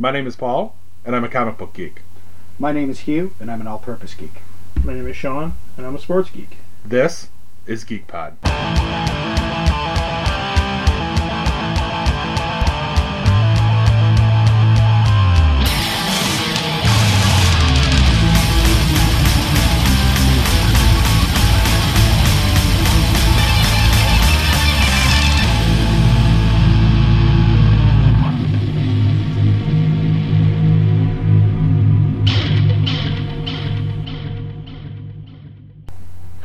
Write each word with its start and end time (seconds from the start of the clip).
My 0.00 0.12
name 0.12 0.28
is 0.28 0.36
Paul, 0.36 0.76
and 1.04 1.16
I'm 1.16 1.24
a 1.24 1.28
comic 1.28 1.58
book 1.58 1.74
geek. 1.74 2.02
My 2.56 2.70
name 2.70 2.88
is 2.88 3.00
Hugh, 3.00 3.34
and 3.40 3.50
I'm 3.50 3.60
an 3.60 3.66
all-purpose 3.66 4.14
geek. 4.14 4.42
My 4.84 4.94
name 4.94 5.08
is 5.08 5.16
Sean, 5.16 5.54
and 5.76 5.84
I'm 5.84 5.96
a 5.96 5.98
sports 5.98 6.30
geek. 6.30 6.58
This 6.84 7.30
is 7.66 7.82
Geek 7.82 8.06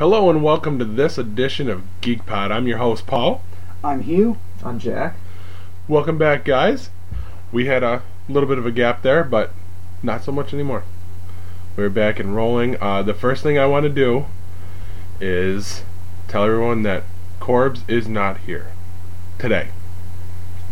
Hello 0.04 0.30
and 0.30 0.44
welcome 0.44 0.78
to 0.80 0.84
this 0.84 1.18
edition 1.18 1.70
of 1.70 1.82
Geek 2.02 2.26
Pod. 2.26 2.52
I'm 2.52 2.68
your 2.68 2.78
host 2.78 3.08
Paul. 3.08 3.42
I'm 3.82 4.02
Hugh. 4.02 4.36
I'm 4.62 4.78
Jack. 4.78 5.16
Welcome 5.88 6.18
back, 6.18 6.44
guys. 6.44 6.90
We 7.54 7.68
had 7.68 7.84
a 7.84 8.02
little 8.28 8.50
bit 8.50 8.58
of 8.58 8.66
a 8.66 8.72
gap 8.74 9.02
there, 9.02 9.24
but 9.24 9.54
not 10.04 10.22
so 10.22 10.34
much 10.34 10.54
anymore. 10.54 10.84
We're 11.78 11.90
back 11.90 12.20
and 12.20 12.36
rolling. 12.36 12.76
Uh, 12.82 13.02
the 13.02 13.14
first 13.14 13.44
thing 13.44 13.58
I 13.58 13.66
want 13.66 13.84
to 13.84 13.90
do 13.90 14.26
is 15.22 15.84
tell 16.28 16.44
everyone 16.44 16.84
that 16.84 17.04
Corbs 17.40 17.84
is 17.88 18.06
not 18.06 18.40
here 18.40 18.74
today. 19.40 19.70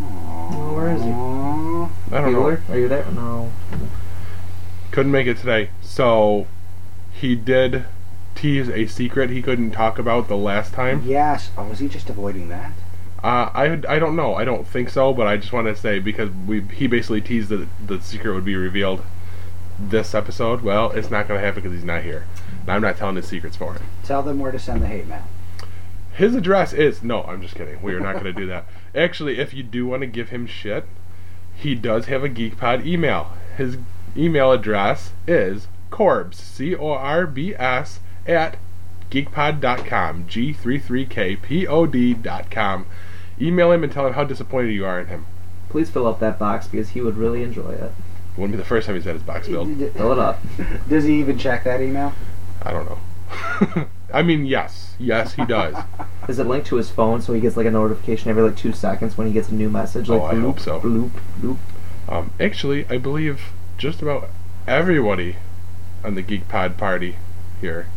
Oh, 0.01 0.73
where 0.75 0.93
is 0.93 1.01
he? 1.03 1.09
I 2.13 2.19
don't 2.19 2.33
know. 2.33 2.57
Are 2.67 2.77
you 2.77 2.89
there? 2.89 3.09
No. 3.11 3.49
Couldn't 4.91 5.13
make 5.13 5.27
it 5.27 5.37
today. 5.37 5.69
So 5.81 6.47
he 7.13 7.33
did 7.35 7.85
tease 8.41 8.69
a 8.69 8.87
secret 8.87 9.29
he 9.29 9.41
couldn't 9.41 9.71
talk 9.71 9.99
about 9.99 10.27
the 10.27 10.35
last 10.35 10.73
time. 10.73 11.03
Yes. 11.05 11.51
Oh, 11.55 11.65
was 11.65 11.79
he 11.79 11.87
just 11.87 12.09
avoiding 12.09 12.49
that? 12.49 12.71
Uh, 13.23 13.51
I 13.53 13.79
I 13.87 13.99
don't 13.99 14.15
know. 14.15 14.33
I 14.33 14.43
don't 14.43 14.67
think 14.67 14.89
so, 14.89 15.13
but 15.13 15.27
I 15.27 15.37
just 15.37 15.53
want 15.53 15.67
to 15.67 15.75
say 15.75 15.99
because 15.99 16.31
we 16.47 16.61
he 16.61 16.87
basically 16.87 17.21
teased 17.21 17.49
that 17.49 17.67
the 17.85 18.01
secret 18.01 18.33
would 18.33 18.45
be 18.45 18.55
revealed 18.55 19.03
this 19.79 20.15
episode. 20.15 20.61
Well, 20.61 20.89
it's 20.91 21.11
not 21.11 21.27
going 21.27 21.39
to 21.39 21.45
happen 21.45 21.61
because 21.61 21.75
he's 21.75 21.85
not 21.85 22.01
here. 22.01 22.25
And 22.61 22.69
I'm 22.71 22.81
not 22.81 22.97
telling 22.97 23.15
his 23.15 23.27
secrets 23.27 23.55
for 23.55 23.73
him. 23.73 23.83
Tell 24.03 24.23
them 24.23 24.39
where 24.39 24.51
to 24.51 24.59
send 24.59 24.81
the 24.81 24.87
hate 24.87 25.07
mail. 25.07 25.23
His 26.13 26.35
address 26.35 26.73
is 26.73 27.03
no. 27.03 27.23
I'm 27.23 27.41
just 27.41 27.55
kidding. 27.55 27.81
We 27.81 27.93
are 27.93 27.99
not 27.99 28.13
going 28.13 28.25
to 28.25 28.33
do 28.33 28.47
that. 28.47 28.65
Actually, 28.95 29.39
if 29.39 29.53
you 29.53 29.61
do 29.61 29.85
want 29.85 30.01
to 30.01 30.07
give 30.07 30.29
him 30.29 30.47
shit, 30.47 30.85
he 31.55 31.75
does 31.75 32.07
have 32.07 32.23
a 32.23 32.29
GeekPod 32.29 32.85
email. 32.85 33.33
His 33.55 33.77
email 34.17 34.51
address 34.51 35.11
is 35.27 35.67
corbs 35.91 36.37
c 36.37 36.75
o 36.75 36.91
r 36.91 37.27
b 37.27 37.53
s 37.55 37.99
at 38.27 38.57
geekpod.com 39.09 40.25
g 40.27 40.53
33 40.53 41.05
k 41.05 41.35
p 41.35 41.67
o 41.67 41.85
d.com. 41.85 42.85
Email 43.39 43.71
him 43.71 43.83
and 43.83 43.91
tell 43.91 44.07
him 44.07 44.13
how 44.13 44.23
disappointed 44.23 44.71
you 44.71 44.85
are 44.85 44.99
in 44.99 45.07
him. 45.07 45.25
Please 45.69 45.89
fill 45.89 46.07
up 46.07 46.19
that 46.19 46.37
box 46.37 46.67
because 46.67 46.89
he 46.89 47.01
would 47.01 47.17
really 47.17 47.43
enjoy 47.43 47.71
it. 47.71 47.91
Wouldn't 48.37 48.53
be 48.53 48.57
the 48.57 48.65
first 48.65 48.87
time 48.87 48.95
he's 48.95 49.05
had 49.05 49.15
his 49.15 49.23
box 49.23 49.47
filled. 49.47 49.67
Fill 49.93 50.13
it 50.13 50.19
up. 50.19 50.39
Does 50.87 51.03
he 51.03 51.19
even 51.19 51.37
check 51.37 51.65
that 51.65 51.81
email? 51.81 52.13
I 52.61 52.71
don't 52.71 52.85
know. 52.85 53.87
I 54.13 54.21
mean, 54.21 54.45
yes, 54.45 54.95
yes, 54.99 55.33
he 55.33 55.45
does. 55.45 55.75
Is 56.29 56.39
it 56.39 56.45
linked 56.45 56.67
to 56.67 56.77
his 56.77 56.89
phone 56.89 57.21
so 57.21 57.33
he 57.33 57.41
gets 57.41 57.57
like 57.57 57.65
a 57.65 57.71
notification 57.71 58.29
every 58.29 58.43
like 58.43 58.55
two 58.55 58.71
seconds 58.71 59.17
when 59.17 59.27
he 59.27 59.33
gets 59.33 59.49
a 59.49 59.53
new 59.53 59.69
message? 59.69 60.07
Like 60.07 60.21
Oh, 60.21 60.25
I 60.25 60.33
bloop, 60.35 60.41
hope 60.41 60.59
so. 60.59 60.79
Bloop, 60.79 61.11
bloop. 61.39 61.57
Um, 62.07 62.31
actually, 62.39 62.85
I 62.89 62.97
believe 62.97 63.51
just 63.77 64.01
about 64.01 64.29
everybody 64.67 65.37
on 66.03 66.15
the 66.15 66.21
Geek 66.21 66.47
Pod 66.47 66.77
party 66.77 67.15
here 67.59 67.87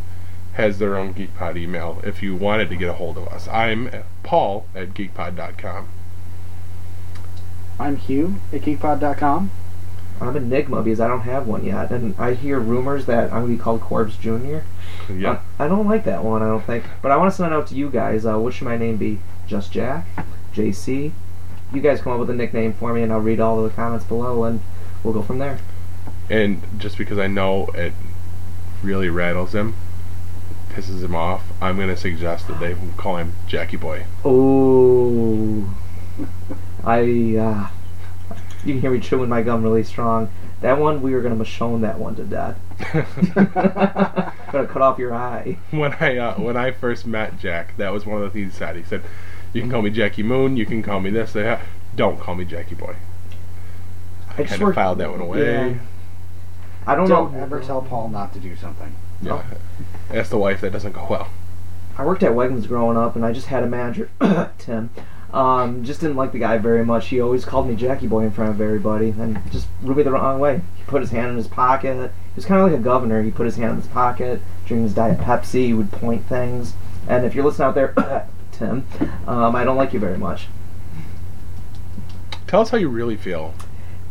has 0.55 0.79
their 0.79 0.97
own 0.97 1.15
GeekPod 1.15 1.57
email. 1.57 2.01
If 2.05 2.23
you 2.23 2.35
wanted 2.35 2.69
to 2.71 2.77
get 2.77 2.89
a 2.89 2.95
hold 2.95 3.17
of 3.19 3.29
us, 3.29 3.49
I'm 3.49 3.91
Paul 4.23 4.67
at 4.75 4.95
geekpod.com. 4.95 5.89
I'm 7.79 7.97
Hugh 7.97 8.37
at 8.53 8.61
geekpod.com. 8.63 9.51
I'm 10.21 10.37
Enigma 10.37 10.83
because 10.83 11.01
I 11.01 11.09
don't 11.09 11.23
have 11.23 11.49
one 11.49 11.65
yet, 11.65 11.91
and 11.91 12.15
I 12.19 12.35
hear 12.35 12.61
rumors 12.61 13.07
that 13.07 13.33
I'm 13.33 13.43
gonna 13.43 13.47
be 13.49 13.57
called 13.57 13.81
Corbs 13.81 14.17
Junior. 14.17 14.65
Yeah, 15.13 15.41
I, 15.59 15.65
I 15.65 15.69
don't 15.69 15.89
like 15.89 16.05
that 16.05 16.23
one. 16.23 16.41
I 16.41 16.47
don't 16.47 16.65
think, 16.65 16.85
but 17.03 17.11
I 17.11 17.17
want 17.17 17.33
to 17.33 17.37
send 17.37 17.53
it 17.53 17.57
out 17.57 17.67
to 17.69 17.75
you 17.75 17.91
guys. 17.91 18.25
Uh, 18.25 18.39
what 18.39 18.55
should 18.55 18.65
my 18.65 18.77
name 18.77 18.97
be? 18.97 19.19
Just 19.49 19.73
Jack, 19.73 20.07
JC. 20.55 21.11
You 21.73 21.81
guys 21.81 22.01
come 22.01 22.13
up 22.13 22.21
with 22.21 22.31
a 22.31 22.35
nickname 22.35 22.73
for 22.75 22.95
me, 22.95 23.03
and 23.03 23.13
I'll 23.13 23.19
read 23.19 23.41
all 23.41 23.59
of 23.63 23.69
the 23.69 23.75
comments 23.75 24.05
below, 24.05 24.45
and 24.45 24.61
we'll 25.03 25.13
go 25.13 25.23
from 25.23 25.39
there. 25.41 25.59
and 26.31 26.63
just 26.79 26.97
because 26.97 27.19
I 27.19 27.27
know 27.27 27.67
it 27.75 27.93
really 28.85 29.09
rattles 29.09 29.53
him, 29.53 29.75
pisses 30.75 31.03
him 31.03 31.15
off, 31.15 31.45
I'm 31.61 31.79
gonna 31.79 31.97
suggest 31.97 32.49
that 32.49 32.59
they 32.61 32.75
call 32.97 33.17
him 33.17 33.33
Jackie 33.47 33.77
Boy. 33.77 34.07
Oh, 34.25 35.75
I. 36.85 37.01
Uh, 37.37 37.69
you 38.65 38.73
can 38.73 38.81
hear 38.81 38.91
me 38.91 39.01
chewing 39.01 39.29
my 39.29 39.43
gum 39.43 39.63
really 39.63 39.85
strong. 39.85 40.31
That 40.61 40.79
one, 40.79 41.03
we 41.03 41.15
were 41.15 41.21
gonna 41.21 41.37
Michonne 41.37 41.83
that 41.83 41.99
one 41.99 42.17
to 42.17 42.25
death. 42.25 42.57
gonna 44.53 44.67
cut 44.67 44.83
off 44.83 44.99
your 44.99 45.15
eye. 45.15 45.59
when 45.71 45.93
I 46.01 46.17
uh, 46.17 46.35
when 46.41 46.57
I 46.57 46.71
first 46.73 47.07
met 47.07 47.39
Jack, 47.39 47.77
that 47.77 47.93
was 47.93 48.07
one 48.07 48.23
of 48.23 48.25
the 48.25 48.31
things 48.31 48.53
he 48.55 48.59
said. 48.59 48.77
He 48.77 48.83
said, 48.83 49.03
"You 49.53 49.61
can 49.61 49.71
call 49.71 49.83
me 49.83 49.91
Jackie 49.91 50.23
Moon. 50.23 50.57
You 50.57 50.67
can 50.67 50.83
call 50.83 51.01
me 51.01 51.11
this. 51.11 51.33
That. 51.35 51.61
Don't 51.95 52.19
call 52.19 52.35
me 52.35 52.45
Jackie 52.45 52.75
Boy." 52.75 52.97
I, 54.31 54.39
just 54.39 54.49
kind 54.49 54.53
of 54.53 54.61
worked- 54.61 54.75
filed 54.75 54.99
that 54.99 55.11
one 55.11 55.21
away. 55.21 55.45
Yeah. 55.45 55.75
I 56.87 56.95
don't, 56.95 57.09
Don't 57.09 57.33
know. 57.33 57.41
ever 57.41 57.61
tell 57.61 57.81
Paul 57.81 58.09
not 58.09 58.33
to 58.35 58.41
do 58.41 58.57
something. 58.57 58.95
Yeah. 59.23 59.43
Ask 60.15 60.31
the 60.31 60.39
wife. 60.39 60.61
That 60.61 60.73
doesn't 60.73 60.93
go 60.93 61.07
well. 61.11 61.29
I 61.99 62.05
worked 62.05 62.23
at 62.23 62.33
Wegmans 62.33 62.69
growing 62.69 62.97
up, 62.97 63.17
and 63.17 63.25
I 63.25 63.33
just 63.33 63.49
had 63.49 63.65
a 63.65 63.67
manager, 63.67 64.09
Tim. 64.59 64.91
Um, 65.33 65.85
just 65.85 66.01
didn't 66.01 66.17
like 66.17 66.31
the 66.31 66.39
guy 66.39 66.59
very 66.59 66.85
much. 66.85 67.09
He 67.09 67.21
always 67.21 67.45
called 67.45 67.69
me 67.69 67.75
Jackie 67.75 68.07
Boy 68.07 68.23
in 68.23 68.31
front 68.31 68.53
of 68.53 68.61
everybody, 68.61 69.11
and 69.11 69.41
just 69.51 69.67
rubbed 69.83 69.99
me 69.99 70.03
the 70.05 70.13
wrong 70.13 70.39
way. 70.39 70.61
He 70.77 70.85
put 70.85 71.01
his 71.01 71.11
hand 71.11 71.31
in 71.31 71.37
his 71.37 71.49
pocket. 71.49 72.13
He 72.13 72.37
was 72.37 72.45
kind 72.45 72.61
of 72.61 72.71
like 72.71 72.79
a 72.79 72.83
governor. 72.83 73.23
He 73.23 73.33
put 73.33 73.47
his 73.47 73.57
hand 73.57 73.73
in 73.73 73.77
his 73.79 73.89
pocket, 73.89 74.41
drinking 74.67 74.85
his 74.85 74.95
Diet 74.95 75.19
Pepsi. 75.19 75.67
He 75.67 75.75
would 75.75 75.91
point 75.91 76.25
things. 76.27 76.75
And 77.09 77.27
if 77.27 77.35
you're 77.35 77.45
listening 77.45 77.67
out 77.67 77.75
there, 77.75 78.29
Tim, 78.53 78.87
um, 79.27 79.57
I 79.57 79.65
don't 79.65 79.77
like 79.77 79.93
you 79.93 79.99
very 79.99 80.19
much. 80.19 80.47
Tell 82.47 82.61
us 82.61 82.71
how 82.71 82.79
you 82.79 82.89
really 82.89 83.17
feel. 83.17 83.55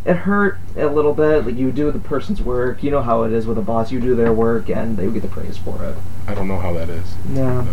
It 0.06 0.16
hurt 0.18 0.58
a 0.76 0.88
little 0.88 1.14
bit. 1.14 1.46
Like 1.46 1.56
you 1.56 1.72
do 1.72 1.90
the 1.92 2.00
person's 2.00 2.42
work. 2.42 2.84
You 2.84 2.92
know 2.92 3.02
how 3.02 3.24
it 3.24 3.32
is 3.32 3.48
with 3.48 3.58
a 3.58 3.62
boss. 3.62 3.92
You 3.92 4.02
do 4.02 4.16
their 4.16 4.34
work, 4.34 4.70
and 4.70 4.98
they 4.98 5.06
would 5.06 5.14
get 5.14 5.24
the 5.24 5.30
praise 5.30 5.58
for 5.58 5.82
it. 5.84 5.96
I 6.28 6.34
don't 6.34 6.48
know 6.48 6.60
how 6.60 6.74
that 6.74 6.90
is. 6.90 7.16
Yeah. 7.32 7.66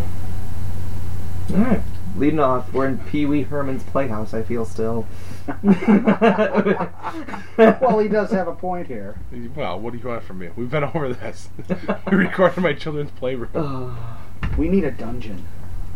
All 1.53 1.57
right. 1.57 1.81
Leading 2.17 2.41
off, 2.41 2.73
we're 2.73 2.89
in 2.89 2.99
Pee 2.99 3.25
Wee 3.27 3.43
Herman's 3.43 3.83
Playhouse. 3.85 4.35
I 4.35 4.43
feel 4.43 4.65
still. 4.65 5.07
well, 5.63 6.89
he 7.99 8.09
does 8.09 8.31
have 8.31 8.49
a 8.49 8.55
point 8.55 8.87
here. 8.87 9.17
Well, 9.55 9.79
what 9.81 9.93
do 9.93 9.99
you 9.99 10.09
want 10.09 10.23
from 10.25 10.39
me? 10.41 10.51
We've 10.57 10.71
been 10.71 10.85
over 10.85 11.13
this. 11.13 11.49
we 12.11 12.17
recorded 12.17 12.61
my 12.63 12.73
children's 12.73 13.11
playroom. 13.13 13.51
Uh, 13.55 13.95
We 14.57 14.69
need 14.69 14.85
a 14.85 14.91
dungeon. 14.91 15.45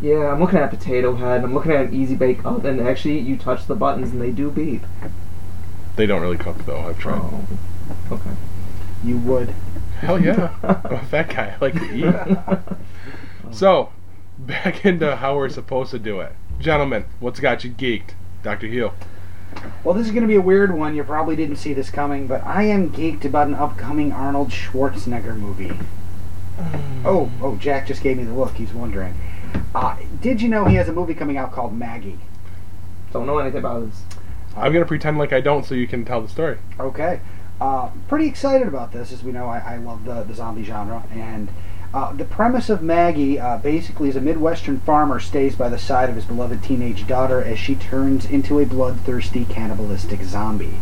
yeah, 0.00 0.32
I'm 0.32 0.40
looking 0.40 0.58
at 0.58 0.70
Potato 0.70 1.14
Head. 1.16 1.42
I'm 1.44 1.54
looking 1.54 1.72
at 1.72 1.86
an 1.86 1.94
Easy 1.94 2.14
Bake 2.14 2.44
Oven. 2.44 2.80
Actually, 2.86 3.18
you 3.18 3.36
touch 3.36 3.66
the 3.66 3.74
buttons 3.74 4.10
and 4.12 4.20
they 4.20 4.30
do 4.30 4.50
beep. 4.50 4.82
They 5.96 6.06
don't 6.06 6.20
really 6.22 6.38
cook 6.38 6.64
though. 6.66 6.80
I've 6.80 6.98
tried. 6.98 7.20
Oh. 7.20 7.46
Okay. 8.12 8.30
You 9.04 9.18
would. 9.18 9.54
Hell 10.00 10.20
yeah. 10.20 10.54
I'm 10.62 10.94
a 10.94 11.04
fat 11.04 11.28
guy. 11.30 11.54
I 11.54 11.58
like 11.60 11.74
to 11.74 11.94
eat. 11.94 12.76
So, 13.54 13.92
back 14.38 14.84
into 14.84 15.14
how 15.16 15.36
we're 15.36 15.48
supposed 15.48 15.92
to 15.92 15.98
do 15.98 16.20
it. 16.20 16.32
Gentlemen, 16.58 17.04
what's 17.20 17.38
got 17.38 17.62
you 17.62 17.70
geeked? 17.70 18.10
Dr. 18.42 18.66
Hugh. 18.66 18.90
Well, 19.84 19.94
this 19.94 20.06
is 20.06 20.12
going 20.12 20.22
to 20.22 20.28
be 20.28 20.34
a 20.34 20.40
weird 20.40 20.74
one. 20.74 20.96
You 20.96 21.04
probably 21.04 21.36
didn't 21.36 21.56
see 21.56 21.72
this 21.72 21.88
coming, 21.88 22.26
but 22.26 22.44
I 22.44 22.64
am 22.64 22.90
geeked 22.90 23.24
about 23.24 23.46
an 23.46 23.54
upcoming 23.54 24.12
Arnold 24.12 24.50
Schwarzenegger 24.50 25.36
movie. 25.36 25.72
Oh, 27.06 27.30
oh, 27.42 27.56
Jack 27.56 27.86
just 27.86 28.02
gave 28.02 28.16
me 28.16 28.24
the 28.24 28.32
look. 28.32 28.54
He's 28.54 28.72
wondering. 28.72 29.14
Uh, 29.74 29.98
did 30.22 30.40
you 30.40 30.48
know 30.48 30.64
he 30.64 30.76
has 30.76 30.88
a 30.88 30.92
movie 30.92 31.12
coming 31.12 31.36
out 31.36 31.52
called 31.52 31.76
Maggie? 31.76 32.18
Don't 33.12 33.26
know 33.26 33.36
anything 33.36 33.58
about 33.58 33.90
this. 33.90 34.02
I'm 34.56 34.72
going 34.72 34.84
to 34.84 34.88
pretend 34.88 35.18
like 35.18 35.32
I 35.32 35.40
don't 35.40 35.64
so 35.64 35.74
you 35.74 35.86
can 35.86 36.04
tell 36.04 36.20
the 36.20 36.28
story. 36.28 36.58
Okay. 36.78 37.20
Uh, 37.60 37.90
pretty 38.08 38.26
excited 38.26 38.68
about 38.68 38.92
this. 38.92 39.12
As 39.12 39.22
we 39.22 39.32
know, 39.32 39.46
I, 39.46 39.74
I 39.74 39.76
love 39.76 40.04
the, 40.04 40.22
the 40.22 40.34
zombie 40.34 40.64
genre. 40.64 41.04
And 41.12 41.48
uh, 41.92 42.12
the 42.12 42.24
premise 42.24 42.70
of 42.70 42.82
Maggie 42.82 43.38
uh, 43.38 43.58
basically 43.58 44.08
is 44.08 44.16
a 44.16 44.20
Midwestern 44.20 44.80
farmer 44.80 45.20
stays 45.20 45.54
by 45.54 45.68
the 45.68 45.78
side 45.78 46.08
of 46.08 46.16
his 46.16 46.24
beloved 46.24 46.62
teenage 46.62 47.06
daughter 47.06 47.42
as 47.42 47.58
she 47.58 47.74
turns 47.74 48.26
into 48.26 48.58
a 48.58 48.66
bloodthirsty, 48.66 49.44
cannibalistic 49.44 50.22
zombie. 50.22 50.74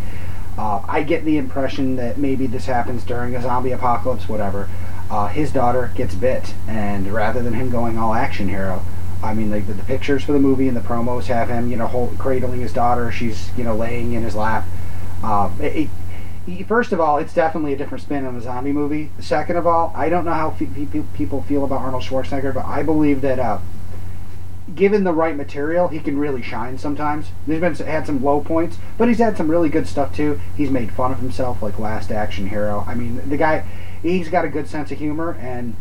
Uh, 0.57 0.83
I 0.87 1.03
get 1.03 1.25
the 1.25 1.39
impression 1.39 1.97
that 1.97 2.19
maybe 2.19 2.47
this 2.47 2.67
happens 2.67 3.05
during 3.05 3.35
a 3.35 3.43
zombie 3.43 3.73
apocalypse, 3.73 4.29
whatever. 4.29 4.69
Uh, 5.11 5.29
his 5.29 5.53
daughter 5.53 5.93
gets 5.95 6.15
bit, 6.15 6.55
and 6.67 7.13
rather 7.13 7.43
than 7.43 7.53
him 7.55 7.69
going 7.69 7.99
all 7.99 8.15
action 8.15 8.49
hero, 8.49 8.83
I 9.23 9.35
mean, 9.35 9.51
like 9.51 9.67
the, 9.67 9.75
the 9.75 9.85
pictures 9.85 10.25
for 10.25 10.33
the 10.33 10.39
movie 10.39 10.69
and 10.69 10.77
the 10.77 10.81
promos 10.81 11.27
have 11.27 11.49
him, 11.49 11.71
you 11.71 11.77
know, 11.77 11.87
hold, 11.87 12.19
cradling 12.19 12.61
his 12.61 12.73
daughter. 12.73 13.13
She's, 13.13 13.51
you 13.57 13.65
know, 13.65 13.77
laying 13.77 14.13
in 14.13 14.23
his 14.23 14.35
lap. 14.35 14.65
Uh, 15.23 15.51
it, 15.61 15.89
y- 16.47 16.65
first 16.67 16.93
of 16.93 17.01
all, 17.01 17.19
it's 17.19 17.33
definitely 17.33 17.73
a 17.73 17.77
different 17.77 18.03
spin 18.03 18.27
on 18.27 18.37
a 18.37 18.41
zombie 18.41 18.73
movie. 18.73 19.11
Second 19.21 19.57
of 19.57 19.67
all, 19.67 19.93
I 19.95 20.09
don't 20.09 20.25
know 20.25 20.35
how 20.35 20.57
people 21.15 21.43
feel 21.43 21.65
about 21.65 21.81
Arnold 21.81 22.03
Schwarzenegger, 22.03 22.53
but 22.53 22.65
I 22.65 22.83
believe 22.83 23.21
that 23.21 23.39
uh, 23.39 23.59
given 24.75 25.05
the 25.05 25.13
right 25.13 25.37
material, 25.37 25.89
he 25.89 26.01
can 26.01 26.19
really 26.19 26.43
shine 26.43 26.79
sometimes. 26.79 27.29
There's 27.47 27.61
been 27.61 27.87
had 27.87 28.07
some 28.07 28.23
low 28.25 28.41
points, 28.41 28.79
but 28.99 29.09
he's 29.09 29.19
had 29.19 29.37
some 29.37 29.51
really 29.51 29.69
good 29.69 29.87
stuff 29.87 30.15
too. 30.15 30.41
He's 30.57 30.71
made 30.71 30.93
fun 30.93 31.13
of 31.13 31.19
himself, 31.19 31.63
like 31.63 31.79
Last 31.79 32.11
Action 32.11 32.49
Hero. 32.49 32.85
I 32.87 32.95
mean, 32.95 33.29
the 33.29 33.37
guy, 33.37 33.65
he's 34.03 34.29
got 34.29 34.45
a 34.45 34.49
good 34.49 34.69
sense 34.69 34.91
of 34.91 34.99
humor, 34.99 35.37
and 35.41 35.77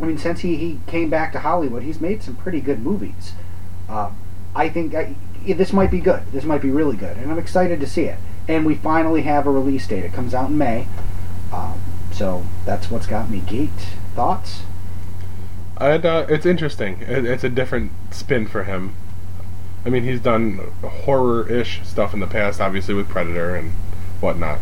I 0.00 0.04
mean, 0.04 0.18
since 0.18 0.40
he, 0.40 0.56
he 0.56 0.80
came 0.86 1.10
back 1.10 1.32
to 1.32 1.40
Hollywood, 1.40 1.82
he's 1.82 2.00
made 2.00 2.22
some 2.22 2.36
pretty 2.36 2.60
good 2.60 2.80
movies. 2.80 3.32
Uh, 3.88 4.10
I 4.54 4.68
think 4.68 4.94
I, 4.94 5.14
this 5.44 5.72
might 5.72 5.90
be 5.90 6.00
good. 6.00 6.22
This 6.32 6.44
might 6.44 6.62
be 6.62 6.70
really 6.70 6.96
good, 6.96 7.16
and 7.16 7.30
I'm 7.30 7.38
excited 7.38 7.80
to 7.80 7.86
see 7.86 8.04
it. 8.04 8.18
And 8.46 8.64
we 8.64 8.74
finally 8.74 9.22
have 9.22 9.46
a 9.46 9.50
release 9.50 9.86
date. 9.86 10.04
It 10.04 10.12
comes 10.12 10.34
out 10.34 10.50
in 10.50 10.58
May, 10.58 10.86
um, 11.52 11.80
so 12.12 12.44
that's 12.64 12.90
what's 12.90 13.06
got 13.06 13.28
me 13.28 13.40
geeked. 13.40 13.96
Thoughts? 14.14 14.62
Uh, 15.76 16.26
it's 16.28 16.46
interesting. 16.46 17.00
It, 17.02 17.24
it's 17.24 17.44
a 17.44 17.48
different 17.48 17.92
spin 18.10 18.46
for 18.46 18.64
him. 18.64 18.94
I 19.84 19.90
mean, 19.90 20.02
he's 20.02 20.20
done 20.20 20.72
horror-ish 20.82 21.86
stuff 21.86 22.12
in 22.12 22.20
the 22.20 22.26
past, 22.26 22.60
obviously 22.60 22.94
with 22.94 23.08
Predator 23.08 23.54
and 23.54 23.72
whatnot. 24.20 24.58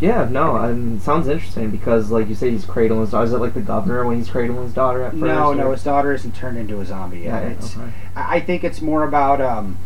Yeah, 0.00 0.28
no, 0.30 0.56
um, 0.56 1.00
sounds 1.00 1.26
interesting 1.26 1.70
because, 1.70 2.10
like 2.10 2.28
you 2.28 2.34
say, 2.34 2.50
he's 2.50 2.66
cradling 2.66 3.00
his 3.00 3.12
daughter. 3.12 3.24
Is 3.24 3.32
it 3.32 3.38
like 3.38 3.54
the 3.54 3.62
governor 3.62 4.04
when 4.04 4.18
he's 4.18 4.28
cradling 4.28 4.64
his 4.64 4.74
daughter 4.74 5.02
at 5.02 5.12
first? 5.12 5.22
No, 5.22 5.48
or- 5.48 5.54
no, 5.54 5.72
his 5.72 5.82
daughter 5.82 6.12
isn't 6.12 6.34
turned 6.34 6.58
into 6.58 6.80
a 6.80 6.84
zombie 6.84 7.20
yet. 7.20 7.42
Yeah, 7.42 7.48
it's, 7.50 7.76
okay. 7.76 7.90
I 8.14 8.36
I 8.36 8.40
think 8.40 8.62
it's 8.62 8.82
more 8.82 9.04
about 9.04 9.40
um, 9.40 9.78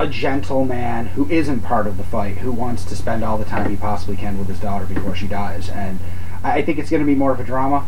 a 0.00 0.08
gentleman 0.08 1.06
who 1.06 1.28
isn't 1.30 1.60
part 1.60 1.86
of 1.86 1.96
the 1.96 2.02
fight, 2.02 2.38
who 2.38 2.50
wants 2.50 2.84
to 2.86 2.96
spend 2.96 3.22
all 3.22 3.38
the 3.38 3.44
time 3.44 3.70
he 3.70 3.76
possibly 3.76 4.16
can 4.16 4.36
with 4.38 4.48
his 4.48 4.58
daughter 4.58 4.84
before 4.86 5.14
she 5.14 5.28
dies, 5.28 5.68
and 5.68 6.00
I 6.42 6.54
I 6.58 6.62
think 6.62 6.78
it's 6.78 6.90
going 6.90 7.02
to 7.02 7.06
be 7.06 7.14
more 7.14 7.30
of 7.30 7.38
a 7.38 7.44
drama. 7.44 7.86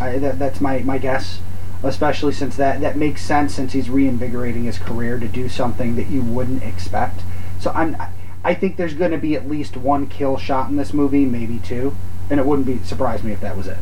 I, 0.00 0.16
that, 0.18 0.38
that's 0.38 0.60
my, 0.60 0.78
my 0.78 0.96
guess, 0.96 1.40
especially 1.82 2.32
since 2.32 2.56
that 2.56 2.80
that 2.80 2.96
makes 2.96 3.20
sense 3.20 3.54
since 3.54 3.72
he's 3.74 3.90
reinvigorating 3.90 4.64
his 4.64 4.78
career 4.78 5.18
to 5.18 5.28
do 5.28 5.48
something 5.48 5.96
that 5.96 6.08
you 6.08 6.22
wouldn't 6.22 6.62
expect. 6.62 7.20
So 7.60 7.70
I'm 7.74 7.96
I 8.00 8.08
think 8.54 8.76
there's 8.76 8.94
going 8.94 9.10
to 9.12 9.18
be 9.18 9.34
at 9.34 9.48
least 9.48 9.76
one 9.76 10.06
kill 10.06 10.36
shot 10.36 10.70
in 10.70 10.76
this 10.76 10.92
movie, 10.92 11.24
maybe 11.24 11.58
two, 11.58 11.96
and 12.30 12.38
it 12.40 12.46
wouldn't 12.46 12.66
be 12.66 12.78
surprise 12.78 13.22
me 13.22 13.32
if 13.32 13.40
that 13.40 13.56
was 13.56 13.66
it. 13.66 13.78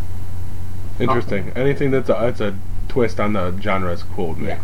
Interesting. 0.99 1.51
Anything 1.57 1.91
that's 1.91 2.09
a, 2.09 2.13
that's 2.15 2.41
a 2.41 2.57
twist 2.89 3.21
on 3.21 3.35
the 3.35 3.59
genre 3.61 3.93
is 3.93 4.03
cool 4.03 4.35
to 4.35 4.41
me. 4.41 4.49
Yeah. 4.49 4.61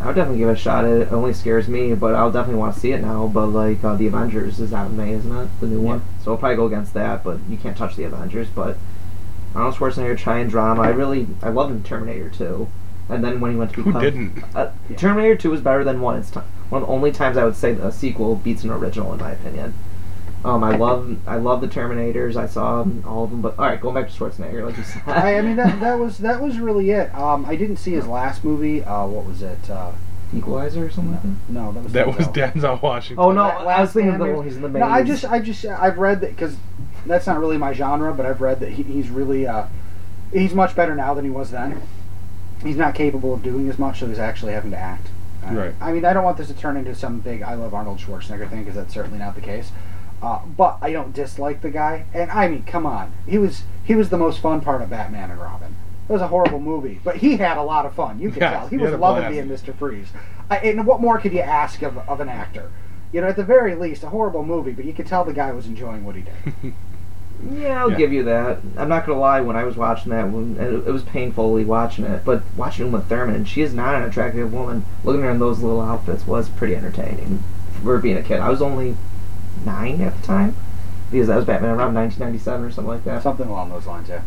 I'll 0.00 0.12
definitely 0.12 0.38
give 0.38 0.48
it 0.50 0.52
a 0.52 0.56
shot. 0.56 0.84
It 0.84 1.10
only 1.10 1.32
scares 1.32 1.68
me, 1.68 1.94
but 1.94 2.14
I'll 2.14 2.30
definitely 2.30 2.58
want 2.60 2.74
to 2.74 2.80
see 2.80 2.92
it 2.92 3.00
now. 3.00 3.28
But 3.28 3.46
like 3.46 3.82
uh, 3.82 3.96
the 3.96 4.06
Avengers 4.08 4.60
is 4.60 4.72
out 4.72 4.90
in 4.90 4.96
May, 4.96 5.12
isn't 5.12 5.34
it? 5.34 5.48
The 5.60 5.66
new 5.66 5.80
one. 5.80 6.02
So 6.22 6.32
I'll 6.32 6.38
probably 6.38 6.56
go 6.56 6.66
against 6.66 6.92
that. 6.94 7.24
But 7.24 7.38
you 7.48 7.56
can't 7.56 7.76
touch 7.76 7.96
the 7.96 8.04
Avengers. 8.04 8.48
But 8.48 8.76
Arnold 9.54 9.74
Schwarzenegger 9.76 10.18
trying 10.18 10.48
drama. 10.48 10.82
I 10.82 10.88
really 10.88 11.26
I 11.42 11.48
loved 11.48 11.70
him 11.70 11.82
Terminator 11.82 12.28
2. 12.28 12.68
And 13.08 13.24
then 13.24 13.40
when 13.40 13.52
he 13.52 13.56
went 13.56 13.72
to 13.74 13.82
Who 13.82 13.98
didn't? 13.98 14.42
Uh, 14.54 14.70
Yeah. 14.90 14.96
Terminator 14.96 15.36
2 15.36 15.54
is 15.54 15.60
better 15.62 15.82
than 15.84 16.00
one. 16.02 16.18
It's 16.18 16.30
t- 16.30 16.40
one 16.70 16.82
of 16.82 16.88
the 16.88 16.92
only 16.94 17.12
times 17.12 17.36
I 17.36 17.44
would 17.44 17.56
say 17.56 17.72
a 17.72 17.92
sequel 17.92 18.36
beats 18.36 18.64
an 18.64 18.70
original, 18.70 19.12
in 19.12 19.20
my 19.20 19.32
opinion. 19.32 19.74
Um, 20.44 20.62
I 20.62 20.76
love 20.76 21.16
I 21.26 21.36
love 21.36 21.60
the 21.60 21.66
Terminators. 21.68 22.36
I 22.36 22.46
saw 22.46 22.84
all 23.06 23.24
of 23.24 23.30
them. 23.30 23.40
But 23.42 23.58
all 23.58 23.66
right, 23.66 23.80
going 23.80 23.94
back 23.94 24.08
to 24.10 24.16
Schwarzenegger, 24.16 24.64
like 24.64 24.76
you 24.76 24.84
said. 24.84 25.02
I, 25.06 25.38
I 25.38 25.42
mean 25.42 25.56
that 25.56 25.80
that 25.80 25.98
was 25.98 26.18
that 26.18 26.40
was 26.40 26.58
really 26.58 26.90
it. 26.90 27.12
Um, 27.14 27.44
I 27.46 27.56
didn't 27.56 27.78
see 27.78 27.92
his 27.92 28.06
last 28.06 28.44
movie. 28.44 28.84
Uh, 28.84 29.06
what 29.06 29.24
was 29.24 29.42
it? 29.42 29.68
Uh, 29.70 29.92
Equalizer 30.34 30.84
or 30.86 30.90
something 30.90 31.12
like 31.12 31.22
that. 31.22 31.52
no, 31.52 31.72
that 31.72 31.82
was 31.84 31.92
That 31.92 32.06
was 32.08 32.16
Denzel. 32.28 32.52
Denzel 32.52 32.82
Washington. 32.82 33.24
Oh 33.24 33.32
no, 33.32 33.42
La- 33.42 33.64
I 33.64 33.80
was 33.80 33.92
thinking 33.92 34.12
of 34.12 34.18
the 34.18 34.24
Stand 34.24 34.36
one 34.36 34.46
he's 34.46 34.56
in 34.56 34.62
the 34.62 34.68
maze. 34.68 34.80
No, 34.80 34.86
I 34.86 35.02
just 35.02 35.24
I 35.24 35.38
just 35.40 35.64
I've 35.64 35.98
read 35.98 36.20
that 36.20 36.30
because 36.30 36.56
that's 37.06 37.26
not 37.26 37.38
really 37.38 37.56
my 37.58 37.72
genre, 37.72 38.12
but 38.12 38.26
I've 38.26 38.40
read 38.40 38.60
that 38.60 38.70
he, 38.70 38.82
he's 38.82 39.08
really 39.08 39.46
uh, 39.46 39.66
he's 40.32 40.52
much 40.54 40.74
better 40.76 40.94
now 40.94 41.14
than 41.14 41.24
he 41.24 41.30
was 41.30 41.50
then. 41.52 41.80
He's 42.62 42.76
not 42.76 42.94
capable 42.94 43.34
of 43.34 43.42
doing 43.42 43.68
as 43.68 43.78
much, 43.78 44.00
so 44.00 44.06
he's 44.06 44.18
actually 44.18 44.52
having 44.52 44.72
to 44.72 44.76
act. 44.78 45.08
Right. 45.54 45.74
I 45.80 45.92
mean, 45.92 46.04
I 46.04 46.12
don't 46.12 46.24
want 46.24 46.36
this 46.38 46.48
to 46.48 46.54
turn 46.54 46.76
into 46.76 46.94
some 46.94 47.20
big 47.20 47.42
"I 47.42 47.54
love 47.54 47.74
Arnold 47.74 47.98
Schwarzenegger" 47.98 48.48
thing 48.50 48.60
because 48.60 48.74
that's 48.74 48.92
certainly 48.94 49.18
not 49.18 49.34
the 49.34 49.40
case. 49.40 49.70
Uh, 50.22 50.40
but 50.46 50.78
I 50.80 50.92
don't 50.92 51.12
dislike 51.14 51.60
the 51.60 51.70
guy, 51.70 52.06
and 52.14 52.30
I 52.30 52.48
mean, 52.48 52.62
come 52.64 52.86
on, 52.86 53.12
he 53.26 53.38
was 53.38 53.62
he 53.84 53.94
was 53.94 54.08
the 54.08 54.16
most 54.18 54.40
fun 54.40 54.60
part 54.60 54.80
of 54.82 54.90
Batman 54.90 55.30
and 55.30 55.40
Robin. 55.40 55.74
It 56.08 56.12
was 56.12 56.22
a 56.22 56.28
horrible 56.28 56.60
movie, 56.60 57.00
but 57.04 57.16
he 57.16 57.36
had 57.36 57.56
a 57.58 57.62
lot 57.62 57.84
of 57.84 57.94
fun. 57.94 58.18
You 58.20 58.30
could 58.30 58.40
Yes, 58.40 58.52
tell 58.52 58.68
he 58.68 58.76
he 58.76 58.82
was 58.82 58.92
loving 58.92 59.22
blast. 59.24 59.32
being 59.32 59.48
Mr. 59.74 59.76
Freeze. 59.76 60.08
I, 60.48 60.58
and 60.58 60.86
what 60.86 61.00
more 61.00 61.18
could 61.18 61.32
you 61.32 61.40
ask 61.40 61.82
of, 61.82 61.98
of 61.98 62.20
an 62.20 62.28
actor? 62.28 62.70
You 63.12 63.20
know, 63.20 63.26
at 63.26 63.36
the 63.36 63.44
very 63.44 63.74
least, 63.74 64.04
a 64.04 64.08
horrible 64.08 64.44
movie, 64.44 64.70
but 64.72 64.84
you 64.84 64.92
could 64.92 65.06
tell 65.06 65.24
the 65.24 65.32
guy 65.32 65.50
was 65.52 65.66
enjoying 65.66 66.04
what 66.04 66.14
he 66.14 66.22
did. 66.22 66.74
Yeah, 67.52 67.80
I'll 67.80 67.90
Yeah. 67.90 67.96
give 67.96 68.12
you 68.12 68.22
that. 68.24 68.58
I'm 68.76 68.88
not 68.88 69.06
gonna 69.06 69.18
lie. 69.20 69.40
When 69.40 69.56
I 69.56 69.64
was 69.64 69.76
watching 69.76 70.10
that, 70.10 70.30
when, 70.30 70.56
it, 70.58 70.88
it 70.88 70.92
was 70.92 71.02
painfully 71.02 71.64
watching 71.64 72.04
it, 72.04 72.24
but 72.24 72.42
watching 72.56 72.86
Uma 72.86 73.00
Thurman, 73.00 73.44
she 73.44 73.62
is 73.62 73.74
not 73.74 73.94
an 73.94 74.02
attractive 74.02 74.52
woman. 74.52 74.84
Looking 75.04 75.22
at 75.22 75.26
her 75.26 75.30
in 75.30 75.38
those 75.38 75.60
little 75.60 75.80
outfits 75.80 76.26
was 76.26 76.48
pretty 76.48 76.74
entertaining 76.74 77.42
for 77.82 77.98
being 77.98 78.16
a 78.16 78.22
kid. 78.22 78.40
I 78.40 78.48
was 78.48 78.62
only 78.62 78.96
nine 79.64 80.00
at 80.00 80.16
the 80.20 80.26
time 80.26 80.54
because 81.10 81.28
that 81.28 81.36
was 81.36 81.44
Batman 81.44 81.70
around 81.70 81.94
1997 81.94 82.64
or 82.64 82.70
something 82.70 82.92
like 82.92 83.04
that. 83.04 83.22
Something 83.22 83.48
along 83.48 83.70
those 83.70 83.86
lines, 83.86 84.08
yeah. 84.08 84.22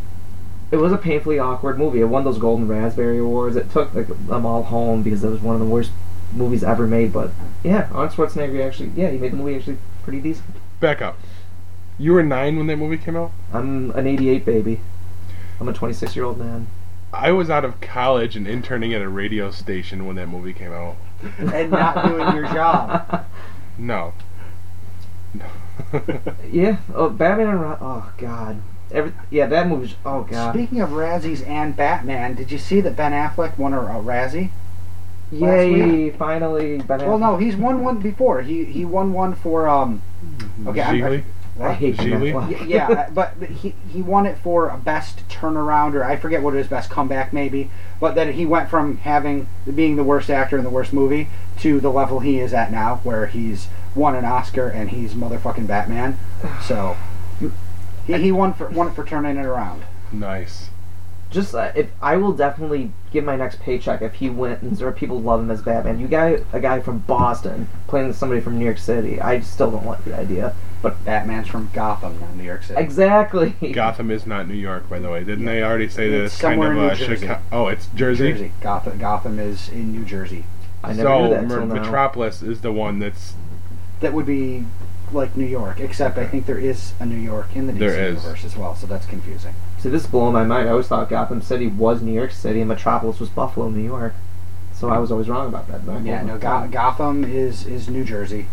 It 0.71 0.77
was 0.77 0.91
a 0.91 0.97
painfully 0.97 1.39
awkward 1.39 1.79
movie. 1.79 1.99
It 1.99 2.05
won 2.05 2.23
those 2.23 2.37
Golden 2.37 2.67
Raspberry 2.67 3.17
Awards. 3.17 3.55
It 3.55 3.71
took 3.71 3.93
like, 3.95 4.07
them 4.27 4.45
all 4.45 4.63
home 4.63 5.01
because 5.01 5.23
it 5.23 5.29
was 5.29 5.41
one 5.41 5.55
of 5.55 5.61
the 5.61 5.67
worst 5.67 5.91
movies 6.33 6.63
ever 6.63 6.85
made. 6.85 7.11
But 7.11 7.31
yeah, 7.63 7.89
Arnold 7.91 8.11
Schwarzenegger 8.11 8.65
actually, 8.65 8.91
yeah, 8.95 9.09
he 9.09 9.17
made 9.17 9.31
the 9.31 9.37
movie 9.37 9.55
actually 9.55 9.77
pretty 10.03 10.21
decent. 10.21 10.45
Back 10.79 11.01
up. 11.01 11.17
You 11.99 12.13
were 12.13 12.23
nine 12.23 12.57
when 12.57 12.67
that 12.67 12.77
movie 12.77 12.97
came 12.97 13.15
out. 13.15 13.31
I'm 13.53 13.91
an 13.91 14.07
88 14.07 14.45
baby. 14.45 14.79
I'm 15.59 15.67
a 15.67 15.73
26 15.73 16.15
year 16.15 16.25
old 16.25 16.37
man. 16.39 16.67
I 17.13 17.31
was 17.31 17.49
out 17.49 17.65
of 17.65 17.81
college 17.81 18.35
and 18.35 18.47
interning 18.47 18.93
at 18.93 19.01
a 19.01 19.09
radio 19.09 19.51
station 19.51 20.05
when 20.05 20.15
that 20.15 20.27
movie 20.29 20.53
came 20.53 20.71
out. 20.71 20.95
And 21.39 21.69
not 21.71 22.05
doing 22.07 22.35
your 22.35 22.45
job. 22.47 23.25
No. 23.77 24.13
No. 25.33 25.45
Yeah. 26.51 26.77
Oh, 26.93 27.09
Batman 27.09 27.47
and 27.47 27.61
Ro- 27.61 27.77
oh 27.79 28.11
god. 28.17 28.61
Every 28.91 29.13
yeah, 29.29 29.45
that 29.47 29.67
movie's 29.67 29.95
oh 30.05 30.23
god. 30.23 30.53
Speaking 30.53 30.81
of 30.81 30.89
Razzies 30.89 31.47
and 31.47 31.75
Batman, 31.75 32.35
did 32.35 32.51
you 32.51 32.57
see 32.57 32.81
that 32.81 32.95
Ben 32.97 33.11
Affleck 33.13 33.57
won 33.57 33.73
a, 33.73 33.79
a 33.81 34.01
Razzie? 34.03 34.49
Yay! 35.31 36.09
Finally, 36.09 36.79
Ben 36.79 36.99
Affleck. 36.99 37.07
Well, 37.07 37.19
no, 37.19 37.37
he's 37.37 37.55
won 37.55 37.83
one 37.83 37.99
before. 37.99 38.41
He 38.41 38.65
he 38.65 38.83
won 38.85 39.13
one 39.13 39.33
for 39.35 39.67
um. 39.69 40.01
Okay, 40.67 40.81
I'm- 40.81 40.95
Gigli? 40.95 41.23
I 41.59 41.73
hate 41.73 41.97
Ben 41.97 42.21
Y- 42.21 42.65
yeah, 42.67 43.09
but 43.13 43.39
but 43.39 43.49
he 43.49 43.75
he 43.91 44.01
won 44.01 44.25
it 44.25 44.37
for 44.37 44.69
a 44.69 44.77
best 44.77 45.27
turnaround, 45.27 45.93
or 45.93 46.03
I 46.03 46.15
forget 46.15 46.41
what 46.41 46.55
it 46.55 46.59
is, 46.59 46.67
best 46.67 46.89
comeback 46.89 47.33
maybe. 47.33 47.69
But 47.99 48.15
that 48.15 48.33
he 48.33 48.45
went 48.45 48.69
from 48.69 48.97
having 48.97 49.47
being 49.73 49.95
the 49.95 50.03
worst 50.03 50.29
actor 50.29 50.57
in 50.57 50.63
the 50.63 50.69
worst 50.69 50.93
movie 50.93 51.27
to 51.59 51.79
the 51.79 51.91
level 51.91 52.21
he 52.21 52.39
is 52.39 52.53
at 52.53 52.71
now, 52.71 52.97
where 53.03 53.27
he's 53.27 53.67
won 53.95 54.15
an 54.15 54.25
Oscar 54.25 54.67
and 54.69 54.89
he's 54.89 55.13
motherfucking 55.13 55.67
Batman. 55.67 56.17
So 56.63 56.95
he, 58.07 58.17
he 58.17 58.31
won 58.31 58.53
for 58.53 58.67
won 58.69 58.87
it 58.87 58.93
for 58.93 59.05
turning 59.05 59.37
it 59.37 59.45
around. 59.45 59.83
Nice. 60.11 60.69
Just 61.29 61.53
uh, 61.53 61.71
if 61.75 61.91
I 62.01 62.15
will 62.15 62.33
definitely 62.33 62.91
give 63.11 63.23
my 63.23 63.35
next 63.35 63.59
paycheck 63.59 64.01
if 64.01 64.15
he 64.15 64.29
wins 64.29 64.81
or 64.81 64.91
people 64.91 65.21
love 65.21 65.41
him 65.41 65.51
as 65.51 65.61
Batman. 65.61 65.99
You 65.99 66.07
got 66.07 66.39
a 66.53 66.59
guy 66.59 66.79
from 66.79 66.99
Boston 66.99 67.67
playing 67.87 68.13
somebody 68.13 68.41
from 68.41 68.57
New 68.57 68.65
York 68.65 68.79
City. 68.79 69.21
I 69.21 69.41
still 69.41 69.69
don't 69.69 69.85
like 69.85 70.03
the 70.05 70.15
idea. 70.15 70.55
But 70.81 71.03
Batman's 71.03 71.47
from 71.49 71.69
Gotham, 71.73 72.19
not 72.21 72.35
New 72.35 72.43
York 72.43 72.63
City. 72.63 72.79
exactly. 72.81 73.49
Gotham 73.73 74.09
is 74.11 74.25
not 74.25 74.47
New 74.47 74.53
York, 74.53 74.89
by 74.89 74.99
the 74.99 75.09
way. 75.09 75.23
Didn't 75.25 75.43
they 75.45 75.61
already 75.61 75.89
say 75.89 76.09
that 76.09 76.23
It's 76.23 76.33
it's, 76.33 76.41
kind 76.41 76.53
somewhere 76.53 76.71
of 76.71 76.77
in 76.77 76.83
New 76.83 76.89
uh, 76.89 76.95
Jersey. 76.95 77.15
Chicago? 77.27 77.41
Oh, 77.51 77.67
it's 77.67 77.87
Jersey. 77.95 78.31
Jersey. 78.31 78.51
Gotham, 78.61 78.97
Gotham 78.97 79.39
is 79.39 79.67
in 79.69 79.91
New 79.91 80.05
Jersey. 80.05 80.45
I 80.81 80.93
never 80.93 81.01
so 81.09 81.23
knew 81.23 81.29
that 81.31 81.43
Mer- 81.47 81.57
till 81.57 81.67
now. 81.67 81.73
Metropolis 81.81 82.41
is 82.41 82.61
the 82.61 82.71
one 82.71 82.99
that's 82.99 83.33
That 83.99 84.13
would 84.13 84.25
be 84.25 84.63
like 85.11 85.35
New 85.35 85.45
York, 85.45 85.81
except 85.81 86.17
I 86.17 86.25
think 86.25 86.45
there 86.45 86.57
is 86.57 86.93
a 86.99 87.05
New 87.05 87.17
York 87.17 87.55
in 87.55 87.67
the 87.67 87.73
DC 87.73 87.79
There 87.79 87.99
is. 88.07 88.23
universe 88.23 88.45
as 88.45 88.55
well, 88.55 88.73
so 88.75 88.87
that's 88.87 89.05
confusing. 89.05 89.55
See, 89.79 89.89
this 89.89 90.03
is 90.05 90.09
blowing 90.09 90.31
my 90.33 90.45
mind. 90.45 90.69
I 90.69 90.71
always 90.71 90.87
thought 90.87 91.09
Gotham 91.09 91.41
City 91.41 91.67
was 91.67 92.01
New 92.01 92.13
York 92.13 92.31
City 92.31 92.61
and 92.61 92.69
Metropolis 92.69 93.19
was 93.19 93.27
Buffalo, 93.27 93.69
New 93.69 93.83
York. 93.83 94.13
So 94.73 94.89
I 94.89 94.97
was 94.99 95.11
always 95.11 95.27
wrong 95.27 95.47
about 95.49 95.67
that. 95.67 95.85
back 95.85 96.05
Yeah, 96.05 96.21
no, 96.23 96.37
Go- 96.37 96.69
Gotham 96.71 97.25
is 97.25 97.65
is 97.65 97.89
New 97.89 98.05
Jersey. 98.05 98.47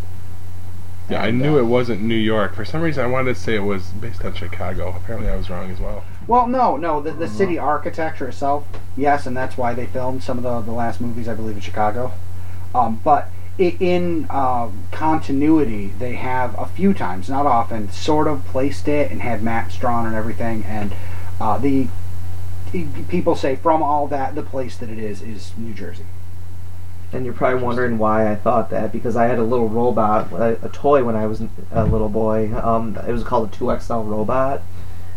Yeah. 1.09 1.23
I 1.23 1.31
knew 1.31 1.57
uh, 1.57 1.61
it 1.61 1.65
wasn't 1.67 2.03
New 2.03 2.15
York. 2.17 2.55
For 2.55 2.65
some 2.65 2.83
reason, 2.83 3.05
I 3.05 3.07
wanted 3.07 3.35
to 3.35 3.41
say 3.41 3.55
it 3.55 3.61
was 3.61 3.87
based 3.89 4.25
on 4.25 4.35
Chicago. 4.35 4.95
Apparently, 4.97 5.29
I 5.31 5.37
was 5.37 5.49
wrong 5.51 5.71
as 5.71 5.79
well. 5.81 6.05
Well, 6.27 6.47
no, 6.49 6.77
no, 6.77 7.01
the, 7.01 7.13
the 7.13 7.29
city 7.29 7.57
architecture 7.59 8.29
itself, 8.29 8.67
yes, 8.97 9.27
and 9.27 9.37
that's 9.37 9.57
why 9.57 9.75
they 9.75 9.87
filmed 9.87 10.23
some 10.25 10.39
of 10.39 10.43
the, 10.43 10.61
the 10.63 10.73
last 10.77 11.01
movies, 11.01 11.29
I 11.29 11.35
believe, 11.35 11.55
in 11.57 11.61
Chicago. 11.63 12.13
Um, 12.75 13.01
but 13.05 13.29
i- 13.61 13.77
in 13.79 14.27
uh, 14.29 14.71
continuity, 14.91 15.93
they 15.99 16.15
have 16.17 16.59
a 16.59 16.67
few 16.67 16.93
times, 16.93 17.29
not 17.31 17.47
often, 17.47 17.91
sort 17.93 18.27
of 18.27 18.45
placed 18.47 18.89
it 18.89 19.13
and 19.13 19.23
had 19.23 19.43
maps 19.43 19.77
drawn 19.77 20.05
and 20.07 20.17
everything. 20.17 20.65
And 20.65 20.93
uh, 21.41 21.59
the 21.59 21.87
people 23.09 23.37
say 23.37 23.55
from 23.57 23.83
all 23.83 24.09
that, 24.09 24.35
the 24.35 24.43
place 24.43 24.77
that 24.79 24.91
it 24.91 24.99
is 24.99 25.23
is 25.23 25.53
New 25.57 25.73
Jersey. 25.73 26.05
And 27.13 27.25
you're 27.25 27.35
probably 27.35 27.63
wondering 27.63 27.99
why 27.99 28.31
I 28.31 28.35
thought 28.35 28.71
that 28.71 28.93
because 28.93 29.17
I 29.17 29.27
had 29.27 29.39
a 29.39 29.45
little 29.45 29.69
robot, 29.69 30.33
a, 30.33 30.59
a 30.65 30.69
toy 30.69 31.05
when 31.05 31.17
I 31.17 31.27
was 31.27 31.43
a 31.71 31.85
little 31.85 32.09
boy. 32.09 32.53
Um, 32.55 32.97
it 33.07 33.13
was 33.13 33.23
called 33.23 33.49
a 33.49 33.57
2XL 33.57 34.09
robot, 34.09 34.63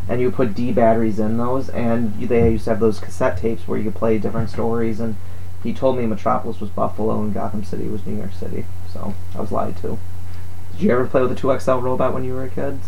and 0.08 0.22
you 0.22 0.32
put 0.32 0.54
D 0.54 0.72
batteries 0.72 1.20
in 1.20 1.38
those, 1.38 1.70
and 1.70 2.16
you, 2.20 2.28
they 2.28 2.52
used 2.52 2.66
to 2.66 2.70
have 2.72 2.80
those 2.80 3.00
cassette 3.00 3.40
tapes 3.40 3.68
where 3.68 3.78
you 3.78 3.86
could 3.86 4.00
play 4.00 4.18
different 4.18 4.50
stories. 4.50 5.00
And 5.00 5.16
he 5.64 5.74
told 5.74 5.98
me 5.98 6.06
Metropolis 6.06 6.62
was 6.62 6.70
Buffalo 6.70 7.22
and 7.22 7.34
Gotham 7.34 7.64
City 7.64 7.88
was 7.88 8.06
New 8.06 8.16
York 8.16 8.34
City, 8.34 8.66
so 8.94 9.14
I 9.36 9.42
was 9.42 9.52
lied 9.52 9.78
to. 9.78 9.98
Did 10.74 10.82
you 10.82 10.92
ever 10.92 11.08
play 11.08 11.22
with 11.22 11.32
a 11.32 11.36
2XL 11.36 11.82
robot 11.82 12.14
when 12.14 12.24
you 12.24 12.34
were 12.34 12.44
a 12.44 12.50
kid? 12.50 12.80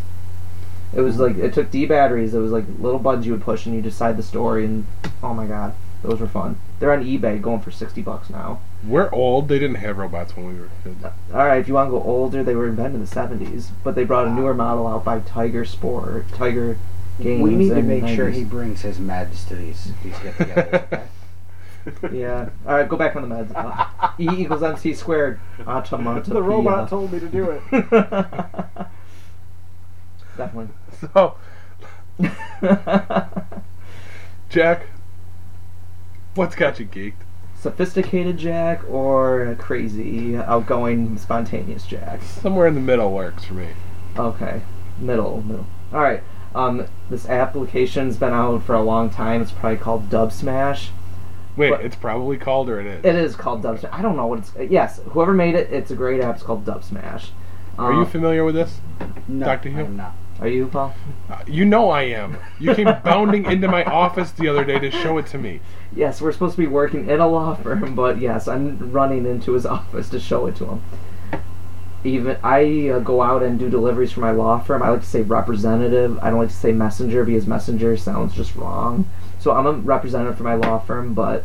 It 0.94 1.02
was 1.02 1.20
like 1.20 1.38
it 1.38 1.54
took 1.54 1.72
D 1.72 1.86
batteries. 1.86 2.34
It 2.34 2.40
was 2.40 2.52
like 2.52 2.66
little 2.80 3.00
buttons 3.00 3.26
you 3.26 3.32
would 3.32 3.42
push, 3.42 3.66
and 3.66 3.74
you 3.76 3.82
decide 3.82 4.18
the 4.18 4.24
story. 4.24 4.66
And 4.66 4.86
oh 5.24 5.34
my 5.34 5.46
god, 5.46 5.74
those 6.04 6.20
were 6.20 6.28
fun. 6.28 6.58
They're 6.82 6.92
on 6.92 7.06
eBay, 7.06 7.40
going 7.40 7.60
for 7.62 7.70
sixty 7.70 8.02
bucks 8.02 8.28
now. 8.32 8.60
We're 8.84 9.12
old. 9.12 9.50
They 9.50 9.60
didn't 9.60 9.76
have 9.76 10.00
robots 10.00 10.36
when 10.36 10.48
we 10.48 10.60
were 10.60 10.70
kids. 10.84 11.04
All 11.04 11.46
right, 11.46 11.60
if 11.60 11.68
you 11.68 11.76
want 11.76 11.90
to 11.90 11.92
go 11.92 12.02
older, 12.02 12.44
they 12.44 12.56
were 12.56 12.68
invented 12.68 12.96
in 12.96 13.02
the 13.02 13.08
seventies, 13.08 13.70
but 13.84 13.94
they 13.94 14.04
brought 14.04 14.26
a 14.26 14.32
newer 14.32 14.56
model 14.56 14.88
out 14.88 15.06
by 15.06 15.20
Tiger 15.20 15.64
Sport, 15.64 16.28
Tiger 16.34 16.80
Games. 17.22 17.44
we 17.44 17.54
need 17.54 17.70
to 17.70 17.84
make 17.84 18.02
the 18.02 18.16
sure 18.16 18.32
he 18.32 18.44
brings 18.44 18.82
his 18.82 18.98
meds 18.98 19.48
to 19.50 19.56
these 19.56 19.92
these 20.04 20.18
get-togethers. 20.20 21.04
Okay? 21.88 22.20
Yeah. 22.20 22.50
All 22.68 22.76
right, 22.76 22.88
go 22.88 22.96
back 22.96 23.16
on 23.16 23.28
the 23.28 23.36
meds. 23.36 23.52
Uh, 23.56 24.12
e 24.20 24.28
equals 24.44 24.62
MC 24.62 24.94
squared. 24.94 25.40
Automata. 25.66 26.30
the 26.34 26.42
robot 26.42 26.90
told 26.90 27.12
me 27.12 27.20
to 27.20 27.28
do 27.28 27.50
it. 27.50 27.62
Definitely. 30.38 30.70
So, 31.14 31.36
Jack, 34.50 34.86
what's 36.36 36.56
got 36.56 36.80
you 36.80 36.86
geeked? 36.86 37.14
Sophisticated 37.56 38.38
Jack 38.38 38.82
or 38.90 39.56
crazy, 39.60 40.36
outgoing, 40.36 41.18
spontaneous 41.18 41.86
Jack? 41.86 42.22
Somewhere 42.24 42.66
in 42.68 42.74
the 42.76 42.82
middle 42.82 43.12
works 43.12 43.46
for 43.46 43.54
me. 43.54 43.68
Okay, 44.18 44.62
middle, 45.00 45.42
middle. 45.44 45.68
All 45.94 46.02
right. 46.02 46.24
Um, 46.56 46.86
this 47.10 47.28
application's 47.30 48.18
been 48.18 48.34
out 48.34 48.64
for 48.64 48.74
a 48.76 48.82
long 48.82 49.10
time. 49.10 49.42
It's 49.42 49.52
probably 49.52 49.78
called 49.78 50.10
Dubsmash. 50.10 50.88
Wait, 51.56 51.70
What? 51.72 51.82
it's 51.82 51.96
probably 51.96 52.38
called 52.38 52.70
or 52.70 52.80
it 52.82 52.88
is. 52.88 53.06
It 53.06 53.16
is 53.16 53.36
called 53.36 53.62
Dubsmash. 53.64 53.90
I 53.94 54.02
don't 54.02 54.16
know 54.18 54.26
what 54.28 54.40
it's. 54.40 54.52
Yes, 54.72 55.00
whoever 55.10 55.34
made 55.34 55.56
it, 55.56 55.72
it's 55.72 55.92
a 55.92 55.96
great 55.96 56.20
app. 56.22 56.36
It's 56.36 56.44
called 56.44 56.66
Dubsmash. 56.66 57.28
Are 57.78 57.94
Uh, 57.94 58.00
you 58.00 58.06
familiar 58.06 58.44
with 58.44 58.56
this? 58.56 58.80
No, 59.28 59.46
Dr. 59.46 59.70
Hill? 59.70 59.86
I'm 59.86 59.98
not. 59.98 60.14
Are 60.42 60.48
you, 60.48 60.66
Paul? 60.66 60.92
Uh, 61.30 61.44
you 61.46 61.66
know 61.66 61.92
I 61.92 62.02
am. 62.02 62.36
You 62.60 62.74
came 62.74 62.86
bounding 63.04 63.46
into 63.46 63.68
my 63.68 63.84
office 63.84 64.32
the 64.32 64.48
other 64.48 64.66
day 64.66 64.80
to 64.80 64.90
show 64.90 65.20
it 65.20 65.28
to 65.28 65.38
me. 65.38 65.62
Yes, 65.96 66.20
we're 66.20 66.32
supposed 66.32 66.56
to 66.56 66.62
be 66.62 66.68
working 66.68 67.08
in 67.08 67.20
a 67.20 67.28
law 67.28 67.54
firm, 67.54 67.94
but 67.94 68.20
yes, 68.20 68.48
I'm 68.48 68.92
running 68.92 69.28
into 69.28 69.52
his 69.52 69.66
office 69.68 70.10
to 70.10 70.20
show 70.20 70.48
it 70.48 70.56
to 70.56 70.66
him. 70.66 70.84
Even 72.04 72.38
I 72.44 72.90
uh, 72.90 73.00
go 73.02 73.22
out 73.22 73.44
and 73.44 73.60
do 73.60 73.70
deliveries 73.70 74.12
for 74.12 74.22
my 74.22 74.32
law 74.32 74.58
firm. 74.58 74.82
I 74.82 74.90
like 74.90 75.02
to 75.02 75.08
say 75.08 75.22
representative. 75.22 76.18
I 76.24 76.32
don't 76.32 76.40
like 76.40 76.50
to 76.50 76.56
say 76.56 76.72
messenger 76.72 77.24
because 77.24 77.46
messenger 77.46 77.96
sounds 77.96 78.34
just 78.34 78.56
wrong. 78.56 79.08
So 79.38 79.52
I'm 79.52 79.68
a 79.68 79.74
representative 79.74 80.38
for 80.38 80.44
my 80.44 80.56
law 80.56 80.80
firm, 80.80 81.14
but 81.14 81.44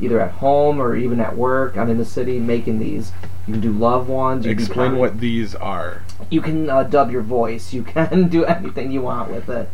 either 0.00 0.20
at 0.20 0.32
home 0.32 0.80
or 0.80 0.96
even 0.96 1.20
at 1.20 1.36
work, 1.36 1.76
I'm 1.76 1.90
in 1.90 1.98
the 1.98 2.04
city 2.04 2.38
making 2.38 2.78
these. 2.78 3.12
You 3.46 3.54
can 3.54 3.60
do 3.60 3.72
loved 3.72 4.08
ones. 4.08 4.44
You 4.46 4.52
Explain 4.52 4.96
what 4.96 5.20
these 5.20 5.54
are. 5.54 6.02
you 6.30 6.40
can 6.40 6.70
uh, 6.70 6.84
dub 6.84 7.10
your 7.10 7.22
voice. 7.22 7.72
You 7.72 7.82
can 7.82 8.28
do 8.36 8.44
anything 8.44 8.92
you 8.92 9.02
want 9.02 9.30
with 9.30 9.48
it. 9.48 9.68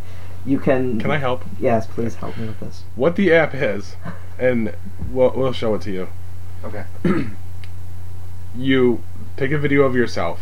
You 0.45 0.59
can. 0.59 1.01
Can 1.01 1.11
I 1.11 1.19
help? 1.19 1.43
Yes, 1.61 1.87
please 1.87 2.15
help 2.17 2.37
me 2.39 2.47
with 2.47 2.61
this. 2.61 2.85
What 2.95 3.17
the 3.17 3.33
app 3.33 3.55
is, 3.55 3.97
and 4.39 4.75
we'll, 5.11 5.33
we'll 5.35 5.53
show 5.53 5.75
it 5.75 5.83
to 5.83 5.91
you. 5.91 6.09
Okay. 6.65 6.85
You 8.57 9.03
take 9.37 9.51
a 9.51 9.59
video 9.59 9.83
of 9.83 9.95
yourself, 9.95 10.41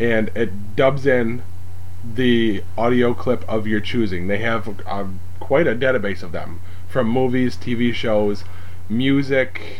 and 0.00 0.28
it 0.34 0.74
dubs 0.74 1.06
in 1.06 1.42
the 2.04 2.64
audio 2.76 3.14
clip 3.14 3.48
of 3.48 3.66
your 3.66 3.78
choosing. 3.80 4.26
They 4.26 4.38
have 4.38 4.80
uh, 4.86 5.04
quite 5.38 5.66
a 5.68 5.74
database 5.74 6.22
of 6.24 6.32
them 6.32 6.60
from 6.88 7.08
movies, 7.08 7.56
TV 7.56 7.94
shows, 7.94 8.42
music, 8.88 9.78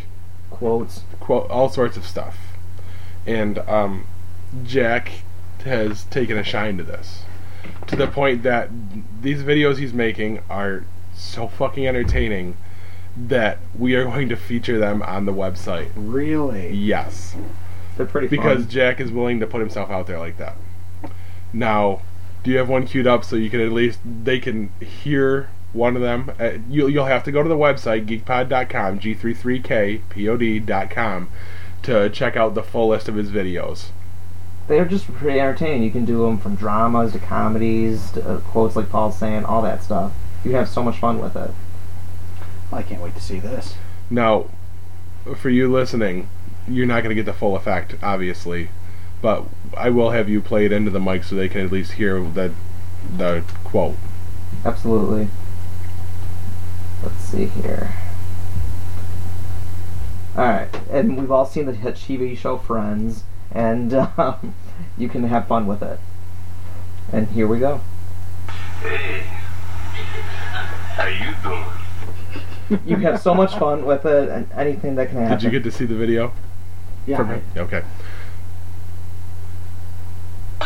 Quotes. 0.50 1.02
quote, 1.20 1.50
all 1.50 1.68
sorts 1.68 1.96
of 1.96 2.04
stuff. 2.04 2.36
And 3.26 3.58
um, 3.60 4.06
Jack 4.64 5.10
has 5.64 6.04
taken 6.04 6.38
a 6.38 6.44
shine 6.44 6.76
to 6.78 6.84
this, 6.84 7.22
to 7.88 7.96
the 7.96 8.06
point 8.06 8.42
that 8.44 8.70
these 9.20 9.42
videos 9.42 9.78
he's 9.78 9.92
making 9.92 10.40
are 10.48 10.84
so 11.14 11.48
fucking 11.48 11.86
entertaining 11.86 12.56
that 13.16 13.58
we 13.76 13.94
are 13.94 14.04
going 14.04 14.28
to 14.28 14.36
feature 14.36 14.78
them 14.78 15.02
on 15.02 15.24
the 15.26 15.32
website. 15.32 15.90
Really? 15.96 16.70
Yes, 16.72 17.34
They're 17.96 18.06
pretty 18.06 18.28
because 18.28 18.62
fun. 18.64 18.68
Jack 18.70 19.00
is 19.00 19.10
willing 19.10 19.40
to 19.40 19.46
put 19.46 19.60
himself 19.60 19.90
out 19.90 20.06
there 20.06 20.18
like 20.18 20.36
that. 20.38 20.56
Now, 21.52 22.02
do 22.44 22.50
you 22.50 22.58
have 22.58 22.68
one 22.68 22.86
queued 22.86 23.06
up 23.06 23.24
so 23.24 23.34
you 23.36 23.50
can 23.50 23.60
at 23.60 23.72
least 23.72 23.98
they 24.04 24.38
can 24.38 24.70
hear 24.80 25.48
one 25.76 25.96
of 25.96 26.02
them? 26.02 26.32
Uh, 26.40 26.52
you'll 26.68 26.90
you'll 26.90 27.06
have 27.06 27.22
to 27.24 27.32
go 27.32 27.42
to 27.42 27.48
the 27.48 27.56
website 27.56 28.06
geekpod.com, 28.06 28.98
g33kpod.com, 28.98 31.28
to 31.82 32.10
check 32.10 32.36
out 32.36 32.54
the 32.54 32.62
full 32.62 32.88
list 32.88 33.08
of 33.08 33.14
his 33.14 33.30
videos. 33.30 33.86
They're 34.68 34.84
just 34.84 35.06
pretty 35.14 35.38
entertaining. 35.38 35.84
You 35.84 35.92
can 35.92 36.04
do 36.04 36.26
them 36.26 36.38
from 36.38 36.56
dramas 36.56 37.12
to 37.12 37.20
comedies 37.20 38.10
to 38.12 38.28
uh, 38.28 38.40
quotes 38.40 38.74
like 38.74 38.90
Paul's 38.90 39.16
saying, 39.16 39.44
all 39.44 39.62
that 39.62 39.84
stuff. 39.84 40.12
You 40.44 40.50
can 40.50 40.58
have 40.58 40.68
so 40.68 40.82
much 40.82 40.98
fun 40.98 41.20
with 41.20 41.36
it. 41.36 41.52
I 42.72 42.82
can't 42.82 43.00
wait 43.00 43.14
to 43.14 43.20
see 43.20 43.38
this. 43.38 43.74
Now, 44.10 44.46
for 45.36 45.50
you 45.50 45.70
listening, 45.70 46.28
you're 46.68 46.86
not 46.86 47.02
going 47.02 47.10
to 47.10 47.14
get 47.14 47.26
the 47.26 47.32
full 47.32 47.56
effect, 47.56 47.94
obviously, 48.02 48.70
but 49.22 49.44
I 49.76 49.90
will 49.90 50.10
have 50.10 50.28
you 50.28 50.40
play 50.40 50.66
it 50.66 50.72
into 50.72 50.90
the 50.90 51.00
mic 51.00 51.24
so 51.24 51.36
they 51.36 51.48
can 51.48 51.64
at 51.64 51.72
least 51.72 51.92
hear 51.92 52.20
the 52.20 52.52
the 53.16 53.44
quote. 53.62 53.96
Absolutely. 54.64 55.28
Let's 57.02 57.16
see 57.20 57.46
here. 57.46 57.94
Alright, 60.36 60.68
and 60.90 61.16
we've 61.16 61.30
all 61.30 61.46
seen 61.46 61.66
the 61.66 61.72
hit 61.72 61.94
TV 61.94 62.36
show 62.36 62.58
Friends, 62.58 63.24
and 63.50 63.94
um, 64.18 64.54
you 64.98 65.08
can 65.08 65.24
have 65.24 65.46
fun 65.48 65.66
with 65.66 65.82
it. 65.82 65.98
And 67.12 67.28
here 67.28 67.46
we 67.46 67.58
go. 67.58 67.80
Hey, 68.82 69.22
how 70.96 71.06
you 71.06 71.34
doing? 71.42 72.80
You 72.84 72.96
have 72.96 73.20
so 73.20 73.32
much 73.32 73.54
fun 73.56 73.86
with 73.86 74.04
it, 74.04 74.28
and 74.28 74.50
anything 74.52 74.96
that 74.96 75.08
can 75.08 75.18
happen. 75.18 75.38
Did 75.38 75.44
you 75.44 75.50
get 75.50 75.62
to 75.64 75.70
see 75.70 75.86
the 75.86 75.94
video? 75.94 76.32
Yeah. 77.06 77.16
From- 77.18 77.42
Okay. 77.56 77.82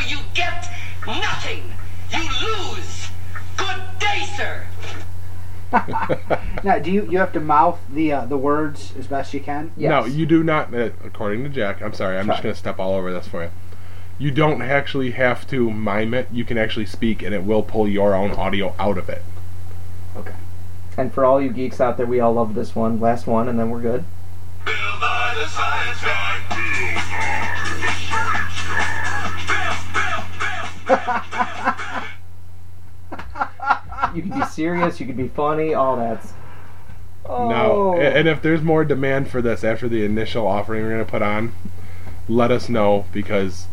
You 0.08 0.18
get 0.34 0.68
nothing. 1.06 1.62
You 2.10 2.22
lose. 2.42 3.08
Good 3.56 3.80
day, 4.00 4.26
sir. 4.36 4.64
Now, 6.64 6.78
do 6.78 6.90
you 6.90 7.06
you 7.10 7.18
have 7.18 7.32
to 7.32 7.40
mouth 7.40 7.78
the 7.90 8.12
uh, 8.12 8.26
the 8.26 8.36
words 8.36 8.92
as 8.98 9.06
best 9.06 9.32
you 9.32 9.40
can? 9.40 9.72
Yes. 9.76 9.90
No, 9.90 10.04
you 10.04 10.26
do 10.26 10.42
not. 10.42 10.74
Uh, 10.74 10.90
according 11.04 11.42
to 11.44 11.48
Jack, 11.48 11.80
I'm 11.80 11.94
sorry. 11.94 12.18
I'm 12.18 12.26
just 12.26 12.42
going 12.42 12.52
to 12.54 12.58
step 12.58 12.78
all 12.78 12.94
over 12.94 13.12
this 13.12 13.28
for 13.28 13.44
you. 13.44 13.50
You 14.18 14.30
don't 14.30 14.60
actually 14.60 15.12
have 15.12 15.46
to 15.48 15.70
mime 15.70 16.12
it. 16.12 16.28
You 16.30 16.44
can 16.44 16.58
actually 16.58 16.86
speak, 16.86 17.22
and 17.22 17.34
it 17.34 17.44
will 17.44 17.62
pull 17.62 17.88
your 17.88 18.14
own 18.14 18.32
audio 18.32 18.74
out 18.78 18.98
of 18.98 19.08
it. 19.08 19.22
Okay. 20.16 20.34
And 20.98 21.14
for 21.14 21.24
all 21.24 21.40
you 21.40 21.50
geeks 21.50 21.80
out 21.80 21.96
there, 21.96 22.06
we 22.06 22.20
all 22.20 22.34
love 22.34 22.54
this 22.54 22.76
one. 22.76 23.00
Last 23.00 23.26
one, 23.26 23.48
and 23.48 23.58
then 23.58 23.70
we're 23.70 23.80
good. 23.80 24.04
Built 24.64 24.76
by 25.00 25.34
the 25.38 25.48
science 25.48 26.02
guy. 26.02 26.40
Built, 26.50 27.06
built, 29.54 30.98
built, 30.98 31.30
built. 31.30 31.40
You 34.14 34.22
can 34.22 34.38
be 34.38 34.44
serious, 34.46 35.00
you 35.00 35.06
can 35.06 35.16
be 35.16 35.28
funny, 35.28 35.74
all 35.74 35.96
that. 35.96 36.24
No, 37.28 37.94
Oh. 37.94 37.94
a- 37.96 38.00
and 38.00 38.26
if 38.28 38.42
there's 38.42 38.62
more 38.62 38.84
demand 38.84 39.28
for 39.28 39.40
this 39.42 39.62
after 39.62 39.88
the 39.88 40.04
initial 40.04 40.46
offering 40.46 40.82
we're 40.82 40.90
going 40.90 41.04
to 41.04 41.10
put 41.10 41.22
on, 41.22 41.52
let 42.28 42.50
us 42.50 42.68
know 42.68 43.04
because 43.12 43.66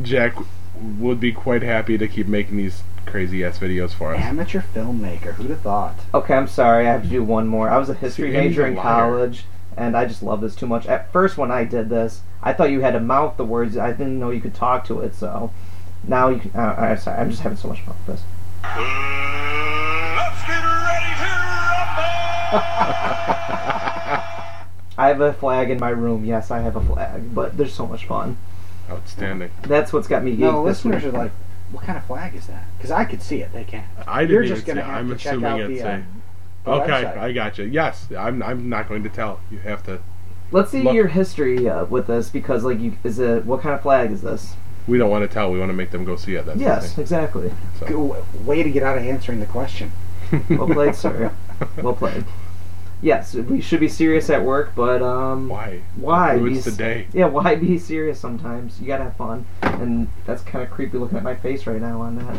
Jack 0.00 0.34
would 0.98 1.18
be 1.20 1.32
quite 1.32 1.62
happy 1.62 1.98
to 1.98 2.06
keep 2.08 2.26
making 2.28 2.56
these 2.56 2.82
crazy 3.04 3.44
ass 3.44 3.58
videos 3.58 3.90
for 3.92 4.14
us. 4.14 4.20
Amateur 4.22 4.60
filmmaker. 4.74 5.34
Who'd 5.34 5.50
have 5.50 5.60
thought? 5.60 5.96
Okay, 6.14 6.34
I'm 6.34 6.46
sorry. 6.46 6.86
I 6.86 6.92
have 6.92 7.02
to 7.02 7.08
do 7.08 7.22
one 7.24 7.46
more. 7.48 7.68
I 7.68 7.78
was 7.78 7.88
a 7.88 7.94
history 7.94 8.30
See, 8.30 8.36
major 8.36 8.66
in 8.66 8.76
college, 8.76 9.44
and 9.76 9.96
I 9.96 10.04
just 10.04 10.22
love 10.22 10.40
this 10.40 10.54
too 10.54 10.66
much. 10.66 10.86
At 10.86 11.12
first, 11.12 11.36
when 11.36 11.50
I 11.50 11.64
did 11.64 11.88
this, 11.88 12.20
I 12.42 12.52
thought 12.52 12.70
you 12.70 12.80
had 12.80 12.92
to 12.92 13.00
mouth 13.00 13.36
the 13.36 13.44
words. 13.44 13.76
I 13.76 13.92
didn't 13.92 14.18
know 14.20 14.30
you 14.30 14.40
could 14.40 14.54
talk 14.54 14.84
to 14.86 15.00
it. 15.00 15.14
So 15.14 15.52
now 16.06 16.28
you 16.28 16.38
can. 16.38 16.52
Uh, 16.54 16.74
I'm 16.78 16.98
sorry. 16.98 17.18
I'm 17.18 17.30
just 17.30 17.42
having 17.42 17.58
so 17.58 17.68
much 17.68 17.80
fun 17.82 17.96
with 18.06 18.18
this. 18.18 19.37
I 24.98 25.08
have 25.08 25.20
a 25.20 25.32
flag 25.32 25.70
in 25.70 25.78
my 25.78 25.90
room. 25.90 26.24
Yes, 26.24 26.50
I 26.50 26.60
have 26.60 26.76
a 26.76 26.80
flag, 26.80 27.34
but 27.34 27.56
there's 27.56 27.72
so 27.74 27.86
much 27.86 28.06
fun. 28.06 28.36
Outstanding. 28.90 29.50
That's 29.62 29.92
what's 29.92 30.08
got 30.08 30.24
me 30.24 30.32
geeked. 30.34 30.38
No, 30.38 30.62
the 30.64 30.70
this 30.70 30.84
listeners 30.84 31.04
week. 31.04 31.14
are 31.14 31.18
like, 31.18 31.32
what 31.70 31.84
kind 31.84 31.98
of 31.98 32.04
flag 32.04 32.34
is 32.34 32.46
that? 32.46 32.64
Because 32.76 32.90
I 32.90 33.04
could 33.04 33.22
see 33.22 33.42
it. 33.42 33.52
They 33.52 33.64
can't. 33.64 33.86
I 34.06 34.22
didn't 34.22 34.32
You're 34.34 34.42
even 34.44 34.54
just 34.56 34.66
see 34.66 34.72
gonna 34.72 34.80
it. 34.80 34.86
have 34.86 34.96
I'm 34.96 35.08
to 35.10 35.16
check 35.16 35.32
assuming 35.34 35.50
out 35.50 35.60
it's 35.60 35.80
the, 35.82 35.88
uh, 35.88 35.96
a. 35.98 36.04
the 36.64 36.70
Okay, 36.70 36.90
website. 37.04 37.18
I 37.18 37.32
got 37.32 37.58
you. 37.58 37.64
Yes, 37.66 38.06
I'm. 38.18 38.42
I'm 38.42 38.68
not 38.68 38.88
going 38.88 39.02
to 39.04 39.08
tell. 39.10 39.40
You 39.50 39.58
have 39.58 39.84
to. 39.84 40.00
Let's 40.50 40.70
see 40.70 40.82
Look- 40.82 40.94
your 40.94 41.08
history 41.08 41.68
uh, 41.68 41.84
with 41.84 42.06
this 42.06 42.30
because, 42.30 42.64
like, 42.64 42.80
you 42.80 42.94
is 43.04 43.18
it 43.18 43.44
what 43.44 43.60
kind 43.60 43.74
of 43.74 43.82
flag 43.82 44.10
is 44.10 44.22
this? 44.22 44.54
We 44.88 44.96
don't 44.96 45.10
want 45.10 45.22
to 45.28 45.32
tell. 45.32 45.52
We 45.52 45.58
want 45.58 45.68
to 45.68 45.74
make 45.74 45.90
them 45.90 46.04
go 46.06 46.16
see 46.16 46.34
it. 46.36 46.46
That's 46.46 46.58
the 46.58 46.64
yes, 46.64 46.94
thing. 46.94 47.02
exactly. 47.02 47.52
So. 47.78 47.86
Go- 47.86 48.24
Way 48.44 48.62
to 48.62 48.70
get 48.70 48.82
out 48.82 48.96
of 48.96 49.04
answering 49.04 49.38
the 49.40 49.46
question. 49.46 49.92
Well 50.48 50.66
played, 50.66 50.94
sir. 50.96 51.30
Well 51.82 51.94
played. 51.94 52.24
Yes, 53.00 53.34
we 53.34 53.60
should 53.60 53.78
be 53.78 53.88
serious 53.88 54.28
at 54.28 54.42
work, 54.42 54.72
but 54.74 55.02
um, 55.02 55.48
Why? 55.48 55.82
Why? 55.96 56.34
It 56.34 56.40
ruins 56.40 56.64
Be 56.64 56.70
the 56.72 56.76
day. 56.76 57.06
Yeah, 57.12 57.26
why 57.26 57.54
be 57.54 57.78
serious 57.78 58.18
sometimes? 58.18 58.80
You 58.80 58.88
gotta 58.88 59.04
have 59.04 59.16
fun, 59.16 59.46
and 59.62 60.08
that's 60.26 60.42
kind 60.42 60.64
of 60.64 60.70
creepy 60.70 60.98
looking 60.98 61.16
at 61.16 61.22
my 61.22 61.36
face 61.36 61.66
right 61.66 61.80
now 61.80 62.00
on 62.00 62.16
that. 62.16 62.36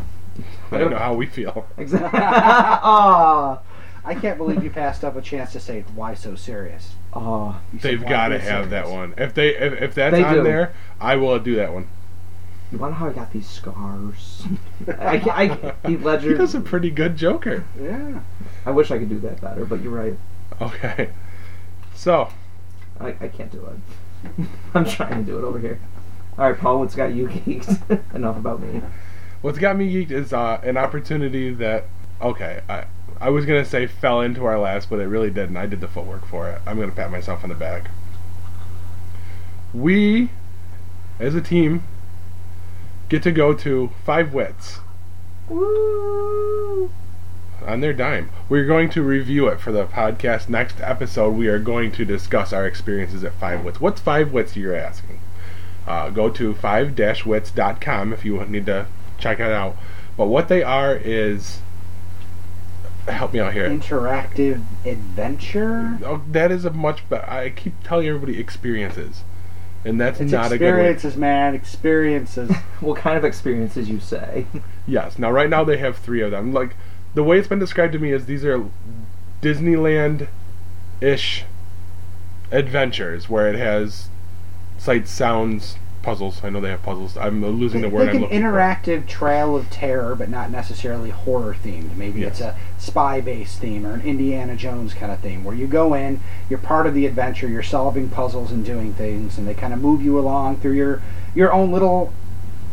I 0.72 0.78
don't 0.78 0.92
know 0.92 0.98
how 0.98 1.14
we 1.14 1.26
feel. 1.28 1.66
Exactly. 1.78 2.20
Aw. 2.22 3.60
I 4.06 4.16
can't 4.16 4.38
believe 4.38 4.64
you 4.64 4.70
passed 4.70 5.04
up 5.04 5.16
a 5.16 5.22
chance 5.22 5.52
to 5.54 5.60
say 5.60 5.84
why 5.96 6.14
so 6.14 6.36
serious. 6.36 6.94
Aw. 7.14 7.60
You 7.74 7.80
said, 7.80 7.92
They've 7.92 8.06
got 8.08 8.30
to 8.30 8.40
be 8.40 8.46
have 8.46 8.70
that 8.72 8.90
one. 8.90 9.14
If 9.18 9.34
they 9.34 9.56
if, 9.56 9.74
if 9.82 9.96
that's 9.96 10.14
They 10.16 10.24
on 10.24 10.36
do. 10.36 10.44
there, 10.44 10.74
I 11.00 11.16
will 11.16 11.40
do 11.40 11.56
that 11.56 11.74
one. 11.74 11.88
You 12.72 12.78
wonder 12.78 12.96
how 12.96 13.08
I 13.10 13.14
got 13.14 13.32
these 13.34 13.50
scars? 13.50 14.44
I, 15.00 15.18
ca- 15.20 15.32
I, 15.32 15.88
Heath 15.88 16.04
Ledger. 16.04 16.30
He 16.30 16.36
does 16.36 16.54
a 16.54 16.62
pretty 16.62 16.92
good 16.92 17.16
Joker. 17.18 17.66
Yeah. 17.82 18.20
I 18.66 18.72
wish 18.72 18.92
I 18.92 19.00
could 19.00 19.10
do 19.10 19.20
that 19.22 19.42
better, 19.42 19.66
but 19.66 19.82
you're 19.82 19.92
right. 19.92 20.16
Okay. 20.62 21.10
So 21.96 22.30
I, 23.00 23.08
I 23.20 23.28
can't 23.28 23.52
do 23.52 23.66
it. 23.66 24.46
I'm 24.76 24.86
trying 24.86 25.26
to 25.26 25.32
do 25.32 25.38
it 25.40 25.44
over 25.44 25.58
here. 25.60 25.80
All 26.38 26.50
right, 26.50 26.60
Paul, 26.60 26.80
what's 26.80 26.96
got 26.96 27.14
you 27.14 27.28
geeked? 27.30 28.14
Enough 28.16 28.38
about 28.38 28.62
me. 28.62 28.82
what's 29.42 29.58
got 29.58 29.76
me 29.76 29.92
geeked 29.92 30.12
is 30.12 30.32
uh, 30.32 30.60
an 30.64 30.78
opportunity 30.78 31.52
that 31.54 31.86
okay 32.22 32.62
I 32.70 32.86
I 33.20 33.30
was 33.30 33.46
gonna 33.46 33.66
say 33.66 33.88
fell 33.88 34.22
into 34.22 34.46
our 34.46 34.60
last, 34.60 34.90
but 34.90 35.00
it 35.00 35.08
really 35.08 35.32
didn't. 35.32 35.58
I 35.58 35.66
did 35.66 35.82
the 35.82 35.88
footwork 35.88 36.26
for 36.28 36.50
it. 36.50 36.62
I'm 36.68 36.80
gonna 36.80 36.92
pat 36.92 37.10
myself 37.12 37.44
on 37.44 37.50
the 37.50 37.56
back. 37.56 37.90
We, 39.74 40.30
as 41.20 41.36
a 41.36 41.42
team, 41.42 41.84
get 43.10 43.24
to 43.24 43.32
go 43.32 43.54
to 43.56 43.90
Five 44.06 44.34
Wits 44.34 44.80
Woo! 45.50 46.92
on 47.66 47.82
their 47.82 47.94
dime. 47.94 48.30
We're 48.48 48.66
going 48.66 48.90
to 48.92 49.02
review 49.02 49.48
it 49.48 49.60
for 49.60 49.72
the 49.72 49.86
podcast. 49.86 50.48
Next 50.48 50.80
episode, 50.80 51.32
we 51.32 51.48
are 51.48 51.60
going 51.60 51.92
to 51.94 52.06
discuss 52.06 52.54
our 52.54 52.66
experiences 52.66 53.24
at 53.24 53.34
Five 53.34 53.66
Wits. 53.66 53.82
What's 53.82 54.00
Five 54.00 54.32
Wits, 54.32 54.56
you're 54.56 54.76
asking? 54.76 55.20
Uh, 55.88 56.12
go 56.12 56.30
to 56.30 56.54
5-wits.com 56.54 58.14
if 58.14 58.24
you 58.24 58.46
need 58.46 58.68
to 58.68 58.86
check 59.18 59.40
it 59.40 59.52
out. 59.52 59.76
But 60.16 60.28
what 60.28 60.48
they 60.48 60.62
are 60.62 60.96
is... 60.96 61.60
Help 63.08 63.34
me 63.34 63.40
out 63.40 63.54
here. 63.54 63.68
Interactive 63.68 64.64
adventure. 64.86 65.98
Oh, 66.06 66.22
that 66.30 66.52
is 66.52 66.64
a 66.64 66.70
much 66.70 67.08
better... 67.10 67.28
I 67.28 67.50
keep 67.50 67.74
telling 67.84 68.08
everybody 68.08 68.40
experiences. 68.40 69.24
And 69.86 70.00
that's 70.00 70.20
It's 70.20 70.32
not 70.32 70.52
a 70.52 70.58
good 70.58 70.66
one. 70.66 70.74
experiences, 70.86 71.18
man. 71.18 71.56
Experiences. 71.56 72.52
What 72.82 72.98
kind 72.98 73.18
of 73.18 73.26
experiences 73.26 73.90
you 73.90 74.00
say? 74.00 74.46
Yes. 74.88 75.20
Now, 75.20 75.30
right 75.32 75.50
now 75.50 75.64
they 75.64 75.78
have 75.78 75.98
three 75.98 76.22
of 76.22 76.32
them. 76.32 76.52
Like 76.54 76.76
the 77.14 77.24
way 77.24 77.38
it's 77.38 77.48
been 77.48 77.60
described 77.60 77.94
to 77.94 78.00
me 78.00 78.12
is 78.12 78.26
these 78.26 78.44
are 78.44 78.66
Disneyland-ish 79.42 81.44
adventures 82.52 83.30
where 83.30 83.48
it 83.48 83.56
has 83.56 84.10
sights, 84.78 85.12
sounds, 85.12 85.76
puzzles. 86.10 86.44
I 86.44 86.50
know 86.50 86.60
they 86.60 86.72
have 86.72 86.82
puzzles. 86.82 87.16
I'm 87.18 87.46
losing 87.46 87.82
the 87.82 87.90
word 87.90 88.08
like 88.08 88.10
I'm 88.10 88.16
an 88.16 88.22
looking 88.24 88.42
interactive 88.42 89.08
trail 89.08 89.56
of 89.56 89.70
terror, 89.70 90.16
but 90.16 90.28
not 90.28 90.50
necessarily 90.50 91.12
horror 91.12 91.56
themed. 91.64 91.96
Maybe 91.96 92.24
it's 92.24 92.42
a 92.42 92.58
spy 92.80 93.22
based 93.22 93.60
theme 93.60 93.86
or 93.86 93.94
an 93.94 94.02
Indiana 94.02 94.56
Jones 94.56 94.96
kind 94.96 95.12
of 95.12 95.20
theme, 95.20 95.44
where 95.44 95.56
you 95.56 95.68
go 95.68 95.94
in, 95.94 96.20
you're 96.50 96.58
part 96.58 96.88
of 96.88 96.96
the 96.96 97.06
adventure, 97.06 97.48
you're 97.48 97.62
solving 97.62 98.10
puzzles 98.10 98.52
and 98.52 98.66
doing 98.66 98.92
things, 98.96 99.38
and 99.38 99.48
they 99.48 99.54
kind 99.54 99.72
of 99.72 99.82
move 99.82 100.02
you 100.02 100.18
along 100.18 100.58
through 100.62 100.74
your 100.74 101.02
your 101.36 101.54
own 101.54 101.72
little 101.72 102.12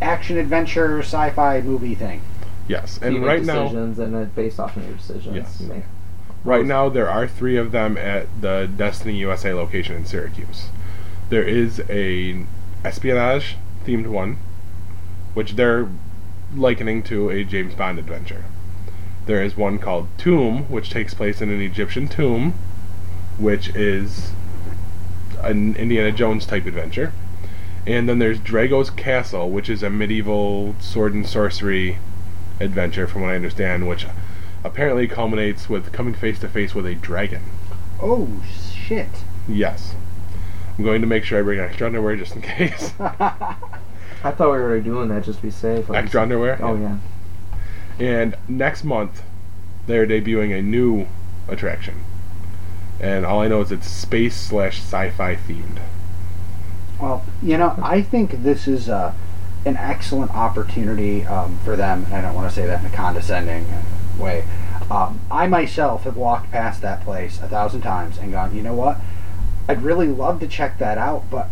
action 0.01 0.39
adventure 0.39 1.01
sci-fi 1.01 1.61
movie 1.61 1.95
thing. 1.95 2.23
for. 2.41 2.49
Yes. 2.69 2.99
you 3.03 3.07
And 3.07 3.21
make 3.21 3.27
right 3.29 3.45
now, 3.45 3.65
decisions, 3.65 3.99
and 3.99 4.17
it's 4.17 4.33
based 4.35 4.59
off 4.59 4.79
of 4.79 4.85
your 4.87 4.97
decisions. 4.97 5.37
Yes. 5.37 5.61
You 5.61 5.67
make. 5.67 5.85
right 6.43 6.65
now 6.65 6.89
there 6.89 7.11
are 7.11 7.29
three 7.29 7.59
of 7.59 7.71
them 7.71 7.99
at 7.99 8.29
the 8.41 8.67
Destiny 8.75 9.17
USA 9.19 9.53
location 9.53 9.95
in 9.95 10.07
Syracuse. 10.07 10.71
There 11.29 11.43
is 11.43 11.83
a 11.91 12.47
espionage 12.87 13.57
themed 13.85 14.07
one, 14.07 14.39
which 15.35 15.57
they're 15.57 15.89
likening 16.55 17.03
to 17.03 17.31
a 17.31 17.43
James 17.43 17.75
Bond 17.75 17.99
adventure. 17.99 18.45
There 19.27 19.43
is 19.43 19.57
one 19.57 19.79
called 19.79 20.07
Tomb, 20.19 20.71
which 20.71 20.89
takes 20.89 21.13
place 21.13 21.43
in 21.43 21.51
an 21.51 21.61
Egyptian 21.61 22.07
tomb, 22.07 22.55
which 23.39 23.71
is 23.71 24.31
an 25.43 25.75
Indiana 25.75 26.13
Jones 26.13 26.47
type 26.47 26.65
adventure. 26.65 27.13
And 27.87 28.09
then 28.09 28.21
there's 28.21 28.39
Drago's 28.39 28.91
Castle, 28.91 29.51
which 29.51 29.69
is 29.69 29.83
a 29.83 29.91
medieval 29.91 30.77
sword 30.79 31.13
and 31.13 31.27
sorcery 31.27 31.99
adventure, 32.61 33.09
from 33.09 33.23
what 33.23 33.33
I 33.33 33.37
understand, 33.37 33.89
which 33.89 34.07
apparently 34.63 35.09
culminates 35.09 35.69
with 35.69 35.93
coming 35.93 36.15
face 36.15 36.39
to 36.41 36.49
face 36.49 36.75
with 36.75 36.87
a 36.87 36.95
dragon. 36.95 37.43
Oh 38.01 38.43
shit! 38.73 39.25
Yes. 39.49 39.97
I'm 40.77 40.85
going 40.85 41.01
to 41.01 41.07
make 41.07 41.25
sure 41.25 41.39
I 41.39 41.43
bring 41.43 41.59
extra 41.59 41.87
underwear 41.87 42.17
just 42.17 42.35
in 42.35 42.43
case. 42.43 42.93
I 43.01 44.31
thought 44.33 44.53
we 44.53 44.59
were 44.59 44.81
doing 44.81 45.09
that 45.09 45.25
just 45.25 45.39
to 45.39 45.47
be 45.47 45.51
safe. 45.51 45.89
like 45.89 45.97
you 45.97 46.05
extra 46.05 46.23
underwear? 46.23 46.59
Oh 46.63 46.77
yeah. 46.77 46.99
And 47.99 48.37
next 48.49 48.85
month, 48.85 49.23
they're 49.87 50.07
debuting 50.07 50.57
a 50.57 50.63
new 50.63 51.07
attraction. 51.49 52.05
And 53.01 53.25
all 53.25 53.41
I 53.41 53.49
know 53.49 53.61
is 53.61 53.73
it's 53.73 53.87
space 53.87 54.37
slash 54.37 54.81
sci 54.81 55.11
fi 55.11 55.37
themed. 55.37 55.81
Well, 57.01 57.25
you 57.43 57.59
know, 57.59 57.79
I 57.83 58.03
think 58.03 58.43
this 58.43 58.67
is 58.67 58.89
uh, 58.89 59.15
an 59.65 59.77
excellent 59.77 60.31
opportunity 60.33 61.25
um, 61.25 61.59
for 61.65 61.77
them, 61.77 62.07
and 62.07 62.15
I 62.15 62.21
don't 62.23 62.35
want 62.35 62.49
to 62.49 62.55
say 62.55 62.67
that 62.67 62.81
in 62.81 62.87
a 62.87 62.95
condescending 62.95 63.65
uh, 63.65 63.83
way. 64.19 64.45
Um, 64.91 65.21
I 65.31 65.47
myself 65.47 66.05
have 66.05 66.17
walked 66.17 66.51
past 66.51 66.81
that 66.83 67.03
place 67.03 67.41
a 67.41 67.49
thousand 67.49 67.83
times 67.83 68.19
and 68.19 68.33
gone, 68.33 68.55
you 68.55 68.63
know 68.63 68.75
what? 68.75 68.99
I'd 69.69 69.83
really 69.83 70.09
love 70.09 70.41
to 70.41 70.47
check 70.49 70.79
that 70.79 70.99
out, 70.99 71.25
but 71.31 71.49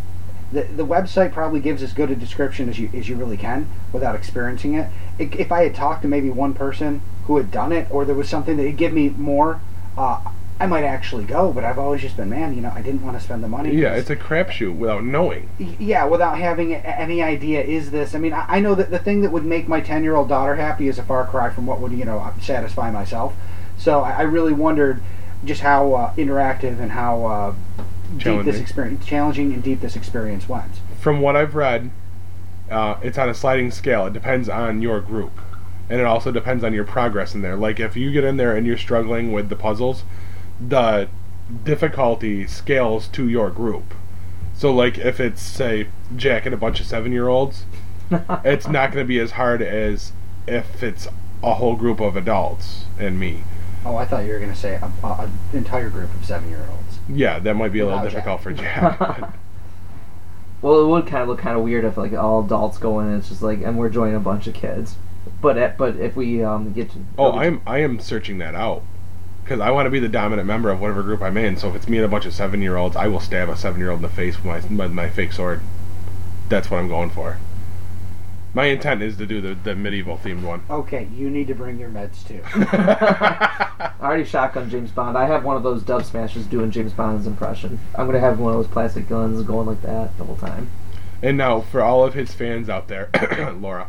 the, 0.53 0.63
the 0.63 0.87
website 0.87 1.33
probably 1.33 1.61
gives 1.61 1.83
as 1.83 1.93
good 1.93 2.11
a 2.11 2.17
description 2.17 2.69
as 2.69 2.79
you 2.79 2.89
as 2.95 3.09
you 3.09 3.17
really 3.17 3.37
can 3.37 3.69
without 3.93 4.15
experiencing 4.15 4.75
it. 4.75 4.89
I- 5.19 5.29
If 5.37 5.51
I 5.51 5.65
had 5.65 5.75
talked 5.75 6.03
to 6.03 6.09
maybe 6.09 6.31
one 6.31 6.55
person 6.55 7.01
who 7.27 7.37
had 7.39 7.51
done 7.51 7.73
it, 7.73 7.89
or 7.91 8.05
there 8.05 8.15
was 8.15 8.29
something 8.29 8.57
that 8.57 8.63
would 8.63 8.77
give 8.77 8.93
me 8.93 9.09
more, 9.09 9.61
uh, 9.99 10.21
I 10.61 10.67
might 10.67 10.85
actually 10.85 11.25
go. 11.25 11.51
But 11.53 11.65
I've 11.65 11.79
always 11.79 12.03
just 12.03 12.17
been, 12.17 12.31
man, 12.31 12.55
you 12.55 12.61
know, 12.61 12.71
I 12.73 12.83
didn't 12.83 13.03
want 13.03 13.19
to 13.19 13.25
spend 13.25 13.43
the 13.43 13.49
money. 13.49 13.75
Yeah, 13.75 13.95
it's 13.95 14.11
a 14.11 14.15
crapshoot 14.17 14.77
without 14.77 15.03
knowing. 15.05 15.49
yeah, 15.59 16.05
without 16.05 16.39
having 16.39 16.75
any 16.75 17.21
idea, 17.23 17.63
is 17.63 17.91
this? 17.91 18.15
I 18.15 18.19
mean, 18.19 18.33
I, 18.33 18.45
I 18.49 18.61
know 18.61 18.77
that 18.77 18.91
the 18.91 18.99
thing 19.01 19.23
that 19.23 19.33
would 19.33 19.45
make 19.45 19.67
my 19.67 19.81
ten-year-old 19.81 20.29
daughter 20.29 20.55
happy 20.55 20.87
is 20.87 20.99
a 20.99 21.03
far 21.03 21.27
cry 21.27 21.51
from 21.51 21.67
what 21.67 21.81
would 21.81 21.91
you 21.93 22.05
know 22.05 22.31
satisfy 22.41 22.91
myself. 22.93 23.35
So 23.77 24.03
I, 24.03 24.11
I 24.19 24.23
really 24.23 24.53
wondered 24.53 25.03
just 25.45 25.63
how 25.63 25.95
uh, 25.95 26.15
interactive 26.15 26.79
and 26.79 26.93
how 26.93 27.27
uh, 27.27 27.55
deep 28.05 28.15
this 28.17 28.25
Challenging. 28.25 28.63
experience, 28.63 29.07
challenging 29.07 29.53
and 29.53 29.63
deep 29.63 29.81
this 29.81 29.97
experience 29.97 30.49
went. 30.49 30.73
From 31.01 31.21
what 31.21 31.37
I've 31.37 31.55
read, 31.55 31.91
uh, 32.71 32.97
it's 33.03 33.19
on 33.19 33.29
a 33.29 33.35
sliding 33.35 33.71
scale. 33.71 34.07
It 34.07 34.13
depends 34.13 34.49
on 34.49 34.83
your 34.83 35.01
group. 35.01 35.33
And 35.89 36.01
it 36.01 36.07
also 36.07 36.33
depends 36.33 36.65
on 36.65 36.73
your 36.73 36.85
progress 36.85 37.35
in 37.35 37.43
there. 37.43 37.57
Like, 37.57 37.79
if 37.79 37.97
you 37.97 38.11
get 38.11 38.25
in 38.25 38.37
there 38.39 38.57
and 38.57 38.67
you're 38.67 38.79
struggling 38.79 39.33
with 39.33 39.51
the 39.51 39.57
puzzles, 39.57 40.05
the 40.59 41.09
difficulty 41.63 42.47
scales 42.47 43.07
to 43.09 43.29
your 43.29 43.51
group. 43.51 43.95
So, 44.55 44.73
like, 44.73 44.97
if 44.97 45.21
it's, 45.21 45.43
say, 45.43 45.89
Jack 46.17 46.47
and 46.47 46.55
a 46.55 46.59
bunch 46.59 46.81
of 46.81 46.87
seven 46.87 47.13
year 47.13 47.29
olds, 47.29 47.65
it's 48.45 48.67
not 48.67 48.93
going 48.93 49.05
to 49.05 49.09
be 49.09 49.19
as 49.19 49.33
hard 49.33 49.61
as 49.61 50.13
if 50.47 50.83
it's 50.83 51.07
a 51.43 51.55
whole 51.55 51.77
group 51.77 52.01
of 52.01 52.17
adults 52.17 52.85
and 52.99 53.21
me. 53.21 53.43
Oh, 53.85 53.97
I 53.97 54.07
thought 54.07 54.25
you 54.25 54.33
were 54.33 54.39
going 54.39 54.53
to 54.53 54.59
say 54.59 54.81
an 55.03 55.31
entire 55.53 55.91
group 55.91 56.15
of 56.15 56.25
seven-year-olds. 56.25 56.84
Yeah, 57.09 57.39
that 57.39 57.55
might 57.55 57.73
be 57.73 57.81
a 57.81 57.87
little 57.87 58.03
Without 58.03 58.39
difficult 58.41 58.57
Jack. 58.57 58.99
for 58.99 59.07
Jack. 59.13 59.35
Well, 60.63 60.81
it 60.81 60.87
would 60.87 61.07
kind 61.07 61.23
of 61.23 61.29
look 61.29 61.41
kind 61.41 61.59
of 61.59 61.63
weird 61.63 61.85
if 61.85 61.99
like 61.99 62.15
all 62.15 62.43
adults 62.43 62.79
go 62.79 62.99
in 62.99 63.09
and 63.09 63.19
it's 63.19 63.29
just 63.29 63.43
like, 63.43 63.61
and 63.61 63.77
we're 63.77 63.91
joining 63.91 64.15
a 64.15 64.19
bunch 64.21 64.47
of 64.47 64.55
kids. 64.55 64.97
But 65.43 65.59
at, 65.59 65.77
but 65.77 65.97
if 65.97 66.17
we 66.17 66.43
um 66.43 66.73
get 66.73 66.91
to 66.93 67.05
oh, 67.19 67.33
I'm 67.33 67.61
I 67.67 67.81
am 67.81 68.01
searching 68.01 68.39
that 68.39 68.55
out 68.55 68.83
because 69.43 69.61
I 69.61 69.71
want 69.71 69.85
to 69.85 69.91
be 69.91 69.99
the 69.99 70.09
dominant 70.09 70.49
member 70.49 70.71
of 70.71 70.81
whatever 70.81 71.03
group 71.03 71.21
I'm 71.21 71.37
in. 71.37 71.59
So 71.59 71.69
if 71.69 71.75
it's 71.75 71.87
me 71.87 71.99
and 71.99 72.07
a 72.07 72.09
bunch 72.09 72.25
of 72.25 72.33
seven 72.33 72.63
year 72.63 72.77
olds, 72.77 72.97
I 72.97 73.09
will 73.09 73.21
stab 73.21 73.51
a 73.51 73.57
seven 73.59 73.79
year 73.79 73.91
old 73.91 73.99
in 73.99 74.03
the 74.05 74.09
face 74.09 74.37
with 74.37 74.47
my 74.47 74.85
with 74.85 74.93
my 74.93 75.11
fake 75.11 75.35
sword. 75.35 75.61
That's 76.49 76.71
what 76.71 76.79
I'm 76.79 76.89
going 76.89 77.11
for. 77.11 77.37
My 78.55 78.67
intent 78.67 79.03
is 79.03 79.17
to 79.17 79.27
do 79.27 79.41
the, 79.41 79.55
the 79.55 79.75
medieval 79.75 80.17
themed 80.17 80.45
one. 80.45 80.63
Okay, 80.71 81.09
you 81.13 81.29
need 81.29 81.49
to 81.49 81.55
bring 81.55 81.79
your 81.79 81.91
meds 81.91 82.27
too. 82.27 82.41
I 82.55 83.93
already 84.01 84.25
shotgun 84.25 84.71
James 84.71 84.93
Bond. 84.93 85.19
I 85.19 85.27
have 85.27 85.45
one 85.45 85.57
of 85.57 85.65
those 85.65 85.83
dub 85.83 86.05
smashes 86.05 86.47
doing 86.47 86.71
James 86.71 86.93
Bond's 86.93 87.27
impression. 87.27 87.81
I'm 87.97 88.07
gonna 88.07 88.21
have 88.21 88.39
one 88.39 88.55
of 88.55 88.63
those 88.63 88.73
plastic 88.73 89.09
guns 89.09 89.43
going 89.43 89.67
like 89.67 89.83
that 89.83 90.17
the 90.19 90.25
whole 90.25 90.37
time. 90.37 90.71
And 91.21 91.37
now, 91.37 91.63
for 91.63 91.83
all 91.83 92.05
of 92.05 92.15
his 92.15 92.33
fans 92.33 92.69
out 92.69 92.87
there, 92.89 93.09
Laura, 93.61 93.89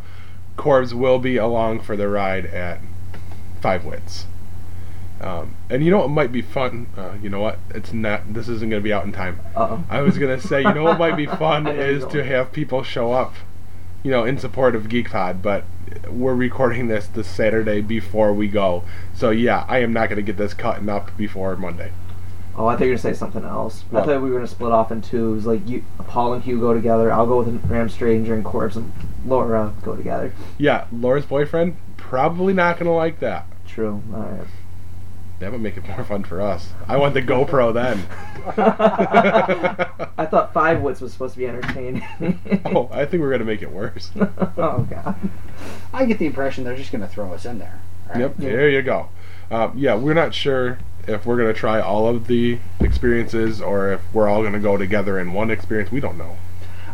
Corbs 0.57 0.93
will 0.93 1.19
be 1.19 1.37
along 1.37 1.81
for 1.81 1.95
the 1.95 2.07
ride 2.07 2.45
at 2.45 2.79
Five 3.61 3.85
Wits. 3.85 4.25
Um, 5.21 5.55
and 5.69 5.83
you 5.83 5.91
know 5.91 5.99
what 5.99 6.09
might 6.09 6.31
be 6.31 6.41
fun? 6.41 6.87
Uh, 6.97 7.13
you 7.21 7.29
know 7.29 7.39
what? 7.39 7.59
It's 7.71 7.93
not. 7.93 8.33
This 8.33 8.47
isn't 8.47 8.69
going 8.69 8.81
to 8.81 8.83
be 8.83 8.93
out 8.93 9.05
in 9.05 9.11
time. 9.11 9.39
Uh-oh. 9.55 9.83
I 9.89 10.01
was 10.01 10.17
going 10.17 10.39
to 10.39 10.45
say, 10.45 10.61
you 10.61 10.73
know 10.73 10.83
what 10.83 10.99
might 10.99 11.15
be 11.15 11.25
fun 11.43 11.67
is 11.67 12.05
to 12.07 12.23
have 12.23 12.51
people 12.51 12.83
show 12.83 13.13
up, 13.13 13.33
you 14.05 14.11
know, 14.11 14.23
in 14.23 14.37
support 14.37 14.75
of 14.75 14.83
GeekPod. 14.83 15.41
But 15.41 15.63
we're 16.07 16.35
recording 16.35 16.87
this 16.87 17.07
the 17.07 17.23
Saturday 17.23 17.81
before 17.81 18.33
we 18.33 18.47
go, 18.47 18.83
so 19.15 19.31
yeah, 19.31 19.65
I 19.67 19.79
am 19.79 19.91
not 19.93 20.09
going 20.09 20.17
to 20.17 20.21
get 20.21 20.37
this 20.37 20.53
cutting 20.53 20.87
up 20.89 21.17
before 21.17 21.55
Monday. 21.55 21.91
Oh, 22.55 22.67
I 22.67 22.75
thought 22.75 22.85
you 22.85 22.91
were 22.91 22.97
gonna 22.97 23.13
say 23.13 23.13
something 23.13 23.43
else. 23.43 23.83
What? 23.89 24.03
I 24.03 24.05
thought 24.05 24.21
we 24.21 24.29
were 24.29 24.37
gonna 24.37 24.47
split 24.47 24.71
off 24.71 24.89
in 24.89 25.01
twos. 25.01 25.45
Like 25.45 25.67
you, 25.67 25.83
Paul 26.07 26.33
and 26.33 26.43
Hugh 26.43 26.59
go 26.59 26.73
together. 26.73 27.11
I'll 27.11 27.25
go 27.25 27.41
with 27.41 27.65
Ram 27.65 27.89
Stranger 27.89 28.33
and 28.33 28.45
Corbs 28.45 28.77
and 28.77 28.93
Laura 29.25 29.73
go 29.81 29.93
together. 29.95 30.31
Yeah, 30.57 30.85
Laura's 30.89 31.25
boyfriend 31.25 31.75
probably 31.97 32.53
not 32.53 32.77
going 32.77 32.85
to 32.85 32.93
like 32.93 33.19
that. 33.19 33.47
True. 33.67 34.01
All 34.13 34.21
right. 34.21 34.47
That 35.39 35.51
would 35.51 35.61
make 35.61 35.75
it 35.75 35.85
more 35.85 36.03
fun 36.03 36.23
for 36.23 36.41
us. 36.41 36.71
I 36.87 36.95
want 36.95 37.13
the 37.13 37.21
GoPro 37.21 37.73
then. 37.73 38.05
I 40.17 40.25
thought 40.25 40.53
Five 40.53 40.81
Wits 40.81 41.01
was 41.01 41.11
supposed 41.11 41.33
to 41.33 41.39
be 41.39 41.47
entertaining. 41.47 42.03
oh, 42.65 42.89
I 42.91 43.05
think 43.05 43.21
we're 43.21 43.29
going 43.29 43.39
to 43.39 43.45
make 43.45 43.61
it 43.61 43.71
worse. 43.71 44.11
oh 44.57 44.87
god. 44.89 45.15
I 45.93 46.05
get 46.05 46.19
the 46.19 46.25
impression 46.25 46.63
they're 46.63 46.77
just 46.77 46.91
going 46.91 47.01
to 47.01 47.07
throw 47.07 47.33
us 47.33 47.45
in 47.45 47.59
there. 47.59 47.81
right? 48.09 48.19
Yep, 48.19 48.37
there 48.37 48.69
you 48.69 48.81
go. 48.81 49.09
Um, 49.51 49.73
yeah, 49.75 49.95
we're 49.95 50.13
not 50.13 50.33
sure 50.33 50.79
if 51.07 51.25
we're 51.25 51.37
going 51.37 51.53
to 51.53 51.59
try 51.59 51.81
all 51.81 52.07
of 52.07 52.27
the 52.27 52.59
experiences 52.79 53.61
or 53.61 53.91
if 53.91 54.01
we're 54.13 54.27
all 54.27 54.41
going 54.41 54.53
to 54.53 54.59
go 54.59 54.77
together 54.77 55.19
in 55.19 55.33
one 55.33 55.51
experience. 55.51 55.91
We 55.91 55.99
don't 55.99 56.17
know. 56.17 56.37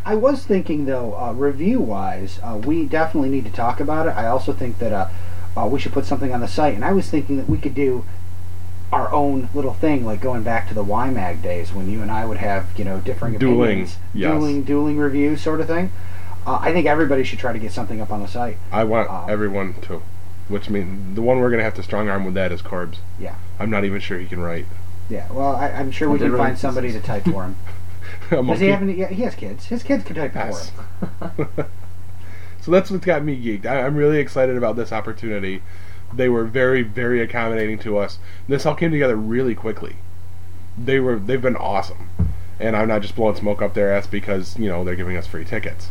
I 0.03 0.15
was 0.15 0.43
thinking 0.45 0.85
though, 0.85 1.15
uh, 1.15 1.33
review 1.33 1.79
wise, 1.79 2.39
uh, 2.41 2.59
we 2.63 2.85
definitely 2.85 3.29
need 3.29 3.45
to 3.45 3.51
talk 3.51 3.79
about 3.79 4.07
it. 4.07 4.11
I 4.11 4.27
also 4.27 4.51
think 4.51 4.79
that 4.79 4.91
uh, 4.91 5.09
uh, 5.55 5.67
we 5.67 5.79
should 5.79 5.93
put 5.93 6.05
something 6.05 6.33
on 6.33 6.39
the 6.39 6.47
site, 6.47 6.73
and 6.73 6.83
I 6.83 6.91
was 6.91 7.09
thinking 7.09 7.37
that 7.37 7.47
we 7.47 7.59
could 7.59 7.75
do 7.75 8.03
our 8.91 9.11
own 9.13 9.49
little 9.53 9.73
thing, 9.73 10.05
like 10.05 10.19
going 10.21 10.43
back 10.43 10.67
to 10.67 10.73
the 10.73 10.83
YMAG 10.83 11.41
days 11.41 11.71
when 11.73 11.89
you 11.89 12.01
and 12.01 12.11
I 12.11 12.25
would 12.25 12.37
have, 12.37 12.77
you 12.77 12.83
know, 12.85 12.99
differing 12.99 13.37
Dueling, 13.37 13.61
opinions, 13.69 13.97
yes. 14.13 14.31
dueling, 14.31 14.63
dueling 14.63 14.97
reviews, 14.97 15.41
sort 15.41 15.61
of 15.61 15.67
thing. 15.67 15.91
Uh, 16.45 16.57
I 16.61 16.73
think 16.73 16.87
everybody 16.87 17.23
should 17.23 17.39
try 17.39 17.53
to 17.53 17.59
get 17.59 17.71
something 17.71 18.01
up 18.01 18.11
on 18.11 18.21
the 18.21 18.27
site. 18.27 18.57
I 18.71 18.83
want 18.83 19.09
Um, 19.09 19.29
everyone 19.29 19.75
to. 19.83 20.01
Which 20.47 20.69
means 20.69 21.15
the 21.15 21.21
one 21.21 21.39
we're 21.39 21.49
going 21.49 21.59
to 21.59 21.63
have 21.63 21.75
to 21.75 21.83
strong 21.83 22.09
arm 22.09 22.25
with 22.25 22.33
that 22.33 22.51
is 22.51 22.61
Corbs. 22.61 22.97
Yeah. 23.17 23.35
I'm 23.59 23.69
not 23.69 23.85
even 23.85 24.01
sure 24.01 24.19
he 24.19 24.25
can 24.25 24.41
write. 24.41 24.65
Yeah, 25.09 25.31
well, 25.31 25.55
I, 25.55 25.69
I'm 25.69 25.91
sure 25.91 26.09
we 26.09 26.19
can 26.19 26.35
find 26.35 26.57
somebody 26.57 26.91
to 26.91 26.99
type 26.99 27.23
for 27.23 27.43
him. 27.43 27.55
Does 28.47 28.59
he 28.59 28.67
have 28.67 28.81
any? 28.81 28.93
Yeah, 28.93 29.07
he 29.07 29.21
has 29.23 29.35
kids. 29.35 29.67
His 29.67 29.83
kids 29.83 30.03
can 30.03 30.15
type 30.15 30.33
Yes. 30.35 30.71
for 31.19 31.27
him. 31.27 31.47
so 32.61 32.71
that's 32.71 32.91
what's 32.91 33.05
got 33.05 33.23
me 33.23 33.37
geeked. 33.41 33.65
I, 33.65 33.81
I'm 33.85 33.95
really 33.95 34.19
excited 34.19 34.57
about 34.57 34.75
this 34.75 34.91
opportunity. 34.91 35.61
They 36.13 36.29
were 36.29 36.43
very, 36.45 36.81
very 36.83 37.21
accommodating 37.21 37.79
to 37.79 37.97
us. 37.97 38.19
This 38.47 38.65
all 38.65 38.75
came 38.75 38.91
together 38.91 39.15
really 39.15 39.55
quickly. 39.55 39.95
They 40.77 40.99
were, 40.99 41.17
they've 41.17 41.41
been 41.41 41.55
awesome, 41.55 42.09
and 42.59 42.75
I'm 42.75 42.87
not 42.87 43.01
just 43.01 43.15
blowing 43.15 43.35
smoke 43.35 43.61
up 43.61 43.73
their 43.73 43.93
ass 43.93 44.07
because 44.07 44.57
you 44.57 44.67
know 44.69 44.83
they're 44.83 44.95
giving 44.95 45.17
us 45.17 45.27
free 45.27 45.45
tickets. 45.45 45.89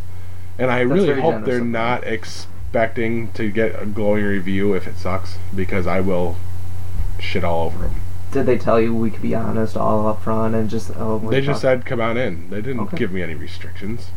And 0.59 0.71
I 0.71 0.85
That's 0.85 1.01
really 1.01 1.21
hope 1.21 1.45
they're 1.45 1.61
not 1.61 2.05
expecting 2.05 3.33
to 3.33 3.51
get 3.51 3.81
a 3.81 3.87
glowing 3.87 4.25
review 4.25 4.75
if 4.75 4.87
it 4.87 4.97
sucks 4.97 5.39
because 5.55 5.87
I 5.87 6.01
will 6.01 6.37
shit 7.19 7.45
all 7.45 7.67
over 7.67 7.79
them. 7.89 8.01
Did 8.33 8.47
they 8.47 8.59
tell 8.59 8.81
you 8.81 8.95
we 8.95 9.11
could 9.11 9.23
be 9.23 9.35
honest 9.35 9.77
all 9.77 10.07
up 10.07 10.23
front 10.23 10.55
and 10.55 10.71
just 10.71 10.91
oh 10.97 11.19
They 11.19 11.41
just 11.41 11.63
talk- 11.63 11.81
said 11.81 11.87
come 11.87 12.01
on 12.01 12.17
in. 12.17 12.49
They 12.51 12.61
didn't 12.63 12.81
Okay. 12.81 12.97
give 12.97 13.11
me 13.13 13.23
any 13.23 13.35
restrictions. 13.35 14.11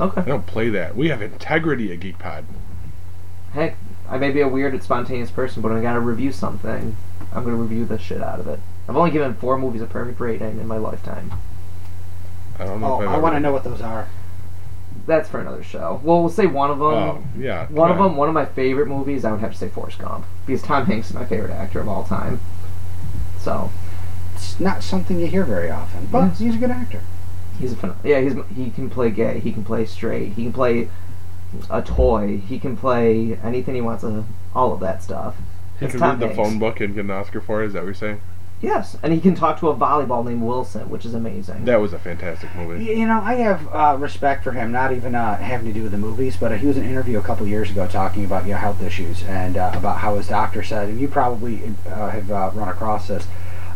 okay. 0.00 0.20
I 0.20 0.24
don't 0.24 0.46
play 0.46 0.68
that. 0.70 0.94
We 0.96 1.08
have 1.08 1.22
integrity 1.22 1.92
at 1.92 2.00
GeekPod. 2.00 2.44
Heck, 3.54 3.76
I 4.08 4.18
may 4.18 4.30
be 4.30 4.40
a 4.40 4.48
weird, 4.48 4.80
spontaneous 4.82 5.30
person, 5.30 5.62
but 5.62 5.68
when 5.70 5.78
I 5.78 5.82
gotta 5.82 6.00
review 6.00 6.32
something, 6.32 6.96
I'm 7.32 7.44
gonna 7.44 7.56
review 7.56 7.84
the 7.84 7.98
shit 7.98 8.22
out 8.22 8.40
of 8.40 8.46
it. 8.48 8.60
I've 8.88 8.96
only 8.96 9.10
given 9.10 9.34
four 9.34 9.58
movies 9.58 9.82
a 9.82 9.86
perfect 9.86 10.20
rating 10.20 10.60
in 10.60 10.66
my 10.68 10.76
lifetime. 10.78 11.32
I 12.58 12.64
don't 12.64 12.80
know 12.80 12.94
Oh, 12.94 13.02
if 13.02 13.08
I've 13.08 13.14
I 13.16 13.18
want 13.18 13.34
to 13.34 13.40
know 13.40 13.52
what 13.52 13.64
those 13.64 13.80
are. 13.80 14.08
That's 15.06 15.28
for 15.28 15.40
another 15.40 15.62
show. 15.62 16.00
Well, 16.02 16.20
we'll 16.20 16.30
say 16.30 16.46
one 16.46 16.70
of 16.70 16.78
them. 16.78 16.86
Oh, 16.86 17.22
yeah. 17.38 17.66
One 17.68 17.90
of 17.90 18.00
on. 18.00 18.08
them, 18.08 18.16
one 18.16 18.28
of 18.28 18.34
my 18.34 18.46
favorite 18.46 18.86
movies, 18.88 19.24
I 19.24 19.30
would 19.32 19.40
have 19.40 19.52
to 19.52 19.58
say 19.58 19.68
Forrest 19.68 19.98
Gump 19.98 20.24
because 20.46 20.62
Tom 20.62 20.86
Hanks 20.86 21.08
is 21.10 21.14
my 21.14 21.24
favorite 21.24 21.50
actor 21.52 21.80
of 21.80 21.88
all 21.88 22.04
time. 22.04 22.40
So 23.38 23.70
It's 24.34 24.58
not 24.60 24.82
something 24.82 25.18
you 25.20 25.26
hear 25.26 25.44
very 25.44 25.70
often, 25.70 26.06
but 26.10 26.26
Yes. 26.28 26.38
he's 26.38 26.54
a 26.54 26.58
good 26.58 26.70
actor. 26.70 27.00
he's 27.58 27.72
a 27.72 27.76
phen- 27.76 27.94
yeah. 28.04 28.20
He's 28.20 28.34
he 28.54 28.70
can 28.70 28.88
play 28.90 29.10
gay. 29.10 29.38
He 29.40 29.52
can 29.52 29.64
play 29.64 29.84
straight. 29.86 30.32
He 30.32 30.44
can 30.44 30.52
play 30.52 30.88
a 31.70 31.82
toy. 31.82 32.38
He 32.38 32.58
can 32.58 32.76
play 32.76 33.38
anything 33.42 33.74
he 33.74 33.80
wants. 33.80 34.04
Uh, 34.04 34.22
all 34.54 34.72
of 34.72 34.80
that 34.80 35.02
stuff. 35.02 35.36
He 35.78 35.84
It's 35.86 35.92
can 35.92 36.00
Tom 36.00 36.10
read 36.12 36.20
the 36.20 36.26
Hanks. 36.34 36.36
phone 36.50 36.58
book 36.58 36.80
and 36.80 36.94
get 36.94 37.04
an 37.04 37.10
Oscar 37.10 37.40
for 37.40 37.62
it. 37.62 37.66
Is 37.66 37.72
that 37.74 37.80
what 37.80 37.86
you're 37.86 37.94
saying? 37.94 38.20
Yes, 38.62 38.96
and 39.02 39.12
he 39.12 39.20
can 39.20 39.34
talk 39.34 39.60
to 39.60 39.68
a 39.68 39.76
volleyball 39.76 40.24
named 40.24 40.40
Wilson, 40.40 40.88
which 40.88 41.04
is 41.04 41.12
amazing. 41.12 41.66
That 41.66 41.78
was 41.78 41.92
a 41.92 41.98
fantastic 41.98 42.54
movie. 42.56 42.84
You 42.86 43.06
know, 43.06 43.20
I 43.20 43.34
have 43.34 43.68
uh, 43.70 43.96
respect 44.00 44.42
for 44.44 44.52
him, 44.52 44.72
not 44.72 44.94
even 44.94 45.14
uh, 45.14 45.36
having 45.36 45.66
to 45.66 45.74
do 45.74 45.82
with 45.82 45.92
the 45.92 45.98
movies, 45.98 46.38
but 46.38 46.52
uh, 46.52 46.54
he 46.54 46.66
was 46.66 46.78
in 46.78 46.84
an 46.84 46.88
interview 46.90 47.18
a 47.18 47.22
couple 47.22 47.46
years 47.46 47.70
ago 47.70 47.86
talking 47.86 48.24
about 48.24 48.46
you 48.46 48.52
know 48.52 48.56
health 48.56 48.82
issues 48.82 49.22
and 49.24 49.58
uh, 49.58 49.72
about 49.74 49.98
how 49.98 50.14
his 50.16 50.28
doctor 50.28 50.62
said, 50.62 50.88
and 50.88 50.98
you 50.98 51.06
probably 51.06 51.60
uh, 51.86 52.08
have 52.08 52.30
uh, 52.30 52.50
run 52.54 52.68
across 52.70 53.08
this. 53.08 53.26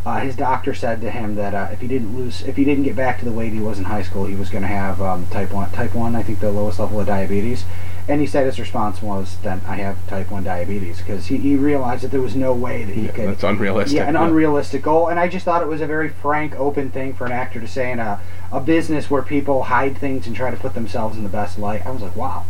Uh, 0.06 0.20
his 0.20 0.34
doctor 0.34 0.72
said 0.74 1.00
to 1.02 1.10
him 1.10 1.34
that 1.34 1.54
uh, 1.54 1.68
if 1.72 1.80
he 1.80 1.86
didn't 1.86 2.16
lose, 2.16 2.40
if 2.42 2.56
he 2.56 2.64
didn't 2.64 2.84
get 2.84 2.96
back 2.96 3.18
to 3.18 3.24
the 3.24 3.30
weight 3.32 3.52
he 3.52 3.60
was 3.60 3.78
in 3.78 3.84
high 3.84 4.02
school, 4.02 4.24
he 4.24 4.34
was 4.34 4.48
going 4.48 4.62
to 4.62 4.68
have 4.68 5.00
um, 5.02 5.26
type 5.26 5.52
one, 5.52 5.70
type 5.72 5.94
one, 5.94 6.16
I 6.16 6.22
think 6.22 6.40
the 6.40 6.50
lowest 6.50 6.78
level 6.78 7.00
of 7.00 7.06
diabetes. 7.06 7.64
And 8.08 8.20
he 8.20 8.26
said 8.26 8.46
his 8.46 8.58
response 8.58 9.02
was, 9.02 9.36
"Then 9.42 9.60
I 9.68 9.76
have 9.76 10.04
type 10.08 10.30
one 10.30 10.42
diabetes," 10.42 10.98
because 10.98 11.26
he, 11.26 11.36
he 11.36 11.54
realized 11.54 12.02
that 12.02 12.10
there 12.10 12.22
was 12.22 12.34
no 12.34 12.52
way 12.54 12.82
that 12.82 12.94
he 12.94 13.02
Yeah, 13.06 13.12
could. 13.12 13.28
that's 13.28 13.44
unrealistic. 13.44 13.98
Yeah, 13.98 14.08
an 14.08 14.14
Yeah. 14.14 14.26
unrealistic 14.26 14.82
goal. 14.82 15.08
And 15.08 15.20
I 15.20 15.28
just 15.28 15.44
thought 15.44 15.60
it 15.62 15.68
was 15.68 15.82
a 15.82 15.86
very 15.86 16.08
frank, 16.08 16.58
open 16.58 16.90
thing 16.90 17.12
for 17.12 17.26
an 17.26 17.32
actor 17.32 17.60
to 17.60 17.68
say 17.68 17.92
in 17.92 17.98
a, 18.00 18.20
a 18.50 18.58
business 18.58 19.10
where 19.10 19.22
people 19.22 19.64
hide 19.64 19.98
things 19.98 20.26
and 20.26 20.34
try 20.34 20.50
to 20.50 20.56
put 20.56 20.72
themselves 20.74 21.18
in 21.18 21.22
the 21.24 21.28
best 21.28 21.58
light. 21.58 21.86
I 21.86 21.90
was 21.90 22.00
like, 22.02 22.16
wow. 22.16 22.44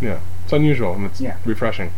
Yeah, 0.00 0.18
it's 0.44 0.52
unusual 0.52 0.94
and 0.94 1.06
it's 1.06 1.20
Yeah. 1.20 1.36
refreshing. 1.44 1.92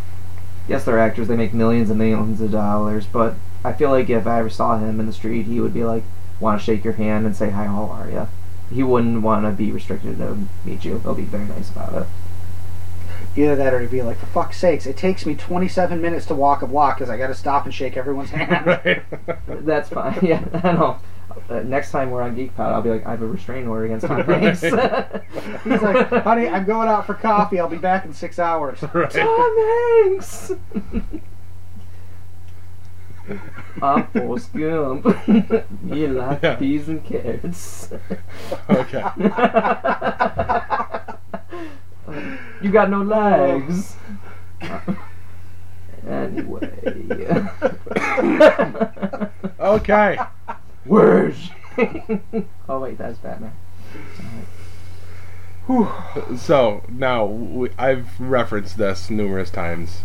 yes, 0.68 0.84
they're 0.84 0.98
actors. 1.00 1.26
They 1.26 1.36
make 1.36 1.54
millions 1.54 1.88
and 1.88 1.98
millions 1.98 2.40
of 2.42 2.52
dollars. 2.52 3.06
But 3.06 3.34
I 3.64 3.72
feel 3.72 3.90
like 3.90 4.08
if 4.08 4.26
I 4.26 4.38
ever 4.40 4.50
saw 4.50 4.78
him 4.78 5.00
in 5.00 5.06
the 5.06 5.12
street, 5.12 5.46
he 5.46 5.60
would 5.60 5.74
be 5.74 5.84
like, 5.84 6.02
want 6.40 6.58
to 6.60 6.64
shake 6.64 6.84
your 6.84 6.94
hand 6.94 7.26
and 7.26 7.36
say, 7.36 7.50
"Hi, 7.50 7.64
how 7.64 7.84
are 7.84 8.08
you?" 8.10 8.28
He 8.74 8.82
wouldn't 8.82 9.22
want 9.22 9.44
to 9.44 9.50
be 9.52 9.72
restricted 9.72 10.18
to 10.18 10.38
meet 10.64 10.84
you. 10.84 11.00
He'll 11.00 11.14
be 11.14 11.24
very 11.24 11.44
nice 11.44 11.70
about 11.70 11.92
it. 11.94 12.06
Either 13.36 13.54
that 13.56 13.74
or 13.74 13.80
to 13.82 13.88
be 13.88 14.02
like, 14.02 14.18
for 14.18 14.26
fuck's 14.26 14.56
sakes, 14.56 14.86
it 14.86 14.96
takes 14.96 15.24
me 15.26 15.34
27 15.34 16.00
minutes 16.00 16.26
to 16.26 16.34
walk 16.34 16.62
a 16.62 16.66
block 16.66 16.96
because 16.96 17.10
I 17.10 17.16
got 17.16 17.28
to 17.28 17.34
stop 17.34 17.64
and 17.64 17.74
shake 17.74 17.96
everyone's 17.96 18.30
hand. 18.30 18.66
right. 18.84 19.02
That's 19.46 19.88
fine. 19.88 20.18
Yeah, 20.22 20.44
I 20.64 20.72
know. 20.72 20.98
Uh, 21.48 21.60
next 21.60 21.92
time 21.92 22.10
we're 22.10 22.22
on 22.22 22.34
GeekPod, 22.36 22.58
I'll 22.58 22.82
be 22.82 22.90
like, 22.90 23.06
I 23.06 23.12
have 23.12 23.22
a 23.22 23.26
restraining 23.26 23.68
order 23.68 23.84
against 23.84 24.06
Tom 24.06 24.22
Hanks. 24.22 24.60
He's 25.64 25.82
like, 25.82 26.08
honey, 26.08 26.48
I'm 26.48 26.64
going 26.64 26.88
out 26.88 27.06
for 27.06 27.14
coffee. 27.14 27.60
I'll 27.60 27.68
be 27.68 27.76
back 27.76 28.04
in 28.04 28.12
six 28.12 28.38
hours. 28.40 28.82
right. 28.94 29.10
Tom 29.10 29.56
Hanks. 30.10 30.52
I'm 33.82 34.06
Forrest 34.08 34.52
Gump. 34.52 35.06
you 35.86 36.08
like 36.08 36.42
Yeah. 36.42 36.56
peas 36.56 36.88
and 36.88 37.04
carrots. 37.04 37.90
Okay. 38.70 39.04
you 42.62 42.70
got 42.70 42.90
no 42.90 43.02
legs. 43.02 43.96
anyway. 46.08 46.70
Okay. 49.60 50.18
Whoosh. 50.86 51.50
oh 52.68 52.80
wait, 52.80 52.98
that's 52.98 53.18
Batman. 53.18 53.52
So 56.36 56.82
now 56.88 57.24
we, 57.26 57.70
I've 57.78 58.18
referenced 58.20 58.76
this 58.76 59.08
numerous 59.10 59.50
times, 59.50 60.02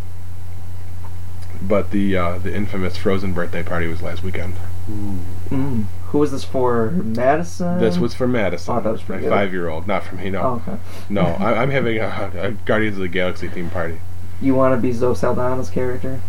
but 1.68 1.90
the 1.90 2.16
uh, 2.16 2.38
the 2.38 2.54
infamous 2.54 2.96
Frozen 2.96 3.32
birthday 3.32 3.62
party 3.62 3.86
was 3.88 4.02
last 4.02 4.22
weekend. 4.22 4.54
Mm. 4.90 5.84
Who 6.08 6.18
was 6.18 6.30
this 6.30 6.44
for? 6.44 6.90
Madison. 6.92 7.78
This 7.80 7.98
was 7.98 8.14
for 8.14 8.28
Madison, 8.28 8.76
Oh, 8.76 8.80
that 8.80 8.90
was 8.92 9.00
my 9.02 9.06
pretty 9.06 9.22
good. 9.24 9.30
five-year-old, 9.30 9.86
not 9.88 10.04
for 10.04 10.14
me. 10.14 10.30
No, 10.30 10.40
Oh, 10.40 10.62
okay. 10.68 10.78
no, 11.08 11.22
I, 11.40 11.54
I'm 11.62 11.70
having 11.70 11.98
a, 11.98 12.30
a 12.36 12.52
Guardians 12.64 12.96
of 12.96 13.02
the 13.02 13.08
Galaxy 13.08 13.48
theme 13.48 13.68
party. 13.70 13.98
You 14.40 14.54
want 14.54 14.76
to 14.76 14.80
be 14.80 14.92
Zoe 14.92 15.14
Saldana's 15.14 15.68
character? 15.70 16.20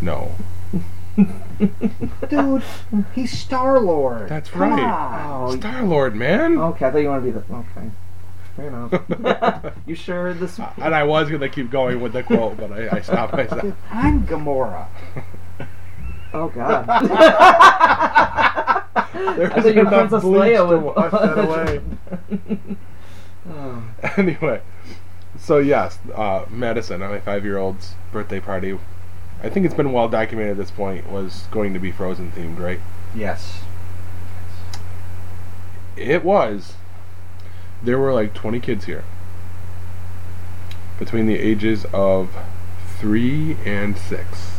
No, 0.00 0.34
Dude, 2.28 2.62
he's 3.14 3.38
Star 3.38 3.80
Lord. 3.80 4.28
That's 4.28 4.50
Come 4.50 4.70
right. 4.72 4.82
on. 4.82 5.58
Star 5.60 5.82
Lord, 5.84 6.14
man. 6.14 6.58
Okay, 6.58 6.86
I 6.86 6.90
thought 6.90 6.98
you 6.98 7.08
wanted 7.08 7.32
to 7.32 7.40
be 7.40 7.46
the. 7.46 7.54
Okay. 7.54 7.90
Fair 8.56 8.68
enough. 8.68 9.74
you 9.86 9.94
sure 9.94 10.32
this. 10.32 10.58
and 10.58 10.94
I 10.94 11.04
was 11.04 11.30
gonna 11.30 11.48
keep 11.48 11.70
going 11.70 12.00
with 12.00 12.14
the 12.14 12.22
quote, 12.22 12.56
but 12.56 12.72
I, 12.72 12.96
I 12.96 13.00
stopped 13.02 13.34
myself. 13.34 13.74
I'm 13.90 14.26
Gamora. 14.26 14.88
Oh 16.32 16.48
god. 16.48 16.86
There 19.36 19.50
I 19.50 19.56
was 19.56 19.64
you 19.64 19.80
enough 19.80 19.92
Princess 19.92 20.22
bleach 20.22 20.42
Leia 20.42 20.68
to 20.68 20.78
wash 20.78 21.10
that 21.10 21.38
away. 21.38 21.80
oh. 23.48 23.82
anyway, 24.16 24.60
so 25.38 25.58
yes, 25.58 25.98
uh, 26.14 26.44
Madison, 26.50 27.00
my 27.00 27.20
five-year-old's 27.20 27.94
birthday 28.12 28.40
party. 28.40 28.78
I 29.42 29.48
think 29.48 29.64
it's 29.64 29.74
been 29.74 29.92
well 29.92 30.08
documented 30.08 30.52
at 30.52 30.56
this 30.58 30.70
point, 30.70 31.10
was 31.10 31.44
going 31.50 31.72
to 31.72 31.78
be 31.78 31.92
Frozen 31.92 32.32
themed, 32.32 32.58
right? 32.58 32.80
Yes. 33.14 33.60
It 35.96 36.24
was. 36.24 36.74
There 37.82 37.98
were 37.98 38.12
like 38.12 38.34
20 38.34 38.60
kids 38.60 38.84
here. 38.86 39.04
Between 40.98 41.26
the 41.26 41.38
ages 41.38 41.84
of 41.92 42.34
3 42.98 43.56
and 43.66 43.96
6. 43.98 44.50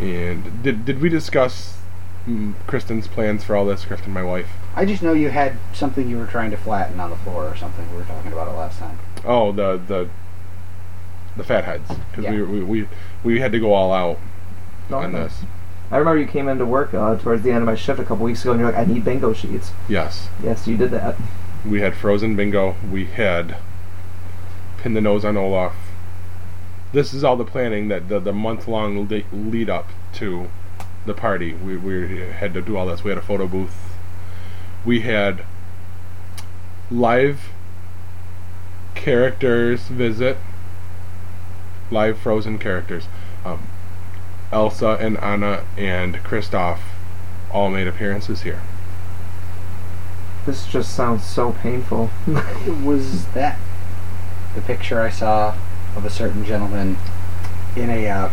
And 0.00 0.62
did, 0.62 0.84
did 0.84 1.00
we 1.00 1.08
discuss 1.08 1.78
mm, 2.26 2.54
Kristen's 2.66 3.08
plans 3.08 3.42
for 3.42 3.56
all 3.56 3.64
this, 3.66 3.84
Kristen, 3.84 4.12
my 4.12 4.22
wife? 4.22 4.48
I 4.76 4.84
just 4.84 5.02
know 5.02 5.12
you 5.12 5.30
had 5.30 5.54
something 5.72 6.08
you 6.08 6.18
were 6.18 6.26
trying 6.26 6.50
to 6.50 6.56
flatten 6.56 7.00
on 7.00 7.10
the 7.10 7.16
floor 7.16 7.48
or 7.48 7.56
something. 7.56 7.90
We 7.90 7.96
were 7.98 8.04
talking 8.04 8.30
about 8.32 8.48
it 8.48 8.52
last 8.52 8.78
time. 8.78 8.98
Oh, 9.24 9.50
the 9.52 9.78
the 9.78 10.08
the 11.36 11.42
fat 11.44 11.64
heads 11.64 11.90
because 12.10 12.24
Yeah. 12.24 12.32
we, 12.32 12.42
we 12.42 12.62
we 12.62 12.88
we 13.24 13.40
had 13.40 13.52
to 13.52 13.58
go 13.58 13.72
all 13.72 13.92
out 13.92 14.18
No, 14.90 14.98
on 14.98 15.12
this. 15.12 15.40
I 15.90 15.96
remember 15.96 16.20
you 16.20 16.26
came 16.26 16.48
into 16.48 16.66
work 16.66 16.92
uh, 16.92 17.16
towards 17.16 17.42
the 17.42 17.50
end 17.50 17.60
of 17.60 17.66
my 17.66 17.74
shift 17.74 17.98
a 17.98 18.04
couple 18.04 18.24
weeks 18.26 18.42
ago, 18.42 18.52
and 18.52 18.60
you're 18.60 18.70
like, 18.70 18.78
"I 18.78 18.84
need 18.90 19.04
bingo 19.04 19.32
sheets." 19.32 19.72
Yes, 19.88 20.28
Yes, 20.42 20.66
you 20.68 20.76
did 20.76 20.90
that. 20.90 21.16
We 21.68 21.80
had 21.80 21.94
frozen 21.94 22.36
bingo. 22.36 22.76
We 22.90 23.06
had 23.06 23.56
pin 24.78 24.94
the 24.94 25.00
nose 25.00 25.24
on 25.24 25.36
Olaf. 25.36 25.74
This 26.92 27.12
is 27.12 27.24
all 27.24 27.36
the 27.36 27.44
planning 27.44 27.88
that 27.88 28.08
the 28.08 28.20
the 28.20 28.32
month 28.32 28.68
long 28.68 29.08
le- 29.08 29.22
lead 29.32 29.68
up 29.68 29.88
to 30.14 30.48
the 31.04 31.14
party. 31.14 31.54
We 31.54 31.76
we 31.76 32.20
had 32.20 32.54
to 32.54 32.62
do 32.62 32.76
all 32.76 32.86
this. 32.86 33.02
We 33.02 33.10
had 33.10 33.18
a 33.18 33.22
photo 33.22 33.46
booth. 33.46 33.76
We 34.84 35.00
had 35.00 35.44
live 36.90 37.50
characters 38.94 39.88
visit. 39.88 40.38
Live 41.90 42.18
frozen 42.18 42.58
characters. 42.58 43.08
Um, 43.44 43.68
Elsa 44.52 44.96
and 45.00 45.18
Anna 45.18 45.64
and 45.76 46.16
Kristoff 46.16 46.78
all 47.52 47.70
made 47.70 47.86
appearances 47.86 48.42
here. 48.42 48.62
This 50.46 50.66
just 50.66 50.94
sounds 50.94 51.24
so 51.24 51.52
painful. 51.52 52.10
it 52.26 52.84
Was 52.84 53.26
that 53.28 53.58
the 54.54 54.62
picture 54.62 55.00
I 55.00 55.10
saw 55.10 55.56
of 55.96 56.04
a 56.04 56.10
certain 56.10 56.44
gentleman 56.44 56.96
in 57.74 57.90
a 57.90 58.08
uh, 58.08 58.32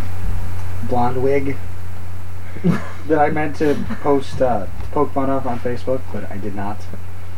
blonde 0.88 1.22
wig 1.24 1.58
that 3.08 3.20
I 3.20 3.30
meant 3.30 3.56
to 3.58 3.76
post 4.02 4.42
uh, 4.42 4.68
poke 4.92 5.12
fun 5.14 5.30
of 5.30 5.48
on 5.48 5.60
Facebook, 5.60 6.02
but 6.14 6.30
I 6.32 6.38
did 6.38 6.56
not. 6.56 6.78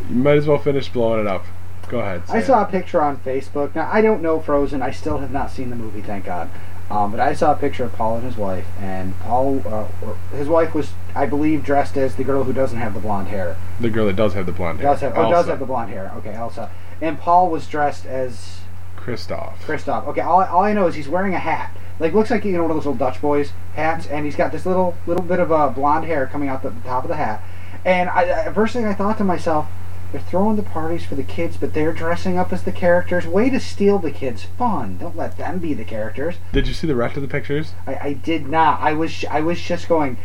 You 0.10 0.18
might 0.18 0.38
as 0.38 0.48
well 0.48 0.58
finish 0.58 0.90
blowing 0.90 1.22
it 1.22 1.28
up. 1.28 1.46
Go 1.88 2.00
ahead. 2.00 2.24
I 2.30 2.42
saw 2.42 2.62
it. 2.62 2.70
a 2.70 2.72
picture 2.72 3.02
on 3.02 3.18
Facebook. 3.18 3.76
Now 3.76 3.90
I 3.92 4.02
don't 4.02 4.22
know 4.22 4.40
Frozen. 4.40 4.82
I 4.82 4.92
still 4.92 5.20
have 5.20 5.32
not 5.32 5.52
seen 5.52 5.70
the 5.70 5.76
movie, 5.76 6.02
thank 6.02 6.26
God. 6.26 6.50
Um, 6.90 7.12
but 7.12 7.20
I 7.20 7.34
saw 7.34 7.54
a 7.54 7.56
picture 7.56 7.84
of 7.84 7.94
Paul 7.94 8.18
and 8.18 8.26
his 8.26 8.38
wife, 8.38 8.68
and 8.80 9.18
Paul, 9.22 9.64
uh, 9.66 9.88
or 10.04 10.18
his 10.32 10.48
wife 10.48 10.76
was, 10.76 10.92
I 11.16 11.26
believe, 11.26 11.64
dressed 11.64 11.98
as 11.98 12.16
the 12.16 12.24
girl 12.24 12.44
who 12.44 12.54
doesn't 12.54 12.78
have 12.78 12.94
the 12.94 13.00
blonde 13.00 13.30
hair. 13.30 13.56
the 13.80 13.90
girl 13.90 14.06
that 14.08 14.18
does 14.18 14.34
have 14.34 14.46
the 14.46 14.52
blonde 14.52 14.80
hair. 14.80 14.92
Does 14.92 15.02
have, 15.02 15.18
oh, 15.18 15.30
does 15.32 15.48
have 15.48 15.60
the 15.60 15.66
blonde 15.66 15.90
hair. 15.90 16.12
Okay, 16.18 16.34
Elsa. 16.34 16.70
And 17.02 17.18
Paul 17.18 17.50
was 17.50 17.68
dressed 17.68 18.06
as 18.06 18.60
Kristoff. 18.98 19.58
Kristoff. 19.60 20.08
Okay, 20.08 20.22
all, 20.22 20.44
all 20.44 20.64
I 20.64 20.74
know 20.74 20.88
is 20.88 20.96
he's 20.96 21.08
wearing 21.08 21.34
a 21.34 21.40
hat. 21.40 21.72
Like 22.00 22.14
looks 22.14 22.32
like 22.32 22.44
you 22.44 22.52
know 22.52 22.64
one 22.64 22.72
of 22.72 22.78
those 22.78 22.86
little 22.86 22.98
Dutch 22.98 23.22
boys 23.22 23.52
hats, 23.76 24.08
and 24.08 24.26
he's 24.26 24.36
got 24.36 24.52
this 24.52 24.66
little 24.66 24.96
little 25.08 25.24
bit 25.24 25.40
of 25.40 25.52
uh, 25.52 25.70
blonde 25.70 26.06
hair 26.06 26.28
coming 26.28 26.50
out 26.50 26.62
the, 26.62 26.70
the 26.70 26.82
top 26.82 27.04
of 27.04 27.10
the 27.10 27.16
hat. 27.16 27.42
And 27.86 28.10
I, 28.10 28.48
I, 28.48 28.54
first 28.54 28.74
thing 28.74 28.86
I 28.86 28.94
thought 28.94 29.18
to 29.20 29.24
myself, 29.24 29.68
they're 30.12 30.20
throwing 30.22 30.56
the 30.56 30.64
parties 30.64 31.06
for 31.06 31.16
the 31.16 31.24
kids, 31.24 31.56
but 31.56 31.74
they're 31.74 31.94
dressing 31.94 32.38
up 32.38 32.52
as 32.52 32.64
the 32.64 32.72
characters. 32.72 33.26
Way 33.26 33.50
to 33.50 33.60
steal 33.60 34.00
the 34.00 34.12
kids' 34.12 34.44
fun. 34.44 34.98
Don't 34.98 35.16
let 35.16 35.38
them 35.38 35.60
be 35.60 35.74
the 35.74 35.86
characters. 35.86 36.36
Did 36.52 36.68
you 36.68 36.74
see 36.74 36.88
the 36.88 36.96
rest 36.96 37.16
of 37.16 37.22
the 37.22 37.30
pictures? 37.30 37.74
I, 37.88 37.96
I 37.96 38.14
did 38.14 38.48
not. 38.48 38.82
I 38.82 38.94
was 38.94 39.24
I 39.30 39.42
was 39.42 39.62
just 39.62 39.88
going, 39.88 40.18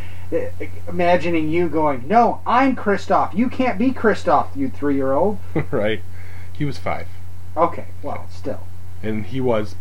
imagining 0.87 1.49
you 1.49 1.67
going. 1.69 2.07
No, 2.07 2.41
I'm 2.45 2.75
Kristoff. 2.75 3.33
You 3.35 3.49
can't 3.49 3.77
be 3.77 3.91
Kristoff, 3.91 4.55
you 4.55 4.69
three 4.69 4.95
year 4.95 5.11
old. 5.13 5.39
right. 5.71 6.01
He 6.53 6.65
was 6.65 6.77
five, 6.77 7.07
Okay, 7.57 7.85
well, 8.03 8.27
still. 8.29 8.61
and 9.01 9.25
he 9.25 9.41
was 9.41 9.75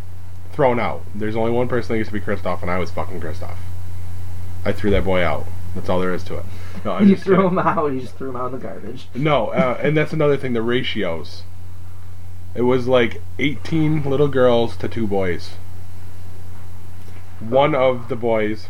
thrown 0.52 0.80
out. 0.80 1.02
There's 1.14 1.36
only 1.36 1.50
one 1.52 1.68
person 1.68 1.92
that 1.92 1.98
used 1.98 2.10
to 2.10 2.14
be 2.14 2.20
Kristoff, 2.20 2.62
and 2.62 2.70
I 2.70 2.78
was 2.78 2.90
fucking 2.90 3.20
Kristoff. 3.20 3.56
I 4.64 4.72
threw 4.72 4.90
that 4.90 5.04
boy 5.04 5.22
out. 5.22 5.46
That's 5.74 5.88
all 5.88 6.00
there 6.00 6.12
is 6.14 6.24
to 6.24 6.38
it. 6.38 6.44
No, 6.84 6.98
you 7.00 7.14
just 7.14 7.24
threw 7.24 7.36
kidding. 7.36 7.50
him 7.50 7.58
out. 7.58 7.92
You 7.92 8.00
just 8.00 8.16
threw 8.16 8.30
him 8.30 8.36
out 8.36 8.46
in 8.46 8.52
the 8.52 8.66
garbage. 8.66 9.06
No, 9.14 9.48
uh, 9.48 9.78
and 9.82 9.96
that's 9.96 10.12
another 10.12 10.36
thing. 10.36 10.52
The 10.54 10.62
ratios. 10.62 11.42
It 12.54 12.62
was 12.62 12.88
like 12.88 13.20
18 13.38 14.02
little 14.02 14.26
girls 14.28 14.76
to 14.78 14.88
two 14.88 15.06
boys. 15.06 15.50
One 17.38 17.74
of 17.74 18.08
the 18.08 18.16
boys 18.16 18.68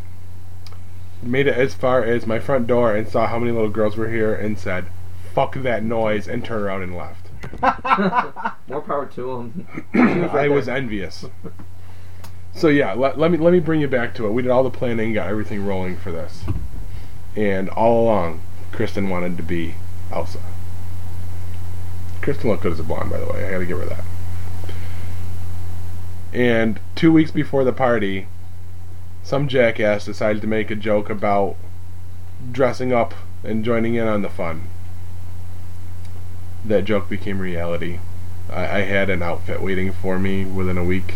made 1.23 1.47
it 1.47 1.57
as 1.57 1.75
far 1.75 2.03
as 2.03 2.27
my 2.27 2.39
front 2.39 2.67
door 2.67 2.95
and 2.95 3.09
saw 3.09 3.27
how 3.27 3.39
many 3.39 3.53
little 3.53 3.69
girls 3.71 3.97
were 3.97 4.09
here 4.09 4.35
and 4.35 4.59
said, 4.59 4.87
"Fuck 5.35 5.55
that 5.57 5.83
noise," 5.83 6.27
and 6.29 6.45
turned 6.45 6.65
around 6.65 6.83
and 6.83 6.97
left. 6.97 7.29
More 8.69 8.83
power 8.83 9.07
to 9.15 9.33
him. 9.33 9.67
I 10.33 10.49
was 10.49 10.69
envious. 10.69 11.25
So 12.55 12.69
yeah, 12.69 12.93
let, 12.93 13.19
let 13.19 13.31
me 13.31 13.39
let 13.39 13.53
me 13.53 13.61
bring 13.61 13.81
you 13.81 13.89
back 13.89 14.15
to 14.17 14.27
it. 14.27 14.33
We 14.33 14.43
did 14.43 14.51
all 14.51 14.63
the 14.63 14.71
planning, 14.71 15.13
got 15.13 15.29
everything 15.29 15.65
rolling 15.65 15.97
for 15.97 16.11
this, 16.13 16.45
and 17.37 17.69
all 17.71 18.03
along, 18.03 18.41
Kristen 18.73 19.09
wanted 19.09 19.37
to 19.37 19.43
be 19.43 19.75
Elsa. 20.13 20.41
Kristen 22.21 22.51
looked 22.51 22.63
good 22.63 22.73
as 22.73 22.81
a 22.81 22.85
blonde, 22.85 23.11
by 23.11 23.19
the 23.19 23.27
way. 23.27 23.47
I 23.47 23.51
gotta 23.51 23.67
give 23.67 23.79
her 23.79 23.87
that. 23.87 24.05
And 26.33 26.79
two 26.95 27.13
weeks 27.13 27.31
before 27.31 27.65
the 27.65 27.73
party, 27.73 28.27
some 29.23 29.49
jackass 29.49 30.05
decided 30.05 30.43
to 30.43 30.49
make 30.49 30.71
a 30.71 30.75
joke 30.75 31.11
about 31.11 31.57
dressing 32.53 32.93
up 32.93 33.15
and 33.45 33.65
joining 33.65 33.95
in 33.95 34.07
on 34.07 34.23
the 34.23 34.29
fun. 34.29 34.69
That 36.65 36.85
joke 36.85 37.09
became 37.09 37.39
reality. 37.39 37.99
I, 38.51 38.79
I 38.79 38.81
had 38.81 39.09
an 39.11 39.23
outfit 39.23 39.63
waiting 39.63 39.93
for 39.93 40.19
me 40.19 40.45
within 40.45 40.77
a 40.77 40.85
week. 40.85 41.15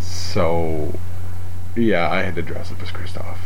So, 0.00 0.98
yeah, 1.74 2.10
I 2.10 2.22
had 2.22 2.34
to 2.34 2.42
dress 2.42 2.72
up 2.72 2.82
as 2.82 2.90
Kristoff. 2.90 3.38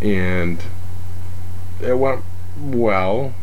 And 0.00 0.62
it 1.80 1.94
went 1.94 2.22
well. 2.60 3.34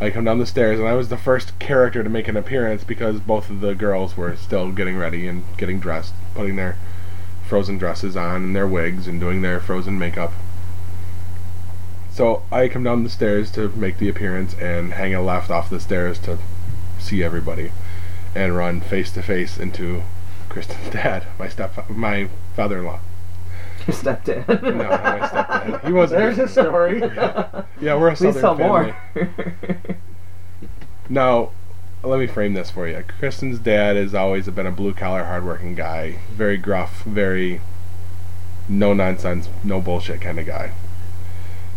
I 0.00 0.10
come 0.10 0.24
down 0.24 0.38
the 0.38 0.46
stairs, 0.46 0.78
and 0.78 0.88
I 0.88 0.94
was 0.94 1.10
the 1.10 1.18
first 1.18 1.58
character 1.58 2.02
to 2.02 2.08
make 2.08 2.26
an 2.26 2.36
appearance 2.36 2.84
because 2.84 3.20
both 3.20 3.50
of 3.50 3.60
the 3.60 3.74
girls 3.74 4.16
were 4.16 4.34
still 4.36 4.72
getting 4.72 4.96
ready 4.96 5.28
and 5.28 5.44
getting 5.58 5.78
dressed, 5.78 6.14
putting 6.34 6.56
their 6.56 6.78
frozen 7.46 7.76
dresses 7.76 8.16
on 8.16 8.36
and 8.42 8.56
their 8.56 8.66
wigs 8.66 9.06
and 9.06 9.20
doing 9.20 9.42
their 9.42 9.60
frozen 9.60 9.98
makeup. 9.98 10.32
So 12.10 12.42
I 12.50 12.68
come 12.68 12.82
down 12.82 13.04
the 13.04 13.10
stairs 13.10 13.50
to 13.52 13.68
make 13.70 13.98
the 13.98 14.08
appearance 14.08 14.54
and 14.54 14.94
hang 14.94 15.14
a 15.14 15.22
left 15.22 15.50
off 15.50 15.68
the 15.68 15.80
stairs 15.80 16.18
to 16.20 16.38
see 16.98 17.22
everybody 17.22 17.72
and 18.34 18.56
run 18.56 18.80
face 18.80 19.12
to 19.12 19.22
face 19.22 19.58
into 19.58 20.02
Kristen's 20.48 20.88
dad, 20.92 21.26
my 21.38 21.48
step 21.48 21.90
my 21.90 22.28
father-in-law. 22.56 23.00
Your 23.86 23.96
stepdad. 23.96 24.62
No, 24.62 24.70
not 24.72 25.02
my 25.02 25.18
stepdad. 25.28 25.86
He 25.86 25.92
wasn't. 25.92 26.20
There's 26.20 26.38
a 26.38 26.48
story. 26.48 27.00
Yeah, 27.80 27.94
we're 27.96 28.08
a 28.10 28.14
Please 28.14 28.34
southern 28.38 28.42
tell 28.42 28.56
family. 28.56 28.94
more. 29.14 29.96
Now, 31.08 31.50
let 32.02 32.20
me 32.20 32.26
frame 32.26 32.52
this 32.54 32.70
for 32.70 32.86
you. 32.86 33.02
Kristen's 33.18 33.58
dad 33.58 33.96
has 33.96 34.14
always 34.14 34.46
been 34.48 34.66
a 34.66 34.70
blue 34.70 34.92
collar, 34.92 35.24
hardworking 35.24 35.74
guy. 35.74 36.18
Very 36.32 36.56
gruff, 36.58 37.02
very 37.04 37.60
no 38.68 38.92
nonsense, 38.92 39.48
no 39.64 39.80
bullshit 39.80 40.20
kind 40.20 40.38
of 40.38 40.46
guy. 40.46 40.72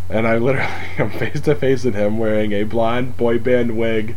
And 0.10 0.28
I 0.28 0.38
literally 0.38 0.68
am 0.98 1.10
face 1.12 1.39
to 1.42 1.56
face 1.56 1.84
with 1.86 1.96
him 1.96 2.18
wearing 2.18 2.52
a 2.52 2.63
blonde 2.63 3.16
boy 3.18 3.39
band 3.39 3.78
wig 3.78 4.16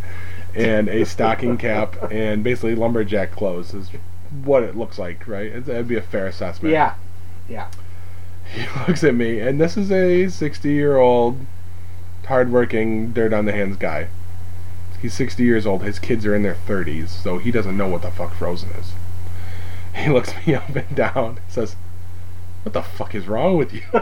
and 0.55 0.89
a 0.89 1.05
stocking 1.07 1.57
cap 1.57 2.11
and 2.11 2.43
basically 2.43 2.75
lumberjack 2.75 3.31
clothes 3.31 3.73
is 3.75 3.91
what 4.45 4.63
it 4.63 4.77
looks 4.77 4.99
like, 4.99 5.27
right? 5.29 5.47
It's- 5.47 5.67
That'd 5.67 5.87
be 5.89 5.97
a 5.97 6.03
fair 6.03 6.27
assessment. 6.27 6.73
yeah, 6.73 6.95
yeah. 7.49 7.69
He 8.53 8.67
looks 8.87 9.05
at 9.05 9.15
me, 9.15 9.41
and 9.41 9.61
this 9.61 9.77
is 9.77 9.91
a 9.91 10.29
60 10.29 10.69
year 10.71 10.97
old, 10.97 11.39
hardworking, 12.27 13.13
dirt 13.13 13.33
on 13.33 13.45
the 13.45 13.53
hands 13.53 13.77
guy. 13.77 14.09
He's 15.01 15.15
60 15.15 15.43
years 15.43 15.67
old. 15.67 15.83
His 15.83 15.99
kids 15.99 16.25
are 16.25 16.35
in 16.35 16.43
their 16.43 16.55
30s, 16.55 17.09
so 17.09 17.39
he 17.39 17.51
doesn't 17.51 17.77
know 17.77 17.89
what 17.89 18.03
the 18.03 18.11
fuck 18.11 18.35
Frozen 18.35 18.71
is. 18.71 18.93
He 19.95 20.11
looks 20.11 20.35
me 20.47 20.55
up 20.55 20.77
and 20.77 20.95
down, 20.95 21.41
says, 21.49 21.75
What 22.65 22.75
the 22.75 22.83
fuck 22.83 23.15
is 23.15 23.27
wrong 23.27 23.57
with 23.57 23.73
you? 23.73 23.81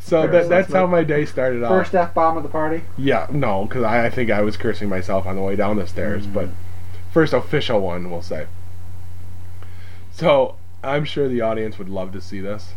so 0.00 0.22
Fair 0.22 0.26
that, 0.28 0.48
that's 0.48 0.72
how 0.72 0.86
my 0.86 1.04
day 1.04 1.26
started 1.26 1.62
off. 1.62 1.68
First 1.68 1.94
f 1.94 2.14
bomb 2.14 2.38
of 2.38 2.42
the 2.42 2.48
party. 2.48 2.84
Yeah, 2.96 3.26
no, 3.30 3.66
because 3.66 3.82
I, 3.82 4.06
I 4.06 4.10
think 4.10 4.30
I 4.30 4.40
was 4.40 4.56
cursing 4.56 4.88
myself 4.88 5.26
on 5.26 5.36
the 5.36 5.42
way 5.42 5.56
down 5.56 5.76
the 5.76 5.86
stairs, 5.86 6.26
mm. 6.26 6.32
but 6.32 6.48
first 7.12 7.34
official 7.34 7.80
one, 7.80 8.10
we'll 8.10 8.22
say. 8.22 8.46
So 10.16 10.56
I'm 10.82 11.04
sure 11.04 11.28
the 11.28 11.42
audience 11.42 11.76
would 11.76 11.90
love 11.90 12.12
to 12.12 12.22
see 12.22 12.40
this. 12.40 12.72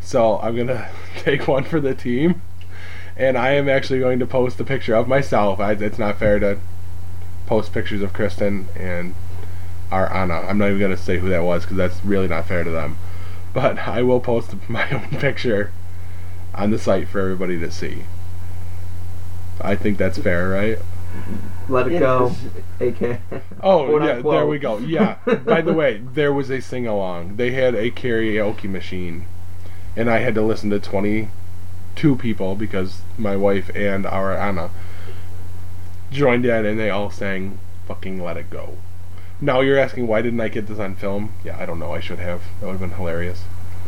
So 0.00 0.38
I'm 0.38 0.56
gonna 0.56 0.88
take 1.16 1.48
one 1.48 1.64
for 1.64 1.80
the 1.80 1.92
team, 1.92 2.40
and 3.16 3.36
I 3.36 3.50
am 3.54 3.68
actually 3.68 3.98
going 3.98 4.20
to 4.20 4.26
post 4.26 4.60
a 4.60 4.64
picture 4.64 4.94
of 4.94 5.08
myself. 5.08 5.58
I, 5.58 5.72
it's 5.72 5.98
not 5.98 6.20
fair 6.20 6.38
to 6.38 6.60
post 7.46 7.72
pictures 7.72 8.00
of 8.00 8.12
Kristen 8.12 8.68
and 8.76 9.16
our 9.90 10.12
Anna. 10.12 10.34
I'm 10.34 10.58
not 10.58 10.68
even 10.68 10.80
gonna 10.80 10.96
say 10.96 11.18
who 11.18 11.28
that 11.30 11.42
was 11.42 11.64
because 11.64 11.78
that's 11.78 12.04
really 12.04 12.28
not 12.28 12.46
fair 12.46 12.62
to 12.62 12.70
them. 12.70 12.96
But 13.52 13.78
I 13.88 14.02
will 14.02 14.20
post 14.20 14.54
my 14.68 14.88
own 14.90 15.18
picture 15.18 15.72
on 16.54 16.70
the 16.70 16.78
site 16.78 17.08
for 17.08 17.18
everybody 17.18 17.58
to 17.58 17.72
see. 17.72 18.04
I 19.60 19.74
think 19.74 19.98
that's 19.98 20.18
fair, 20.18 20.48
right? 20.48 20.78
Let 21.68 21.86
it, 21.88 21.94
It 21.94 21.98
go, 22.00 22.32
is. 22.80 22.98
AK. 23.00 23.20
Oh 23.62 23.86
Quote, 23.86 24.02
yeah, 24.02 24.20
there 24.22 24.46
we 24.46 24.58
go. 24.58 24.78
Yeah. 24.78 25.16
By 25.44 25.60
the 25.62 25.72
way, 25.80 25.98
there 26.14 26.32
was 26.32 26.50
a 26.50 26.60
sing 26.60 26.86
along. 26.86 27.36
They 27.36 27.50
had 27.52 27.74
a 27.74 27.90
karaoke 27.90 28.68
machine, 28.70 29.26
and 29.96 30.08
I 30.10 30.18
had 30.18 30.34
to 30.36 30.42
listen 30.42 30.70
to 30.70 30.78
twenty 30.78 31.30
two 31.96 32.14
people 32.16 32.54
because 32.54 33.00
my 33.18 33.34
wife 33.36 33.70
and 33.74 34.06
our 34.06 34.36
Anna 34.36 34.70
joined 36.10 36.44
in, 36.44 36.64
and 36.64 36.78
they 36.78 36.90
all 36.90 37.10
sang 37.10 37.58
"Fucking 37.88 38.22
Let 38.22 38.36
It 38.36 38.50
Go." 38.50 38.76
Now 39.40 39.60
you're 39.60 39.78
asking 39.78 40.06
why 40.06 40.22
didn't 40.22 40.40
I 40.40 40.48
get 40.48 40.66
this 40.66 40.78
on 40.78 40.94
film? 40.96 41.32
Yeah, 41.44 41.58
I 41.60 41.66
don't 41.66 41.78
know. 41.78 41.92
I 41.92 42.00
should 42.00 42.18
have. 42.18 42.42
That 42.60 42.66
would 42.66 42.72
have 42.72 42.80
been 42.80 42.96
hilarious. 42.96 43.42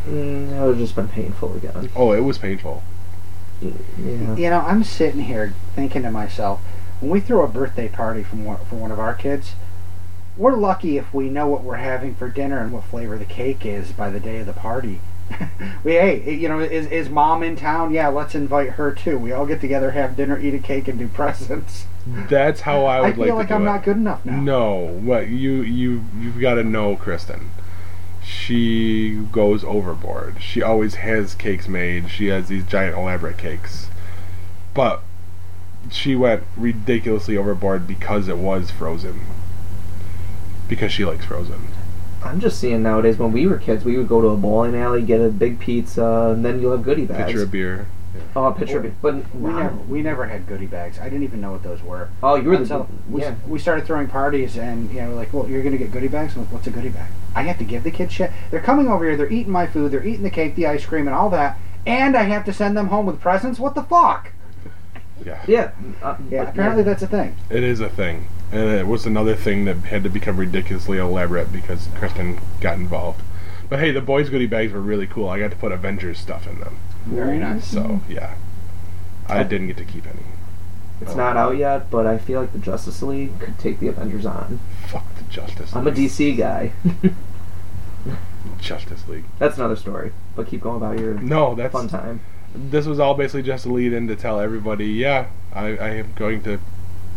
Mm, 0.07 0.51
that 0.51 0.61
would 0.63 0.69
have 0.71 0.79
just 0.79 0.97
been 0.97 1.09
painful 1.09 1.57
again. 1.57 1.91
Oh, 1.97 2.13
it 2.13 2.21
was 2.21 2.39
painful. 2.39 2.83
Yeah. 3.61 3.71
You 4.37 4.51
know, 4.51 4.61
I'm 4.61 4.85
sitting 4.85 5.23
here 5.23 5.55
thinking 5.75 6.03
to 6.03 6.11
myself, 6.11 6.61
when 7.01 7.11
we 7.11 7.21
throw 7.21 7.45
a 7.45 7.49
birthday 7.49 7.89
party 7.89 8.23
from 8.23 8.45
one, 8.45 8.59
for 8.67 8.77
one 8.77 8.91
of 8.91 8.99
our 8.99 9.15
kids, 9.15 9.53
we're 10.37 10.57
lucky 10.57 10.97
if 10.97 11.13
we 11.13 11.29
know 11.29 11.47
what 11.47 11.63
we're 11.63 11.77
having 11.77 12.15
for 12.15 12.29
dinner 12.29 12.61
and 12.61 12.73
what 12.73 12.85
flavor 12.85 13.19
the 13.19 13.25
cake 13.25 13.67
is 13.67 13.93
by 13.93 14.11
the 14.11 14.21
day 14.21 14.39
of 14.39 14.47
the 14.47 14.53
party. 14.53 15.01
we 15.85 15.93
hey, 15.93 16.33
you 16.35 16.49
know, 16.49 16.61
is 16.61 16.87
is 16.87 17.11
mom 17.11 17.43
in 17.43 17.55
town? 17.55 17.93
Yeah, 17.93 18.09
let's 18.09 18.35
invite 18.35 18.71
her 18.71 18.93
too. 18.93 19.19
We 19.19 19.33
all 19.33 19.47
get 19.47 19.61
together, 19.61 19.91
have 19.91 20.17
dinner, 20.17 20.39
eat 20.39 20.55
a 20.55 20.59
cake, 20.59 20.89
and 20.89 20.99
do 20.99 21.09
presents. 21.21 21.87
That's 22.07 22.63
how 22.63 22.87
I 22.87 22.99
I, 22.99 23.01
would 23.03 23.17
feel 23.17 23.25
like, 23.27 23.35
like 23.35 23.49
to 23.49 23.49
do 23.49 23.55
I'm 23.57 23.63
it. 23.63 23.65
not 23.65 23.85
good 23.85 23.97
enough 23.97 24.25
now. 24.25 24.41
No, 24.41 24.75
what 25.01 25.29
you 25.29 25.61
you 25.63 26.05
you've 26.19 26.41
got 26.41 26.55
to 26.55 26.65
know 26.65 26.97
Kristen. 26.97 27.51
She 28.25 29.17
goes 29.33 29.65
overboard. 29.65 30.37
She 30.41 30.63
always 30.63 30.97
has 30.97 31.35
cakes 31.35 31.69
made. 31.69 32.11
She 32.11 32.27
has 32.27 32.49
these 32.49 32.65
giant 32.65 32.97
elaborate 32.97 33.39
cakes. 33.39 33.89
But 34.75 35.03
she 35.91 36.15
went 36.17 36.43
ridiculously 36.57 37.37
overboard 37.37 37.87
because 37.87 38.29
it 38.29 38.39
was 38.39 38.71
frozen. 38.71 39.21
Because 40.69 40.93
she 40.93 41.05
likes 41.05 41.25
frozen. 41.25 41.69
I'm 42.23 42.41
just 42.41 42.59
seeing 42.61 42.83
nowadays 42.83 43.17
when 43.17 43.33
we 43.33 43.47
were 43.47 43.59
kids, 43.59 43.85
we 43.85 43.97
would 43.97 44.09
go 44.09 44.21
to 44.21 44.29
a 44.29 44.37
bowling 44.37 44.77
alley, 44.77 45.03
get 45.03 45.21
a 45.21 45.29
big 45.29 45.61
pizza, 45.61 46.33
and 46.35 46.45
then 46.45 46.61
you'll 46.61 46.73
have 46.73 46.83
goodie 46.83 47.07
bags. 47.07 47.27
Pitcher 47.33 47.45
of 47.45 47.51
beer. 47.51 47.87
Oh, 48.35 48.47
a 48.47 48.53
pitcher 48.53 48.79
of 48.79 48.83
beer. 48.83 48.95
But 49.01 49.35
We 49.35 49.51
wow. 49.51 49.59
never 49.61 49.77
we 49.77 50.03
never 50.03 50.27
had 50.27 50.47
goodie 50.47 50.67
bags. 50.67 50.99
I 50.99 51.05
didn't 51.05 51.23
even 51.23 51.41
know 51.41 51.53
what 51.53 51.63
those 51.63 51.83
were. 51.83 52.09
Oh, 52.23 52.35
you 52.35 52.49
were 52.49 52.57
the 52.57 52.63
Until 52.63 52.89
we, 53.09 53.21
yeah. 53.23 53.37
we 53.47 53.59
started 53.59 53.87
throwing 53.87 54.09
parties 54.09 54.59
and 54.59 54.91
you 54.91 55.01
know 55.01 55.15
like 55.15 55.33
well 55.33 55.49
you're 55.49 55.63
gonna 55.63 55.79
get 55.79 55.93
goodie 55.93 56.09
bags 56.09 56.35
I'm 56.35 56.43
like 56.43 56.53
what's 56.53 56.67
a 56.67 56.71
goodie 56.71 56.89
bag 56.89 57.11
I 57.35 57.43
have 57.43 57.59
to 57.59 57.65
give 57.65 57.85
the 57.85 57.91
kids 57.93 58.13
shit 58.13 58.33
they're 58.51 58.61
coming 58.61 58.89
over 58.89 59.05
here 59.05 59.17
they're 59.17 59.33
eating 59.33 59.53
my 59.53 59.67
food 59.67 59.93
they're 59.93 60.05
eating 60.05 60.25
the 60.25 60.31
cake 60.31 60.57
the 60.57 60.67
ice 60.67 60.85
cream 60.85 61.07
and 61.07 61.15
all 61.15 61.31
that 61.31 61.57
and 61.87 62.17
I 62.17 62.25
have 62.25 62.45
to 62.47 62.53
send 62.53 62.77
them 62.77 62.89
home 62.89 63.07
with 63.07 63.21
presents 63.21 63.61
what 63.61 63.75
the 63.77 63.83
fuck 63.85 64.33
Yeah. 65.29 65.45
Yeah. 65.47 65.71
Uh, 66.03 66.17
yeah 66.31 66.45
but 66.45 66.49
apparently 66.51 66.83
that's 66.83 67.03
a 67.03 67.07
thing 67.07 67.37
It 67.51 67.63
is 67.63 67.81
a 67.81 67.89
thing. 67.89 68.29
And 68.51 68.71
it 68.71 68.87
was 68.87 69.05
another 69.05 69.35
thing 69.37 69.67
that 69.67 69.77
had 69.77 70.03
to 70.05 70.09
become 70.09 70.39
ridiculously 70.39 70.97
elaborate 70.97 71.53
because 71.53 71.89
Kristen 71.97 72.41
got 72.61 72.79
involved. 72.79 73.21
But 73.69 73.81
hey, 73.81 73.91
the 73.91 74.01
boys' 74.01 74.31
goodie 74.31 74.47
bags 74.47 74.73
were 74.73 74.81
really 74.81 75.07
cool. 75.07 75.29
I 75.29 75.39
got 75.39 75.51
to 75.51 75.57
put 75.57 75.71
Avengers 75.71 76.19
stuff 76.19 76.47
in 76.47 76.61
them. 76.61 76.79
very 77.05 77.39
nice 77.39 77.67
So, 77.67 78.01
yeah. 78.09 78.37
I 79.29 79.43
didn't 79.43 79.67
get 79.67 79.77
to 79.77 79.85
keep 79.85 80.07
any. 80.07 80.23
It's 81.03 81.15
not 81.15 81.37
out 81.37 81.59
yet, 81.59 81.91
but 81.91 82.07
I 82.07 82.17
feel 82.17 82.41
like 82.41 82.53
the 82.53 82.59
Justice 82.59 83.03
League 83.03 83.39
could 83.39 83.59
take 83.59 83.79
the 83.79 83.89
Avengers 83.89 84.25
on. 84.25 84.59
Fuck 84.87 85.05
the 85.17 85.25
Justice 85.25 85.75
League. 85.75 85.77
I'm 85.77 85.87
a 85.87 85.93
DC 85.93 86.37
guy. 86.39 86.73
Justice 88.59 89.07
League. 89.07 89.25
That's 89.39 89.59
another 89.59 89.77
story. 89.77 90.13
But 90.35 90.49
keep 90.49 90.63
going 90.63 90.79
about 90.79 90.99
your 90.99 91.15
No, 91.15 91.55
that's 91.55 91.73
fun 91.73 91.89
time. 91.89 92.21
This 92.55 92.87
was 92.87 92.99
all 92.99 93.15
basically 93.15 93.43
just 93.43 93.67
a 93.67 93.73
lead 93.73 93.93
in 93.93 94.09
to 94.09 94.17
tell 94.17 94.41
everybody, 94.41 94.87
yeah, 94.87 95.27
I, 95.53 95.77
I 95.77 95.89
am 95.91 96.13
going 96.15 96.43
to 96.45 96.59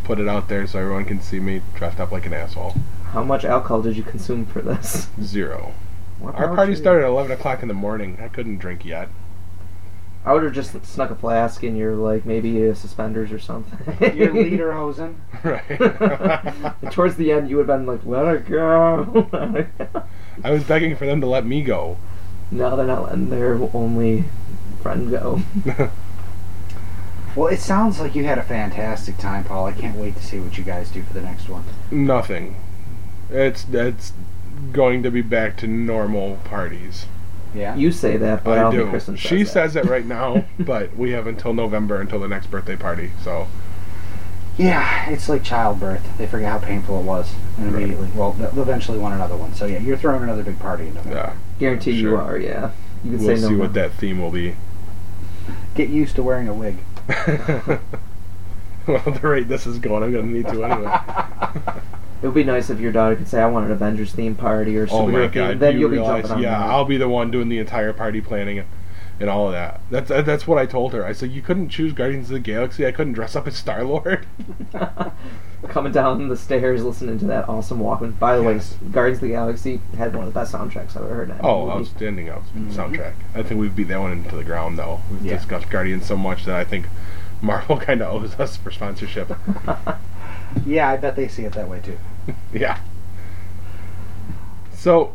put 0.03 0.19
it 0.19 0.27
out 0.27 0.49
there 0.49 0.67
so 0.67 0.79
everyone 0.79 1.05
can 1.05 1.21
see 1.21 1.39
me 1.39 1.61
dressed 1.75 1.99
up 1.99 2.11
like 2.11 2.25
an 2.25 2.33
asshole. 2.33 2.75
How 3.11 3.23
much 3.23 3.45
alcohol 3.45 3.81
did 3.81 3.97
you 3.97 4.03
consume 4.03 4.45
for 4.45 4.61
this? 4.61 5.07
Zero. 5.21 5.73
What 6.19 6.35
Our 6.35 6.55
party 6.55 6.75
started 6.75 7.03
at 7.03 7.09
11 7.09 7.31
o'clock 7.31 7.61
in 7.61 7.67
the 7.67 7.73
morning. 7.73 8.17
I 8.21 8.27
couldn't 8.27 8.57
drink 8.57 8.85
yet. 8.85 9.09
I 10.23 10.33
would 10.33 10.43
have 10.43 10.53
just 10.53 10.85
snuck 10.85 11.09
a 11.09 11.15
flask 11.15 11.63
in 11.63 11.75
your 11.75 11.95
like 11.95 12.25
maybe 12.25 12.69
uh, 12.69 12.75
suspenders 12.75 13.31
or 13.31 13.39
something. 13.39 13.79
your 14.15 14.27
lederhosen 14.33 15.15
Right. 15.43 15.63
Towards 16.91 17.15
the 17.15 17.31
end, 17.31 17.49
you 17.49 17.57
would 17.57 17.67
have 17.67 17.79
been 17.79 17.87
like, 17.87 18.05
"Let 18.05 18.35
it 18.35 18.47
go." 18.47 19.27
Let 19.31 19.55
it 19.55 19.77
go." 19.77 20.03
I 20.43 20.51
was 20.51 20.63
begging 20.63 20.95
for 20.95 21.05
them 21.07 21.21
to 21.21 21.27
let 21.27 21.45
me 21.45 21.63
go. 21.63 21.97
no, 22.51 22.75
they're 22.75 22.85
not 22.85 23.03
letting 23.03 23.29
their 23.29 23.55
only 23.73 24.25
friend 24.81 25.09
go. 25.09 25.41
well 27.35 27.47
it 27.47 27.59
sounds 27.59 27.99
like 27.99 28.13
you 28.15 28.23
had 28.25 28.37
a 28.37 28.43
fantastic 28.43 29.17
time 29.17 29.43
Paul 29.43 29.65
I 29.67 29.71
can't 29.71 29.97
wait 29.97 30.15
to 30.17 30.23
see 30.23 30.39
what 30.39 30.57
you 30.57 30.63
guys 30.63 30.89
do 30.91 31.01
for 31.03 31.13
the 31.13 31.21
next 31.21 31.47
one 31.47 31.63
Nothing. 31.89 32.55
It's 33.29 33.65
it's 33.71 34.13
going 34.73 35.01
to 35.03 35.11
be 35.11 35.21
back 35.21 35.57
to 35.57 35.67
normal 35.67 36.37
parties. 36.43 37.05
yeah 37.55 37.75
You 37.75 37.91
say 37.91 38.17
that, 38.17 38.43
but 38.43 38.57
I, 38.57 38.59
I 38.59 38.63
don't 38.63 38.75
do. 38.75 38.89
Kristen 38.89 39.15
says 39.15 39.21
She 39.25 39.43
that. 39.43 39.49
says 39.49 39.75
it 39.75 39.85
right 39.85 40.05
now, 40.05 40.45
but 40.59 40.95
we 40.95 41.11
have 41.11 41.25
until 41.27 41.53
November 41.53 42.01
until 42.01 42.19
the 42.19 42.27
next 42.27 42.47
birthday 42.51 42.75
party. 42.75 43.11
So 43.23 43.47
yeah 44.57 45.09
it's 45.09 45.29
like 45.29 45.43
childbirth 45.43 46.17
they 46.17 46.27
forget 46.27 46.51
how 46.51 46.59
painful 46.59 46.99
it 46.99 47.03
was 47.03 47.33
and 47.57 47.67
Right. 47.73 47.83
immediately 47.83 48.09
well 48.13 48.33
they'll 48.33 48.61
eventually 48.61 48.97
want 48.99 49.15
another 49.15 49.37
one 49.37 49.53
so 49.55 49.65
yeah 49.65 49.79
you're 49.79 49.95
throwing 49.95 50.23
another 50.23 50.43
big 50.43 50.59
party 50.59 50.87
in 50.87 50.93
November 50.93 51.15
yeah, 51.17 51.33
Guarantee 51.57 51.91
you 51.91 52.17
are. 52.17 52.37
Yeah. 52.37 52.71
You 53.03 53.11
can 53.15 53.25
we'll 53.25 53.35
say 53.37 53.41
no. 53.41 53.47
see 53.47 53.55
what 53.55 53.73
that 53.75 53.93
theme 53.93 54.19
will 54.19 54.29
be. 54.29 54.55
Get 55.75 55.89
used 55.89 56.15
to 56.15 56.23
wearing 56.23 56.47
a 56.47 56.53
wig 56.53 56.77
well, 58.87 59.01
the 59.05 59.19
rate 59.23 59.47
this 59.47 59.65
is 59.67 59.79
going, 59.79 60.03
I'm 60.03 60.11
gonna 60.11 60.27
need 60.27 60.47
to 60.47 60.63
anyway. 60.63 60.99
It 62.21 62.27
would 62.27 62.35
be 62.35 62.43
nice 62.43 62.69
if 62.69 62.79
your 62.79 62.91
daughter 62.91 63.15
could 63.15 63.27
say, 63.27 63.41
"I 63.41 63.47
want 63.47 63.65
an 63.65 63.71
Avengers 63.71 64.13
theme 64.13 64.35
party" 64.35 64.77
or 64.77 64.87
oh 64.91 65.07
my 65.07 65.13
superhero 65.13 65.23
theme. 65.23 65.31
god! 65.31 65.59
Then 65.59 65.73
you 65.73 65.79
you'll 65.79 65.89
be 65.89 65.95
jumping 65.95 66.31
on 66.31 66.41
Yeah, 66.41 66.51
that. 66.51 66.69
I'll 66.69 66.85
be 66.85 66.97
the 66.97 67.09
one 67.09 67.31
doing 67.31 67.49
the 67.49 67.57
entire 67.57 67.93
party 67.93 68.21
planning 68.21 68.59
and, 68.59 68.67
and 69.19 69.27
all 69.27 69.47
of 69.47 69.53
that. 69.53 69.81
That's 69.89 70.09
that's 70.09 70.45
what 70.45 70.59
I 70.59 70.67
told 70.67 70.93
her. 70.93 71.03
I 71.03 71.13
said 71.13 71.31
you 71.31 71.41
couldn't 71.41 71.69
choose 71.69 71.93
Guardians 71.93 72.27
of 72.29 72.33
the 72.33 72.39
Galaxy. 72.39 72.85
I 72.85 72.91
couldn't 72.91 73.13
dress 73.13 73.35
up 73.35 73.47
as 73.47 73.55
Star 73.55 73.83
Lord. 73.83 74.27
Coming 75.69 75.91
down 75.91 76.27
the 76.27 76.35
stairs, 76.37 76.83
listening 76.83 77.19
to 77.19 77.25
that 77.25 77.47
awesome 77.47 77.79
Walkman. 77.79 78.17
By 78.17 78.35
the 78.37 78.43
Yes. 78.43 78.75
way, 78.81 78.89
Guardians 78.91 79.17
of 79.19 79.21
the 79.21 79.27
Galaxy 79.29 79.79
had 79.97 80.15
one 80.15 80.25
of 80.27 80.33
the 80.33 80.39
best 80.39 80.53
soundtracks 80.53 80.97
I've 80.97 81.03
ever 81.03 81.13
heard. 81.13 81.29
in 81.29 81.35
a 81.37 81.41
Oh, 81.47 81.67
movie. 81.67 81.79
outstanding 81.79 82.29
out- 82.29 82.43
Mhm. 82.55 82.71
soundtrack. 82.73 83.13
I 83.35 83.43
think 83.43 83.59
we've 83.61 83.75
beat 83.75 83.87
that 83.89 83.99
one 84.01 84.11
into 84.11 84.35
the 84.35 84.43
ground 84.43 84.77
though. 84.79 85.01
We've 85.11 85.23
Yeah. 85.25 85.35
discussed 85.37 85.69
Guardians 85.69 86.05
so 86.07 86.17
much 86.17 86.45
that 86.45 86.55
I 86.55 86.63
think 86.63 86.87
Marvel 87.41 87.77
kind 87.79 88.01
of 88.01 88.11
owes 88.13 88.39
us 88.39 88.57
for 88.57 88.71
sponsorship. 88.71 89.31
yeah 90.65 90.89
I 90.89 90.97
bet 90.97 91.15
they 91.15 91.27
see 91.27 91.45
it 91.45 91.53
that 91.53 91.69
way 91.69 91.79
too 91.79 91.97
yeah. 92.53 92.77
So, 94.73 95.13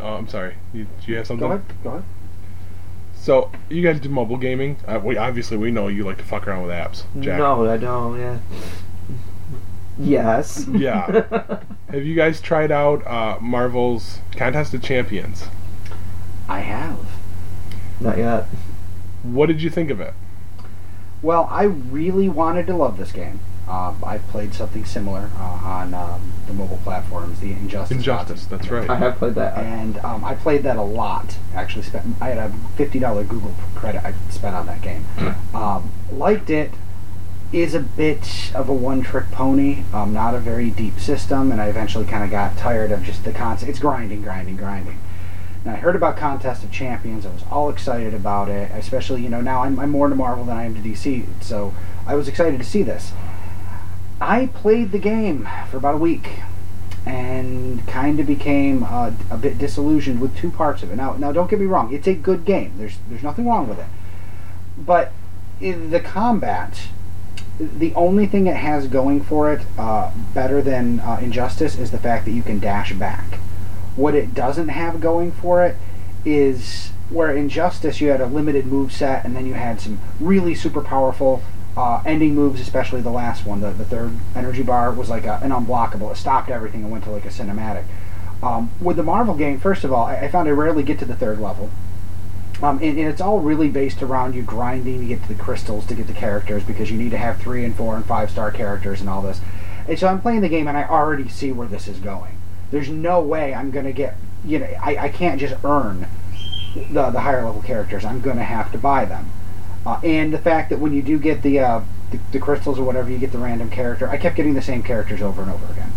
oh, 0.00 0.14
I'm 0.14 0.28
sorry. 0.28 0.54
You, 0.72 0.84
do 0.84 1.12
you 1.12 1.16
have 1.18 1.26
something? 1.26 1.46
go 1.46 1.54
ahead 1.54 1.64
go 1.84 1.90
ahead 1.90 2.02
So 3.14 3.50
you 3.68 3.82
guys 3.82 4.00
do 4.00 4.08
mobile 4.08 4.36
gaming? 4.38 4.76
Uh, 4.86 4.98
we 5.02 5.16
obviously 5.18 5.56
we 5.58 5.70
know 5.70 5.88
you 5.88 6.04
like 6.04 6.16
to 6.18 6.24
fuck 6.24 6.48
around 6.48 6.62
with 6.62 6.70
apps. 6.72 7.02
Jack. 7.20 7.38
No, 7.38 7.68
I 7.68 7.76
don't. 7.76 8.18
Yeah. 8.18 8.38
Yes. 9.98 10.66
Yeah. 10.68 11.60
Have 11.90 12.04
you 12.04 12.14
guys 12.14 12.40
tried 12.40 12.70
out 12.70 13.06
uh, 13.06 13.38
Marvel's 13.40 14.18
Contest 14.36 14.74
of 14.74 14.82
Champions? 14.82 15.44
I 16.48 16.60
have 16.60 16.98
Not 18.00 18.16
yet. 18.16 18.46
What 19.22 19.46
did 19.46 19.60
you 19.60 19.68
think 19.68 19.90
of 19.90 20.00
it? 20.00 20.14
Well, 21.20 21.46
I 21.50 21.64
really 21.64 22.28
wanted 22.28 22.66
to 22.68 22.76
love 22.76 22.96
this 22.96 23.12
game. 23.12 23.40
Um, 23.68 24.02
I've 24.02 24.26
played 24.28 24.54
something 24.54 24.86
similar 24.86 25.30
uh, 25.36 25.42
on 25.42 25.92
um, 25.92 26.32
the 26.46 26.54
mobile 26.54 26.78
platforms, 26.84 27.40
the 27.40 27.52
Injustice. 27.52 27.98
Injustice. 27.98 28.46
That's 28.46 28.70
right. 28.70 28.88
I 28.88 28.96
have 28.96 29.16
played 29.16 29.34
that. 29.34 29.58
And 29.58 29.98
um, 29.98 30.24
I 30.24 30.34
played 30.36 30.62
that 30.62 30.76
a 30.76 30.82
lot. 30.82 31.36
Actually, 31.54 31.82
spent 31.82 32.16
I 32.22 32.28
had 32.30 32.38
a 32.38 32.54
fifty 32.76 32.98
dollar 32.98 33.24
Google 33.24 33.54
credit 33.74 34.02
I 34.04 34.14
spent 34.30 34.54
on 34.56 34.66
that 34.66 34.80
game. 34.80 35.04
Um, 35.54 35.90
liked 36.12 36.50
it. 36.50 36.70
Is 37.50 37.72
a 37.72 37.80
bit 37.80 38.54
of 38.54 38.68
a 38.68 38.74
one 38.74 39.00
trick 39.00 39.30
pony. 39.30 39.84
Um, 39.94 40.12
not 40.12 40.34
a 40.34 40.38
very 40.38 40.70
deep 40.70 41.00
system, 41.00 41.50
and 41.50 41.62
I 41.62 41.68
eventually 41.68 42.04
kind 42.04 42.22
of 42.22 42.30
got 42.30 42.58
tired 42.58 42.92
of 42.92 43.02
just 43.02 43.24
the 43.24 43.32
concept. 43.32 43.70
It's 43.70 43.78
grinding, 43.78 44.20
grinding, 44.20 44.56
grinding. 44.56 44.98
And 45.64 45.72
I 45.72 45.76
heard 45.76 45.96
about 45.96 46.18
Contest 46.18 46.62
of 46.62 46.70
Champions. 46.70 47.24
I 47.24 47.30
was 47.30 47.44
all 47.50 47.70
excited 47.70 48.12
about 48.12 48.50
it, 48.50 48.70
especially 48.74 49.22
you 49.22 49.30
know 49.30 49.40
now 49.40 49.62
I'm, 49.62 49.80
I'm 49.80 49.90
more 49.90 50.08
to 50.08 50.14
Marvel 50.14 50.44
than 50.44 50.58
I 50.58 50.64
am 50.64 50.74
to 50.74 50.80
DC, 50.80 51.26
so 51.40 51.72
I 52.06 52.14
was 52.16 52.28
excited 52.28 52.58
to 52.58 52.66
see 52.66 52.82
this. 52.82 53.12
I 54.20 54.48
played 54.48 54.92
the 54.92 54.98
game 54.98 55.48
for 55.70 55.78
about 55.78 55.94
a 55.94 55.98
week 55.98 56.40
and 57.06 57.86
kind 57.86 58.20
of 58.20 58.26
became 58.26 58.82
uh, 58.82 59.12
a 59.30 59.38
bit 59.38 59.56
disillusioned 59.56 60.20
with 60.20 60.36
two 60.36 60.50
parts 60.50 60.82
of 60.82 60.90
it. 60.92 60.96
Now, 60.96 61.14
now 61.14 61.32
don't 61.32 61.48
get 61.48 61.60
me 61.60 61.66
wrong; 61.66 61.94
it's 61.94 62.06
a 62.06 62.14
good 62.14 62.44
game. 62.44 62.74
There's 62.76 62.98
there's 63.08 63.22
nothing 63.22 63.46
wrong 63.46 63.68
with 63.68 63.78
it, 63.78 63.86
but 64.76 65.12
the 65.60 66.00
combat 66.04 66.88
The 67.58 67.92
only 67.94 68.26
thing 68.26 68.46
it 68.46 68.56
has 68.56 68.86
going 68.86 69.22
for 69.22 69.52
it, 69.52 69.66
uh, 69.76 70.12
better 70.32 70.62
than 70.62 71.00
uh, 71.00 71.18
Injustice, 71.20 71.76
is 71.76 71.90
the 71.90 71.98
fact 71.98 72.24
that 72.24 72.30
you 72.30 72.42
can 72.42 72.60
dash 72.60 72.92
back. 72.92 73.34
What 73.96 74.14
it 74.14 74.32
doesn't 74.34 74.68
have 74.68 75.00
going 75.00 75.32
for 75.32 75.64
it 75.64 75.76
is 76.24 76.92
where 77.10 77.34
Injustice 77.34 78.00
you 78.00 78.08
had 78.10 78.20
a 78.20 78.26
limited 78.26 78.66
move 78.66 78.92
set, 78.92 79.24
and 79.24 79.34
then 79.34 79.46
you 79.46 79.54
had 79.54 79.80
some 79.80 79.98
really 80.20 80.54
super 80.54 80.82
powerful 80.82 81.42
uh, 81.76 82.02
ending 82.04 82.34
moves, 82.34 82.60
especially 82.60 83.00
the 83.00 83.10
last 83.10 83.46
one. 83.46 83.60
The, 83.60 83.70
the 83.70 83.84
third 83.84 84.12
energy 84.36 84.62
bar 84.62 84.92
was 84.92 85.08
like 85.08 85.24
a, 85.24 85.40
an 85.42 85.50
unblockable. 85.50 86.12
It 86.12 86.16
stopped 86.16 86.50
everything 86.50 86.82
and 86.82 86.92
went 86.92 87.04
to 87.04 87.10
like 87.10 87.24
a 87.24 87.28
cinematic. 87.28 87.84
Um, 88.42 88.70
with 88.80 88.96
the 88.96 89.02
Marvel 89.02 89.34
game, 89.34 89.58
first 89.58 89.82
of 89.84 89.92
all, 89.92 90.06
I, 90.06 90.16
I 90.16 90.28
found 90.28 90.48
I 90.48 90.52
rarely 90.52 90.82
get 90.82 90.98
to 91.00 91.04
the 91.04 91.16
third 91.16 91.40
level. 91.40 91.70
Um, 92.62 92.78
and, 92.78 92.98
and 92.98 93.08
it's 93.08 93.20
all 93.20 93.40
really 93.40 93.68
based 93.68 94.02
around 94.02 94.34
you 94.34 94.42
grinding 94.42 95.00
to 95.00 95.06
get 95.06 95.22
to 95.22 95.28
the 95.28 95.42
crystals 95.42 95.86
to 95.86 95.94
get 95.94 96.06
the 96.06 96.12
characters 96.12 96.64
because 96.64 96.90
you 96.90 96.98
need 96.98 97.10
to 97.10 97.18
have 97.18 97.40
three 97.40 97.64
and 97.64 97.74
four 97.74 97.96
and 97.96 98.04
five 98.04 98.30
star 98.30 98.50
characters 98.50 99.00
and 99.00 99.08
all 99.08 99.22
this. 99.22 99.40
And 99.86 99.98
so 99.98 100.08
I'm 100.08 100.20
playing 100.20 100.40
the 100.40 100.48
game 100.48 100.66
and 100.66 100.76
I 100.76 100.84
already 100.84 101.28
see 101.28 101.52
where 101.52 101.68
this 101.68 101.86
is 101.86 101.98
going. 101.98 102.36
There's 102.70 102.88
no 102.88 103.20
way 103.20 103.54
I'm 103.54 103.70
going 103.70 103.86
to 103.86 103.92
get, 103.92 104.16
you 104.44 104.58
know, 104.58 104.66
I, 104.82 104.96
I 104.96 105.08
can't 105.08 105.40
just 105.40 105.54
earn 105.64 106.06
the, 106.74 107.10
the 107.10 107.20
higher 107.20 107.44
level 107.44 107.62
characters. 107.62 108.04
I'm 108.04 108.20
going 108.20 108.36
to 108.36 108.44
have 108.44 108.72
to 108.72 108.78
buy 108.78 109.04
them. 109.04 109.30
Uh, 109.86 110.00
and 110.02 110.34
the 110.34 110.38
fact 110.38 110.70
that 110.70 110.80
when 110.80 110.92
you 110.92 111.00
do 111.00 111.18
get 111.18 111.42
the, 111.42 111.60
uh, 111.60 111.80
the 112.10 112.18
the 112.32 112.38
crystals 112.38 112.78
or 112.78 112.84
whatever, 112.84 113.10
you 113.10 113.18
get 113.18 113.32
the 113.32 113.38
random 113.38 113.70
character. 113.70 114.08
I 114.08 114.16
kept 114.16 114.36
getting 114.36 114.54
the 114.54 114.62
same 114.62 114.82
characters 114.82 115.22
over 115.22 115.42
and 115.42 115.50
over 115.50 115.66
again. 115.72 115.92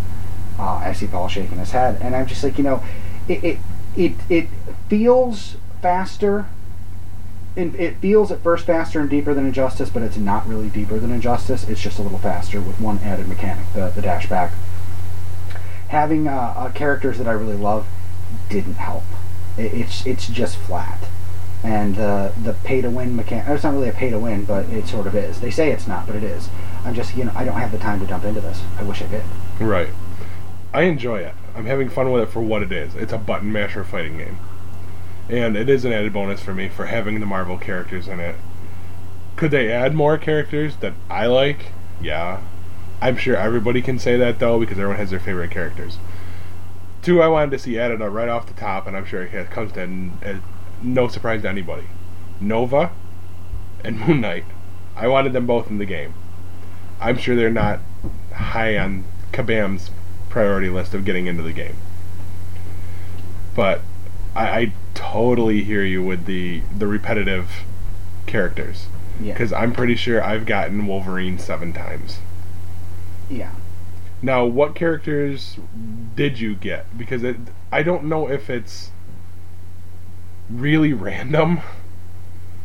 Uh, 0.58 0.76
I 0.76 0.92
see 0.92 1.06
Paul 1.06 1.28
shaking 1.28 1.58
his 1.58 1.70
head, 1.70 1.98
and 2.00 2.14
I'm 2.14 2.26
just 2.26 2.44
like, 2.44 2.58
you 2.58 2.64
know, 2.64 2.82
it 3.28 3.42
it 3.42 3.58
it, 3.96 4.12
it 4.28 4.48
feels 4.88 5.56
faster. 5.82 6.46
It 7.54 7.96
feels 7.96 8.32
at 8.32 8.42
first 8.42 8.64
faster 8.64 8.98
and 8.98 9.10
deeper 9.10 9.34
than 9.34 9.44
Injustice, 9.44 9.90
but 9.90 10.00
it's 10.00 10.16
not 10.16 10.48
really 10.48 10.70
deeper 10.70 10.98
than 10.98 11.10
Injustice. 11.10 11.68
It's 11.68 11.82
just 11.82 11.98
a 11.98 12.02
little 12.02 12.18
faster 12.18 12.62
with 12.62 12.80
one 12.80 12.98
added 13.00 13.28
mechanic, 13.28 13.66
the, 13.74 13.90
the 13.90 14.00
dash 14.00 14.26
back. 14.26 14.52
Having 15.88 16.28
uh, 16.28 16.54
uh, 16.56 16.72
characters 16.72 17.18
that 17.18 17.28
I 17.28 17.32
really 17.32 17.56
love 17.56 17.86
didn't 18.48 18.76
help. 18.76 19.02
It, 19.58 19.74
it's 19.74 20.06
it's 20.06 20.28
just 20.28 20.56
flat 20.56 21.04
and 21.62 21.98
uh, 21.98 22.32
the 22.42 22.54
pay 22.64 22.80
to 22.80 22.90
win 22.90 23.14
mechanic. 23.14 23.48
It's 23.48 23.64
not 23.64 23.74
really 23.74 23.88
a 23.88 23.92
pay 23.92 24.10
to 24.10 24.18
win, 24.18 24.44
but 24.44 24.68
it 24.70 24.86
sort 24.88 25.06
of 25.06 25.14
is. 25.14 25.40
They 25.40 25.50
say 25.50 25.70
it's 25.70 25.86
not, 25.86 26.06
but 26.06 26.16
it 26.16 26.24
is. 26.24 26.48
I'm 26.84 26.94
just 26.94 27.16
you 27.16 27.24
know 27.24 27.32
I 27.34 27.44
don't 27.44 27.58
have 27.58 27.72
the 27.72 27.78
time 27.78 28.00
to 28.00 28.06
jump 28.06 28.24
into 28.24 28.40
this. 28.40 28.62
I 28.78 28.82
wish 28.82 29.02
I 29.02 29.06
did. 29.06 29.22
Right. 29.60 29.90
I 30.74 30.82
enjoy 30.82 31.18
it. 31.18 31.34
I'm 31.54 31.66
having 31.66 31.90
fun 31.90 32.10
with 32.10 32.22
it 32.22 32.32
for 32.32 32.40
what 32.40 32.62
it 32.62 32.72
is. 32.72 32.94
It's 32.94 33.12
a 33.12 33.18
button 33.18 33.52
masher 33.52 33.84
fighting 33.84 34.16
game. 34.16 34.38
And 35.32 35.56
it 35.56 35.70
is 35.70 35.86
an 35.86 35.94
added 35.94 36.12
bonus 36.12 36.42
for 36.42 36.52
me 36.52 36.68
for 36.68 36.86
having 36.86 37.18
the 37.18 37.24
Marvel 37.24 37.56
characters 37.56 38.06
in 38.06 38.20
it. 38.20 38.36
Could 39.34 39.50
they 39.50 39.72
add 39.72 39.94
more 39.94 40.18
characters 40.18 40.76
that 40.76 40.92
I 41.08 41.24
like? 41.24 41.72
Yeah. 42.02 42.42
I'm 43.00 43.16
sure 43.16 43.34
everybody 43.34 43.80
can 43.80 43.98
say 43.98 44.18
that 44.18 44.38
though 44.38 44.60
because 44.60 44.76
everyone 44.78 44.98
has 44.98 45.08
their 45.08 45.18
favorite 45.18 45.50
characters. 45.50 45.96
Two 47.00 47.22
I 47.22 47.28
wanted 47.28 47.52
to 47.52 47.58
see 47.58 47.78
added 47.78 48.02
uh, 48.02 48.08
right 48.10 48.28
off 48.28 48.46
the 48.46 48.52
top, 48.52 48.86
and 48.86 48.94
I'm 48.94 49.06
sure 49.06 49.22
it 49.22 49.50
comes 49.50 49.72
to 49.72 49.80
n- 49.80 50.18
uh, 50.22 50.34
no 50.82 51.08
surprise 51.08 51.40
to 51.42 51.48
anybody. 51.48 51.84
Nova 52.38 52.92
and 53.82 54.00
Moon 54.00 54.20
Knight. 54.20 54.44
I 54.94 55.08
wanted 55.08 55.32
them 55.32 55.46
both 55.46 55.70
in 55.70 55.78
the 55.78 55.86
game. 55.86 56.12
I'm 57.00 57.16
sure 57.16 57.34
they're 57.34 57.48
not 57.50 57.80
high 58.34 58.76
on 58.76 59.04
Kabam's 59.32 59.90
priority 60.28 60.68
list 60.68 60.92
of 60.92 61.06
getting 61.06 61.26
into 61.26 61.42
the 61.42 61.52
game. 61.54 61.76
But 63.56 63.80
I, 64.36 64.60
I 64.60 64.72
totally 65.02 65.62
hear 65.64 65.84
you 65.84 66.02
with 66.02 66.26
the 66.26 66.62
the 66.76 66.86
repetitive 66.86 67.50
characters 68.26 68.86
Yeah. 69.20 69.32
because 69.34 69.52
I'm 69.52 69.72
pretty 69.72 69.96
sure 69.96 70.22
I've 70.22 70.46
gotten 70.46 70.86
Wolverine 70.86 71.38
seven 71.38 71.72
times. 71.72 72.18
Yeah. 73.28 73.50
Now, 74.24 74.44
what 74.44 74.74
characters 74.74 75.58
did 76.14 76.38
you 76.38 76.54
get? 76.54 76.96
Because 76.96 77.22
it, 77.24 77.36
I 77.72 77.82
don't 77.82 78.04
know 78.04 78.28
if 78.28 78.48
it's 78.48 78.90
really 80.48 80.92
random 80.92 81.60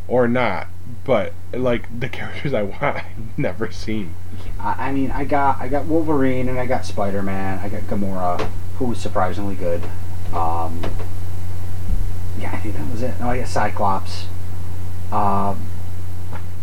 or 0.07 0.27
not. 0.27 0.67
But 1.03 1.33
like 1.51 1.99
the 1.99 2.07
characters 2.17 2.53
I 2.53 2.61
want, 2.63 2.81
I've 2.83 3.37
never 3.37 3.71
seen. 3.71 4.13
I, 4.59 4.89
I 4.89 4.91
mean, 4.91 5.11
I 5.11 5.25
got 5.25 5.59
I 5.59 5.67
got 5.67 5.85
Wolverine 5.85 6.47
and 6.47 6.59
I 6.59 6.65
got 6.65 6.85
Spider 6.85 7.21
Man. 7.23 7.59
I 7.59 7.69
got 7.69 7.81
Gamora, 7.83 8.49
who 8.77 8.85
was 8.85 8.99
surprisingly 8.99 9.55
good. 9.55 9.81
Um, 10.33 10.81
yeah, 12.39 12.51
I 12.53 12.57
think 12.57 12.75
that 12.75 12.91
was 12.91 13.01
it. 13.01 13.13
Oh, 13.21 13.29
I 13.29 13.39
got 13.39 13.47
Cyclops. 13.47 14.25
Um, 15.11 15.61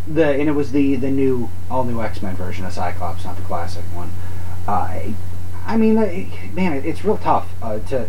the 0.07 0.29
and 0.33 0.49
it 0.49 0.53
was 0.53 0.73
the 0.73 0.97
the 0.97 1.11
new 1.11 1.49
all 1.71 1.85
new 1.85 2.01
X 2.03 2.23
Men 2.23 2.37
version 2.37 2.65
of 2.65 2.73
Cyclops, 2.73 3.25
not 3.25 3.37
the 3.37 3.43
classic 3.43 3.85
one. 3.95 4.11
Uh, 4.67 5.13
I, 5.67 5.77
mean, 5.77 5.95
man, 6.55 6.83
it's 6.85 7.05
real 7.05 7.19
tough 7.19 7.51
uh, 7.63 7.79
to. 7.81 8.09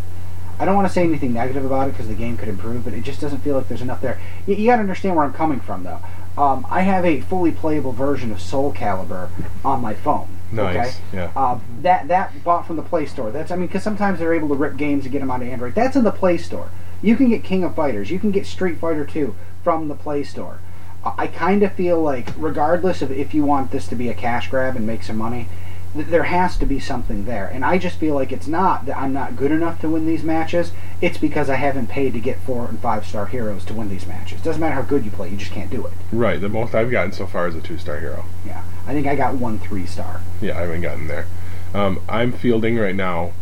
I 0.57 0.63
don't 0.63 0.75
want 0.75 0.87
to 0.87 0.93
say 0.93 1.03
anything 1.03 1.33
negative 1.33 1.65
about 1.65 1.89
it 1.89 1.91
because 1.91 2.07
the 2.07 2.13
game 2.13 2.37
could 2.37 2.47
improve, 2.47 2.85
but 2.85 2.93
it 2.93 3.03
just 3.03 3.19
doesn't 3.19 3.39
feel 3.39 3.57
like 3.57 3.67
there's 3.67 3.81
enough 3.81 4.01
there. 4.01 4.21
You, 4.47 4.55
you 4.55 4.67
got 4.67 4.77
to 4.77 4.81
understand 4.81 5.17
where 5.17 5.25
I'm 5.25 5.33
coming 5.33 5.59
from, 5.59 5.83
though. 5.83 5.99
Um, 6.37 6.65
I 6.69 6.81
have 6.81 7.05
a 7.05 7.21
fully 7.21 7.51
playable 7.51 7.91
version 7.91 8.31
of 8.31 8.41
Soul 8.41 8.73
Calibur 8.73 9.29
on 9.65 9.81
my 9.81 9.93
phone. 9.93 10.27
Nice, 10.51 10.75
Okay? 10.75 10.97
yeah. 11.13 11.31
Uh, 11.35 11.59
that 11.81 12.07
that 12.07 12.43
bought 12.43 12.67
from 12.67 12.75
the 12.77 12.81
Play 12.81 13.05
Store. 13.05 13.31
That's 13.31 13.51
I 13.51 13.55
mean, 13.55 13.67
because 13.67 13.83
sometimes 13.83 14.19
they're 14.19 14.33
able 14.33 14.49
to 14.49 14.55
rip 14.55 14.77
games 14.77 15.03
and 15.03 15.11
get 15.11 15.19
them 15.19 15.31
onto 15.31 15.45
Android. 15.45 15.75
That's 15.75 15.95
in 15.95 16.03
the 16.03 16.11
Play 16.11 16.37
Store. 16.37 16.69
You 17.01 17.15
can 17.15 17.29
get 17.29 17.43
King 17.43 17.63
of 17.63 17.75
Fighters. 17.75 18.09
You 18.11 18.19
can 18.19 18.31
get 18.31 18.45
Street 18.45 18.77
Fighter 18.77 19.05
2 19.05 19.35
from 19.63 19.87
the 19.87 19.95
Play 19.95 20.23
Store. 20.23 20.59
I 21.05 21.27
kind 21.27 21.61
of 21.61 21.73
feel 21.73 22.01
like, 22.01 22.29
regardless 22.35 23.01
of 23.03 23.11
if 23.11 23.33
you 23.33 23.45
want 23.45 23.71
this 23.71 23.87
to 23.89 23.95
be 23.95 24.09
a 24.09 24.13
cash 24.15 24.49
grab 24.49 24.75
and 24.75 24.87
make 24.87 25.03
some 25.03 25.17
money, 25.17 25.47
th- 25.93 26.07
there 26.07 26.23
has 26.23 26.57
to 26.57 26.65
be 26.65 26.79
something 26.79 27.25
there. 27.25 27.45
And 27.47 27.63
I 27.63 27.77
just 27.77 27.99
feel 27.99 28.15
like 28.15 28.31
it's 28.31 28.47
not 28.47 28.87
that 28.87 28.97
I'm 28.97 29.13
not 29.13 29.35
good 29.35 29.51
enough 29.51 29.79
to 29.81 29.89
win 29.89 30.07
these 30.07 30.23
matches. 30.23 30.71
It's 31.01 31.19
because 31.19 31.47
I 31.47 31.55
haven't 31.55 31.87
paid 31.87 32.13
to 32.13 32.19
get 32.19 32.39
four 32.39 32.67
and 32.67 32.79
five 32.79 33.05
star 33.05 33.27
heroes 33.27 33.63
to 33.65 33.75
win 33.75 33.89
these 33.89 34.07
matches. 34.07 34.41
Doesn't 34.41 34.59
matter 34.59 34.73
how 34.73 34.81
good 34.81 35.05
you 35.05 35.11
play, 35.11 35.29
you 35.29 35.37
just 35.37 35.51
can't 35.51 35.69
do 35.69 35.85
it. 35.85 35.93
Right, 36.11 36.41
the 36.41 36.49
most 36.49 36.73
I've 36.73 36.89
gotten 36.89 37.11
so 37.11 37.27
far 37.27 37.47
is 37.47 37.55
a 37.55 37.61
two 37.61 37.77
star 37.77 37.99
hero. 37.99 38.25
Yeah, 38.43 38.63
I 38.87 38.93
think 38.93 39.05
I 39.05 39.15
got 39.15 39.35
one 39.35 39.59
three 39.59 39.85
star. 39.85 40.21
Yeah, 40.41 40.57
I 40.57 40.61
haven't 40.61 40.81
gotten 40.81 41.05
there. 41.07 41.27
Um, 41.75 42.01
I'm 42.09 42.31
fielding 42.31 42.77
right 42.77 42.95
now 42.95 43.33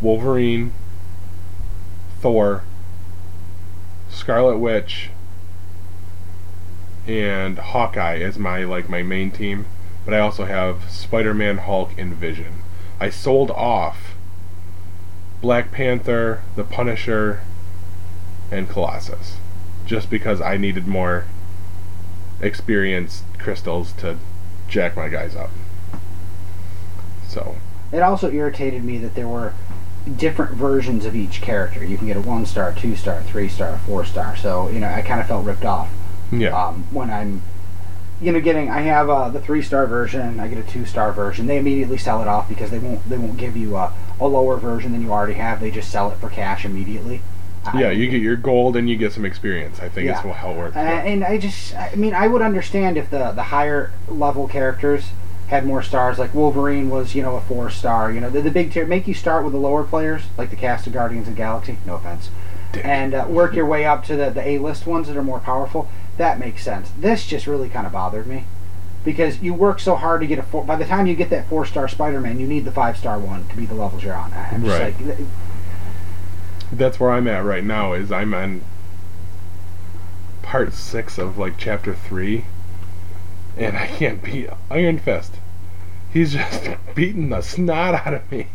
Wolverine, 0.00 0.72
Thor, 2.20 2.64
Scarlet 4.16 4.56
Witch, 4.56 5.10
and 7.06 7.58
Hawkeye 7.58 8.18
as 8.18 8.38
my 8.38 8.64
like 8.64 8.88
my 8.88 9.02
main 9.02 9.30
team. 9.30 9.66
But 10.06 10.14
I 10.14 10.20
also 10.20 10.46
have 10.46 10.90
Spider-Man, 10.90 11.58
Hulk, 11.58 11.90
and 11.98 12.14
Vision. 12.14 12.62
I 12.98 13.10
sold 13.10 13.50
off 13.50 14.14
Black 15.42 15.70
Panther, 15.70 16.42
The 16.56 16.64
Punisher, 16.64 17.42
and 18.50 18.68
Colossus, 18.68 19.36
just 19.84 20.08
because 20.08 20.40
I 20.40 20.56
needed 20.56 20.86
more 20.86 21.26
experienced 22.40 23.24
crystals 23.38 23.92
to 23.98 24.16
jack 24.66 24.96
my 24.96 25.08
guys 25.08 25.36
up. 25.36 25.50
So 27.28 27.56
It 27.92 28.00
also 28.00 28.30
irritated 28.30 28.82
me 28.82 28.96
that 28.98 29.14
there 29.14 29.28
were 29.28 29.52
different 30.16 30.52
versions 30.52 31.04
of 31.04 31.16
each 31.16 31.40
character. 31.40 31.84
You 31.84 31.96
can 31.98 32.06
get 32.06 32.16
a 32.16 32.20
one 32.20 32.46
star, 32.46 32.72
two 32.72 32.96
star, 32.96 33.22
three 33.24 33.48
star, 33.48 33.78
four 33.86 34.04
star. 34.04 34.36
So 34.36 34.68
you 34.68 34.78
know, 34.80 34.88
I 34.88 35.02
kind 35.02 35.20
of 35.20 35.26
felt 35.26 35.44
ripped 35.44 35.64
off 35.64 35.88
yeah, 36.30 36.50
um, 36.50 36.86
when 36.92 37.10
I'm, 37.10 37.42
you 38.20 38.32
know, 38.32 38.40
getting. 38.40 38.70
I 38.70 38.80
have 38.82 39.10
uh, 39.10 39.28
the 39.28 39.40
three 39.40 39.62
star 39.62 39.86
version. 39.86 40.38
I 40.40 40.48
get 40.48 40.58
a 40.58 40.62
two 40.62 40.84
star 40.86 41.12
version. 41.12 41.46
They 41.46 41.58
immediately 41.58 41.98
sell 41.98 42.22
it 42.22 42.28
off 42.28 42.48
because 42.48 42.70
they 42.70 42.78
won't. 42.78 43.06
They 43.08 43.18
won't 43.18 43.36
give 43.36 43.56
you 43.56 43.76
a, 43.76 43.92
a 44.20 44.26
lower 44.26 44.56
version 44.56 44.92
than 44.92 45.02
you 45.02 45.12
already 45.12 45.34
have. 45.34 45.60
They 45.60 45.70
just 45.70 45.90
sell 45.90 46.10
it 46.10 46.16
for 46.18 46.28
cash 46.28 46.64
immediately. 46.64 47.20
I- 47.64 47.80
yeah. 47.80 47.90
You 47.90 48.08
get 48.08 48.22
your 48.22 48.36
gold 48.36 48.76
and 48.76 48.88
you 48.88 48.96
get 48.96 49.12
some 49.12 49.24
experience. 49.24 49.80
I 49.80 49.88
think 49.88 50.06
Yeah. 50.06 50.18
is 50.30 50.36
how 50.36 50.52
it 50.52 50.56
works. 50.56 50.76
Uh, 50.76 50.80
yeah. 50.80 51.02
and 51.02 51.24
I 51.24 51.36
just, 51.36 51.74
I 51.74 51.94
mean, 51.96 52.14
I 52.14 52.28
would 52.28 52.42
understand 52.42 52.96
if 52.96 53.10
the 53.10 53.32
the 53.32 53.42
higher 53.42 53.90
level 54.08 54.46
characters 54.46 55.06
had 55.48 55.64
more 55.66 55.82
stars. 55.82 56.18
Like 56.18 56.34
Wolverine 56.34 56.90
was, 56.90 57.14
you 57.14 57.22
know, 57.22 57.36
a 57.36 57.40
four 57.40 57.70
star. 57.70 58.10
You 58.10 58.20
know, 58.20 58.30
the, 58.30 58.40
the 58.42 58.50
big 58.50 58.72
tier 58.72 58.84
make 58.86 59.06
you 59.06 59.14
start 59.14 59.44
with 59.44 59.52
the 59.52 59.58
lower 59.60 59.84
players, 59.84 60.22
like 60.36 60.50
the 60.50 60.56
cast 60.56 60.86
of 60.86 60.92
Guardians 60.92 61.28
of 61.28 61.34
the 61.34 61.38
Galaxy. 61.38 61.78
No 61.86 61.94
offense, 61.96 62.30
Damn. 62.72 62.86
and 62.86 63.14
uh, 63.14 63.26
work 63.28 63.54
your 63.54 63.66
way 63.66 63.84
up 63.84 64.04
to 64.06 64.16
the 64.16 64.30
the 64.30 64.46
A 64.46 64.58
list 64.58 64.86
ones 64.86 65.06
that 65.08 65.16
are 65.16 65.22
more 65.22 65.40
powerful. 65.40 65.88
That 66.16 66.38
makes 66.38 66.62
sense. 66.62 66.90
This 66.98 67.26
just 67.26 67.46
really 67.46 67.68
kind 67.68 67.86
of 67.86 67.92
bothered 67.92 68.26
me. 68.26 68.44
Because 69.04 69.40
you 69.40 69.54
work 69.54 69.78
so 69.78 69.94
hard 69.94 70.20
to 70.22 70.26
get 70.26 70.38
a 70.40 70.42
four. 70.42 70.64
By 70.64 70.74
the 70.74 70.84
time 70.84 71.06
you 71.06 71.14
get 71.14 71.30
that 71.30 71.48
four-star 71.48 71.86
Spider-Man, 71.86 72.40
you 72.40 72.46
need 72.48 72.64
the 72.64 72.72
five-star 72.72 73.20
one 73.20 73.46
to 73.48 73.56
be 73.56 73.64
the 73.64 73.74
levels 73.74 74.02
you're 74.02 74.16
on. 74.16 74.32
I'm 74.32 74.64
just 74.64 74.80
Right. 74.80 74.98
like, 74.98 75.16
th- 75.16 75.28
That's 76.72 76.98
where 76.98 77.12
I'm 77.12 77.28
at 77.28 77.44
right 77.44 77.62
now. 77.62 77.92
Is 77.92 78.10
I'm 78.10 78.34
on 78.34 78.62
part 80.42 80.72
six 80.72 81.18
of 81.18 81.38
like 81.38 81.54
chapter 81.56 81.94
three, 81.94 82.46
and 83.56 83.76
I 83.76 83.86
can't 83.86 84.22
beat 84.22 84.48
Iron 84.70 84.98
Fist. 84.98 85.34
He's 86.12 86.32
just 86.32 86.68
beating 86.94 87.28
the 87.30 87.40
snot 87.42 87.94
out 88.06 88.14
of 88.14 88.30
me. 88.30 88.48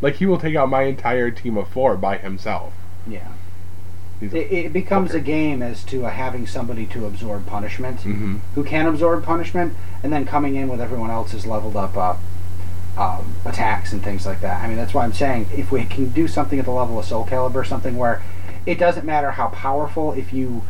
Like 0.00 0.16
he 0.16 0.26
will 0.26 0.38
take 0.38 0.56
out 0.56 0.68
my 0.68 0.82
entire 0.82 1.30
team 1.30 1.56
of 1.56 1.68
four 1.68 1.96
by 1.96 2.18
himself. 2.18 2.72
yeah. 3.06 3.28
It, 4.22 4.34
it 4.34 4.72
becomes 4.74 5.14
a 5.14 5.20
game 5.20 5.62
as 5.62 5.82
to 5.84 6.04
uh, 6.04 6.10
having 6.10 6.46
somebody 6.46 6.84
to 6.88 7.06
absorb 7.06 7.46
punishment, 7.46 8.00
hmm 8.00 8.36
who 8.54 8.62
can 8.62 8.86
absorb 8.86 9.24
punishment, 9.24 9.72
and 10.02 10.12
then 10.12 10.26
coming 10.26 10.56
in 10.56 10.68
with 10.68 10.78
everyone 10.78 11.08
else's 11.10 11.46
leveled 11.46 11.74
up 11.74 11.96
uh, 11.96 12.16
um, 12.98 13.34
attacks 13.46 13.94
and 13.94 14.02
things 14.04 14.26
like 14.26 14.42
that. 14.42 14.62
I 14.62 14.68
mean, 14.68 14.76
that's 14.76 14.92
why 14.92 15.04
I'm 15.04 15.14
saying 15.14 15.46
if 15.56 15.72
we 15.72 15.84
can 15.86 16.10
do 16.10 16.28
something 16.28 16.58
at 16.58 16.66
the 16.66 16.70
level 16.70 16.98
of 16.98 17.06
Soul 17.06 17.24
Calibur, 17.24 17.66
something 17.66 17.96
where 17.96 18.22
it 18.66 18.78
doesn't 18.78 19.06
matter 19.06 19.30
how 19.30 19.48
powerful, 19.48 20.12
if 20.12 20.34
you 20.34 20.64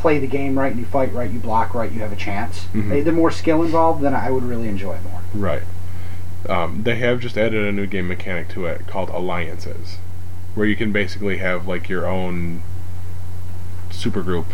play 0.00 0.18
the 0.18 0.26
game 0.26 0.58
right 0.58 0.72
and 0.72 0.80
you 0.80 0.86
fight 0.86 1.12
right, 1.12 1.30
you 1.30 1.38
block 1.38 1.74
right, 1.74 1.92
you 1.92 2.00
have 2.00 2.12
a 2.12 2.16
chance. 2.16 2.66
Mhm. 2.74 3.04
The 3.04 3.12
more 3.12 3.30
skill 3.30 3.62
involved, 3.62 4.02
then 4.02 4.14
I 4.14 4.30
would 4.30 4.42
really 4.42 4.68
enjoy 4.68 4.94
it 4.94 5.02
more. 5.04 5.20
Right. 5.34 5.62
Um, 6.48 6.82
they 6.84 6.96
have 6.96 7.20
just 7.20 7.36
added 7.36 7.62
a 7.66 7.70
new 7.70 7.86
game 7.86 8.08
mechanic 8.08 8.48
to 8.50 8.64
it 8.64 8.86
called 8.86 9.10
alliances, 9.10 9.98
where 10.54 10.66
you 10.66 10.74
can 10.74 10.90
basically 10.90 11.36
have 11.36 11.68
like 11.68 11.88
your 11.90 12.06
own 12.06 12.62
supergroup 13.90 14.46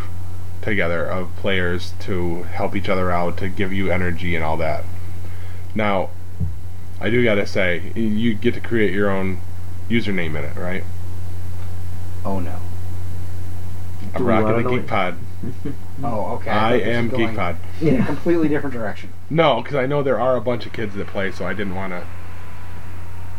together 0.63 1.05
of 1.07 1.35
players 1.37 1.93
to 2.01 2.43
help 2.43 2.75
each 2.75 2.89
other 2.89 3.13
out, 3.13 3.37
to 3.37 3.49
give 3.49 3.73
you 3.73 3.91
energy 3.93 4.35
and 4.35 4.45
all 4.45 4.57
that. 4.57 4.85
Now, 5.77 6.11
I 7.01 7.09
do 7.09 7.23
gotta 7.23 7.47
say, 7.47 7.93
you 7.95 8.35
get 8.35 8.55
to 8.55 8.61
create 8.61 8.93
your 8.93 9.11
own 9.11 9.39
username 9.89 10.37
in 10.37 10.45
it, 10.45 10.57
right? 10.57 10.83
Oh 12.25 12.41
no. 12.41 12.57
I'm 14.13 14.23
Ooh, 14.23 14.27
rocking 14.27 14.63
the 14.65 14.71
Geek 14.71 14.87
Pod. 14.89 15.17
Oh, 16.03 16.35
okay. 16.37 16.51
I 16.51 16.77
this 16.79 16.87
am 16.89 17.09
Geek 17.09 17.35
Pod. 17.35 17.57
In 17.81 18.01
a 18.01 18.05
completely 18.07 18.49
different 18.49 18.75
direction. 18.75 19.11
No, 19.31 19.63
because 19.63 19.77
I 19.77 19.87
know 19.87 20.03
there 20.03 20.21
are 20.21 20.37
a 20.37 20.41
bunch 20.43 20.67
of 20.67 20.73
kids 20.75 20.95
that 20.95 21.07
play, 21.07 21.33
so 21.33 21.47
I 21.47 21.55
didn't 21.55 21.75
want 21.75 21.93
to 21.95 22.05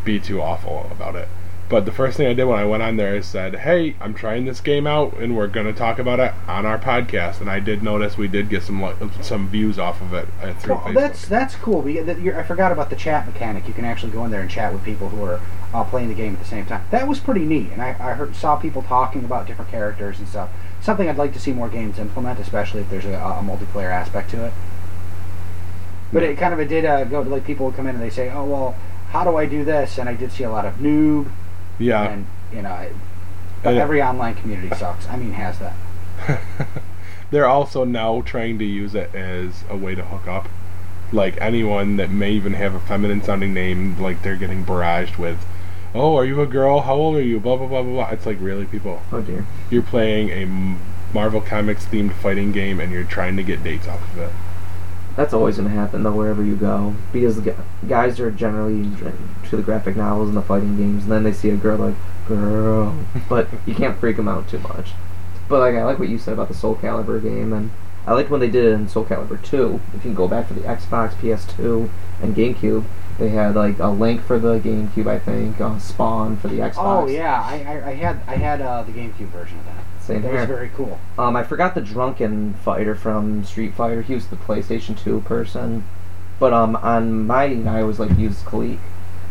be 0.04 0.18
too 0.18 0.40
awful 0.40 0.88
about 0.90 1.14
it. 1.14 1.28
But 1.68 1.84
the 1.84 1.92
first 1.92 2.16
thing 2.16 2.26
I 2.26 2.32
did 2.32 2.44
when 2.44 2.58
I 2.58 2.64
went 2.64 2.82
on 2.82 2.96
there 2.96 3.14
is 3.14 3.26
said, 3.26 3.56
"Hey, 3.56 3.94
I'm 4.00 4.14
trying 4.14 4.46
this 4.46 4.60
game 4.60 4.86
out, 4.86 5.18
and 5.18 5.36
we're 5.36 5.48
gonna 5.48 5.74
talk 5.74 5.98
about 5.98 6.18
it 6.18 6.32
on 6.48 6.64
our 6.64 6.78
podcast." 6.78 7.42
And 7.42 7.50
I 7.50 7.60
did 7.60 7.82
notice 7.82 8.16
we 8.16 8.26
did 8.26 8.48
get 8.48 8.62
some 8.62 8.90
some 9.20 9.48
views 9.50 9.78
off 9.78 10.00
of 10.00 10.14
it 10.14 10.26
uh, 10.42 10.54
through 10.54 10.74
Well, 10.76 10.84
Facebook. 10.84 10.94
that's 10.94 11.28
that's 11.28 11.54
cool. 11.56 11.82
We, 11.82 12.00
that 12.00 12.20
you're, 12.20 12.40
I 12.40 12.42
forgot 12.42 12.72
about 12.72 12.88
the 12.88 12.96
chat 12.96 13.26
mechanic. 13.26 13.68
You 13.68 13.74
can 13.74 13.84
actually 13.84 14.12
go 14.12 14.24
in 14.24 14.30
there 14.30 14.40
and 14.40 14.50
chat 14.50 14.72
with 14.72 14.82
people 14.82 15.10
who 15.10 15.22
are 15.24 15.40
uh, 15.74 15.84
playing 15.84 16.08
the 16.08 16.14
game 16.14 16.32
at 16.32 16.38
the 16.38 16.46
same 16.46 16.64
time. 16.64 16.84
That 16.90 17.06
was 17.06 17.20
pretty 17.20 17.44
neat, 17.44 17.70
and 17.70 17.82
I, 17.82 17.88
I 18.00 18.14
heard 18.14 18.34
saw 18.34 18.56
people 18.56 18.82
talking 18.82 19.22
about 19.24 19.46
different 19.46 19.70
characters 19.70 20.18
and 20.18 20.26
stuff. 20.26 20.48
Something 20.80 21.08
I'd 21.08 21.18
like 21.18 21.32
to 21.34 21.40
see 21.40 21.52
more 21.52 21.68
games 21.68 21.98
implement, 21.98 22.38
especially 22.38 22.80
if 22.80 22.90
there's 22.90 23.04
a, 23.04 23.14
a 23.14 23.42
multiplayer 23.44 23.90
aspect 23.90 24.30
to 24.30 24.46
it. 24.46 24.52
But 26.12 26.22
it 26.22 26.38
kind 26.38 26.54
of 26.54 26.60
it 26.60 26.68
did 26.68 26.84
uh, 26.84 27.04
go 27.04 27.22
to 27.22 27.28
like 27.28 27.44
people 27.44 27.66
would 27.66 27.76
come 27.76 27.86
in 27.86 27.94
and 27.94 28.02
they 28.02 28.10
say, 28.10 28.30
"Oh 28.30 28.44
well, 28.44 28.76
how 29.10 29.24
do 29.24 29.36
I 29.36 29.46
do 29.46 29.64
this?" 29.64 29.98
And 29.98 30.08
I 30.08 30.14
did 30.14 30.32
see 30.32 30.44
a 30.44 30.50
lot 30.50 30.64
of 30.64 30.74
noob, 30.74 31.30
yeah. 31.78 32.04
and 32.04 32.26
you 32.52 32.62
know, 32.62 32.74
it, 32.74 32.92
And 33.64 33.76
every 33.76 34.02
online 34.02 34.34
community 34.34 34.74
sucks. 34.76 35.06
I 35.08 35.16
mean, 35.16 35.32
has 35.32 35.58
that. 35.58 35.74
They're 37.30 37.46
also 37.46 37.84
now 37.84 38.22
trying 38.22 38.58
to 38.58 38.64
use 38.64 38.94
it 38.94 39.14
as 39.14 39.64
a 39.68 39.76
way 39.76 39.94
to 39.94 40.04
hook 40.04 40.26
up. 40.26 40.48
Like 41.12 41.38
anyone 41.40 41.96
that 41.96 42.10
may 42.10 42.32
even 42.32 42.54
have 42.54 42.74
a 42.74 42.80
feminine 42.80 43.22
sounding 43.22 43.52
name, 43.52 44.00
like 44.00 44.22
they're 44.22 44.36
getting 44.36 44.64
barraged 44.64 45.18
with, 45.18 45.38
"Oh, 45.94 46.16
are 46.16 46.24
you 46.24 46.40
a 46.40 46.46
girl? 46.46 46.80
How 46.80 46.94
old 46.94 47.16
are 47.16 47.22
you?" 47.22 47.40
Blah 47.40 47.56
blah 47.56 47.66
blah 47.66 47.82
blah 47.82 47.92
blah. 47.92 48.10
It's 48.10 48.26
like 48.26 48.38
really, 48.40 48.64
people. 48.66 49.02
Oh 49.12 49.20
dear. 49.20 49.46
You're 49.70 49.82
playing 49.82 50.30
a 50.30 50.76
Marvel 51.14 51.40
Comics 51.40 51.86
themed 51.86 52.12
fighting 52.14 52.52
game, 52.52 52.80
and 52.80 52.92
you're 52.92 53.04
trying 53.04 53.36
to 53.36 53.42
get 53.42 53.62
dates 53.62 53.88
off 53.88 54.02
of 54.12 54.18
it. 54.18 54.32
That's 55.16 55.32
always 55.34 55.56
going 55.56 55.68
to 55.68 55.74
happen 55.74 56.04
though 56.04 56.12
wherever 56.12 56.44
you 56.44 56.54
go 56.54 56.94
because 57.12 57.40
guys 57.88 58.20
are 58.20 58.30
generally 58.30 58.84
dr- 58.84 59.18
to 59.50 59.56
the 59.56 59.62
graphic 59.62 59.96
novels 59.96 60.28
and 60.28 60.36
the 60.36 60.42
fighting 60.42 60.76
games, 60.76 61.02
and 61.04 61.12
then 61.12 61.24
they 61.24 61.32
see 61.32 61.50
a 61.50 61.56
girl 61.56 61.78
like 61.78 61.94
girl, 62.28 62.94
but 63.28 63.48
you 63.66 63.74
can't 63.74 63.98
freak 63.98 64.16
them 64.16 64.28
out 64.28 64.48
too 64.48 64.60
much. 64.60 64.92
But 65.48 65.58
like 65.60 65.74
I 65.74 65.84
like 65.84 65.98
what 65.98 66.08
you 66.08 66.18
said 66.18 66.34
about 66.34 66.48
the 66.48 66.54
Soul 66.54 66.76
Calibur 66.76 67.20
game, 67.20 67.52
and 67.52 67.70
I 68.06 68.12
liked 68.12 68.30
when 68.30 68.40
they 68.40 68.48
did 68.48 68.64
it 68.64 68.72
in 68.72 68.88
Soul 68.88 69.04
Calibur 69.04 69.42
2. 69.42 69.80
If 69.88 69.94
you 69.94 70.00
can 70.00 70.14
go 70.14 70.28
back 70.28 70.48
to 70.48 70.54
the 70.54 70.60
Xbox, 70.60 71.14
PS2, 71.14 71.88
and 72.22 72.36
GameCube, 72.36 72.84
they 73.18 73.30
had 73.30 73.56
like 73.56 73.78
a 73.78 73.88
link 73.88 74.22
for 74.22 74.38
the 74.38 74.58
GameCube, 74.60 75.08
I 75.08 75.18
think, 75.18 75.60
uh, 75.60 75.78
Spawn 75.78 76.36
for 76.36 76.48
the 76.48 76.58
Xbox. 76.58 76.74
Oh 76.76 77.06
yeah, 77.06 77.42
I, 77.42 77.54
I, 77.54 77.88
I 77.88 77.94
had 77.94 78.20
I 78.26 78.36
had 78.36 78.60
uh, 78.60 78.82
the 78.84 78.92
GameCube 78.92 79.28
version 79.28 79.58
of 79.58 79.66
that. 79.66 79.84
Same 80.00 80.22
that 80.22 80.30
here. 80.30 80.40
was 80.40 80.48
very 80.48 80.70
cool. 80.70 80.98
Um, 81.18 81.36
I 81.36 81.42
forgot 81.42 81.74
the 81.74 81.80
drunken 81.80 82.54
fighter 82.54 82.94
from 82.94 83.44
Street 83.44 83.74
Fighter. 83.74 84.02
He 84.02 84.14
was 84.14 84.28
the 84.28 84.36
PlayStation 84.36 84.98
2 84.98 85.20
person. 85.22 85.84
But 86.38 86.52
um, 86.52 86.76
on 86.76 87.26
my 87.26 87.44
I 87.44 87.82
always 87.82 87.98
like 87.98 88.16
used 88.16 88.44
Kilik, 88.44 88.78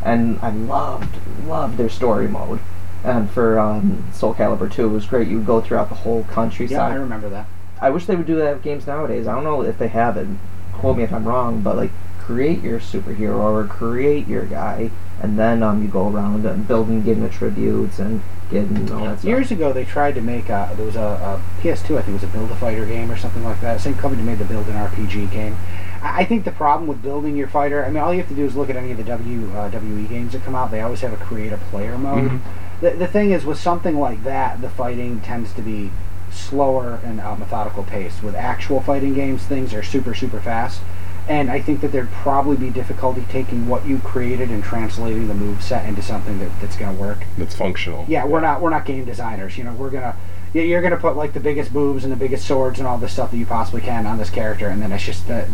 and 0.03 0.37
I 0.41 0.51
loved 0.51 1.15
loved 1.45 1.77
their 1.77 1.89
story 1.89 2.27
mode. 2.27 2.59
And 3.03 3.29
for 3.29 3.57
um, 3.57 4.03
Soul 4.11 4.33
Calibur 4.33 4.71
2, 4.71 4.85
it 4.85 4.89
was 4.89 5.05
great. 5.05 5.27
You 5.29 5.37
would 5.37 5.45
go 5.45 5.61
throughout 5.61 5.87
the 5.87 5.95
whole 5.95 6.25
countryside. 6.25 6.75
Yeah, 6.75 6.87
I 6.87 6.95
remember 6.95 7.29
that. 7.29 7.47
I 7.79 7.89
wish 7.91 8.05
they 8.05 8.15
would 8.15 8.25
do 8.25 8.35
that 8.37 8.55
with 8.55 8.63
games 8.63 8.85
nowadays. 8.85 9.27
I 9.27 9.35
don't 9.35 9.43
know 9.43 9.61
if 9.61 9.77
they 9.77 9.87
have 9.87 10.17
it. 10.17 10.27
Quote 10.73 10.97
me 10.97 11.03
if 11.03 11.13
I'm 11.13 11.25
wrong, 11.25 11.61
but 11.61 11.77
like 11.77 11.91
create 12.27 12.61
your 12.61 12.77
superhero 12.79 13.39
or 13.39 13.63
create 13.65 14.27
your 14.27 14.43
guy, 14.45 14.91
and 15.21 15.39
then 15.39 15.63
um 15.63 15.81
you 15.81 15.87
go 15.87 16.09
around 16.09 16.45
and 16.45 16.67
building, 16.67 17.01
getting 17.01 17.23
attributes 17.23 17.99
and 17.99 18.21
getting 18.51 18.91
all 18.91 19.05
that 19.05 19.19
stuff. 19.19 19.23
Years 19.29 19.49
ago, 19.49 19.71
they 19.71 19.85
tried 19.85 20.15
to 20.15 20.21
make 20.21 20.49
a, 20.49 20.71
there 20.75 20.85
was 20.85 20.95
a, 20.97 20.99
a 20.99 21.41
PS2, 21.61 21.97
I 21.97 22.01
think 22.01 22.09
it 22.09 22.13
was 22.13 22.23
a 22.23 22.27
Build 22.27 22.51
a 22.51 22.55
Fighter 22.55 22.85
game 22.85 23.09
or 23.09 23.17
something 23.17 23.43
like 23.43 23.59
that. 23.61 23.79
Same 23.81 23.95
company 23.95 24.23
made 24.23 24.39
the 24.39 24.45
Build 24.45 24.67
an 24.67 24.73
RPG 24.75 25.31
game. 25.31 25.57
I 26.01 26.25
think 26.25 26.43
the 26.45 26.51
problem 26.51 26.87
with 26.87 27.01
building 27.01 27.35
your 27.35 27.47
fighter, 27.47 27.83
I 27.83 27.89
mean, 27.89 28.03
all 28.03 28.13
you 28.13 28.19
have 28.19 28.29
to 28.29 28.35
do 28.35 28.45
is 28.45 28.55
look 28.55 28.69
at 28.69 28.75
any 28.75 28.91
of 28.91 28.97
the 28.97 29.03
W 29.05 29.51
uh, 29.53 29.69
WE 29.69 30.03
games 30.07 30.33
that 30.33 30.43
come 30.43 30.53
out. 30.55 30.69
They 30.71 30.81
always 30.81 31.01
have 31.01 31.11
a 31.13 31.17
create 31.17 31.51
a 31.53 31.57
player 31.57 31.97
mode. 31.97 32.29
Mhm. 32.31 32.39
The, 32.81 32.91
the 32.91 33.07
thing 33.07 33.31
is, 33.31 33.43
with 33.45 33.57
something 33.57 33.97
like 33.99 34.23
that, 34.23 34.61
the 34.61 34.69
fighting 34.69 35.19
tends 35.21 35.51
to 35.53 35.61
be 35.61 35.89
slower 36.31 36.99
and 37.03 37.19
uh, 37.19 37.35
methodical 37.35 37.83
pace. 37.83 38.21
With 38.21 38.35
actual 38.35 38.79
fighting 38.81 39.13
games, 39.15 39.43
things 39.43 39.73
are 39.73 39.81
super, 39.83 40.13
super 40.13 40.39
fast. 40.39 40.81
And 41.29 41.51
I 41.51 41.59
think 41.59 41.81
that 41.81 41.91
there'd 41.91 42.11
probably 42.11 42.55
be 42.55 42.69
difficulty 42.69 43.25
taking 43.29 43.67
what 43.67 43.85
you 43.85 43.99
created 43.99 44.49
and 44.49 44.63
translating 44.63 45.27
the 45.27 45.33
move 45.33 45.61
set 45.61 45.85
into 45.85 46.01
something 46.01 46.39
that, 46.39 46.49
that's 46.61 46.77
going 46.77 46.95
to 46.95 47.01
work. 47.01 47.25
That's 47.37 47.53
functional. 47.53 48.05
Yeah, 48.07 48.25
we're 48.25 48.39
not 48.39 48.61
we're 48.61 48.69
not 48.69 48.85
game 48.85 49.03
designers. 49.03 49.57
You 49.57 49.65
know, 49.65 49.73
we're 49.73 49.89
gonna 49.89 50.15
yeah, 50.53 50.61
you're 50.61 50.81
gonna 50.81 50.97
put 50.97 51.17
like 51.17 51.33
the 51.33 51.41
biggest 51.41 51.73
boobs 51.73 52.05
and 52.05 52.13
the 52.13 52.17
biggest 52.17 52.47
swords 52.47 52.79
and 52.79 52.87
all 52.87 52.97
this 52.97 53.11
stuff 53.11 53.31
that 53.31 53.37
you 53.37 53.45
possibly 53.45 53.81
can 53.81 54.05
on 54.05 54.17
this 54.17 54.29
character, 54.29 54.69
and 54.69 54.81
then 54.81 54.93
it's 54.93 55.03
just 55.03 55.29
uh, 55.29 55.45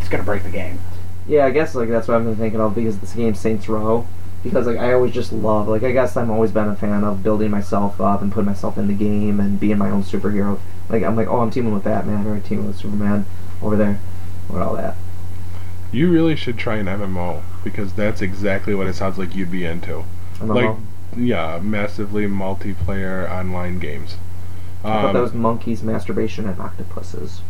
it's 0.00 0.08
gonna 0.08 0.22
break 0.22 0.44
the 0.44 0.50
game. 0.50 0.78
Yeah, 1.28 1.44
I 1.44 1.50
guess 1.50 1.74
like 1.74 1.90
that's 1.90 2.08
what 2.08 2.16
I've 2.16 2.24
been 2.24 2.36
thinking 2.36 2.60
of 2.60 2.74
because 2.74 2.98
this 2.98 3.12
game 3.12 3.34
Saints 3.34 3.68
Row. 3.68 4.06
Because 4.42 4.66
like 4.66 4.78
I 4.78 4.92
always 4.94 5.12
just 5.12 5.32
love 5.32 5.68
like 5.68 5.84
I 5.84 5.92
guess 5.92 6.16
I've 6.16 6.30
always 6.30 6.50
been 6.50 6.66
a 6.66 6.74
fan 6.74 7.04
of 7.04 7.22
building 7.22 7.50
myself 7.50 8.00
up 8.00 8.22
and 8.22 8.32
putting 8.32 8.46
myself 8.46 8.76
in 8.76 8.88
the 8.88 8.94
game 8.94 9.38
and 9.38 9.60
being 9.60 9.78
my 9.78 9.90
own 9.90 10.02
superhero. 10.02 10.58
Like 10.88 11.04
I'm 11.04 11.14
like, 11.14 11.28
oh 11.28 11.40
I'm 11.40 11.50
teaming 11.50 11.74
with 11.74 11.84
Batman 11.84 12.26
or 12.26 12.32
I'm 12.32 12.42
teaming 12.42 12.66
with 12.66 12.78
Superman 12.78 13.24
over 13.60 13.76
there 13.76 14.00
or 14.50 14.60
all 14.62 14.74
that. 14.76 14.96
You 15.92 16.10
really 16.10 16.36
should 16.36 16.56
try 16.58 16.76
an 16.76 16.86
MMO 16.86 17.42
because 17.64 17.92
that's 17.92 18.22
exactly 18.22 18.74
what 18.74 18.86
it 18.86 18.94
sounds 18.94 19.18
like 19.18 19.34
you'd 19.36 19.50
be 19.50 19.64
into. 19.64 20.04
I'm 20.40 20.48
Like, 20.48 20.76
yeah, 21.16 21.58
massively 21.62 22.24
multiplayer 22.26 23.30
online 23.30 23.78
games. 23.78 24.16
I 24.82 24.88
thought 24.88 25.04
Um, 25.06 25.14
that 25.14 25.20
was 25.22 25.34
monkeys, 25.34 25.82
masturbation, 25.82 26.48
and 26.48 26.58
octopuses. 26.60 27.42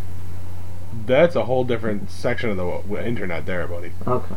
that's 1.07 1.35
a 1.37 1.45
whole 1.45 1.65
different 1.65 2.11
section 2.11 2.51
of 2.51 2.57
the 2.59 3.07
internet 3.07 3.47
there, 3.47 3.67
buddy. 3.67 3.93
Okay. 4.07 4.35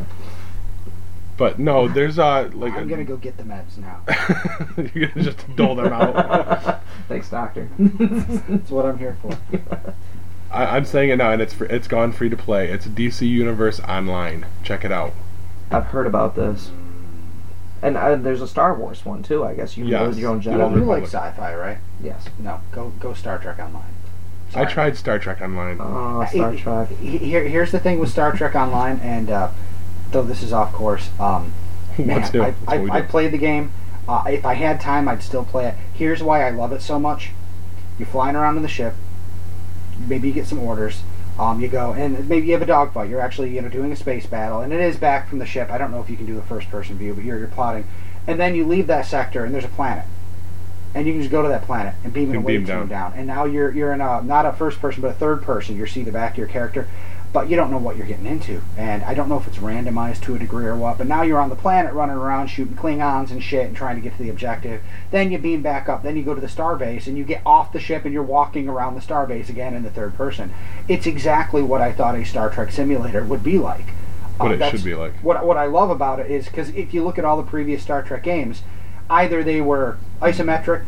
But 1.38 1.60
no, 1.60 1.88
there's 1.98 2.18
uh 2.18 2.50
like 2.54 2.74
I'm 2.74 2.88
gonna 2.88 3.04
go 3.04 3.18
get 3.18 3.36
the 3.38 3.44
meds 3.44 3.78
now. 3.78 4.00
You're 4.94 5.10
gonna 5.10 5.26
just 5.26 5.56
dole 5.58 5.76
them 5.76 5.92
out. 5.92 6.82
Thanks, 7.10 7.30
doctor. 7.30 7.68
That's 7.78 8.70
what 8.70 8.86
I'm 8.86 8.98
here 9.00 9.18
for. 9.22 9.38
I, 10.52 10.66
I'm 10.78 10.86
saying 10.86 11.10
it 11.10 11.18
now, 11.18 11.32
and 11.32 11.42
it's 11.42 11.54
fr- 11.54 11.66
it's 11.66 11.88
gone 11.88 12.12
free 12.12 12.30
to 12.30 12.38
play. 12.38 12.70
It's 12.70 12.86
DC 12.88 13.28
Universe 13.28 13.80
Online. 13.82 14.46
Check 14.64 14.86
it 14.86 14.92
out. 14.92 15.14
I've 15.72 15.86
heard 15.86 16.08
about 16.08 16.36
this. 16.36 16.72
And 17.82 17.98
uh, 17.98 18.16
there's 18.16 18.42
a 18.42 18.48
Star 18.48 18.74
Wars 18.74 19.06
one 19.06 19.22
too. 19.22 19.44
I 19.44 19.54
guess 19.54 19.78
you 19.78 19.84
can 19.84 19.92
Yes. 19.92 20.02
build 20.02 20.18
your 20.18 20.32
own 20.32 20.42
You, 20.42 20.52
Old 20.62 20.74
you 20.76 20.82
Jedi. 20.82 20.88
like 20.88 21.04
sci-fi, 21.04 21.56
right? 21.56 21.78
Yes. 22.02 22.26
No, 22.40 22.62
go 22.72 22.92
go 23.00 23.14
Star 23.14 23.38
Trek 23.38 23.60
Online. 23.60 23.84
I 24.56 24.64
tried 24.66 24.96
Star 24.96 25.20
Trek 25.20 25.42
Online. 25.42 25.78
Oh, 25.82 26.26
Star 26.32 26.54
It- 26.54 26.60
Trek. 26.60 26.90
Here, 27.00 27.44
here's 27.44 27.72
the 27.72 27.80
thing 27.80 28.00
with 28.00 28.10
Star 28.10 28.32
Trek 28.32 28.56
Online, 28.56 29.00
and 29.04 29.30
uh, 29.30 29.50
though 30.12 30.22
this 30.24 30.42
is 30.42 30.54
off 30.54 30.72
course, 30.72 31.10
um, 31.20 31.52
man, 31.98 32.22
What's 32.22 32.34
new? 32.34 32.42
I, 32.42 32.52
That's 32.52 32.90
I, 32.92 32.98
I 32.98 33.02
played 33.02 33.32
the 33.32 33.38
game. 33.38 33.72
Uh, 34.08 34.24
if 34.30 34.46
I 34.46 34.54
had 34.54 34.80
time, 34.80 35.08
I'd 35.10 35.22
still 35.24 35.44
play 35.44 35.68
it. 35.68 35.76
Here's 35.94 36.24
why 36.24 36.48
I 36.48 36.52
love 36.52 36.72
it 36.72 36.82
so 36.82 37.00
much. 37.00 37.32
You're 38.00 38.08
flying 38.08 38.36
around 38.36 38.56
in 38.56 38.62
the 38.64 38.70
ship. 38.70 38.94
Maybe 40.08 40.30
you 40.30 40.34
get 40.34 40.48
some 40.48 40.60
orders. 40.60 41.02
Um, 41.38 41.60
you 41.60 41.68
go 41.68 41.92
and 41.92 42.30
maybe 42.30 42.48
you 42.48 42.54
have 42.54 42.62
a 42.62 42.66
dogfight. 42.66 43.10
You're 43.10 43.20
actually 43.20 43.54
you 43.54 43.62
know 43.62 43.70
doing 43.70 43.92
a 43.92 43.96
space 43.96 44.26
battle, 44.26 44.62
and 44.62 44.72
it 44.72 44.80
is 44.80 44.96
back 44.96 45.30
from 45.30 45.40
the 45.40 45.46
ship. 45.46 45.70
I 45.70 45.78
don't 45.78 45.92
know 45.92 46.02
if 46.02 46.10
you 46.10 46.16
can 46.16 46.26
do 46.26 46.38
a 46.38 46.42
first-person 46.44 46.98
view, 46.98 47.14
but 47.14 47.26
you're 47.26 47.38
you're 47.38 47.48
plotting, 47.48 47.86
and 48.26 48.40
then 48.40 48.56
you 48.56 48.66
leave 48.66 48.88
that 48.88 49.06
sector, 49.06 49.44
and 49.44 49.54
there's 49.54 49.66
a 49.66 49.70
planet, 49.70 50.06
and 50.94 51.06
you 51.06 51.12
can 51.12 51.22
just 51.22 51.32
go 51.32 51.42
to 51.42 51.50
that 51.50 51.64
planet 51.64 51.94
and 52.06 52.14
beam 52.14 52.34
it 52.34 52.38
away 52.38 52.58
beam 52.58 52.66
down. 52.66 52.88
down. 52.88 53.14
And 53.18 53.28
now 53.28 53.44
you're 53.44 53.72
you're 53.72 53.92
in 53.92 54.00
a 54.00 54.22
not 54.22 54.46
a 54.46 54.54
first 54.54 54.80
person, 54.80 55.02
but 55.02 55.10
a 55.10 55.14
third 55.14 55.42
person. 55.42 55.76
You 55.76 55.86
see 55.88 56.04
the 56.04 56.12
back 56.12 56.32
of 56.34 56.38
your 56.38 56.48
character, 56.48 56.88
but 57.36 57.50
you 57.50 57.58
don't 57.58 57.70
know 57.70 57.78
what 57.78 57.98
you're 57.98 58.08
getting 58.08 58.26
into. 58.26 58.62
And 58.78 59.04
I 59.04 59.14
don't 59.14 59.28
know 59.28 59.36
if 59.36 59.46
it's 59.46 59.58
randomized 59.58 60.22
to 60.22 60.36
a 60.36 60.40
degree 60.40 60.66
or 60.68 60.76
what, 60.78 60.98
but 60.98 61.06
now 61.06 61.22
you're 61.22 61.38
on 61.38 61.50
the 61.50 61.56
planet 61.58 61.94
running 61.94 62.16
around 62.16 62.48
shooting 62.48 62.78
Klingons 62.78 63.30
and 63.30 63.44
shit 63.44 63.68
and 63.68 63.76
trying 63.76 63.98
to 63.98 64.02
get 64.02 64.16
to 64.16 64.24
the 64.24 64.30
objective. 64.30 64.82
Then 65.12 65.34
you 65.34 65.38
beam 65.38 65.62
back 65.62 65.90
up, 65.90 66.02
then 66.02 66.16
you 66.16 66.24
go 66.24 66.34
to 66.34 66.40
the 66.40 66.48
starbase 66.48 67.08
and 67.08 67.18
you 67.18 67.26
get 67.26 67.42
off 67.46 67.74
the 67.74 67.80
ship 67.82 68.06
and 68.06 68.14
you're 68.14 68.24
walking 68.24 68.70
around 68.70 68.96
the 68.96 69.02
starbase 69.02 69.50
again 69.50 69.74
in 69.74 69.84
the 69.84 69.90
third 69.90 70.16
person. 70.16 70.54
It's 70.88 71.06
exactly 71.06 71.62
what 71.62 71.82
I 71.82 71.92
thought 71.92 72.16
a 72.16 72.24
Star 72.24 72.50
Trek 72.50 72.72
simulator 72.72 73.26
would 73.26 73.44
be 73.44 73.58
like. 73.58 73.90
What 74.38 74.52
Uh, 74.52 74.66
it 74.66 74.72
should 74.72 74.86
be 74.86 74.96
like. 74.96 75.16
What, 75.16 75.46
what 75.46 75.58
I 75.58 75.66
love 75.66 75.90
about 75.90 76.22
it 76.22 76.32
is 76.32 76.46
because 76.46 76.70
if 76.70 76.94
you 76.94 77.04
look 77.04 77.20
at 77.20 77.26
all 77.26 77.36
the 77.36 77.44
previous 77.44 77.84
Star 77.84 78.02
Trek 78.02 78.24
games, 78.24 78.62
either 79.10 79.44
they 79.44 79.60
were 79.60 79.98
isometric, 80.22 80.86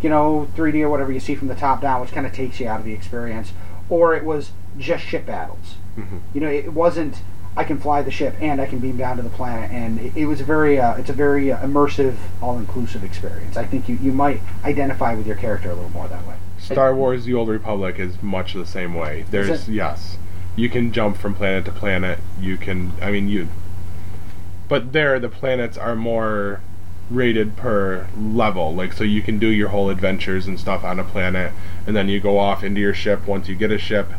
you 0.00 0.08
know, 0.08 0.46
3D 0.54 0.82
or 0.82 0.88
whatever 0.88 1.10
you 1.10 1.18
see 1.18 1.34
from 1.34 1.48
the 1.48 1.56
top 1.56 1.80
down, 1.80 2.00
which 2.00 2.12
kind 2.12 2.28
of 2.28 2.32
takes 2.32 2.60
you 2.60 2.68
out 2.68 2.78
of 2.78 2.86
the 2.86 2.92
experience, 2.92 3.52
or 3.88 4.14
it 4.14 4.24
was 4.24 4.52
just 4.78 5.04
ship 5.04 5.26
battles. 5.26 5.74
Mhm. 5.98 6.20
You 6.34 6.40
know, 6.40 6.48
it 6.48 6.72
wasn't. 6.72 7.22
I 7.56 7.64
can 7.64 7.80
fly 7.80 8.00
the 8.00 8.12
ship 8.12 8.36
and 8.40 8.60
I 8.60 8.66
can 8.66 8.78
beam 8.78 8.96
down 8.96 9.16
to 9.16 9.22
the 9.22 9.28
planet, 9.28 9.72
and 9.72 9.98
it, 9.98 10.16
it 10.16 10.26
was 10.26 10.40
a 10.40 10.44
very, 10.44 10.78
uh, 10.78 10.94
it's 10.94 11.10
a 11.10 11.12
very 11.12 11.50
uh, 11.50 11.58
immersive, 11.58 12.14
all-inclusive 12.40 13.02
experience. 13.02 13.56
I 13.56 13.64
think 13.64 13.88
you, 13.88 13.98
you 14.00 14.12
might 14.12 14.40
identify 14.64 15.14
with 15.14 15.26
your 15.26 15.34
character 15.34 15.68
a 15.68 15.74
little 15.74 15.90
more 15.90 16.06
that 16.06 16.24
way. 16.28 16.36
Star 16.58 16.94
Wars: 16.94 17.24
The 17.24 17.34
Old 17.34 17.48
Republic 17.48 17.98
is 17.98 18.22
much 18.22 18.54
the 18.54 18.64
same 18.64 18.94
way. 18.94 19.24
There's 19.30 19.68
yes, 19.68 20.16
you 20.54 20.68
can 20.68 20.92
jump 20.92 21.16
from 21.16 21.34
planet 21.34 21.64
to 21.64 21.72
planet. 21.72 22.20
You 22.40 22.56
can, 22.56 22.92
I 23.02 23.10
mean, 23.10 23.28
you. 23.28 23.48
But 24.68 24.92
there, 24.92 25.18
the 25.18 25.28
planets 25.28 25.76
are 25.76 25.96
more 25.96 26.60
rated 27.10 27.56
per 27.56 28.06
level. 28.16 28.72
Like, 28.72 28.92
so 28.92 29.02
you 29.02 29.22
can 29.22 29.40
do 29.40 29.48
your 29.48 29.70
whole 29.70 29.90
adventures 29.90 30.46
and 30.46 30.60
stuff 30.60 30.84
on 30.84 31.00
a 31.00 31.04
planet, 31.04 31.52
and 31.84 31.96
then 31.96 32.08
you 32.08 32.20
go 32.20 32.38
off 32.38 32.62
into 32.62 32.80
your 32.80 32.94
ship. 32.94 33.26
Once 33.26 33.48
you 33.48 33.56
get 33.56 33.72
a 33.72 33.78
ship, 33.78 34.10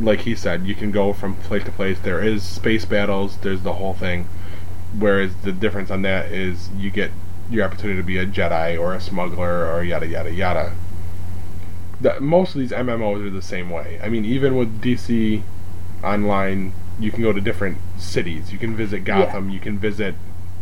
like 0.00 0.20
he 0.20 0.34
said, 0.34 0.66
you 0.66 0.74
can 0.74 0.90
go 0.90 1.12
from 1.12 1.36
place 1.36 1.64
to 1.64 1.70
place. 1.70 1.98
There 2.00 2.22
is 2.22 2.42
space 2.42 2.84
battles. 2.84 3.36
There's 3.38 3.62
the 3.62 3.74
whole 3.74 3.94
thing. 3.94 4.28
Whereas 4.98 5.34
the 5.36 5.52
difference 5.52 5.90
on 5.90 6.02
that 6.02 6.32
is 6.32 6.68
you 6.76 6.90
get 6.90 7.10
your 7.50 7.64
opportunity 7.64 8.00
to 8.00 8.06
be 8.06 8.18
a 8.18 8.26
Jedi 8.26 8.80
or 8.80 8.94
a 8.94 9.00
smuggler 9.00 9.66
or 9.66 9.82
yada 9.82 10.06
yada 10.06 10.32
yada. 10.32 10.72
The, 12.00 12.18
most 12.20 12.54
of 12.54 12.60
these 12.60 12.70
MMOs 12.70 13.26
are 13.26 13.30
the 13.30 13.42
same 13.42 13.68
way. 13.70 14.00
I 14.02 14.08
mean, 14.08 14.24
even 14.24 14.56
with 14.56 14.80
DC 14.80 15.42
Online, 16.02 16.72
you 16.98 17.10
can 17.10 17.22
go 17.22 17.32
to 17.32 17.40
different 17.40 17.78
cities. 17.98 18.52
You 18.52 18.58
can 18.58 18.74
visit 18.74 19.04
Gotham. 19.04 19.50
You 19.50 19.60
can 19.60 19.78
visit 19.78 20.14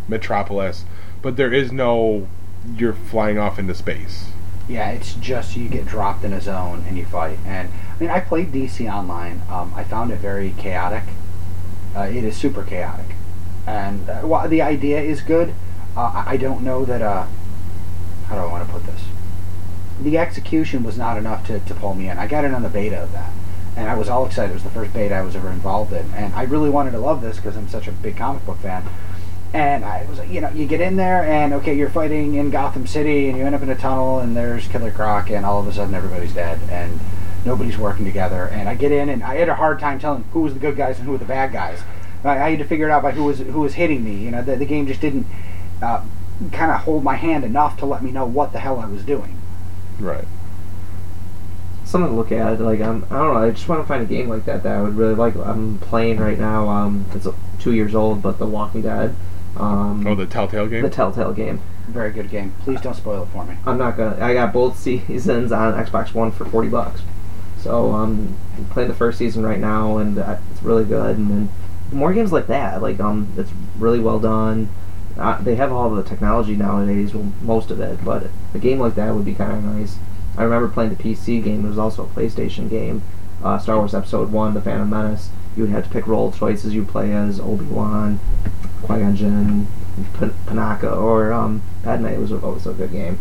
Metropolis, 0.09 0.85
but 1.23 1.37
there 1.37 1.53
is 1.53 1.71
no 1.71 2.27
you're 2.77 2.93
flying 2.93 3.39
off 3.39 3.59
into 3.59 3.75
space. 3.75 4.31
Yeah, 4.69 4.91
it's 4.91 5.15
just 5.15 5.57
you 5.57 5.69
get 5.69 5.87
dropped 5.87 6.25
in 6.25 6.33
a 6.33 6.41
zone 6.41 6.85
and 6.87 6.99
you 6.99 7.07
fight. 7.07 7.39
And 7.47 7.69
I 7.69 8.01
mean, 8.01 8.11
I 8.11 8.21
played 8.21 8.53
DC 8.53 8.91
Online. 8.93 9.43
Um, 9.51 9.73
I 9.75 9.83
found 9.83 10.11
it 10.13 10.19
very 10.19 10.55
chaotic. 10.59 11.05
Uh, 11.97 12.03
it 12.03 12.23
is 12.23 12.37
super 12.37 12.63
chaotic, 12.63 13.17
and 13.67 14.09
uh, 14.11 14.21
while 14.21 14.47
the 14.47 14.61
idea 14.61 15.01
is 15.01 15.23
good, 15.23 15.55
uh, 15.97 16.23
I 16.27 16.37
don't 16.37 16.63
know 16.63 16.85
that. 16.85 17.01
Uh, 17.01 17.27
how 18.27 18.35
do 18.35 18.43
I 18.43 18.47
want 18.47 18.67
to 18.67 18.73
put 18.73 18.85
this? 18.85 19.01
The 20.03 20.19
execution 20.19 20.83
was 20.83 20.99
not 20.99 21.17
enough 21.17 21.47
to, 21.47 21.61
to 21.61 21.75
pull 21.75 21.95
me 21.95 22.11
in. 22.11 22.19
I 22.19 22.27
got 22.27 22.45
in 22.45 22.55
on 22.55 22.63
the 22.63 22.69
beta 22.69 22.99
of 23.03 23.13
that, 23.13 23.33
and 23.75 23.89
I 23.89 23.95
was 23.95 24.11
all 24.11 24.27
excited. 24.27 24.51
It 24.51 24.55
was 24.55 24.65
the 24.65 24.71
first 24.71 24.93
beta 24.93 25.15
I 25.15 25.23
was 25.23 25.35
ever 25.35 25.49
involved 25.49 25.95
in, 25.95 26.13
and 26.13 26.35
I 26.35 26.43
really 26.43 26.69
wanted 26.69 26.91
to 26.91 26.99
love 26.99 27.23
this 27.23 27.37
because 27.37 27.57
I'm 27.57 27.69
such 27.69 27.89
a 27.89 27.93
big 27.93 28.19
comic 28.19 28.45
book 28.45 28.59
fan. 28.59 28.85
And 29.55 29.85
I 29.85 30.05
was, 30.09 30.19
like, 30.19 30.29
you 30.29 30.41
know, 30.43 30.51
you 30.51 30.67
get 30.67 30.81
in 30.81 30.97
there 30.97 31.25
and 31.25 31.55
okay, 31.55 31.75
you're 31.75 31.89
fighting 31.89 32.35
in 32.35 32.51
Gotham 32.51 32.87
City, 32.87 33.29
and 33.29 33.39
you 33.39 33.45
end 33.45 33.55
up 33.55 33.63
in 33.63 33.71
a 33.71 33.75
tunnel, 33.75 34.19
and 34.21 34.37
there's 34.37 34.69
Killer 34.69 34.91
Croc, 34.91 35.31
and 35.31 35.47
all 35.47 35.59
of 35.61 35.67
a 35.67 35.73
sudden 35.73 35.95
everybody's 35.95 36.35
dead, 36.35 36.61
and 36.71 37.01
nobody's 37.47 37.79
working 37.79 38.05
together. 38.05 38.49
And 38.53 38.69
I 38.69 38.75
get 38.75 38.93
in, 38.93 39.09
and 39.09 39.23
I 39.23 39.37
had 39.37 39.49
a 39.49 39.55
hard 39.55 39.81
time 39.81 39.99
telling 39.99 40.25
who 40.33 40.41
was 40.41 40.53
the 40.53 40.61
good 40.61 40.77
guys 40.77 40.99
and 40.99 41.07
who 41.07 41.13
were 41.13 41.19
the 41.19 41.25
bad 41.25 41.53
guys. 41.53 41.81
I, 42.25 42.39
I 42.39 42.51
had 42.51 42.59
to 42.59 42.65
figure 42.67 42.89
it 42.89 42.91
out 42.91 43.03
by 43.03 43.13
who 43.13 43.25
was 43.25 43.39
who 43.39 43.61
was 43.61 43.75
hitting 43.75 44.05
me. 44.05 44.17
You 44.17 44.31
know, 44.33 44.43
the, 44.43 44.57
the 44.57 44.67
game 44.67 44.87
just 44.87 45.01
didn't 45.01 45.27
uh, 45.81 46.05
kind 46.53 46.71
of 46.71 46.81
hold 46.81 47.03
my 47.03 47.17
hand 47.17 47.45
enough 47.45 47.79
to 47.79 47.87
let 47.87 48.03
me 48.03 48.11
know 48.11 48.27
what 48.27 48.53
the 48.53 48.59
hell 48.59 48.79
I 48.79 48.87
was 48.87 49.03
doing. 49.03 49.37
Right. 49.99 50.27
something 51.85 52.11
to 52.11 52.17
look 52.17 52.33
at. 52.33 52.61
Like 52.61 52.81
I'm, 52.81 53.05
I 53.11 53.17
don't 53.17 53.35
know. 53.35 53.41
I 53.41 53.51
just 53.51 53.69
want 53.69 53.83
to 53.83 53.87
find 53.89 54.03
a 54.03 54.07
game 54.07 54.29
like 54.29 54.45
that 54.45 54.63
that 54.63 54.77
I 54.77 54.83
would 54.83 54.95
really 54.97 55.15
like. 55.15 55.35
I'm 55.37 55.79
playing 55.79 56.19
right 56.19 56.39
now. 56.39 56.69
Um, 56.69 57.07
it's 57.15 57.27
uh, 57.27 57.33
two 57.59 57.73
years 57.73 57.95
old, 57.95 58.21
but 58.23 58.39
The 58.39 58.47
Walking 58.47 58.83
Dead. 58.83 59.15
Um, 59.59 60.07
Oh, 60.07 60.15
the 60.15 60.27
Telltale 60.27 60.67
game. 60.69 60.83
the 60.83 60.91
Telltale 60.91 61.33
game. 61.33 61.61
Very 61.89 62.13
good 62.13 62.31
game. 62.31 62.55
Please 62.61 62.81
don't 62.81 62.95
spoil 62.95 63.23
it 63.25 63.27
for 63.27 63.45
me. 63.45 63.57
I'm 63.67 63.79
not 63.79 63.97
gonna. 63.97 64.17
I 64.25 64.35
got 64.35 64.53
both 64.53 64.79
seasons 64.79 65.53
on 65.53 65.75
Xbox 65.75 66.15
One 66.15 66.31
for 66.31 66.45
forty 66.45 66.69
bucks. 66.69 67.03
So 67.59 67.91
um, 67.93 68.37
I'm 68.57 68.67
playing 68.67 68.89
the 68.89 68.95
first 68.95 69.19
season 69.19 69.45
right 69.45 69.59
now, 69.59 69.99
and 69.99 70.19
uh, 70.19 70.37
it's 70.53 70.63
really 70.63 70.85
good. 70.85 71.17
And 71.17 71.29
then 71.31 71.49
more 71.91 72.13
games 72.13 72.31
like 72.33 72.47
that, 72.47 72.81
like 72.83 73.01
um, 73.01 73.33
it's 73.37 73.51
really 73.79 73.99
well 74.01 74.19
done. 74.21 74.69
Uh, 75.19 75.41
they 75.43 75.57
have 75.57 75.73
all 75.73 75.91
the 75.91 76.05
technology 76.05 76.55
nowadays, 76.55 77.13
well, 77.13 77.33
most 77.43 77.73
of 77.73 77.81
it, 77.81 77.99
but 78.05 78.29
a 78.55 78.59
game 78.59 78.79
like 78.79 78.95
that 78.95 79.13
would 79.13 79.25
be 79.25 79.35
kind 79.35 79.51
of 79.53 79.65
nice. 79.65 79.97
I 80.37 80.45
remember 80.45 80.69
playing 80.69 80.91
the 80.95 81.03
PC 81.03 81.43
game. 81.43 81.65
It 81.65 81.69
was 81.69 81.79
also 81.79 82.05
a 82.05 82.07
PlayStation 82.07 82.71
game, 82.71 83.03
uh, 83.43 83.59
Star 83.59 83.77
Wars 83.79 83.95
Episode 83.95 84.31
One: 84.31 84.55
The 84.55 84.61
Phantom 84.61 84.89
Menace. 84.89 85.31
You 85.57 85.65
would 85.65 85.73
have 85.73 85.83
to 85.85 85.91
pick 85.91 86.07
role 86.07 86.31
choices. 86.31 86.73
You 86.75 86.85
play 86.85 87.13
as 87.13 87.41
Obi 87.41 87.65
Wan, 87.65 88.21
Qui 88.83 88.99
Gon 88.99 89.15
Jinn, 89.17 89.67
Pan- 90.15 90.35
Panaka, 90.47 90.97
or 90.97 91.33
um, 91.33 91.63
Padme. 91.83 92.21
Was 92.21 92.33
always 92.33 92.67
a 92.67 92.73
good 92.73 92.93
game. 92.93 93.19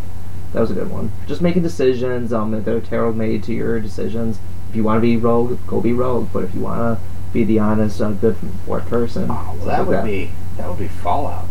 That 0.53 0.61
was 0.61 0.71
a 0.71 0.73
good 0.73 0.89
one. 0.89 1.11
Just 1.27 1.41
making 1.41 1.63
decisions. 1.63 2.31
Um, 2.31 2.51
that 2.51 2.65
they're 2.65 2.79
tailor 2.81 3.11
made 3.11 3.43
to 3.45 3.53
your 3.53 3.79
decisions. 3.79 4.39
If 4.69 4.75
you 4.75 4.83
want 4.83 4.97
to 4.97 5.01
be 5.01 5.17
rogue, 5.17 5.59
go 5.67 5.81
be 5.81 5.93
rogue. 5.93 6.29
But 6.33 6.43
if 6.45 6.53
you 6.55 6.61
want 6.61 6.99
to 6.99 7.03
be 7.33 7.43
the 7.43 7.59
honest, 7.59 8.01
uh, 8.01 8.11
good 8.11 8.37
for 8.65 8.79
person, 8.81 9.27
Oh, 9.29 9.55
well, 9.57 9.65
that 9.65 9.79
like 9.79 9.87
would 9.87 10.05
be 10.05 10.31
that 10.57 10.69
would 10.69 10.79
be 10.79 10.87
Fallout. 10.87 11.45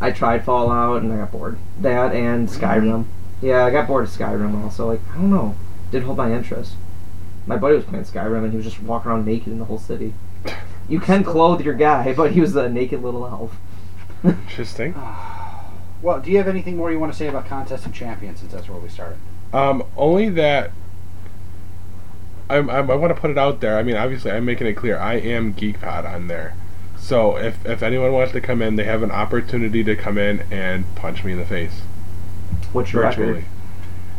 I 0.00 0.10
tried 0.12 0.44
Fallout 0.44 1.02
and 1.02 1.12
I 1.12 1.16
got 1.16 1.32
bored. 1.32 1.58
That 1.80 2.14
and 2.14 2.48
Skyrim. 2.48 3.04
Yeah, 3.42 3.64
I 3.64 3.70
got 3.70 3.86
bored 3.86 4.04
of 4.04 4.10
Skyrim 4.10 4.62
also. 4.62 4.86
Like 4.88 5.00
I 5.12 5.16
don't 5.16 5.30
know, 5.30 5.54
didn't 5.90 6.06
hold 6.06 6.16
my 6.18 6.32
interest. 6.32 6.74
My 7.46 7.56
buddy 7.56 7.76
was 7.76 7.84
playing 7.84 8.04
Skyrim 8.04 8.42
and 8.44 8.50
he 8.52 8.56
was 8.56 8.66
just 8.66 8.80
walking 8.82 9.10
around 9.10 9.26
naked 9.26 9.48
in 9.48 9.58
the 9.58 9.64
whole 9.64 9.78
city. 9.78 10.12
You 10.88 11.00
can 11.00 11.22
clothe 11.22 11.60
your 11.60 11.74
guy, 11.74 12.12
but 12.14 12.32
he 12.32 12.40
was 12.40 12.56
a 12.56 12.68
naked 12.68 13.02
little 13.02 13.26
elf. 13.26 13.56
Interesting. 14.24 14.94
Well, 16.00 16.20
do 16.20 16.30
you 16.30 16.36
have 16.38 16.46
anything 16.46 16.76
more 16.76 16.92
you 16.92 16.98
want 17.00 17.12
to 17.12 17.18
say 17.18 17.26
about 17.26 17.46
Contest 17.46 17.84
of 17.84 17.92
Champions 17.92 18.38
since 18.38 18.52
that's 18.52 18.68
where 18.68 18.78
we 18.78 18.88
started? 18.88 19.18
Um, 19.52 19.82
only 19.96 20.28
that 20.28 20.70
I'm, 22.50 22.70
I'm, 22.70 22.90
I 22.90 22.94
want 22.94 23.14
to 23.14 23.20
put 23.20 23.30
it 23.30 23.38
out 23.38 23.60
there. 23.60 23.76
I 23.76 23.82
mean, 23.82 23.96
obviously, 23.96 24.30
I'm 24.30 24.44
making 24.44 24.66
it 24.66 24.74
clear. 24.74 24.96
I 24.96 25.14
am 25.14 25.54
GeekPod 25.54 26.08
on 26.08 26.28
there. 26.28 26.54
So 26.96 27.36
if, 27.36 27.64
if 27.66 27.82
anyone 27.82 28.12
wants 28.12 28.32
to 28.32 28.40
come 28.40 28.62
in, 28.62 28.76
they 28.76 28.84
have 28.84 29.02
an 29.02 29.10
opportunity 29.10 29.84
to 29.84 29.96
come 29.96 30.18
in 30.18 30.44
and 30.50 30.84
punch 30.94 31.24
me 31.24 31.32
in 31.32 31.38
the 31.38 31.44
face 31.44 31.82
What's 32.72 32.92
your 32.92 33.02
virtually. 33.02 33.26
record? 33.28 33.44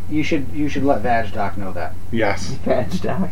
You 0.10 0.24
should 0.24 0.52
you 0.54 0.70
should 0.70 0.84
let 0.84 1.02
Vag 1.02 1.32
Doc 1.34 1.58
know 1.58 1.72
that. 1.74 1.94
Yes. 2.12 2.54
Badge 2.66 3.02
doc. 3.02 3.30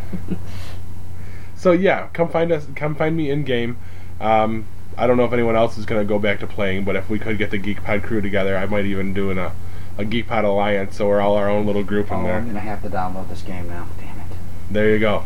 So 1.58 1.72
yeah, 1.72 2.08
come 2.12 2.28
find 2.28 2.50
us. 2.52 2.66
Come 2.76 2.94
find 2.94 3.16
me 3.16 3.30
in 3.30 3.42
game. 3.44 3.76
Um, 4.20 4.66
I 4.96 5.06
don't 5.06 5.16
know 5.16 5.24
if 5.24 5.32
anyone 5.32 5.56
else 5.56 5.76
is 5.76 5.84
going 5.86 6.00
to 6.00 6.06
go 6.08 6.18
back 6.18 6.40
to 6.40 6.46
playing, 6.46 6.84
but 6.84 6.96
if 6.96 7.10
we 7.10 7.18
could 7.18 7.36
get 7.38 7.50
the 7.50 7.58
GeekPod 7.58 8.02
crew 8.02 8.20
together, 8.20 8.56
I 8.56 8.66
might 8.66 8.84
even 8.86 9.12
do 9.12 9.30
an, 9.30 9.38
a 9.38 9.52
a 9.98 10.04
GeekPod 10.04 10.44
alliance. 10.44 10.96
So 10.96 11.08
we're 11.08 11.20
all 11.20 11.34
our 11.34 11.48
own 11.50 11.66
little 11.66 11.82
group 11.84 12.08
in 12.12 12.18
Oh, 12.18 12.20
in 12.26 12.30
I'm 12.30 12.46
gonna 12.46 12.60
have 12.60 12.82
to 12.82 12.88
download 12.88 13.28
this 13.28 13.42
game 13.42 13.68
now. 13.68 13.88
Damn 14.00 14.18
it. 14.20 14.36
There 14.70 14.90
you 14.90 15.00
go. 15.00 15.24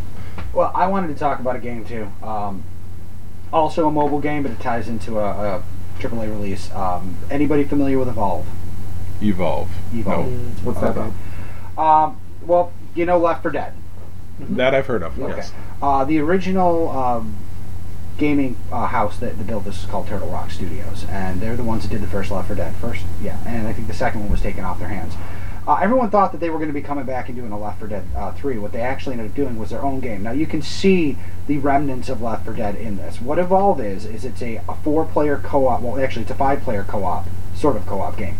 Well, 0.54 0.72
I 0.74 0.86
wanted 0.86 1.08
to 1.08 1.14
talk 1.14 1.38
about 1.40 1.56
a 1.56 1.58
game 1.58 1.84
too. 1.84 2.10
Um, 2.22 2.64
also 3.52 3.86
a 3.86 3.92
mobile 3.92 4.20
game, 4.20 4.42
but 4.42 4.52
it 4.52 4.60
ties 4.60 4.88
into 4.88 5.18
a, 5.18 5.56
a 5.58 5.62
AAA 5.98 6.30
release. 6.30 6.70
Um, 6.72 7.16
anybody 7.30 7.64
familiar 7.64 7.98
with 7.98 8.08
Evolve? 8.08 8.46
Evolve. 9.20 9.70
Evolve. 9.92 10.26
No. 10.32 10.38
What's 10.64 10.80
that 10.80 10.96
Okay. 10.96 11.12
about? 11.76 12.04
Um, 12.08 12.20
well, 12.46 12.72
you 12.94 13.04
know 13.04 13.18
Left 13.18 13.42
4 13.42 13.50
Dead. 13.50 13.74
That 14.50 14.74
I've 14.74 14.86
heard 14.86 15.02
of. 15.02 15.18
Okay. 15.18 15.36
Yes. 15.36 15.52
Uh, 15.80 16.04
the 16.04 16.18
original 16.20 16.90
um, 16.90 17.36
gaming 18.18 18.56
uh, 18.70 18.86
house 18.86 19.18
that, 19.18 19.36
that 19.38 19.46
built 19.46 19.64
this 19.64 19.82
is 19.82 19.86
called 19.86 20.06
Turtle 20.06 20.28
Rock 20.28 20.50
Studios, 20.50 21.04
and 21.08 21.40
they're 21.40 21.56
the 21.56 21.64
ones 21.64 21.82
that 21.82 21.90
did 21.90 22.02
the 22.02 22.06
first 22.06 22.30
Left 22.30 22.48
4 22.48 22.56
Dead. 22.56 22.74
First, 22.76 23.04
yeah, 23.20 23.38
and 23.46 23.66
I 23.66 23.72
think 23.72 23.88
the 23.88 23.94
second 23.94 24.20
one 24.20 24.30
was 24.30 24.40
taken 24.40 24.64
off 24.64 24.78
their 24.78 24.88
hands. 24.88 25.14
Uh, 25.66 25.76
everyone 25.76 26.10
thought 26.10 26.32
that 26.32 26.38
they 26.38 26.50
were 26.50 26.58
going 26.58 26.68
to 26.68 26.74
be 26.74 26.82
coming 26.82 27.04
back 27.04 27.28
and 27.28 27.36
doing 27.36 27.52
a 27.52 27.58
Left 27.58 27.78
4 27.78 27.88
Dead 27.88 28.04
uh, 28.16 28.32
3. 28.32 28.58
What 28.58 28.72
they 28.72 28.80
actually 28.80 29.14
ended 29.14 29.30
up 29.30 29.36
doing 29.36 29.58
was 29.58 29.70
their 29.70 29.82
own 29.82 30.00
game. 30.00 30.22
Now 30.22 30.32
you 30.32 30.46
can 30.46 30.60
see 30.60 31.16
the 31.46 31.58
remnants 31.58 32.08
of 32.08 32.20
Left 32.20 32.44
4 32.44 32.54
Dead 32.54 32.74
in 32.74 32.96
this. 32.96 33.20
What 33.20 33.38
Evolve 33.38 33.80
is 33.80 34.04
is 34.04 34.24
it's 34.24 34.42
a, 34.42 34.56
a 34.68 34.74
four-player 34.82 35.38
co-op. 35.38 35.80
Well, 35.80 36.00
actually, 36.00 36.22
it's 36.22 36.30
a 36.32 36.36
five-player 36.36 36.84
co-op, 36.84 37.26
sort 37.54 37.76
of 37.76 37.86
co-op 37.86 38.16
game. 38.16 38.36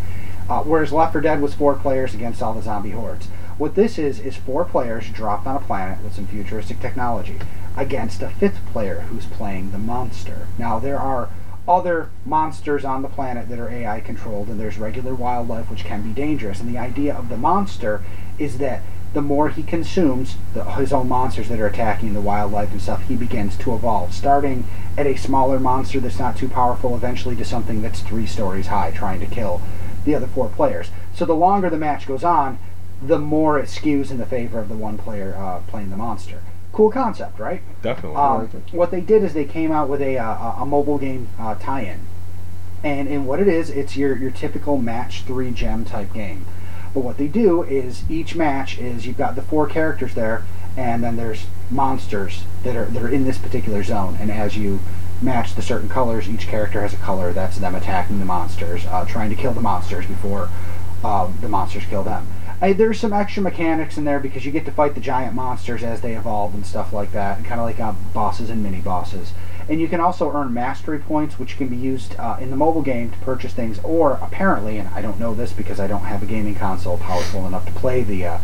Uh, 0.51 0.63
whereas 0.65 0.93
Left 0.93 1.13
4 1.13 1.21
Dead 1.21 1.41
was 1.41 1.55
four 1.55 1.75
players 1.75 2.13
against 2.13 2.43
all 2.43 2.55
the 2.55 2.63
zombie 2.63 2.91
hordes. 2.91 3.29
What 3.59 3.75
this 3.75 3.99
is 3.99 4.19
is 4.19 4.37
four 4.37 4.65
players 4.65 5.11
dropped 5.11 5.47
on 5.47 5.57
a 5.57 5.61
planet 5.61 6.03
with 6.03 6.15
some 6.15 6.27
futuristic 6.27 6.81
technology 6.81 7.39
against 7.77 8.23
a 8.23 8.31
fifth 8.31 8.65
player 8.73 9.01
who's 9.03 9.27
playing 9.27 9.73
the 9.73 9.79
monster. 9.79 10.47
Now 10.59 10.79
there 10.79 10.99
are 10.99 11.29
other 11.69 12.11
monsters 12.25 12.85
on 12.85 13.03
the 13.03 13.09
planet 13.09 13.49
that 13.49 13.59
are 13.59 13.71
AI 13.71 14.01
controlled, 14.01 14.49
and 14.49 14.59
there's 14.59 14.79
regular 14.79 15.15
wildlife 15.15 15.71
which 15.71 15.85
can 15.85 16.03
be 16.03 16.13
dangerous. 16.13 16.61
And 16.61 16.69
the 16.69 16.79
idea 16.79 17.15
of 17.15 17.29
the 17.29 17.37
monster 17.37 18.03
is 18.39 18.59
that 18.59 18.83
the 19.13 19.23
more 19.23 19.51
he 19.51 19.63
consumes 19.63 20.37
the, 20.55 20.65
his 20.65 20.93
own 20.93 21.09
monsters 21.09 21.49
that 21.51 21.61
are 21.61 21.67
attacking 21.67 22.15
the 22.15 22.21
wildlife 22.21 22.73
and 22.73 22.81
stuff, 22.81 23.07
he 23.07 23.15
begins 23.15 23.57
to 23.59 23.75
evolve. 23.75 24.15
Starting 24.15 24.67
at 24.97 25.07
a 25.07 25.17
smaller 25.17 25.61
monster 25.61 26.01
that's 26.01 26.19
not 26.19 26.37
too 26.37 26.49
powerful, 26.49 26.97
eventually 26.97 27.37
to 27.37 27.45
something 27.45 27.83
that's 27.83 28.01
three 28.01 28.27
stories 28.27 28.69
high, 28.69 28.91
trying 28.91 29.21
to 29.21 29.27
kill 29.27 29.61
the 30.05 30.15
other 30.15 30.27
four 30.27 30.49
players. 30.49 30.91
So 31.15 31.27
the 31.27 31.35
longer 31.35 31.69
the 31.69 31.77
match 31.77 32.07
goes 32.07 32.25
on, 32.25 32.59
the 33.07 33.19
more 33.19 33.59
it 33.59 33.67
skews 33.67 34.11
in 34.11 34.19
the 34.19 34.27
favor 34.27 34.59
of 34.61 34.69
the 34.69 34.77
one 34.77 34.99
player 34.99 35.35
uh, 35.37 35.61
playing 35.69 35.91
the 35.91 35.97
monster. 35.97 36.43
Cool 36.73 36.91
concept, 36.91 37.39
right? 37.39 37.61
Definitely. 37.83 38.17
Um, 38.17 38.49
what 38.73 38.91
they 38.91 39.01
did 39.01 39.23
is 39.23 39.35
they 39.35 39.45
came 39.45 39.71
out 39.73 39.89
with 39.89 40.01
a, 40.01 40.19
uh, 40.19 40.63
a 40.63 40.67
mobile 40.67 40.99
game 40.99 41.29
uh, 41.39 41.55
tie-in, 41.57 42.01
and 42.83 43.09
and 43.09 43.27
what 43.27 43.41
it 43.41 43.49
is, 43.49 43.69
it's 43.69 43.97
your 43.97 44.17
your 44.17 44.31
typical 44.31 44.79
match 44.79 45.23
three 45.23 45.51
gem 45.51 45.85
type 45.85 46.13
game. 46.15 46.47
But 46.95 47.01
what 47.05 47.19
they 47.19 47.29
do 47.29 47.63
is 47.63 48.09
each 48.11 48.35
match 48.35 48.79
is 48.79 49.07
you've 49.07 49.19
got 49.19 49.35
the 49.35 49.43
four 49.43 49.67
characters 49.67 50.15
there, 50.15 50.45
and 50.77 51.03
then 51.03 51.17
there's 51.17 51.47
monsters 51.71 52.45
that 52.63 52.77
are 52.77 52.87
that 52.87 53.03
are 53.03 53.09
in 53.09 53.25
this 53.25 53.39
particular 53.39 53.83
zone, 53.83 54.17
and 54.21 54.31
as 54.31 54.57
you 54.57 54.81
match 55.21 55.55
the 55.55 55.63
certain 55.63 55.89
colors, 55.89 56.29
each 56.29 56.49
character 56.49 56.81
has 56.81 56.93
a 56.93 56.97
color 56.97 57.33
that's 57.33 57.59
them 57.59 57.75
attacking 57.75 58.19
the 58.19 58.25
monsters, 58.25 58.87
uh, 58.87 59.05
trying 59.05 59.31
to 59.31 59.37
kill 59.37 59.53
the 59.53 59.61
monsters 59.61 60.07
before 60.07 60.49
uh, 61.05 61.31
the 61.41 61.49
monsters 61.49 61.85
kill 61.85 62.03
them. 62.03 62.27
I, 62.63 62.73
there's 62.73 63.01
some 63.01 63.13
extra 63.13 63.43
mechanics 63.43 63.99
in 63.99 64.05
there 64.05 64.21
because 64.21 64.47
you 64.47 64.53
get 64.53 64.65
to 64.67 64.71
fight 64.71 64.95
the 64.95 65.01
giant 65.01 65.35
monsters 65.35 65.83
as 65.83 66.01
they 66.01 66.15
evolve 66.15 66.55
and 66.55 66.65
stuff 66.65 66.93
like 66.93 67.11
that, 67.11 67.37
and 67.37 67.45
kind 67.45 67.61
of 67.61 67.67
like 67.67 67.81
uh, 67.81 67.93
bosses 68.15 68.51
and 68.51 68.63
mini 68.63 68.81
bosses. 68.81 69.33
And 69.69 69.81
you 69.81 69.89
can 69.89 70.01
also 70.01 70.33
earn 70.33 70.55
mastery 70.55 71.01
points, 71.01 71.41
which 71.41 71.57
can 71.57 71.67
be 71.67 71.77
used 71.77 72.15
uh, 72.21 72.37
in 72.41 72.51
the 72.51 72.57
mobile 72.57 72.83
game 72.83 73.11
to 73.11 73.19
purchase 73.19 73.53
things, 73.53 73.81
or 73.81 74.13
apparently, 74.23 74.79
and 74.79 74.89
I 74.91 75.03
don't 75.03 75.19
know 75.19 75.35
this 75.35 75.53
because 75.53 75.81
I 75.81 75.89
don't 75.89 76.05
have 76.05 76.23
a 76.23 76.27
gaming 76.27 76.55
console 76.55 76.99
powerful 76.99 77.49
enough 77.49 77.67
to 77.67 77.73
play 77.73 78.05
the 78.05 78.27
uh, 78.27 78.39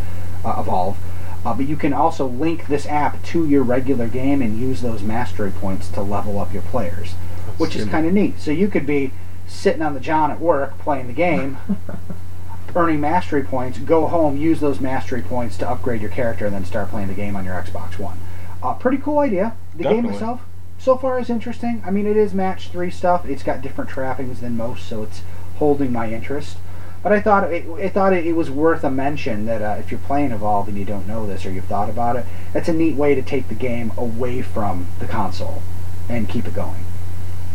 uh, 0.45 0.57
Evolve, 0.59 0.99
uh, 1.47 1.55
but 1.55 1.69
you 1.69 1.77
can 1.77 1.93
also 1.93 2.27
link 2.27 2.67
this 2.67 2.87
app 2.87 3.23
to 3.27 3.47
your 3.47 3.63
regular 3.63 4.09
game 4.09 4.43
and 4.43 4.59
use 4.59 4.81
those 4.83 5.01
mastery 5.01 5.53
points 5.53 5.89
to 5.91 6.03
level 6.03 6.41
up 6.41 6.53
your 6.53 6.63
players, 6.63 7.13
which 7.57 7.77
is 7.77 7.85
kind 7.85 8.05
of 8.05 8.13
neat. 8.13 8.41
So 8.41 8.51
you 8.51 8.67
could 8.67 8.85
be 8.85 9.13
sitting 9.47 9.83
on 9.83 9.95
the 9.95 10.01
John 10.01 10.33
at 10.33 10.41
work 10.41 10.77
playing 10.79 11.07
the 11.07 11.13
game, 11.13 11.59
earning 12.75 13.01
mastery 13.01 13.43
points, 13.43 13.79
go 13.79 14.07
home, 14.07 14.37
use 14.37 14.61
those 14.61 14.81
mastery 14.81 15.23
points 15.23 15.57
to 15.59 15.69
upgrade 15.69 16.01
your 16.01 16.11
character, 16.11 16.47
and 16.47 16.55
then 16.55 16.65
start 16.65 16.91
playing 16.91 17.09
the 17.09 17.15
game 17.15 17.37
on 17.37 17.45
your 17.45 17.55
Xbox 17.55 17.99
One. 17.99 18.19
Uh, 18.63 18.75
pretty 18.75 18.99
cool 18.99 19.19
idea. 19.19 19.57
The 19.77 19.85
game 19.85 20.07
itself, 20.07 20.41
so 20.79 20.97
far, 20.97 21.19
is 21.19 21.31
interesting. 21.31 21.83
I 21.87 21.91
mean, 21.91 22.07
it 22.07 22.17
is 22.17 22.35
match 22.35 22.69
three 22.69 22.91
stuff. 22.91 23.25
It's 23.25 23.43
got 23.43 23.63
different 23.63 23.91
trappings 23.91 24.41
than 24.41 24.57
most, 24.57 24.89
so 24.89 25.03
it's 25.05 25.23
holding 25.57 25.93
my 25.93 26.13
interest. 26.13 26.59
But 27.03 27.13
I 27.13 27.21
thought 27.21 27.53
it, 27.53 27.69
I 27.69 27.89
thought 27.89 28.13
it, 28.13 28.27
it 28.27 28.33
was 28.33 28.51
worth 28.51 28.83
a 28.83 28.91
mention 28.91 29.47
that 29.47 29.63
uh, 29.63 29.77
if 29.79 29.91
you're 29.91 30.01
playing 30.01 30.33
Evolve 30.33 30.69
and 30.69 30.77
you 30.77 30.85
don't 30.85 31.07
know 31.07 31.27
this 31.27 31.47
or 31.47 31.51
you've 31.51 31.65
thought 31.67 31.89
about 31.89 32.17
it, 32.17 32.27
that's 32.53 32.69
a 32.69 32.73
neat 32.73 32.97
way 32.97 33.15
to 33.15 33.23
take 33.23 33.49
the 33.49 33.55
game 33.55 33.93
away 33.97 34.43
from 34.43 34.89
the 34.99 35.07
console 35.07 35.63
and 36.09 36.29
keep 36.29 36.47
it 36.47 36.55
going. 36.55 36.85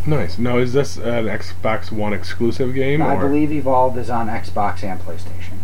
Nice. 0.08 0.38
Now, 0.38 0.58
is 0.58 0.74
this 0.74 0.98
an 0.98 1.26
Xbox 1.26 1.92
One 1.92 2.14
exclusive 2.14 2.74
game, 2.74 3.02
I 3.02 3.16
or 3.16 3.22
believe 3.28 3.52
Evolved 3.52 3.98
is 3.98 4.10
on 4.10 4.28
Xbox 4.28 4.84
and 4.84 5.00
PlayStation. 5.00 5.58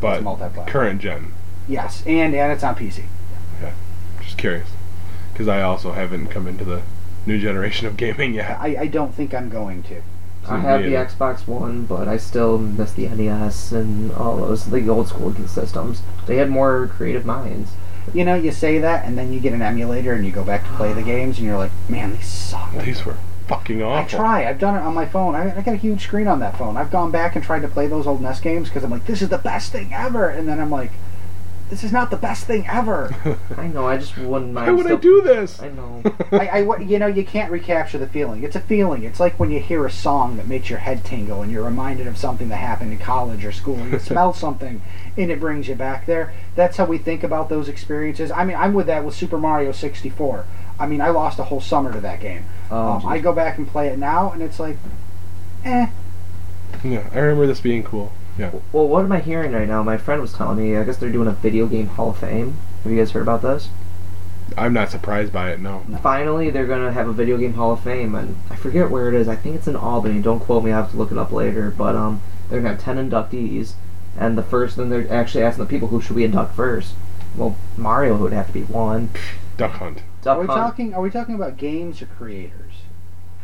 but 0.00 0.14
it's 0.16 0.24
multi-platform. 0.24 0.66
current 0.68 1.00
gen? 1.00 1.32
Yes, 1.68 2.02
and 2.06 2.34
and 2.34 2.52
it's 2.52 2.62
on 2.64 2.74
PC. 2.74 3.04
Yeah. 3.62 3.72
Just 4.22 4.36
curious, 4.38 4.68
because 5.32 5.48
I 5.48 5.62
also 5.62 5.92
haven't 5.92 6.28
come 6.28 6.46
into 6.46 6.64
the 6.64 6.82
new 7.26 7.38
generation 7.40 7.86
of 7.86 7.96
gaming 7.96 8.34
yet. 8.34 8.58
I, 8.60 8.76
I 8.80 8.86
don't 8.86 9.14
think 9.14 9.32
I'm 9.34 9.48
going 9.48 9.82
to. 9.84 10.02
I 10.46 10.58
have 10.58 10.82
the 10.82 10.90
Yeah. 10.90 11.06
Xbox 11.06 11.46
One, 11.48 11.86
but 11.86 12.06
I 12.06 12.18
still 12.18 12.58
miss 12.58 12.92
the 12.92 13.08
NES 13.08 13.72
and 13.72 14.12
all 14.12 14.36
those 14.36 14.66
the 14.66 14.86
old 14.90 15.08
school 15.08 15.34
systems. 15.46 16.02
They 16.26 16.36
had 16.36 16.50
more 16.50 16.86
creative 16.94 17.24
minds. 17.24 17.70
You 18.12 18.26
know, 18.26 18.34
you 18.34 18.52
say 18.52 18.78
that, 18.78 19.06
and 19.06 19.16
then 19.16 19.32
you 19.32 19.40
get 19.40 19.54
an 19.54 19.62
emulator 19.62 20.12
and 20.12 20.26
you 20.26 20.30
go 20.30 20.44
back 20.44 20.64
to 20.66 20.72
play 20.74 20.92
the 20.92 21.00
games, 21.14 21.38
and 21.38 21.46
you're 21.46 21.56
like, 21.56 21.70
man, 21.88 22.12
these 22.12 22.26
suck. 22.26 22.72
These 22.84 23.06
were 23.06 23.16
fucking 23.46 23.82
awful. 23.82 24.18
I 24.18 24.22
try. 24.22 24.48
I've 24.48 24.58
done 24.58 24.74
it 24.76 24.80
on 24.80 24.94
my 24.94 25.06
phone. 25.06 25.34
I, 25.34 25.56
I 25.56 25.62
got 25.62 25.74
a 25.74 25.76
huge 25.76 26.02
screen 26.02 26.28
on 26.28 26.40
that 26.40 26.56
phone. 26.58 26.76
I've 26.76 26.90
gone 26.90 27.10
back 27.10 27.36
and 27.36 27.44
tried 27.44 27.62
to 27.62 27.68
play 27.68 27.86
those 27.86 28.06
old 28.06 28.20
NES 28.20 28.40
games 28.40 28.68
because 28.68 28.84
I'm 28.84 28.90
like, 28.90 29.06
this 29.06 29.22
is 29.22 29.28
the 29.28 29.38
best 29.38 29.72
thing 29.72 29.92
ever. 29.92 30.28
And 30.28 30.48
then 30.48 30.60
I'm 30.60 30.70
like, 30.70 30.90
this 31.70 31.82
is 31.82 31.92
not 31.92 32.10
the 32.10 32.16
best 32.16 32.44
thing 32.46 32.66
ever. 32.68 33.14
I 33.56 33.66
know. 33.68 33.86
I 33.86 33.96
just 33.96 34.16
wouldn't 34.18 34.52
mind. 34.52 34.66
Why 34.68 34.72
would 34.74 34.86
I 34.86 34.90
still- 34.90 34.98
do 34.98 35.22
this? 35.22 35.60
I 35.62 35.70
know. 35.70 36.02
I, 36.32 36.48
I, 36.48 36.78
you 36.78 36.98
know, 36.98 37.06
you 37.06 37.24
can't 37.24 37.50
recapture 37.50 37.98
the 37.98 38.06
feeling. 38.06 38.42
It's 38.44 38.54
a 38.54 38.60
feeling. 38.60 39.02
It's 39.04 39.18
like 39.18 39.40
when 39.40 39.50
you 39.50 39.60
hear 39.60 39.84
a 39.86 39.90
song 39.90 40.36
that 40.36 40.46
makes 40.46 40.68
your 40.68 40.80
head 40.80 41.04
tingle 41.04 41.42
and 41.42 41.50
you're 41.50 41.64
reminded 41.64 42.06
of 42.06 42.16
something 42.18 42.48
that 42.50 42.56
happened 42.56 42.92
in 42.92 42.98
college 42.98 43.44
or 43.44 43.52
school. 43.52 43.76
And 43.76 43.92
you 43.92 43.98
smell 44.10 44.32
something 44.34 44.82
and 45.16 45.30
it 45.30 45.40
brings 45.40 45.66
you 45.68 45.74
back 45.74 46.06
there. 46.06 46.32
That's 46.54 46.76
how 46.76 46.84
we 46.84 46.98
think 46.98 47.22
about 47.24 47.48
those 47.48 47.68
experiences. 47.68 48.30
I 48.30 48.44
mean, 48.44 48.56
I'm 48.56 48.74
with 48.74 48.86
that 48.86 49.04
with 49.04 49.14
Super 49.14 49.38
Mario 49.38 49.72
64. 49.72 50.44
I 50.78 50.86
mean, 50.86 51.00
I 51.00 51.10
lost 51.10 51.38
a 51.38 51.44
whole 51.44 51.60
summer 51.60 51.92
to 51.92 52.00
that 52.00 52.20
game. 52.20 52.44
Oh, 52.70 52.92
um, 52.92 53.06
I 53.06 53.18
go 53.18 53.32
back 53.32 53.58
and 53.58 53.68
play 53.68 53.88
it 53.88 53.98
now, 53.98 54.32
and 54.32 54.42
it's 54.42 54.58
like, 54.58 54.76
eh. 55.64 55.88
yeah, 56.82 57.08
I 57.12 57.18
remember 57.18 57.46
this 57.46 57.60
being 57.60 57.82
cool. 57.82 58.12
Yeah. 58.38 58.50
Well, 58.72 58.88
what 58.88 59.04
am 59.04 59.12
I 59.12 59.20
hearing 59.20 59.52
right 59.52 59.68
now? 59.68 59.82
My 59.82 59.96
friend 59.96 60.20
was 60.20 60.32
telling 60.32 60.58
me. 60.58 60.76
I 60.76 60.84
guess 60.84 60.96
they're 60.96 61.10
doing 61.10 61.28
a 61.28 61.32
video 61.32 61.66
game 61.66 61.86
Hall 61.86 62.10
of 62.10 62.18
Fame. 62.18 62.56
Have 62.82 62.92
you 62.92 62.98
guys 62.98 63.12
heard 63.12 63.22
about 63.22 63.42
this? 63.42 63.68
I'm 64.58 64.72
not 64.72 64.90
surprised 64.90 65.32
by 65.32 65.52
it. 65.52 65.60
No. 65.60 65.84
Finally, 66.02 66.50
they're 66.50 66.66
gonna 66.66 66.92
have 66.92 67.08
a 67.08 67.12
video 67.12 67.36
game 67.38 67.54
Hall 67.54 67.72
of 67.72 67.80
Fame, 67.80 68.14
and 68.14 68.36
I 68.50 68.56
forget 68.56 68.90
where 68.90 69.08
it 69.08 69.14
is. 69.14 69.28
I 69.28 69.36
think 69.36 69.56
it's 69.56 69.68
in 69.68 69.76
Albany. 69.76 70.20
Don't 70.20 70.40
quote 70.40 70.64
me. 70.64 70.72
I 70.72 70.76
have 70.76 70.90
to 70.90 70.96
look 70.96 71.12
it 71.12 71.18
up 71.18 71.32
later. 71.32 71.70
But 71.70 71.96
um, 71.96 72.22
they're 72.48 72.60
gonna 72.60 72.74
have 72.74 72.82
ten 72.82 72.96
inductees, 72.96 73.74
and 74.18 74.36
the 74.36 74.42
first. 74.42 74.76
Then 74.76 74.90
they're 74.90 75.12
actually 75.12 75.44
asking 75.44 75.64
the 75.64 75.70
people 75.70 75.88
who 75.88 76.00
should 76.00 76.16
we 76.16 76.24
induct 76.24 76.56
first. 76.56 76.94
Well, 77.36 77.56
Mario 77.76 78.16
would 78.16 78.32
have 78.32 78.48
to 78.48 78.52
be 78.52 78.62
one. 78.62 79.10
Duck 79.56 79.72
Hunt. 79.72 80.02
Duck 80.24 80.38
Are 80.38 80.40
we 80.40 80.46
Hunt. 80.46 80.58
talking? 80.58 80.94
Are 80.94 81.00
we 81.02 81.10
talking 81.10 81.34
about 81.34 81.56
games 81.56 82.00
or 82.02 82.06
creators? 82.06 82.72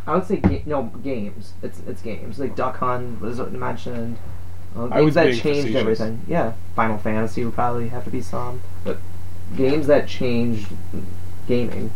I 0.06 0.14
would 0.14 0.26
say 0.26 0.36
ga- 0.36 0.62
no 0.66 0.84
games. 0.84 1.52
It's 1.62 1.80
it's 1.86 2.02
games 2.02 2.38
like 2.38 2.56
Duck 2.56 2.78
Hunt 2.78 3.20
was 3.20 3.38
mentioned. 3.38 4.16
Uh, 4.74 4.86
I 4.86 4.88
games 5.00 5.04
was 5.04 5.14
that 5.14 5.24
being 5.26 5.36
changed 5.40 5.60
facetious. 5.68 5.80
everything. 5.80 6.20
Yeah, 6.26 6.52
Final 6.74 6.98
Fantasy 6.98 7.44
would 7.44 7.54
probably 7.54 7.88
have 7.88 8.04
to 8.04 8.10
be 8.10 8.22
some, 8.22 8.62
but 8.84 8.98
games 9.56 9.86
that 9.88 10.08
changed 10.08 10.68
gaming. 11.46 11.92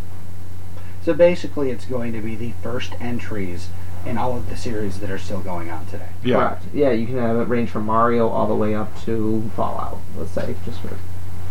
So 1.03 1.14
basically, 1.14 1.70
it's 1.70 1.85
going 1.87 2.12
to 2.12 2.20
be 2.20 2.35
the 2.37 2.53
first 2.62 2.93
entries 3.01 3.68
in 4.07 4.18
all 4.18 4.37
of 4.37 4.51
the 4.51 4.57
series 4.57 5.01
that 5.01 5.11
are 5.11 5.18
still 5.18 5.41
going 5.41 5.70
on 5.70 5.87
today. 5.87 6.09
Yeah. 6.22 6.37
Correct. 6.37 6.64
Yeah, 6.74 6.91
you 6.91 7.07
can 7.07 7.16
have 7.16 7.37
it 7.39 7.49
range 7.49 7.70
from 7.70 7.87
Mario 7.87 8.28
all 8.28 8.47
the 8.47 8.55
way 8.55 8.74
up 8.74 9.01
to 9.05 9.51
Fallout. 9.57 9.99
Let's 10.16 10.32
say 10.32 10.55
just 10.64 10.80
for 10.80 10.97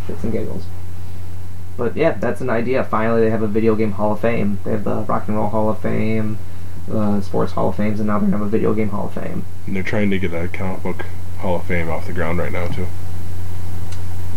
shits 0.06 0.22
and 0.22 0.32
giggles. 0.32 0.64
But 1.76 1.96
yeah, 1.96 2.12
that's 2.12 2.40
an 2.40 2.50
idea. 2.50 2.84
Finally, 2.84 3.22
they 3.22 3.30
have 3.30 3.42
a 3.42 3.48
video 3.48 3.74
game 3.74 3.92
Hall 3.92 4.12
of 4.12 4.20
Fame. 4.20 4.58
They 4.64 4.70
have 4.70 4.84
the 4.84 5.00
Rock 5.02 5.28
and 5.28 5.36
Roll 5.36 5.48
Hall 5.48 5.70
of 5.70 5.80
Fame, 5.80 6.38
the 6.86 7.20
Sports 7.20 7.52
Hall 7.52 7.70
of 7.70 7.76
Fames, 7.76 7.98
and 7.98 8.06
now 8.06 8.18
they're 8.18 8.28
gonna 8.28 8.38
have 8.38 8.46
a 8.46 8.50
video 8.50 8.74
game 8.74 8.90
Hall 8.90 9.06
of 9.06 9.14
Fame. 9.14 9.44
And 9.66 9.74
they're 9.74 9.82
trying 9.82 10.10
to 10.10 10.18
get 10.18 10.32
a 10.32 10.48
comic 10.48 10.82
book 10.82 11.06
Hall 11.38 11.56
of 11.56 11.64
Fame 11.64 11.88
off 11.88 12.06
the 12.06 12.12
ground 12.12 12.38
right 12.38 12.52
now 12.52 12.68
too. 12.68 12.86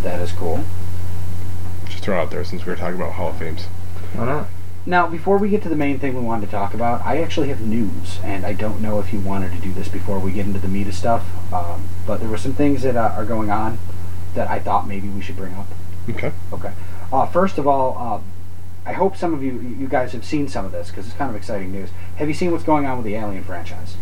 That 0.01 0.19
is 0.21 0.31
cool. 0.31 0.63
Just 1.85 2.03
throw 2.03 2.17
it 2.17 2.21
out 2.21 2.31
there 2.31 2.43
since 2.43 2.65
we 2.65 2.71
were 2.71 2.77
talking 2.77 2.95
about 2.95 3.13
Hall 3.13 3.29
of 3.29 3.37
Fames. 3.37 3.65
Why 4.13 4.25
not? 4.25 4.47
Now, 4.85 5.05
before 5.05 5.37
we 5.37 5.49
get 5.49 5.61
to 5.63 5.69
the 5.69 5.75
main 5.75 5.99
thing 5.99 6.15
we 6.15 6.21
wanted 6.21 6.45
to 6.45 6.51
talk 6.51 6.73
about, 6.73 7.05
I 7.05 7.21
actually 7.21 7.49
have 7.49 7.59
news, 7.59 8.19
and 8.23 8.45
I 8.45 8.53
don't 8.53 8.81
know 8.81 8.99
if 8.99 9.11
you 9.11 9.19
wanted 9.19 9.51
to 9.51 9.59
do 9.59 9.73
this 9.73 9.89
before 9.89 10.17
we 10.17 10.31
get 10.31 10.45
into 10.45 10.59
the 10.59 10.69
meat 10.69 10.87
of 10.87 10.93
stuff, 10.93 11.25
um, 11.53 11.89
but 12.05 12.21
there 12.21 12.29
were 12.29 12.37
some 12.37 12.53
things 12.53 12.83
that 12.83 12.95
uh, 12.95 13.13
are 13.17 13.25
going 13.25 13.51
on 13.51 13.79
that 14.33 14.49
I 14.49 14.59
thought 14.59 14.87
maybe 14.87 15.09
we 15.09 15.19
should 15.19 15.35
bring 15.35 15.53
up. 15.55 15.67
Okay. 16.09 16.31
Okay. 16.53 16.71
Uh, 17.11 17.25
first 17.25 17.57
of 17.57 17.67
all, 17.67 17.97
um, 17.97 18.23
I 18.85 18.93
hope 18.93 19.17
some 19.17 19.33
of 19.33 19.43
you 19.43 19.59
you 19.59 19.87
guys 19.87 20.13
have 20.13 20.23
seen 20.25 20.47
some 20.47 20.65
of 20.65 20.71
this 20.71 20.89
because 20.89 21.07
it's 21.07 21.15
kind 21.15 21.29
of 21.29 21.35
exciting 21.35 21.71
news. 21.71 21.89
Have 22.17 22.27
you 22.27 22.33
seen 22.33 22.51
what's 22.51 22.63
going 22.63 22.85
on 22.85 22.97
with 22.97 23.05
the 23.05 23.15
Alien 23.15 23.43
franchise? 23.43 23.95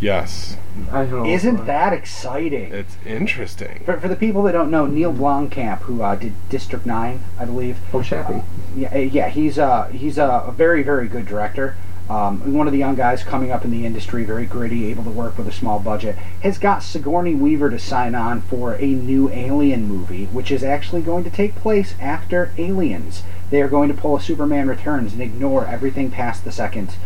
Yes. 0.00 0.56
I 0.92 1.04
don't 1.06 1.24
know. 1.24 1.26
Isn't 1.26 1.66
that 1.66 1.92
exciting? 1.92 2.72
It's 2.72 2.96
interesting. 3.04 3.82
For, 3.84 3.98
for 3.98 4.06
the 4.06 4.14
people 4.14 4.44
that 4.44 4.52
don't 4.52 4.70
know, 4.70 4.86
Neil 4.86 5.12
Blomkamp, 5.12 5.80
who 5.80 6.02
uh, 6.02 6.14
did 6.14 6.34
District 6.48 6.86
Nine, 6.86 7.20
I 7.38 7.44
believe, 7.44 7.78
Oh, 7.92 8.02
Chappie. 8.02 8.42
yeah, 8.76 8.94
uh, 8.94 8.98
yeah, 8.98 9.28
he's 9.28 9.58
uh, 9.58 9.84
he's 9.88 10.16
a, 10.18 10.44
a 10.46 10.52
very 10.52 10.82
very 10.84 11.08
good 11.08 11.26
director. 11.26 11.76
Um, 12.08 12.54
one 12.54 12.66
of 12.66 12.72
the 12.72 12.78
young 12.78 12.94
guys 12.94 13.22
coming 13.22 13.50
up 13.50 13.64
in 13.66 13.70
the 13.70 13.84
industry, 13.84 14.24
very 14.24 14.46
gritty, 14.46 14.86
able 14.86 15.04
to 15.04 15.10
work 15.10 15.36
with 15.36 15.46
a 15.46 15.52
small 15.52 15.78
budget, 15.78 16.16
has 16.42 16.56
got 16.56 16.82
Sigourney 16.82 17.34
Weaver 17.34 17.68
to 17.68 17.78
sign 17.78 18.14
on 18.14 18.40
for 18.40 18.74
a 18.74 18.86
new 18.86 19.28
Alien 19.30 19.86
movie, 19.86 20.24
which 20.26 20.50
is 20.50 20.64
actually 20.64 21.02
going 21.02 21.22
to 21.24 21.30
take 21.30 21.54
place 21.54 21.94
after 22.00 22.50
Aliens. 22.56 23.22
They 23.50 23.60
are 23.60 23.68
going 23.68 23.88
to 23.88 23.94
pull 23.94 24.16
a 24.16 24.20
Superman 24.22 24.68
Returns 24.68 25.12
and 25.12 25.20
ignore 25.20 25.66
everything 25.66 26.10
past 26.10 26.44
the 26.44 26.52
second 26.52 26.96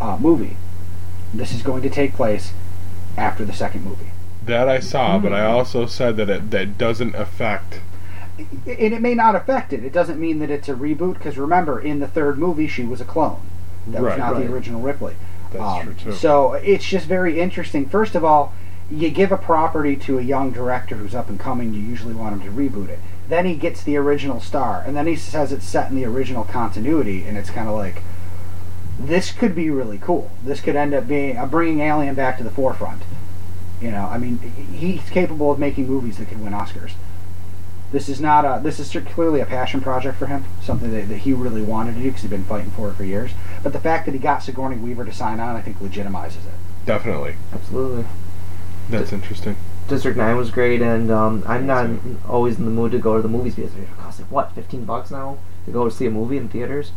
uh, 0.00 0.16
movie. 0.18 0.56
This 1.34 1.52
is 1.52 1.62
going 1.62 1.82
to 1.82 1.90
take 1.90 2.14
place 2.14 2.52
after 3.18 3.44
the 3.44 3.52
second 3.52 3.84
movie. 3.84 4.12
That 4.44 4.66
I 4.66 4.80
saw, 4.80 5.18
but 5.18 5.34
I 5.34 5.44
also 5.44 5.84
said 5.84 6.16
that 6.16 6.30
it 6.30 6.50
that 6.52 6.78
doesn't 6.78 7.14
affect. 7.14 7.80
and 8.38 8.48
it 8.66 9.02
may 9.02 9.14
not 9.14 9.36
affect 9.36 9.74
it. 9.74 9.84
It 9.84 9.92
doesn't 9.92 10.18
mean 10.18 10.38
that 10.38 10.50
it's 10.50 10.70
a 10.70 10.74
reboot 10.74 11.14
because 11.14 11.36
remember, 11.36 11.78
in 11.78 11.98
the 11.98 12.08
third 12.08 12.38
movie, 12.38 12.66
she 12.66 12.84
was 12.84 13.02
a 13.02 13.04
clone. 13.04 13.42
That 13.92 14.02
was 14.02 14.18
not 14.18 14.34
right. 14.34 14.46
the 14.46 14.52
original 14.52 14.80
Ripley. 14.80 15.14
That's 15.52 15.62
Um, 15.62 15.82
true 15.82 15.94
too. 15.94 16.12
So 16.12 16.54
it's 16.54 16.84
just 16.84 17.06
very 17.06 17.40
interesting. 17.40 17.86
First 17.86 18.14
of 18.14 18.24
all, 18.24 18.52
you 18.90 19.10
give 19.10 19.32
a 19.32 19.36
property 19.36 19.96
to 19.96 20.18
a 20.18 20.22
young 20.22 20.50
director 20.50 20.96
who's 20.96 21.14
up 21.14 21.28
and 21.28 21.38
coming. 21.38 21.74
You 21.74 21.80
usually 21.80 22.14
want 22.14 22.40
him 22.40 22.48
to 22.48 22.50
reboot 22.56 22.88
it. 22.88 22.98
Then 23.28 23.44
he 23.44 23.54
gets 23.54 23.82
the 23.82 23.96
original 23.96 24.40
star, 24.40 24.82
and 24.86 24.96
then 24.96 25.06
he 25.06 25.14
says 25.16 25.52
it's 25.52 25.66
set 25.66 25.90
in 25.90 25.96
the 25.96 26.06
original 26.06 26.44
continuity, 26.44 27.24
and 27.24 27.36
it's 27.36 27.50
kind 27.50 27.68
of 27.68 27.74
like, 27.74 28.02
this 28.98 29.32
could 29.32 29.54
be 29.54 29.68
really 29.70 29.98
cool. 29.98 30.30
This 30.42 30.60
could 30.60 30.76
end 30.76 30.94
up 30.94 31.06
being 31.06 31.36
uh, 31.36 31.46
bringing 31.46 31.80
Alien 31.80 32.14
back 32.14 32.38
to 32.38 32.44
the 32.44 32.50
forefront. 32.50 33.02
You 33.80 33.90
know, 33.90 34.06
I 34.06 34.18
mean, 34.18 34.38
he's 34.38 35.08
capable 35.10 35.52
of 35.52 35.58
making 35.58 35.86
movies 35.86 36.16
that 36.18 36.28
could 36.28 36.42
win 36.42 36.52
Oscars. 36.52 36.92
This 37.92 38.08
is 38.08 38.20
not 38.20 38.44
a. 38.44 38.60
This 38.62 38.80
is 38.80 38.90
clearly 39.06 39.40
a 39.40 39.46
passion 39.46 39.80
project 39.80 40.18
for 40.18 40.26
him, 40.26 40.44
something 40.62 40.90
that, 40.90 41.08
that 41.08 41.18
he 41.18 41.32
really 41.32 41.62
wanted 41.62 41.94
to 41.94 42.00
do 42.00 42.06
because 42.06 42.22
he's 42.22 42.30
been 42.30 42.44
fighting 42.44 42.70
for 42.72 42.90
it 42.90 42.94
for 42.94 43.04
years. 43.04 43.30
But 43.68 43.74
the 43.74 43.80
fact 43.80 44.06
that 44.06 44.12
he 44.12 44.18
got 44.18 44.42
Sigourney 44.42 44.78
Weaver 44.78 45.04
to 45.04 45.12
sign 45.12 45.40
on, 45.40 45.54
I 45.54 45.60
think, 45.60 45.78
legitimizes 45.80 46.36
it. 46.36 46.86
Definitely. 46.86 47.36
Absolutely. 47.52 48.06
That's 48.88 49.12
interesting. 49.12 49.56
District 49.88 50.16
Nine 50.16 50.38
was 50.38 50.50
great, 50.50 50.80
and 50.80 51.10
um, 51.10 51.44
I'm 51.46 51.66
not 51.66 51.84
Same. 51.84 52.18
always 52.26 52.58
in 52.58 52.64
the 52.64 52.70
mood 52.70 52.92
to 52.92 52.98
go 52.98 53.16
to 53.16 53.20
the 53.20 53.28
movies 53.28 53.56
because 53.56 53.74
it 53.74 53.86
costs 53.98 54.20
like 54.20 54.30
what, 54.30 54.52
fifteen 54.52 54.86
bucks 54.86 55.10
now 55.10 55.36
to 55.66 55.70
go 55.70 55.84
to 55.84 55.90
see 55.94 56.06
a 56.06 56.10
movie 56.10 56.38
in 56.38 56.48
theaters. 56.48 56.92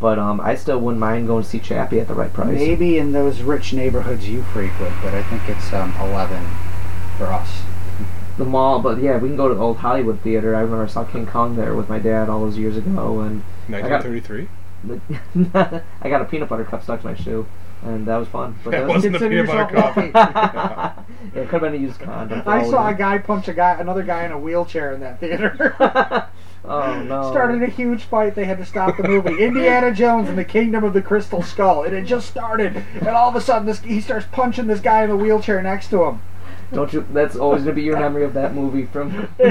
But 0.00 0.18
um, 0.18 0.40
I 0.40 0.56
still 0.56 0.80
wouldn't 0.80 0.98
mind 0.98 1.28
going 1.28 1.44
to 1.44 1.48
see 1.48 1.60
Chappie 1.60 2.00
at 2.00 2.08
the 2.08 2.14
right 2.14 2.32
price. 2.32 2.58
Maybe 2.58 2.98
in 2.98 3.12
those 3.12 3.42
rich 3.42 3.72
neighborhoods 3.72 4.28
you 4.28 4.42
frequent, 4.42 4.96
but 5.04 5.14
I 5.14 5.22
think 5.22 5.48
it's 5.48 5.72
um, 5.72 5.94
eleven 6.00 6.44
for 7.18 7.26
us. 7.26 7.62
The 8.36 8.44
mall, 8.44 8.80
but 8.80 8.98
yeah, 8.98 9.16
we 9.16 9.28
can 9.28 9.36
go 9.36 9.46
to 9.48 9.54
the 9.54 9.60
old 9.60 9.76
Hollywood 9.76 10.22
theater. 10.22 10.56
I 10.56 10.62
remember 10.62 10.82
I 10.82 10.88
saw 10.88 11.04
King 11.04 11.24
Kong 11.24 11.54
there 11.54 11.76
with 11.76 11.88
my 11.88 12.00
dad 12.00 12.28
all 12.28 12.40
those 12.40 12.58
years 12.58 12.76
ago, 12.76 13.20
and 13.20 13.44
1933. 13.68 14.48
I 16.00 16.08
got 16.08 16.22
a 16.22 16.24
peanut 16.24 16.48
butter 16.48 16.64
cup 16.64 16.82
stuck 16.82 17.00
to 17.02 17.06
my 17.06 17.14
shoe, 17.14 17.46
and 17.82 18.06
that 18.06 18.16
was 18.16 18.28
fun. 18.28 18.56
But 18.64 18.70
That 18.70 18.78
that 18.80 18.86
was- 18.86 18.94
wasn't 18.96 19.16
a 19.16 19.18
peanut 19.20 19.46
butter 19.46 19.74
cup. 19.74 19.96
yeah, 21.34 21.42
it 21.42 21.48
could 21.48 21.60
have 21.60 21.60
been 21.62 21.74
a 21.74 21.78
used 21.78 22.00
condom. 22.00 22.42
I 22.46 22.64
saw 22.64 22.88
a 22.88 22.94
guy 22.94 23.18
punch 23.18 23.48
a 23.48 23.54
guy, 23.54 23.78
another 23.80 24.02
guy 24.02 24.24
in 24.24 24.32
a 24.32 24.38
wheelchair 24.38 24.92
in 24.92 25.00
that 25.00 25.20
theater. 25.20 25.76
oh 26.64 27.02
no! 27.02 27.30
started 27.30 27.62
a 27.62 27.66
huge 27.66 28.02
fight. 28.04 28.34
They 28.34 28.44
had 28.44 28.58
to 28.58 28.64
stop 28.64 28.96
the 28.96 29.02
movie. 29.04 29.42
Indiana 29.44 29.92
Jones 29.92 30.28
and 30.28 30.38
the 30.38 30.44
Kingdom 30.44 30.84
of 30.84 30.92
the 30.92 31.02
Crystal 31.02 31.42
Skull. 31.42 31.84
It 31.84 31.92
had 31.92 32.06
just 32.06 32.28
started, 32.28 32.76
and 32.94 33.08
all 33.08 33.28
of 33.28 33.36
a 33.36 33.40
sudden, 33.40 33.66
this 33.66 33.80
he 33.80 34.00
starts 34.00 34.26
punching 34.32 34.66
this 34.66 34.80
guy 34.80 35.02
in 35.04 35.10
the 35.10 35.16
wheelchair 35.16 35.62
next 35.62 35.88
to 35.90 36.04
him. 36.04 36.22
Don't 36.72 36.92
you? 36.92 37.06
That's 37.12 37.36
always 37.36 37.62
gonna 37.62 37.74
be 37.74 37.82
your 37.82 37.98
memory 37.98 38.24
of 38.24 38.34
that 38.34 38.54
movie 38.54 38.86
from. 38.86 39.10
before. 39.10 39.34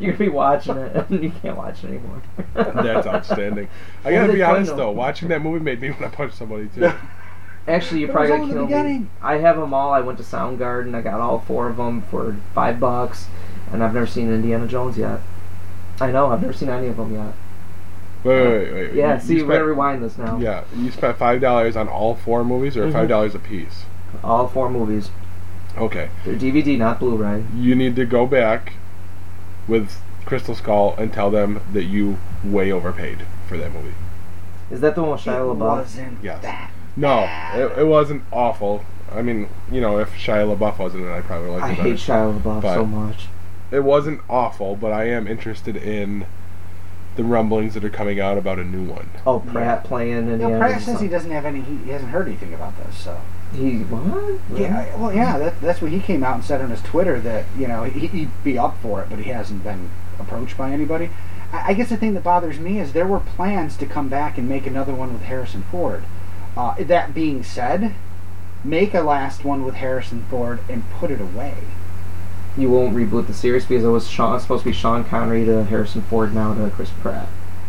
You're 0.00 0.12
gonna 0.12 0.16
be 0.18 0.28
watching 0.28 0.76
it, 0.78 0.96
and 1.10 1.22
you 1.22 1.30
can't 1.42 1.56
watch 1.56 1.84
it 1.84 1.88
anymore. 1.88 2.22
That's 2.54 3.06
outstanding. 3.06 3.68
I 4.04 4.10
gotta 4.12 4.32
be 4.32 4.42
honest 4.42 4.70
though, 4.70 4.76
though? 4.76 4.90
watching 4.92 5.28
that 5.28 5.42
movie 5.42 5.62
made 5.62 5.80
me 5.80 5.90
want 6.00 6.02
to 6.02 6.08
punch 6.10 6.32
somebody 6.32 6.68
too. 6.74 6.90
Actually, 7.68 8.00
you're 8.00 8.12
probably 8.12 8.30
was 8.40 8.50
gonna 8.52 8.66
kill 8.66 8.84
me. 8.84 9.06
I 9.22 9.36
have 9.36 9.56
them 9.56 9.74
all. 9.74 9.92
I 9.92 10.00
went 10.00 10.18
to 10.18 10.24
Soundgarden. 10.24 10.94
I 10.94 11.02
got 11.02 11.20
all 11.20 11.40
four 11.40 11.68
of 11.68 11.76
them 11.76 12.02
for 12.02 12.36
five 12.54 12.80
bucks, 12.80 13.26
and 13.72 13.82
I've 13.84 13.92
never 13.94 14.06
seen 14.06 14.32
Indiana 14.32 14.66
Jones 14.66 14.96
yet. 14.98 15.20
I 16.00 16.10
know. 16.10 16.26
I've 16.30 16.40
never 16.40 16.52
seen 16.54 16.70
any 16.70 16.86
of 16.88 16.96
them 16.96 17.12
yet. 17.14 17.34
Wait, 18.24 18.42
wait, 18.42 18.48
wait. 18.48 18.72
wait. 18.72 18.94
Yeah. 18.94 19.14
You- 19.14 19.20
see, 19.20 19.36
you 19.36 19.46
we're 19.46 19.52
gonna 19.52 19.64
rewind 19.66 20.02
this 20.02 20.16
now. 20.16 20.38
Yeah, 20.38 20.64
you 20.74 20.90
spent 20.90 21.18
five 21.18 21.42
dollars 21.42 21.76
on 21.76 21.88
all 21.88 22.14
four 22.14 22.42
movies, 22.42 22.74
or 22.76 22.86
Mhm. 22.86 22.92
five 22.92 23.08
dollars 23.08 23.34
a 23.34 23.38
piece. 23.38 23.84
All 24.22 24.46
four 24.48 24.70
movies. 24.70 25.10
Okay, 25.76 26.08
They're 26.24 26.36
DVD, 26.36 26.78
not 26.78 27.00
Blu-ray. 27.00 27.44
you 27.56 27.74
need 27.74 27.96
to 27.96 28.04
go 28.06 28.26
back 28.26 28.74
with 29.66 30.00
Crystal 30.24 30.54
Skull 30.54 30.94
and 30.98 31.12
tell 31.12 31.30
them 31.30 31.60
that 31.72 31.84
you 31.84 32.18
way 32.44 32.70
overpaid 32.70 33.26
for 33.48 33.56
that 33.56 33.72
movie. 33.72 33.94
Is 34.70 34.80
that 34.80 34.94
the 34.94 35.02
one 35.02 35.12
with 35.12 35.20
Shia 35.22 35.34
it 35.38 35.58
LaBeouf? 35.58 35.58
wasn't 35.58 36.18
Yes. 36.22 36.42
that. 36.42 36.70
No, 36.96 37.24
it, 37.54 37.80
it 37.80 37.86
wasn't 37.86 38.22
awful. 38.32 38.84
I 39.12 39.20
mean, 39.22 39.48
you 39.70 39.80
know, 39.80 39.98
if 39.98 40.10
Shia 40.14 40.56
LaBeouf 40.56 40.78
wasn't 40.78 41.04
in 41.04 41.10
it, 41.10 41.12
I 41.16 41.20
probably 41.22 41.50
liked 41.50 41.64
I 41.64 41.70
it 41.70 41.74
hate 41.74 41.82
better. 41.82 41.94
Shia 41.96 42.40
LaBeouf 42.40 42.62
But- 42.62 42.74
so 42.74 42.86
much. 42.86 43.26
It 43.70 43.82
wasn't 43.82 44.20
awful, 44.30 44.76
but 44.76 44.92
I 44.92 45.04
am 45.08 45.26
interested 45.26 45.76
in 45.76 46.26
the 47.16 47.24
rumblings 47.24 47.74
that 47.74 47.84
are 47.84 47.90
coming 47.90 48.20
out 48.20 48.38
about 48.38 48.58
a 48.60 48.64
new 48.64 48.84
one. 48.84 49.08
Oh, 49.26 49.40
Pratt 49.40 49.82
playing 49.82 50.26
No, 50.28 50.32
Indiana 50.34 50.58
Pratt 50.58 50.72
Jones. 50.72 50.84
says 50.84 51.00
he 51.00 51.08
doesn't 51.08 51.30
have 51.32 51.44
any. 51.44 51.60
He, 51.60 51.76
he 51.78 51.90
hasn't 51.90 52.10
heard 52.12 52.28
anything 52.28 52.54
about 52.54 52.76
this. 52.76 52.96
So 52.96 53.20
He 53.54 53.78
what? 53.84 54.40
yeah, 54.58 54.86
I- 54.92 54.96
well, 54.96 55.14
yeah, 55.14 55.38
that, 55.38 55.60
that's 55.60 55.80
what 55.80 55.90
he 55.92 56.00
came 56.00 56.24
out 56.24 56.34
and 56.34 56.44
said 56.44 56.60
on 56.60 56.70
his 56.70 56.82
Twitter 56.82 57.20
that 57.20 57.44
you 57.56 57.68
know 57.68 57.84
he, 57.84 58.06
he'd 58.06 58.44
be 58.44 58.58
up 58.58 58.76
for 58.82 59.02
it, 59.02 59.10
but 59.10 59.20
he 59.20 59.30
hasn't 59.30 59.62
been 59.62 59.90
approached 60.18 60.56
by 60.56 60.70
anybody. 60.72 61.10
I, 61.52 61.70
I 61.70 61.74
guess 61.74 61.88
the 61.88 61.96
thing 61.96 62.14
that 62.14 62.24
bothers 62.24 62.58
me 62.58 62.80
is 62.80 62.92
there 62.92 63.06
were 63.06 63.20
plans 63.20 63.76
to 63.78 63.86
come 63.86 64.08
back 64.08 64.36
and 64.38 64.48
make 64.48 64.66
another 64.66 64.94
one 64.94 65.12
with 65.12 65.22
Harrison 65.22 65.62
Ford. 65.70 66.02
Uh, 66.56 66.74
that 66.84 67.14
being 67.14 67.42
said, 67.42 67.94
make 68.62 68.94
a 68.94 69.00
last 69.02 69.44
one 69.44 69.64
with 69.64 69.74
Harrison 69.76 70.24
Ford 70.30 70.60
and 70.68 70.88
put 70.90 71.10
it 71.10 71.20
away. 71.20 71.54
You 72.56 72.70
won't 72.70 72.94
reboot 72.94 73.26
the 73.26 73.34
series 73.34 73.66
because 73.66 73.84
it 73.84 73.88
was 73.88 74.08
Sean, 74.08 74.38
supposed 74.38 74.62
to 74.62 74.70
be 74.70 74.74
Sean 74.74 75.04
Connery 75.04 75.44
to 75.44 75.64
Harrison 75.64 76.02
Ford 76.02 76.32
now 76.34 76.54
to 76.54 76.70
Chris 76.70 76.90
Pratt. 77.00 77.28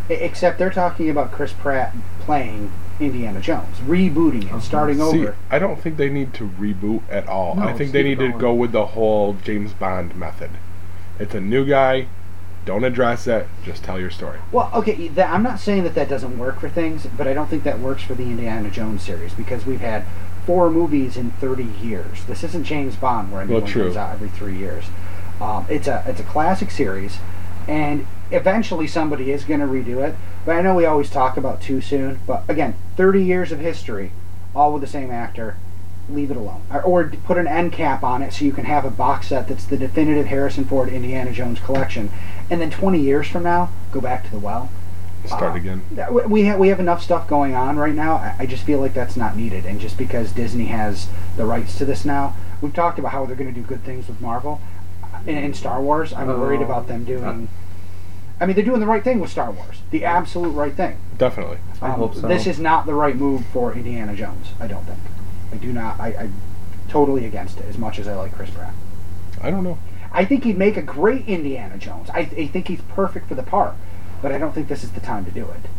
Except 0.09 0.59
they're 0.59 0.69
talking 0.69 1.09
about 1.09 1.31
Chris 1.31 1.53
Pratt 1.53 1.95
playing 2.19 2.71
Indiana 2.99 3.41
Jones, 3.41 3.77
rebooting 3.79 4.43
it, 4.45 4.51
Okay. 4.53 4.59
starting 4.65 4.97
See, 4.97 5.01
over. 5.21 5.35
I 5.51 5.59
don't 5.59 5.79
think 5.81 5.97
they 5.97 6.09
need 6.09 6.33
to 6.35 6.47
reboot 6.47 7.01
at 7.09 7.27
all. 7.27 7.55
No, 7.55 7.63
I 7.63 7.73
think 7.73 7.91
they 7.91 8.03
need 8.03 8.19
to 8.19 8.31
go 8.31 8.53
with 8.53 8.71
the 8.71 8.85
whole 8.87 9.33
James 9.43 9.73
Bond 9.73 10.15
method. 10.15 10.51
It's 11.19 11.33
a 11.33 11.41
new 11.41 11.65
guy. 11.65 12.07
Don't 12.65 12.83
address 12.83 13.27
it. 13.27 13.47
Just 13.63 13.83
tell 13.83 13.99
your 13.99 14.09
story. 14.09 14.39
Well, 14.51 14.71
okay, 14.73 15.07
that, 15.09 15.29
I'm 15.29 15.43
not 15.43 15.59
saying 15.59 15.83
that 15.83 15.93
that 15.95 16.09
doesn't 16.09 16.39
work 16.39 16.59
for 16.59 16.67
things, 16.69 17.05
but 17.17 17.27
I 17.27 17.33
don't 17.33 17.47
think 17.47 17.63
that 17.63 17.79
works 17.79 18.01
for 18.01 18.15
the 18.15 18.23
Indiana 18.23 18.71
Jones 18.71 19.03
series 19.03 19.33
because 19.33 19.65
we've 19.67 19.81
had 19.81 20.03
four 20.47 20.71
movies 20.71 21.15
in 21.15 21.31
30 21.31 21.63
years. 21.63 22.23
This 22.25 22.43
isn't 22.43 22.63
James 22.63 22.95
Bond 22.95 23.31
where 23.31 23.41
a 23.41 23.45
new 23.45 23.53
Well, 23.53 23.61
one 23.61 23.69
true. 23.71 23.83
comes 23.83 23.97
out 23.97 24.13
every 24.13 24.29
three 24.29 24.57
years. 24.57 24.85
Um, 25.39 25.65
it's 25.69 25.87
a 25.87 26.03
it's 26.07 26.19
a 26.21 26.23
classic 26.23 26.71
series, 26.71 27.17
and 27.67 28.07
eventually 28.31 28.87
somebody 28.87 29.31
is 29.31 29.43
going 29.43 29.59
to 29.59 29.65
redo 29.67 30.01
it. 30.07 30.15
But 30.45 30.55
I 30.57 30.61
know 30.61 30.75
we 30.75 30.85
always 30.85 31.09
talk 31.09 31.37
about 31.37 31.61
too 31.61 31.81
soon. 31.81 32.19
But 32.27 32.43
again, 32.47 32.75
30 32.97 33.23
years 33.23 33.51
of 33.51 33.59
history, 33.59 34.11
all 34.55 34.71
with 34.73 34.81
the 34.81 34.87
same 34.87 35.11
actor. 35.11 35.57
Leave 36.07 36.29
it 36.29 36.37
alone, 36.37 36.61
or, 36.71 36.83
or 36.83 37.03
put 37.25 37.35
an 37.35 37.47
end 37.47 37.71
cap 37.73 38.03
on 38.03 38.21
it 38.21 38.31
so 38.31 38.45
you 38.45 38.51
can 38.51 38.65
have 38.65 38.85
a 38.85 38.91
box 38.91 39.29
set 39.29 39.47
that's 39.47 39.65
the 39.65 39.75
definitive 39.75 40.27
Harrison 40.27 40.63
Ford 40.63 40.87
Indiana 40.87 41.31
Jones 41.31 41.59
collection. 41.59 42.11
And 42.47 42.61
then 42.61 42.69
20 42.69 42.99
years 43.01 43.27
from 43.27 43.41
now, 43.41 43.71
go 43.91 43.99
back 43.99 44.23
to 44.25 44.29
the 44.29 44.37
well. 44.37 44.69
Start 45.25 45.53
Uh, 45.53 45.55
again. 45.55 45.81
we- 46.11 46.21
we 46.27 46.43
have 46.43 46.59
we 46.59 46.67
have 46.67 46.79
enough 46.79 47.01
stuff 47.01 47.27
going 47.27 47.55
on 47.55 47.77
right 47.77 47.95
now. 47.95 48.17
I, 48.17 48.35
I 48.41 48.45
just 48.45 48.61
feel 48.65 48.79
like 48.79 48.93
that's 48.93 49.17
not 49.17 49.35
needed, 49.35 49.65
and 49.65 49.79
just 49.79 49.97
because 49.97 50.31
Disney 50.31 50.65
has 50.65 51.07
the 51.37 51.45
rights 51.45 51.75
to 51.79 51.85
this 51.85 52.05
now, 52.05 52.35
we've 52.61 52.71
talked 52.71 52.99
about 52.99 53.11
how 53.11 53.25
they're 53.25 53.35
going 53.35 53.51
to 53.51 53.59
do 53.59 53.65
good 53.65 53.83
things 53.83 54.07
with 54.07 54.21
Marvel 54.21 54.61
and, 55.25 55.37
and 55.39 55.55
Star 55.55 55.81
Wars. 55.81 56.13
I'm 56.13 56.27
worried 56.27 56.61
Oh. 56.61 56.65
about 56.65 56.87
them 56.87 57.03
doing. 57.03 57.47
I 58.39 58.45
mean, 58.45 58.55
they're 58.55 58.65
doing 58.65 58.81
the 58.81 58.85
right 58.85 59.03
thing 59.03 59.19
with 59.19 59.31
Star 59.31 59.51
Wars, 59.51 59.77
the 59.91 60.03
absolute 60.03 60.51
right 60.51 60.73
thing. 60.73 60.97
Definitely. 61.17 61.57
I 61.81 61.91
um, 61.91 61.95
hope 61.95 62.15
so. 62.15 62.27
This 62.27 62.47
is 62.47 62.59
not 62.59 62.85
the 62.85 62.93
right 62.93 63.15
move 63.15 63.45
for 63.47 63.73
Indiana 63.73 64.15
Jones. 64.15 64.47
I 64.59 64.67
don't 64.67 64.83
think. 64.85 64.99
I 65.53 65.55
do 65.55 65.71
not. 65.71 65.99
I, 65.99 66.15
I'm 66.15 66.33
totally 66.89 67.25
against 67.25 67.59
it. 67.59 67.65
As 67.65 67.77
much 67.77 67.97
as 67.97 68.07
I 68.07 68.15
like 68.15 68.33
Chris 68.33 68.49
Pratt, 68.49 68.73
I 69.41 69.51
don't 69.51 69.63
know. 69.63 69.77
I 70.11 70.25
think 70.25 70.43
he'd 70.43 70.57
make 70.57 70.77
a 70.77 70.81
great 70.81 71.27
Indiana 71.27 71.77
Jones. 71.77 72.09
I, 72.09 72.19
I 72.19 72.47
think 72.47 72.67
he's 72.67 72.81
perfect 72.81 73.27
for 73.27 73.35
the 73.35 73.43
part, 73.43 73.73
but 74.21 74.31
I 74.31 74.37
don't 74.37 74.53
think 74.53 74.67
this 74.67 74.83
is 74.83 74.91
the 74.91 75.01
time 75.01 75.25
to 75.25 75.31
do 75.31 75.45
it. 75.45 75.69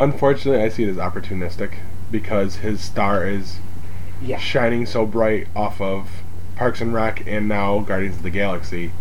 Unfortunately, 0.00 0.62
I 0.62 0.68
see 0.68 0.84
it 0.84 0.88
as 0.88 0.96
opportunistic 0.96 1.74
because 2.10 2.56
his 2.56 2.80
star 2.80 3.26
is 3.26 3.58
Yeah. 4.20 4.38
shining 4.38 4.86
so 4.86 5.06
bright 5.06 5.48
off 5.54 5.80
of 5.80 6.22
Parks 6.56 6.80
and 6.80 6.92
Rec 6.92 7.26
and 7.26 7.48
now 7.48 7.80
Guardians 7.80 8.16
of 8.16 8.22
the 8.22 8.30
Galaxy. 8.30 8.92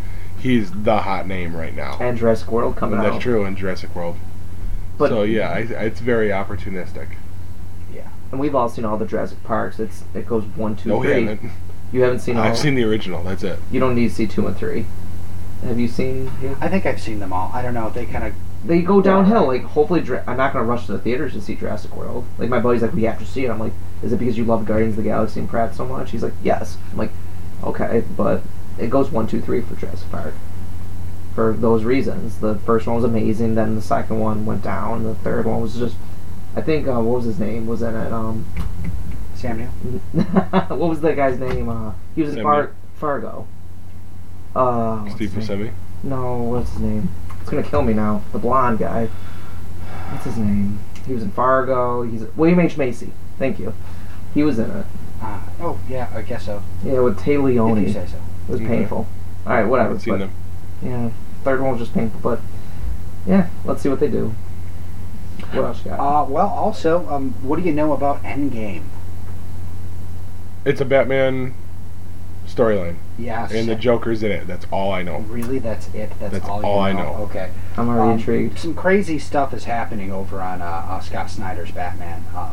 He's 0.43 0.69
the 0.71 0.99
hot 0.99 1.25
name 1.27 1.55
right 1.55 1.73
now. 1.75 1.97
And 1.99 2.17
Jurassic 2.17 2.51
World 2.51 2.75
coming 2.75 2.99
And 2.99 3.07
out. 3.07 3.11
that's 3.13 3.23
true 3.23 3.45
in 3.45 3.55
Jurassic 3.55 3.95
World. 3.95 4.17
But 4.97 5.09
so 5.09 5.23
yeah, 5.23 5.49
I, 5.49 5.59
it's 5.59 5.99
very 6.01 6.27
opportunistic. 6.29 7.15
Yeah, 7.93 8.09
and 8.31 8.39
we've 8.39 8.53
all 8.53 8.69
seen 8.69 8.85
all 8.85 8.97
the 8.97 9.05
Jurassic 9.05 9.41
Parks. 9.43 9.79
It's 9.79 10.03
it 10.13 10.27
goes 10.27 10.43
one, 10.43 10.75
two, 10.75 10.89
No, 10.89 10.97
we 10.97 11.07
three. 11.07 11.25
haven't. 11.25 11.51
You 11.91 12.01
haven't 12.01 12.19
seen 12.19 12.37
all. 12.37 12.43
I've 12.43 12.57
seen 12.57 12.75
the 12.75 12.83
original. 12.83 13.23
That's 13.23 13.43
it. 13.43 13.57
You 13.71 13.79
don't 13.79 13.95
need 13.95 14.09
to 14.09 14.13
see 14.15 14.27
two 14.27 14.45
and 14.45 14.55
three. 14.55 14.85
Have 15.63 15.79
you 15.79 15.87
seen? 15.87 16.29
I 16.59 16.67
think 16.67 16.85
I've 16.85 17.01
seen 17.01 17.19
them 17.19 17.31
all. 17.31 17.49
I 17.53 17.61
don't 17.61 17.73
know. 17.73 17.89
They 17.89 18.05
kind 18.05 18.25
of 18.25 18.33
They 18.65 18.81
go 18.81 19.01
downhill. 19.01 19.47
Like 19.47 19.63
hopefully, 19.63 20.01
Dra- 20.01 20.23
I'm 20.27 20.35
not 20.37 20.51
gonna 20.53 20.65
rush 20.65 20.85
to 20.87 20.91
the 20.91 20.99
theaters 20.99 21.33
to 21.33 21.41
see 21.41 21.55
Jurassic 21.55 21.95
World. 21.95 22.25
Like 22.37 22.49
my 22.49 22.59
buddy's 22.59 22.81
like, 22.81 22.93
we 22.93 23.03
have 23.03 23.17
to 23.19 23.25
see 23.25 23.45
it. 23.45 23.49
I'm 23.49 23.59
like, 23.59 23.73
is 24.03 24.11
it 24.11 24.19
because 24.19 24.37
you 24.37 24.43
love 24.43 24.65
Guardians 24.65 24.97
of 24.97 25.03
the 25.03 25.09
Galaxy 25.09 25.39
and 25.39 25.47
Pratt 25.49 25.73
so 25.73 25.85
much? 25.85 26.11
He's 26.11 26.21
like, 26.23 26.33
yes. 26.43 26.77
I'm 26.91 26.97
like, 26.97 27.11
okay, 27.63 28.03
but 28.17 28.41
it 28.79 28.89
goes 28.89 29.09
one, 29.11 29.27
two, 29.27 29.41
three 29.41 29.61
for 29.61 29.75
Jurassic 29.75 30.09
Park. 30.11 30.33
For 31.35 31.53
those 31.53 31.83
reasons, 31.83 32.39
the 32.39 32.55
first 32.59 32.85
one 32.85 32.95
was 32.95 33.03
amazing. 33.05 33.55
Then 33.55 33.75
the 33.75 33.81
second 33.81 34.19
one 34.19 34.45
went 34.45 34.61
down. 34.63 35.03
The 35.03 35.15
third 35.15 35.45
one 35.45 35.61
was 35.61 35.75
just, 35.77 35.95
I 36.55 36.61
think, 36.61 36.87
uh, 36.87 36.99
what 37.01 37.17
was 37.17 37.25
his 37.25 37.39
name? 37.39 37.65
Was 37.65 37.81
in 37.81 37.95
it? 37.95 38.11
Um, 38.11 38.45
Sam 39.35 39.57
Neill. 39.57 39.67
what 40.69 40.89
was 40.89 41.01
that 41.01 41.15
guy's 41.15 41.39
name? 41.39 41.69
Uh, 41.69 41.93
he 42.15 42.21
was 42.21 42.29
in 42.31 42.35
Sam 42.35 42.43
Far- 42.43 42.71
Fargo. 42.95 43.47
Uh, 44.55 45.09
Steve? 45.09 45.31
Buscemi. 45.31 45.71
No, 46.03 46.37
what's 46.43 46.71
his 46.71 46.81
name? 46.81 47.09
It's 47.41 47.49
gonna 47.49 47.63
kill 47.63 47.81
me 47.81 47.93
now. 47.93 48.21
The 48.31 48.39
blonde 48.39 48.79
guy. 48.79 49.07
What's 50.11 50.25
his 50.25 50.37
name? 50.37 50.79
He 51.07 51.13
was 51.13 51.23
in 51.23 51.31
Fargo. 51.31 52.03
He's 52.03 52.23
William 52.35 52.59
H 52.59 52.77
Macy. 52.77 53.11
Thank 53.39 53.59
you. 53.59 53.73
He 54.33 54.43
was 54.43 54.59
in 54.59 54.69
it. 54.69 54.85
Uh, 55.21 55.39
oh 55.61 55.79
yeah, 55.89 56.09
I 56.13 56.21
guess 56.21 56.45
so. 56.45 56.61
Yeah, 56.85 56.99
with 56.99 57.17
Téa 57.19 57.35
If 57.39 57.41
Leoni. 57.45 57.87
you 57.87 57.93
say 57.93 58.05
so. 58.05 58.17
It 58.47 58.51
was 58.51 58.59
Okay. 58.61 58.67
painful. 58.69 59.07
All 59.45 59.53
right, 59.53 59.59
I 59.61 59.63
whatever. 59.65 59.89
haven't 59.89 60.01
seen 60.01 60.13
but 60.13 60.19
them. 60.19 60.31
Yeah, 60.81 61.09
third 61.43 61.61
one 61.61 61.71
was 61.71 61.79
just 61.79 61.93
painful, 61.93 62.19
but 62.21 62.39
yeah, 63.25 63.47
let's 63.65 63.81
see 63.81 63.89
what 63.89 63.99
they 63.99 64.09
do. 64.09 64.33
What 65.51 65.65
else 65.65 65.83
you 65.85 65.91
got? 65.91 65.99
Uh, 65.99 66.25
well, 66.29 66.47
also, 66.47 67.07
um, 67.09 67.33
what 67.41 67.59
do 67.59 67.65
you 67.65 67.73
know 67.73 67.93
about 67.93 68.21
Endgame? 68.23 68.83
It's 70.65 70.79
a 70.81 70.85
Batman 70.85 71.53
storyline, 72.47 72.95
Yes. 73.17 73.51
and 73.53 73.67
the 73.67 73.75
Joker's 73.75 74.23
in 74.23 74.31
it. 74.31 74.47
That's 74.47 74.65
all 74.71 74.91
I 74.91 75.03
know. 75.03 75.19
Really, 75.29 75.59
that's 75.59 75.87
it. 75.93 76.11
That's, 76.19 76.33
That's 76.33 76.45
all, 76.47 76.61
you 76.61 76.65
all 76.67 76.79
I 76.79 76.93
know. 76.93 77.15
Okay. 77.29 77.49
I'm 77.77 77.89
already 77.89 78.11
Um, 78.13 78.17
intrigued. 78.19 78.59
Some 78.59 78.73
crazy 78.73 79.19
stuff 79.19 79.53
is 79.53 79.65
happening 79.65 80.11
over 80.11 80.41
on 80.41 80.61
uh, 80.61 80.65
uh, 80.89 80.99
Scott 81.01 81.29
Snyder's 81.29 81.71
Batman. 81.71 82.23
Um, 82.35 82.51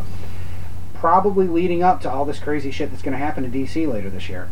probably 0.94 1.46
leading 1.46 1.82
up 1.82 2.00
to 2.02 2.10
all 2.10 2.24
this 2.24 2.38
crazy 2.38 2.70
shit 2.70 2.90
that's 2.90 3.02
going 3.02 3.12
to 3.12 3.18
happen 3.24 3.44
in 3.44 3.52
DC 3.52 3.90
later 3.90 4.10
this 4.10 4.28
year. 4.28 4.48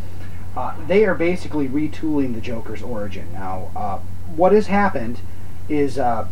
Uh, 0.57 0.74
they 0.86 1.05
are 1.05 1.14
basically 1.14 1.68
retooling 1.68 2.34
the 2.34 2.40
Joker's 2.40 2.82
origin. 2.82 3.32
Now, 3.32 3.70
uh, 3.76 3.99
what 4.34 4.53
has 4.53 4.66
happened 4.66 5.20
is 5.68 5.99
uh, 5.99 6.26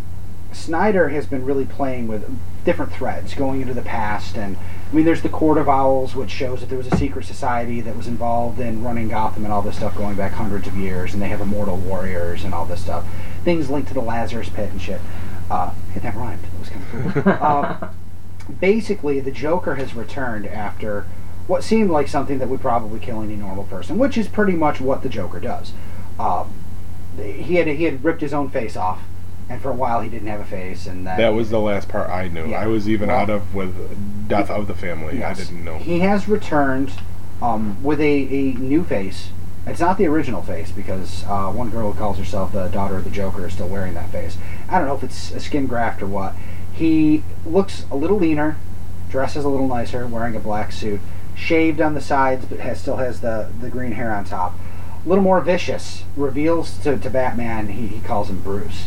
Snyder 0.53 1.11
has 1.11 1.27
been 1.27 1.45
really 1.45 1.65
playing 1.65 2.09
with 2.09 2.39
different 2.65 2.93
threads 2.93 3.35
going 3.35 3.61
into 3.61 3.75
the 3.75 3.83
past. 3.83 4.37
And, 4.37 4.57
I 4.91 4.95
mean, 4.95 5.05
there's 5.05 5.23
the 5.23 5.29
Court 5.29 5.59
of 5.59 5.69
Owls, 5.69 6.15
which 6.15 6.31
shows 6.31 6.61
that 6.61 6.69
there 6.69 6.79
was 6.79 6.89
a 6.89 6.97
secret 6.97 7.25
society 7.25 7.81
that 7.83 7.97
was 7.97 8.07
involved 8.07 8.59
in 8.59 8.83
running 8.83 9.09
Gotham 9.09 9.45
and 9.45 9.53
all 9.53 9.63
this 9.63 9.77
stuff 9.77 9.97
going 9.97 10.17
back 10.17 10.33
hundreds 10.33 10.67
of 10.67 10.77
years. 10.77 11.13
And 11.13 11.23
they 11.23 11.29
have 11.29 11.41
immortal 11.41 11.77
warriors 11.77 12.45
and 12.45 12.53
all 12.53 12.67
this 12.67 12.81
stuff. 12.81 13.07
Things 13.45 13.71
linked 13.71 13.89
to 13.89 13.95
the 13.95 14.01
Lazarus 14.01 14.49
Pit 14.49 14.71
and 14.71 14.83
shit. 14.83 15.01
Uh, 15.51 15.73
it 15.95 16.03
that 16.03 16.17
rhymed. 16.17 16.43
It 16.43 16.59
was 16.59 16.69
kind 16.69 17.17
of 17.17 17.81
cool. 17.81 17.89
basically 18.61 19.21
the 19.21 19.31
Joker 19.31 19.77
has 19.77 19.95
returned 19.95 20.47
after 20.47 21.07
what 21.47 21.63
seemed 21.63 21.91
like 21.91 22.09
something 22.09 22.39
that 22.39 22.49
would 22.49 22.61
probably 22.61 22.99
kill 22.99 23.23
any 23.23 23.37
normal 23.37 23.65
person, 23.65 23.99
which 23.99 24.17
is 24.19 24.29
pretty 24.29 24.53
much 24.53 24.81
what 24.81 25.03
the 25.03 25.09
Joker 25.09 25.41
does. 25.41 25.73
Um, 26.19 26.53
he 27.17 27.57
had 27.57 27.67
he 27.67 27.85
had 27.85 28.03
ripped 28.05 28.21
his 28.21 28.35
own 28.35 28.51
face 28.51 28.77
off, 28.77 29.01
and 29.49 29.61
for 29.61 29.71
a 29.71 29.75
while 29.75 30.01
he 30.01 30.09
didn't 30.09 30.29
have 30.29 30.41
a 30.41 30.45
face, 30.45 30.87
and 30.87 31.07
then 31.07 31.17
That 31.19 31.35
was 31.35 31.51
the 31.51 31.61
last 31.61 31.89
part 31.89 32.11
I 32.11 32.29
knew. 32.29 32.47
Yeah. 32.49 32.61
I 32.61 32.67
was 32.67 32.89
even 32.89 33.09
Well- 33.09 33.19
out 33.19 33.31
of 33.31 33.55
with 33.55 34.29
Death 34.29 34.51
of 34.51 34.67
the 34.67 34.75
Family. 34.75 35.19
Yes. 35.19 35.39
I 35.41 35.45
didn't 35.45 35.65
know. 35.65 35.79
He 35.79 36.01
has 36.01 36.29
returned 36.29 36.93
um, 37.41 37.83
with 37.83 38.01
a, 38.01 38.05
a 38.05 38.55
new 38.55 38.83
face. 38.83 39.31
It's 39.67 39.81
not 39.81 39.99
the 39.99 40.07
original 40.07 40.43
face 40.43 40.71
because 40.71 41.25
uh, 41.25 41.51
one 41.51 41.71
girl 41.71 41.91
who 41.93 41.99
calls 41.99 42.19
herself 42.19 42.53
the 42.53 42.69
daughter 42.69 42.97
of 42.97 43.05
the 43.05 43.11
Joker 43.11 43.47
is 43.47 43.53
still 43.55 43.67
wearing 43.69 43.95
that 43.95 44.11
face. 44.11 44.37
I 44.69 44.79
don't 44.79 44.87
know 44.87 44.95
if 44.95 45.03
it's 45.03 45.33
a 45.33 45.41
skin 45.41 45.67
graft 45.67 46.03
or 46.03 46.07
what. 46.07 46.35
He 46.73 47.25
looks 47.45 47.85
a 47.91 47.97
little 47.97 48.19
leaner, 48.19 48.57
dresses 49.09 49.45
a 49.45 49.49
little 49.49 49.67
nicer, 49.67 50.07
wearing 50.07 50.37
a 50.37 50.41
black 50.41 50.71
suit, 50.71 51.01
shaved 51.37 51.81
on 51.81 51.95
the 51.95 52.01
sides, 52.01 52.47
but 52.47 52.59
has, 52.59 52.81
still 52.81 52.97
has 52.97 53.21
the, 53.21 53.49
the 53.61 53.69
green 53.71 53.93
hair 53.93 54.13
on 54.13 54.25
top. 54.25 54.55
A 55.05 55.09
little 55.09 55.23
more 55.23 55.41
vicious. 55.41 56.03
Reveals 56.17 56.79
to, 56.79 56.97
to 56.99 57.11
Batman 57.11 57.69
he, 57.69 57.87
he 57.87 58.01
calls 58.01 58.29
him 58.29 58.41
Bruce. 58.41 58.87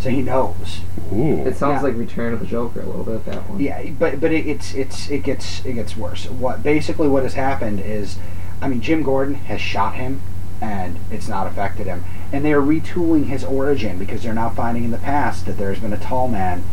So 0.00 0.10
he 0.10 0.22
knows. 0.22 0.80
Ooh. 1.12 1.46
It 1.46 1.56
sounds 1.56 1.82
Yeah. 1.82 1.88
like 1.88 1.96
Return 1.96 2.32
of 2.32 2.40
the 2.40 2.46
Joker 2.46 2.80
a 2.80 2.86
little 2.86 3.04
bit 3.04 3.14
at 3.14 3.24
that 3.26 3.46
point. 3.46 3.60
Yeah, 3.60 3.90
but 3.96 4.20
but 4.20 4.32
it, 4.32 4.46
it's 4.48 4.74
it's 4.74 5.08
it 5.08 5.22
gets 5.22 5.64
it 5.64 5.74
gets 5.74 5.96
worse. 5.96 6.28
What 6.28 6.64
basically 6.64 7.06
what 7.06 7.22
has 7.22 7.34
happened 7.34 7.78
is, 7.78 8.18
I 8.60 8.66
mean, 8.66 8.80
Jim 8.80 9.04
Gordon 9.04 9.34
has 9.34 9.60
shot 9.60 9.94
him, 9.94 10.20
and 10.60 10.98
it's 11.12 11.28
not 11.28 11.46
affected 11.46 11.86
him. 11.86 12.02
And 12.32 12.44
they 12.44 12.52
are 12.52 12.60
retooling 12.60 13.26
his 13.26 13.44
origin 13.44 13.96
because 13.96 14.24
they're 14.24 14.34
now 14.34 14.48
finding 14.50 14.82
in 14.82 14.90
the 14.90 14.98
past 14.98 15.46
that 15.46 15.56
there's 15.58 15.78
been 15.78 15.92
a 15.92 15.98
tall 16.00 16.26
man 16.26 16.64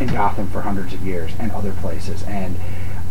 in 0.00 0.06
Gotham 0.06 0.46
for 0.46 0.62
hundreds 0.62 0.94
of 0.94 1.04
years 1.04 1.32
and 1.38 1.52
other 1.52 1.72
places. 1.72 2.22
And 2.22 2.56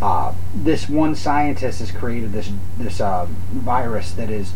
uh, 0.01 0.33
this 0.53 0.87
one 0.87 1.15
scientist 1.15 1.79
has 1.79 1.91
created 1.91 2.31
this 2.31 2.51
this 2.77 3.01
uh, 3.01 3.25
virus 3.51 4.11
that 4.13 4.29
is 4.29 4.53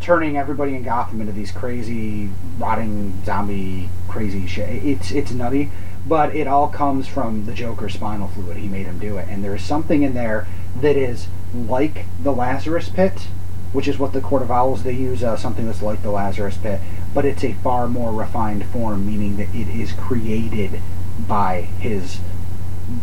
turning 0.00 0.36
everybody 0.36 0.74
in 0.74 0.82
Gotham 0.82 1.20
into 1.20 1.32
these 1.32 1.50
crazy, 1.50 2.28
rotting 2.58 3.24
zombie, 3.24 3.88
crazy 4.06 4.46
shit. 4.46 4.84
It's 4.84 5.10
it's 5.10 5.32
nutty, 5.32 5.70
but 6.06 6.36
it 6.36 6.46
all 6.46 6.68
comes 6.68 7.08
from 7.08 7.46
the 7.46 7.54
Joker's 7.54 7.94
spinal 7.94 8.28
fluid. 8.28 8.58
He 8.58 8.68
made 8.68 8.86
him 8.86 8.98
do 8.98 9.16
it, 9.16 9.28
and 9.28 9.42
there 9.42 9.54
is 9.54 9.62
something 9.62 10.02
in 10.02 10.14
there 10.14 10.46
that 10.80 10.96
is 10.96 11.26
like 11.54 12.04
the 12.22 12.32
Lazarus 12.32 12.88
Pit, 12.88 13.28
which 13.72 13.88
is 13.88 13.98
what 13.98 14.12
the 14.12 14.20
Court 14.20 14.42
of 14.42 14.50
Owls 14.50 14.82
they 14.82 14.92
use. 14.92 15.24
Uh, 15.24 15.36
something 15.36 15.66
that's 15.66 15.82
like 15.82 16.02
the 16.02 16.10
Lazarus 16.10 16.56
Pit, 16.58 16.80
but 17.14 17.24
it's 17.24 17.42
a 17.42 17.54
far 17.54 17.88
more 17.88 18.12
refined 18.12 18.66
form, 18.66 19.06
meaning 19.06 19.38
that 19.38 19.54
it 19.54 19.68
is 19.68 19.92
created 19.92 20.80
by 21.26 21.62
his 21.62 22.18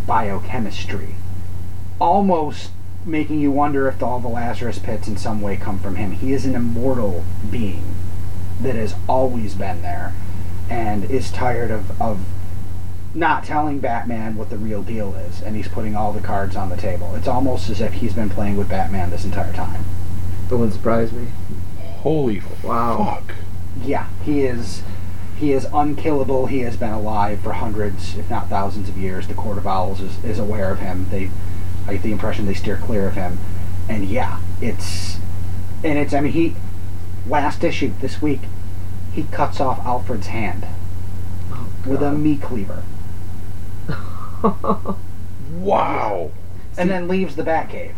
biochemistry, 0.06 1.16
almost 2.02 2.72
making 3.06 3.40
you 3.40 3.52
wonder 3.52 3.88
if 3.88 4.02
all 4.04 4.20
the 4.20 4.28
Lazarus 4.28 4.80
pits 4.80 5.08
in 5.08 5.16
some 5.18 5.40
way 5.40 5.56
come 5.56 5.80
from 5.80 5.96
him. 5.96 6.12
He 6.12 6.34
is 6.34 6.46
an 6.46 6.56
immortal 6.56 7.24
being 7.50 7.96
that 8.62 8.76
has 8.76 8.96
always 9.08 9.54
been 9.54 9.82
there 9.82 10.14
and 10.70 11.04
is 11.10 11.32
tired 11.32 11.72
of, 11.72 12.00
of 12.02 12.20
not 13.14 13.44
telling 13.44 13.80
Batman 13.80 14.36
what 14.36 14.50
the 14.50 14.58
real 14.58 14.82
deal 14.84 15.14
is, 15.16 15.42
and 15.42 15.56
he's 15.56 15.68
putting 15.68 15.96
all 15.96 16.14
the 16.14 16.22
cards 16.22 16.56
on 16.56 16.70
the 16.70 16.78
table. 16.78 17.14
It's 17.16 17.28
almost 17.28 17.70
as 17.70 17.82
if 17.82 17.94
he's 17.94 18.14
been 18.14 18.30
playing 18.30 18.58
with 18.58 18.70
Batman 18.70 19.10
this 19.10 19.26
entire 19.26 19.54
time. 19.54 19.84
That 20.50 20.58
wouldn't 20.58 20.74
surprise 20.74 21.12
me. 21.12 21.28
Holy 21.80 22.42
Wow. 22.64 23.20
fuck. 23.22 23.36
Yeah, 23.84 24.08
he 24.24 24.42
is. 24.42 24.82
He 25.38 25.54
is 25.54 25.68
unkillable. 25.74 26.46
He 26.48 26.60
has 26.60 26.78
been 26.78 26.92
alive 26.92 27.42
for 27.42 27.54
hundreds, 27.54 28.16
if 28.18 28.30
not 28.30 28.48
thousands, 28.48 28.90
of 28.90 28.98
years. 28.98 29.28
The 29.28 29.34
Court 29.34 29.58
of 29.58 29.66
Owls 29.66 30.00
is, 30.00 30.24
is 30.24 30.38
aware 30.40 30.72
of 30.72 30.80
him. 30.80 31.08
They, 31.10 31.32
I 31.92 31.96
get 31.96 32.04
the 32.04 32.12
impression 32.14 32.46
they 32.46 32.54
steer 32.54 32.78
clear 32.78 33.06
of 33.06 33.16
him. 33.16 33.38
And 33.90 34.06
yeah, 34.06 34.40
it's, 34.62 35.18
and 35.84 36.00
it's. 36.00 36.14
I 36.14 36.22
mean, 36.22 36.32
he, 36.32 36.56
last 37.28 37.66
issue 37.66 37.92
this 38.00 38.22
week, 38.22 38.40
he 39.12 39.24
cuts 39.24 39.60
off 39.60 39.86
Alfred's 39.86 40.28
hand 40.28 40.66
oh, 41.52 41.68
with 41.86 42.02
a 42.02 42.14
meat 42.14 42.42
cleaver, 42.42 42.84
Wow. 45.54 46.32
and 46.78 46.90
then 46.90 47.10
leaves 47.10 47.36
the 47.36 47.44
Batcave 47.44 47.96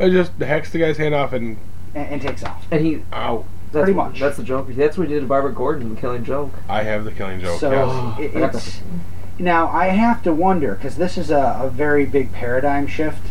I 0.00 0.10
just 0.10 0.32
hacks 0.32 0.72
the 0.72 0.80
guy's 0.80 0.96
hand 0.96 1.14
off 1.14 1.32
and 1.32 1.58
and, 1.94 2.08
and 2.14 2.22
takes 2.22 2.42
off. 2.42 2.66
and 2.72 2.84
he 2.84 3.02
ow. 3.12 3.44
that's 3.72 3.84
Pretty 3.84 3.92
what- 3.92 4.10
much. 4.10 4.20
That's 4.20 4.36
the 4.36 4.42
joke. 4.42 4.66
That's 4.70 4.98
what 4.98 5.06
he 5.06 5.14
did 5.14 5.20
to 5.20 5.26
Barbara 5.26 5.52
Gordon 5.52 5.90
in 5.90 5.96
Killing 5.96 6.24
Joke. 6.24 6.50
I 6.68 6.82
have 6.82 7.04
the 7.04 7.12
killing 7.12 7.40
joke. 7.40 7.60
So 7.60 7.70
yes. 7.70 8.18
it, 8.18 8.36
it's 8.36 8.80
now 9.38 9.68
I 9.68 9.88
have 9.88 10.22
to 10.24 10.32
wonder 10.32 10.74
because 10.74 10.96
this 10.96 11.16
is 11.16 11.30
a, 11.30 11.58
a 11.60 11.70
very 11.70 12.04
big 12.04 12.32
paradigm 12.32 12.86
shift. 12.86 13.26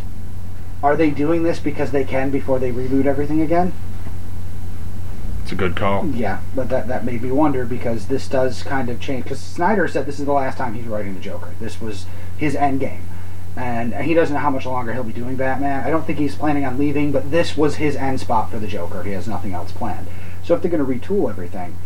Are 0.83 0.95
they 0.95 1.09
doing 1.09 1.43
this 1.43 1.59
because 1.59 1.91
they 1.91 2.03
can 2.03 2.29
before 2.29 2.59
they 2.59 2.71
reboot 2.71 3.05
everything 3.05 3.41
again? 3.41 3.73
It's 5.43 5.51
a 5.51 5.55
good 5.55 5.75
call. 5.75 6.05
Yeah, 6.07 6.41
but 6.55 6.69
that 6.69 6.87
that 6.87 7.05
made 7.05 7.21
me 7.21 7.31
wonder 7.31 7.65
because 7.65 8.07
this 8.07 8.27
does 8.27 8.63
kind 8.63 8.89
of 8.89 8.99
change. 8.99 9.23
Because 9.23 9.39
Snyder 9.39 9.87
said 9.87 10.05
this 10.05 10.19
is 10.19 10.25
the 10.25 10.33
last 10.33 10.57
time 10.57 10.73
he's 10.73 10.85
writing 10.85 11.13
the 11.13 11.21
Joker. 11.21 11.53
This 11.59 11.79
was 11.81 12.05
his 12.37 12.53
end 12.55 12.81
game, 12.81 13.07
and 13.55 13.93
he 13.95 14.13
doesn't 14.13 14.33
know 14.33 14.41
how 14.41 14.49
much 14.49 14.65
longer 14.65 14.93
he'll 14.93 15.03
be 15.03 15.13
doing 15.13 15.37
Batman. 15.37 15.85
I 15.85 15.89
don't 15.89 16.05
think 16.05 16.19
he's 16.19 16.35
planning 16.35 16.65
on 16.65 16.77
leaving, 16.77 17.11
but 17.13 17.31
this 17.31 17.55
was 17.55 17.77
his 17.77 17.95
end 17.95 18.19
spot 18.19 18.51
for 18.51 18.59
the 18.59 18.67
Joker. 18.67 19.03
He 19.03 19.11
has 19.11 19.27
nothing 19.27 19.53
else 19.53 19.71
planned. 19.71 20.07
So 20.43 20.53
if 20.53 20.61
they're 20.61 20.71
going 20.71 20.85
to 20.85 21.07
retool 21.07 21.29
everything, 21.29 21.77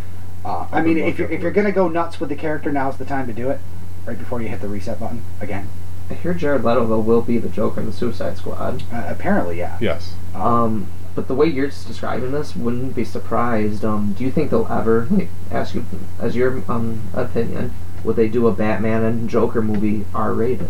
uh, 0.43 0.67
I 0.72 0.82
mean, 0.82 0.97
if 0.97 1.19
you're, 1.19 1.30
if 1.30 1.41
you're 1.41 1.51
going 1.51 1.67
to 1.67 1.72
go 1.72 1.88
nuts 1.88 2.19
with 2.19 2.30
the 2.30 2.36
character, 2.36 2.72
now's 2.72 2.97
the 2.97 3.05
time 3.05 3.28
to 3.28 3.34
do 3.34 3.51
it. 3.51 3.59
Right 4.06 4.18
before 4.18 4.41
you 4.41 4.47
hit 4.47 4.62
the 4.62 4.68
reset 4.68 4.99
button 4.99 5.24
again. 5.39 5.70
I 6.10 6.16
hear 6.16 6.34
Jared 6.34 6.64
Leto 6.64 6.86
though 6.88 6.99
will 6.99 7.22
be 7.22 7.38
the 7.38 7.49
Joker 7.49 7.80
in 7.80 7.86
the 7.86 7.93
Suicide 7.93 8.38
Squad. 8.38 8.84
Uh, 8.91 9.06
apparently, 9.08 9.58
yeah. 9.60 9.78
Yes. 9.80 10.14
Um, 10.36 10.88
but 11.16 11.28
the 11.28 11.36
way 11.36 11.47
you're 11.47 11.68
just 11.68 11.88
describing 11.88 12.32
this, 12.32 12.56
wouldn't 12.56 12.95
be 12.95 13.04
surprised. 13.06 13.84
Um, 13.86 14.14
do 14.14 14.24
you 14.24 14.32
think 14.32 14.49
they'll 14.49 14.68
ever 14.68 15.08
like, 15.12 15.30
ask 15.52 15.76
you 15.76 15.86
as 16.20 16.36
your 16.36 16.64
um 16.70 17.02
opinion? 17.14 17.74
Would 18.04 18.16
they 18.16 18.30
do 18.30 18.47
a 18.47 18.52
Batman 18.52 19.04
and 19.04 19.30
Joker 19.30 19.62
movie 19.62 20.06
R-rated? 20.16 20.70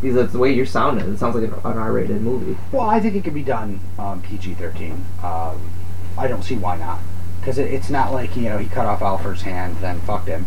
Because 0.00 0.16
that's 0.16 0.32
the 0.32 0.38
way 0.38 0.52
you're 0.52 0.66
sounding. 0.66 1.12
It 1.12 1.18
sounds 1.18 1.34
like 1.34 1.44
an, 1.44 1.54
an 1.64 1.78
R-rated 1.78 2.20
movie. 2.20 2.56
Well, 2.70 2.88
I 2.88 3.00
think 3.00 3.16
it 3.16 3.24
could 3.24 3.34
be 3.34 3.42
done 3.42 3.80
um, 3.98 4.20
PG-13. 4.22 5.24
Um, 5.24 5.70
I 6.16 6.28
don't 6.28 6.42
see 6.42 6.56
why 6.56 6.76
not, 6.76 7.00
because 7.40 7.58
it, 7.58 7.72
it's 7.72 7.88
not 7.88 8.12
like 8.12 8.36
you 8.36 8.42
know 8.42 8.58
he 8.58 8.68
cut 8.68 8.86
off 8.86 9.00
Alfred's 9.00 9.42
hand 9.42 9.76
then 9.80 10.00
fucked 10.00 10.28
him. 10.28 10.46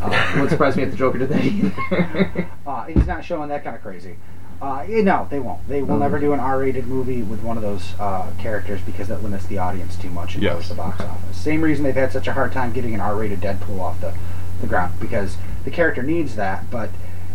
It 0.00 0.04
Uh, 0.04 0.30
wouldn't 0.34 0.50
surprise 0.50 0.76
me 0.76 0.82
if 0.84 0.90
the 0.90 0.96
Joker 0.96 1.18
did 1.18 1.28
that 1.28 1.44
either. 1.44 2.46
uh, 2.66 2.84
he's 2.84 3.06
not 3.06 3.24
showing 3.24 3.48
that 3.50 3.62
kind 3.64 3.76
of 3.76 3.82
crazy. 3.82 4.16
Uh, 4.62 4.84
yeah, 4.88 5.02
no, 5.02 5.26
they 5.30 5.40
won't. 5.40 5.66
They 5.68 5.82
will 5.82 5.96
Mm. 5.96 6.00
never 6.00 6.18
do 6.18 6.32
an 6.34 6.40
R-rated 6.40 6.86
movie 6.86 7.22
with 7.22 7.42
one 7.42 7.56
of 7.56 7.62
those 7.62 7.94
uh, 7.98 8.26
characters 8.38 8.80
because 8.82 9.08
that 9.08 9.22
limits 9.22 9.46
the 9.46 9.58
audience 9.58 9.96
too 9.96 10.10
much 10.10 10.34
and 10.34 10.42
Yes. 10.42 10.52
lowers 10.52 10.68
the 10.68 10.74
box 10.74 11.00
office. 11.00 11.36
Same 11.36 11.62
reason 11.62 11.82
they've 11.84 11.94
had 11.94 12.12
such 12.12 12.28
a 12.28 12.32
hard 12.34 12.52
time 12.52 12.72
getting 12.72 12.94
an 12.94 13.00
R-rated 13.00 13.40
Deadpool 13.40 13.80
off 13.80 14.00
the, 14.00 14.12
the 14.60 14.66
ground 14.66 14.92
because 15.00 15.36
the 15.64 15.70
character 15.70 16.02
needs 16.02 16.36
that, 16.36 16.70
but 16.70 16.90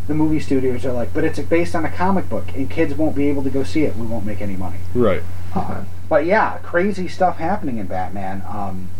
the 0.07 0.13
movie 0.13 0.39
studios 0.39 0.85
are 0.85 0.91
like, 0.93 1.13
but 1.15 1.23
it's 1.23 1.39
based 1.39 1.75
on 1.75 1.83
a 1.83 1.89
comic 1.89 2.29
book 2.29 2.45
and 2.55 2.69
kids 2.69 2.93
won't 2.93 3.15
be 3.15 3.27
able 3.27 3.41
to 3.43 3.49
go 3.49 3.63
see 3.63 3.85
it. 3.85 3.95
We 3.95 4.05
won't 4.05 4.23
make 4.25 4.39
any 4.39 4.55
money. 4.55 4.77
Right. 4.93 5.23
Uh, 5.55 5.83
but 6.07 6.25
yeah, 6.27 6.57
crazy 6.61 7.07
stuff 7.07 7.37
happening 7.37 7.79
in 7.79 7.87
Batman. 7.87 8.43
Um, 8.47 8.89
y- 8.93 8.94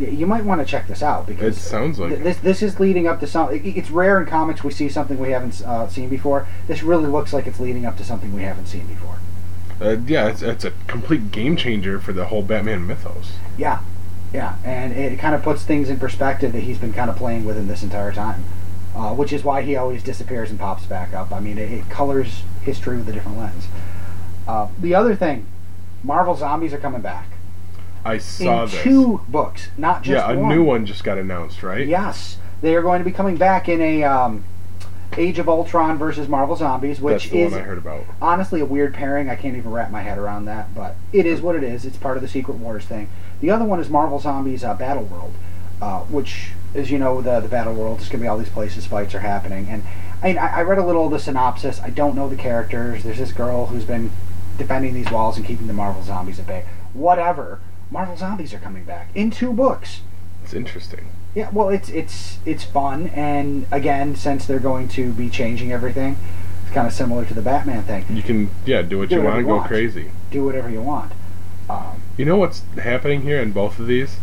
you 0.00 0.26
might 0.26 0.44
want 0.44 0.60
to 0.60 0.66
check 0.66 0.86
this 0.88 1.02
out 1.02 1.28
It 1.28 1.34
because 1.34 1.58
sounds 1.58 1.98
like 1.98 2.10
th- 2.10 2.22
this 2.22 2.36
this 2.38 2.62
is 2.62 2.80
leading 2.80 3.06
up 3.06 3.20
to 3.20 3.26
some. 3.26 3.50
It's 3.52 3.90
rare 3.90 4.20
in 4.20 4.26
comics 4.26 4.64
we 4.64 4.72
see 4.72 4.88
something 4.88 5.18
we 5.18 5.30
haven't 5.30 5.60
uh, 5.62 5.88
seen 5.88 6.08
before. 6.08 6.46
This 6.66 6.82
really 6.82 7.06
looks 7.06 7.32
like 7.32 7.46
it's 7.46 7.60
leading 7.60 7.86
up 7.86 7.96
to 7.98 8.04
something 8.04 8.32
we 8.32 8.42
haven't 8.42 8.66
seen 8.66 8.86
before. 8.86 9.18
Uh, 9.80 9.96
yeah, 10.06 10.28
it's, 10.28 10.42
it's 10.42 10.64
a 10.64 10.72
complete 10.86 11.30
game 11.30 11.56
changer 11.56 11.98
for 11.98 12.12
the 12.12 12.26
whole 12.26 12.42
Batman 12.42 12.86
mythos. 12.86 13.32
Yeah, 13.56 13.80
Yeah, 14.32 14.56
and 14.64 14.92
it 14.92 15.18
kind 15.18 15.34
of 15.34 15.42
puts 15.42 15.64
things 15.64 15.88
in 15.88 15.98
perspective 15.98 16.52
that 16.52 16.60
he's 16.60 16.78
been 16.78 16.92
kind 16.92 17.08
of 17.08 17.16
playing 17.16 17.44
with 17.44 17.56
in 17.56 17.66
this 17.66 17.82
entire 17.82 18.12
time, 18.12 18.44
uh, 18.94 19.14
which 19.14 19.32
is 19.32 19.42
why 19.42 19.62
he 19.62 19.76
always 19.76 20.02
disappears 20.02 20.50
and 20.50 20.58
pops 20.58 20.84
back 20.84 21.14
up. 21.14 21.32
I 21.32 21.40
mean, 21.40 21.56
it, 21.58 21.70
it 21.70 21.88
colors 21.88 22.42
history 22.62 22.98
with 22.98 23.08
a 23.08 23.12
different 23.12 23.38
lens. 23.38 23.66
Uh, 24.46 24.68
the 24.78 24.94
other 24.94 25.14
thing, 25.16 25.46
Marvel 26.02 26.34
Zombies 26.34 26.74
are 26.74 26.78
coming 26.78 27.00
back 27.00 27.26
I 28.04 28.18
saw 28.18 28.64
in 28.64 28.70
this. 28.70 28.82
two 28.82 29.20
books, 29.28 29.68
not 29.76 30.02
just 30.02 30.26
one. 30.26 30.34
yeah, 30.34 30.40
a 30.40 30.42
one. 30.42 30.54
new 30.54 30.64
one 30.64 30.86
just 30.86 31.04
got 31.04 31.18
announced, 31.18 31.62
right? 31.62 31.86
Yes, 31.86 32.38
they 32.62 32.74
are 32.74 32.82
going 32.82 33.00
to 33.00 33.04
be 33.04 33.12
coming 33.12 33.36
back 33.36 33.68
in 33.68 33.80
a 33.80 34.04
um, 34.04 34.44
Age 35.16 35.38
of 35.38 35.48
Ultron 35.48 35.98
versus 35.98 36.28
Marvel 36.28 36.56
Zombies, 36.56 37.00
which 37.00 37.32
is 37.32 37.52
one 37.52 37.60
I 37.60 37.64
heard 37.64 37.78
about. 37.78 38.04
honestly 38.22 38.60
a 38.60 38.64
weird 38.64 38.94
pairing. 38.94 39.28
I 39.28 39.34
can't 39.36 39.56
even 39.56 39.70
wrap 39.72 39.90
my 39.90 40.02
head 40.02 40.18
around 40.18 40.44
that, 40.44 40.74
but 40.74 40.94
it 41.12 41.26
is 41.26 41.40
what 41.40 41.56
it 41.56 41.62
is. 41.64 41.84
It's 41.84 41.96
part 41.96 42.16
of 42.16 42.22
the 42.22 42.28
Secret 42.28 42.58
Wars 42.58 42.84
thing. 42.84 43.08
The 43.40 43.50
other 43.50 43.64
one 43.64 43.80
is 43.80 43.90
Marvel 43.90 44.20
Zombies 44.20 44.62
uh, 44.62 44.74
Battle 44.74 45.04
World, 45.04 45.34
uh, 45.82 46.00
which, 46.04 46.52
as 46.74 46.90
you 46.90 46.98
know, 46.98 47.20
the 47.20 47.40
the 47.40 47.48
Battle 47.48 47.74
World 47.74 48.00
is 48.00 48.08
going 48.08 48.20
to 48.20 48.24
be 48.24 48.28
all 48.28 48.38
these 48.38 48.48
places 48.48 48.86
fights 48.86 49.14
are 49.14 49.20
happening. 49.20 49.68
And 49.68 49.82
I, 50.22 50.28
mean, 50.28 50.38
I 50.38 50.58
I 50.58 50.62
read 50.62 50.78
a 50.78 50.84
little 50.84 51.06
of 51.06 51.10
the 51.10 51.18
synopsis. 51.18 51.80
I 51.80 51.90
don't 51.90 52.14
know 52.14 52.28
the 52.28 52.36
characters. 52.36 53.02
There's 53.02 53.18
this 53.18 53.32
girl 53.32 53.66
who's 53.66 53.84
been 53.84 54.12
defending 54.58 54.94
these 54.94 55.10
walls 55.10 55.36
and 55.36 55.44
keeping 55.44 55.66
the 55.66 55.72
Marvel 55.72 56.02
Zombies 56.02 56.38
at 56.38 56.46
bay. 56.46 56.64
Whatever. 56.92 57.60
Marvel 57.90 58.16
Zombies 58.16 58.54
are 58.54 58.58
coming 58.58 58.84
back 58.84 59.08
in 59.14 59.30
two 59.30 59.52
books. 59.52 60.00
It's 60.44 60.54
interesting. 60.54 61.06
Yeah, 61.34 61.50
well, 61.52 61.68
it's 61.68 61.88
it's 61.90 62.38
it's 62.44 62.64
fun, 62.64 63.08
and 63.08 63.66
again, 63.70 64.16
since 64.16 64.46
they're 64.46 64.58
going 64.58 64.88
to 64.88 65.12
be 65.12 65.28
changing 65.30 65.70
everything, 65.72 66.16
it's 66.64 66.72
kind 66.74 66.86
of 66.86 66.92
similar 66.92 67.24
to 67.24 67.34
the 67.34 67.42
Batman 67.42 67.82
thing. 67.84 68.04
You 68.10 68.22
can, 68.22 68.50
yeah, 68.66 68.82
do 68.82 68.98
what 68.98 69.08
Do 69.10 69.16
you 69.16 69.22
want, 69.22 69.38
you 69.38 69.44
go 69.44 69.56
want. 69.56 69.68
crazy. 69.68 70.10
Do 70.30 70.44
whatever 70.44 70.68
you 70.70 70.82
want. 70.82 71.12
Um, 71.68 72.02
You 72.16 72.24
know 72.24 72.36
what's 72.36 72.62
happening 72.82 73.22
here 73.22 73.40
in 73.40 73.52
both 73.52 73.78
of 73.78 73.86
these? 73.86 74.18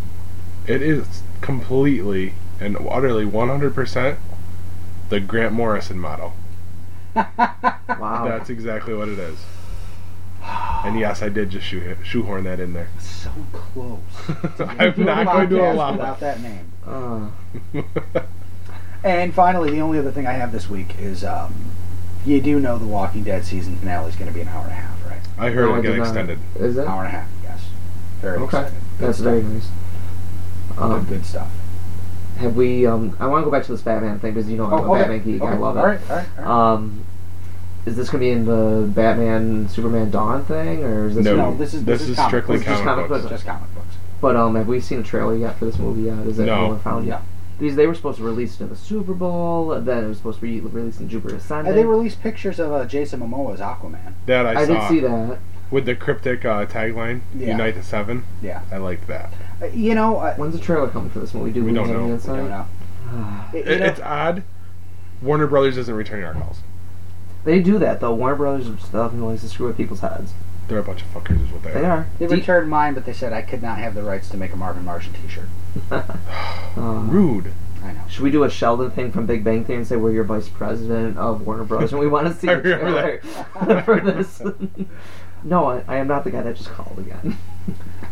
It 0.66 0.82
is 0.82 1.22
completely 1.40 2.34
and 2.60 2.76
utterly 2.90 3.26
100% 3.26 4.18
the 5.10 5.20
Grant 5.22 5.54
Morrison 5.54 6.00
model. 6.00 6.34
Wow. 8.00 8.28
That's 8.28 8.50
exactly 8.50 8.94
what 8.94 9.08
it 9.10 9.18
is. 9.18 9.40
And 10.86 10.98
yes, 11.00 11.22
I 11.22 11.30
did 11.30 11.50
just 11.50 11.66
shoe, 11.68 11.96
shoehorn 12.04 12.44
that 12.46 12.60
in 12.60 12.74
there. 12.74 12.88
so 13.00 13.30
close. 13.52 14.00
I'm 14.60 15.04
not 15.04 15.26
going 15.26 15.50
to 15.50 15.56
Podcast 15.56 15.74
allow 15.74 15.92
without 15.92 16.20
that. 16.22 16.42
that 16.42 16.42
name. 16.42 16.72
Uh, 16.86 18.22
And 19.04 19.34
finally, 19.34 19.70
the 19.72 19.80
only 19.80 20.00
other 20.00 20.12
thing 20.12 20.26
I 20.28 20.34
have 20.34 20.52
this 20.52 20.70
week 20.70 20.96
is 21.00 21.24
um, 21.24 21.54
you 22.26 22.42
do 22.42 22.60
know 22.60 22.78
the 22.78 22.86
Walking 22.88 23.24
Dead 23.24 23.46
season 23.46 23.78
finale 23.78 24.10
is 24.10 24.16
going 24.16 24.28
to 24.28 24.34
be 24.34 24.42
an 24.42 24.48
hour 24.50 24.64
and 24.64 24.72
a 24.72 24.76
half, 24.76 25.06
right? 25.06 25.22
I 25.38 25.50
heard 25.52 25.70
no, 25.70 25.76
I 25.76 25.80
it 25.80 25.82
get 25.84 25.98
not. 25.98 26.08
extended. 26.08 26.40
Is 26.56 26.78
it? 26.78 26.88
Hour 26.88 27.06
and 27.06 27.08
a 27.16 27.20
half, 27.20 27.30
yes. 27.44 27.62
Very 28.22 28.38
Okay. 28.40 28.46
excited. 28.46 28.74
Good 29.00 29.08
That's 29.08 29.18
stuff. 29.20 29.26
very 29.32 29.44
nice. 29.44 29.70
Good, 30.76 30.82
Um, 30.84 31.06
good 31.06 31.26
stuff. 31.26 31.48
have 32.40 32.56
we? 32.56 32.86
Um, 32.88 33.16
I 33.20 33.28
want 33.28 33.42
to 33.44 33.46
go 33.46 33.52
back 33.52 33.64
to 33.66 33.72
this 33.72 33.82
Batman 33.82 34.20
thing 34.20 34.34
because 34.34 34.50
you 34.50 34.58
know 34.58 34.66
I'm 34.66 34.74
a 34.74 34.92
okay. 34.92 35.02
Batman 35.02 35.24
geek. 35.24 35.42
I 35.42 35.46
Okay. 35.46 35.58
love 35.58 35.78
it. 35.78 35.80
All 35.80 35.86
right, 35.86 36.00
all 36.10 36.16
right, 36.16 36.28
all 36.40 36.44
right. 36.44 36.74
Um, 36.74 37.06
is 37.88 37.96
this 37.96 38.10
gonna 38.10 38.20
be 38.20 38.30
in 38.32 38.46
the 38.46 38.88
Batman 38.94 39.68
Superman 39.70 40.12
Dawn 40.12 40.44
thing, 40.46 40.84
or 40.84 41.08
is 41.08 41.16
this? 41.16 41.26
No, 41.26 41.36
No, 41.36 41.56
this 41.56 41.74
is- 41.74 41.84
this 41.86 42.00
this 42.00 42.02
is 42.04 42.10
is 42.12 42.16
comic 42.18 42.30
strictly 42.30 42.58
books. 42.58 42.68
Just 42.68 42.84
comic 42.84 42.96
comic 42.96 43.10
books. 43.10 43.22
books. 43.24 43.34
Just 43.34 43.46
comic 43.46 43.76
books. 43.76 43.96
But 44.22 44.36
um, 44.36 44.56
have 44.56 44.68
we 44.68 44.80
seen 44.80 45.00
a 45.00 45.04
trailer 45.04 45.36
yet 45.36 45.58
for 45.58 45.66
this 45.66 45.78
movie 45.80 46.02
yet? 46.04 46.20
Is 46.28 46.40
it 46.40 46.46
No. 46.46 46.72
no. 46.74 46.78
found 46.78 47.06
Yeah. 47.06 47.16
yet? 47.16 47.22
These 47.60 47.76
they 47.76 47.88
were 47.88 47.96
supposed 47.96 48.18
to 48.20 48.24
release 48.24 48.56
it 48.56 48.64
in 48.66 48.70
the 48.70 48.76
Super 48.76 49.14
Bowl. 49.14 49.70
Then 49.82 50.04
it 50.04 50.08
was 50.08 50.18
supposed 50.18 50.40
to 50.40 50.46
be 50.46 50.60
released 50.60 51.00
in 51.00 51.10
Jupiter 51.10 51.36
Ascending. 51.38 51.70
And 51.72 51.78
they 51.78 51.86
released 51.86 52.22
pictures 52.22 52.60
of 52.60 52.72
uh, 52.72 52.86
Jason 52.86 53.20
Momoa 53.22 53.54
as 53.56 53.60
Aquaman. 53.60 54.14
That 54.28 54.46
I, 54.46 54.54
saw. 54.54 54.60
I 54.60 54.66
saw. 54.66 54.74
did 54.74 54.90
see 54.90 55.00
that. 55.00 55.40
With 55.72 55.86
the 55.86 55.96
cryptic 55.96 56.46
uh, 56.46 56.66
tagline, 56.68 57.22
Yeah. 57.36 57.48
Unite 57.52 57.76
the 57.76 57.84
Seven. 57.84 58.24
Yeah. 58.44 58.62
I 58.72 58.78
liked 58.78 59.08
that. 59.08 59.34
Uh, 59.62 59.66
you 59.68 59.96
know, 59.96 60.18
uh, 60.18 60.36
When's 60.36 60.54
the 60.54 60.60
trailer 60.62 60.88
coming 60.88 61.10
for 61.10 61.20
this 61.20 61.34
movie? 61.34 61.52
Do 61.52 61.62
We 61.64 61.72
we, 61.72 61.74
don't 61.76 61.90
know. 61.92 62.06
I 62.06 62.10
insight? 62.10 62.36
don't 62.38 62.50
know. 62.50 62.66
You 63.54 63.60
It, 63.60 63.80
know- 63.80 63.86
it's 63.88 64.00
odd. 64.02 64.44
Warner 65.22 65.48
Brothers 65.48 65.78
isn't 65.78 65.94
returning 65.96 66.26
our 66.26 66.34
calls. 66.34 66.60
They 67.48 67.62
do 67.62 67.80
that 67.80 68.02
though. 68.02 68.14
Warner 68.14 68.36
Brothers 68.36 68.68
stuff 68.84 69.14
and 69.14 69.26
likes 69.26 69.42
to 69.42 69.48
screw 69.48 69.68
with 69.68 69.78
people's 69.78 70.02
heads. 70.02 70.34
They're 70.68 70.80
a 70.80 70.84
bunch 70.84 71.02
of 71.02 71.08
fuckers, 71.14 71.42
is 71.42 71.50
what 71.50 71.64
they, 71.64 71.72
They 71.72 71.86
are. 71.86 72.06
They 72.20 72.28
Do- 72.28 72.36
returned 72.36 72.70
mine, 72.70 72.94
but 72.94 73.06
they 73.06 73.14
said 73.14 73.32
I 73.32 73.42
could 73.42 73.62
not 73.64 73.78
have 73.78 73.96
the 73.96 74.04
rights 74.04 74.28
to 74.32 74.38
make 74.38 74.52
a 74.52 74.58
Marvin 74.58 74.84
Martian 74.84 75.14
T-shirt. 75.14 75.48
Uh, 76.78 77.02
Rude. 77.08 77.54
I 77.84 77.94
know. 77.94 78.02
Should 78.10 78.22
we 78.24 78.32
do 78.32 78.44
a 78.44 78.50
Sheldon 78.50 78.92
thing 78.92 79.12
from 79.14 79.26
Big 79.26 79.44
Bang 79.46 79.64
Theory 79.64 79.78
and 79.80 79.88
say 79.88 79.96
we're 79.96 80.12
your 80.12 80.26
vice 80.26 80.48
president 80.50 81.18
of 81.18 81.46
Warner 81.48 81.64
Bros. 81.64 81.92
and 81.92 82.00
we 82.00 82.08
want 82.08 82.28
to 82.28 82.34
see 82.34 82.50
I 82.52 82.56
the 82.56 82.62
remember 82.62 83.20
trailer 83.20 83.82
for 83.84 84.00
this? 84.02 84.42
no, 85.44 85.66
I, 85.68 85.84
I 85.88 85.96
am 85.98 86.08
not 86.08 86.24
the 86.26 86.32
guy 86.32 86.42
that 86.44 86.56
just 86.58 86.70
called 86.70 87.00
again. 87.00 87.38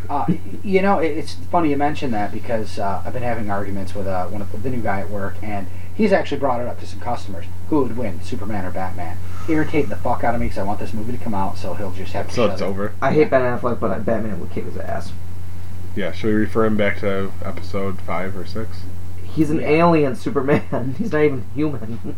Uh, 0.08 0.24
y- 0.28 0.40
you 0.64 0.80
know, 0.82 0.98
it, 0.98 1.08
it's 1.16 1.34
funny 1.34 1.70
you 1.70 1.76
mention 1.76 2.10
that 2.12 2.32
because 2.32 2.78
uh, 2.78 3.02
I've 3.04 3.12
been 3.12 3.22
having 3.22 3.50
arguments 3.50 3.94
with 3.94 4.06
uh, 4.06 4.26
one 4.28 4.40
of 4.42 4.50
the, 4.50 4.58
the 4.58 4.70
new 4.70 4.80
guy 4.82 5.00
at 5.00 5.10
work, 5.10 5.34
and 5.42 5.66
he's 5.96 6.12
actually 6.12 6.38
brought 6.38 6.60
it 6.60 6.68
up 6.68 6.78
to 6.80 6.86
some 6.86 7.00
customers. 7.00 7.46
Who 7.70 7.82
would 7.82 7.96
win, 7.96 8.20
Superman 8.22 8.64
or 8.64 8.70
Batman? 8.70 9.16
Irritating 9.48 9.88
the 9.90 9.96
fuck 9.96 10.22
out 10.22 10.34
of 10.34 10.40
me 10.40 10.46
because 10.46 10.58
I 10.58 10.62
want 10.62 10.78
this 10.78 10.92
movie 10.92 11.12
to 11.12 11.18
come 11.18 11.34
out, 11.34 11.58
so 11.58 11.74
he'll 11.74 11.90
just 11.92 12.12
have 12.12 12.28
to. 12.28 12.34
So 12.34 12.42
shut 12.46 12.52
it's 12.52 12.62
it. 12.62 12.64
over. 12.66 12.92
I 13.02 13.12
hate 13.12 13.30
Ben 13.30 13.40
Affleck, 13.42 13.80
but 13.80 13.90
I, 13.90 13.98
Batman 13.98 14.38
would 14.40 14.50
kick 14.50 14.64
his 14.64 14.76
ass. 14.76 15.12
Yeah, 15.96 16.12
should 16.12 16.26
we 16.28 16.32
refer 16.34 16.66
him 16.66 16.76
back 16.76 16.98
to 17.00 17.32
episode 17.44 18.00
five 18.02 18.36
or 18.36 18.44
six? 18.46 18.78
He's 19.24 19.50
an 19.50 19.60
Yeah. 19.60 19.68
alien 19.86 20.14
Superman. 20.16 20.94
He's 20.98 21.12
not 21.12 21.22
even 21.22 21.44
human. 21.54 22.16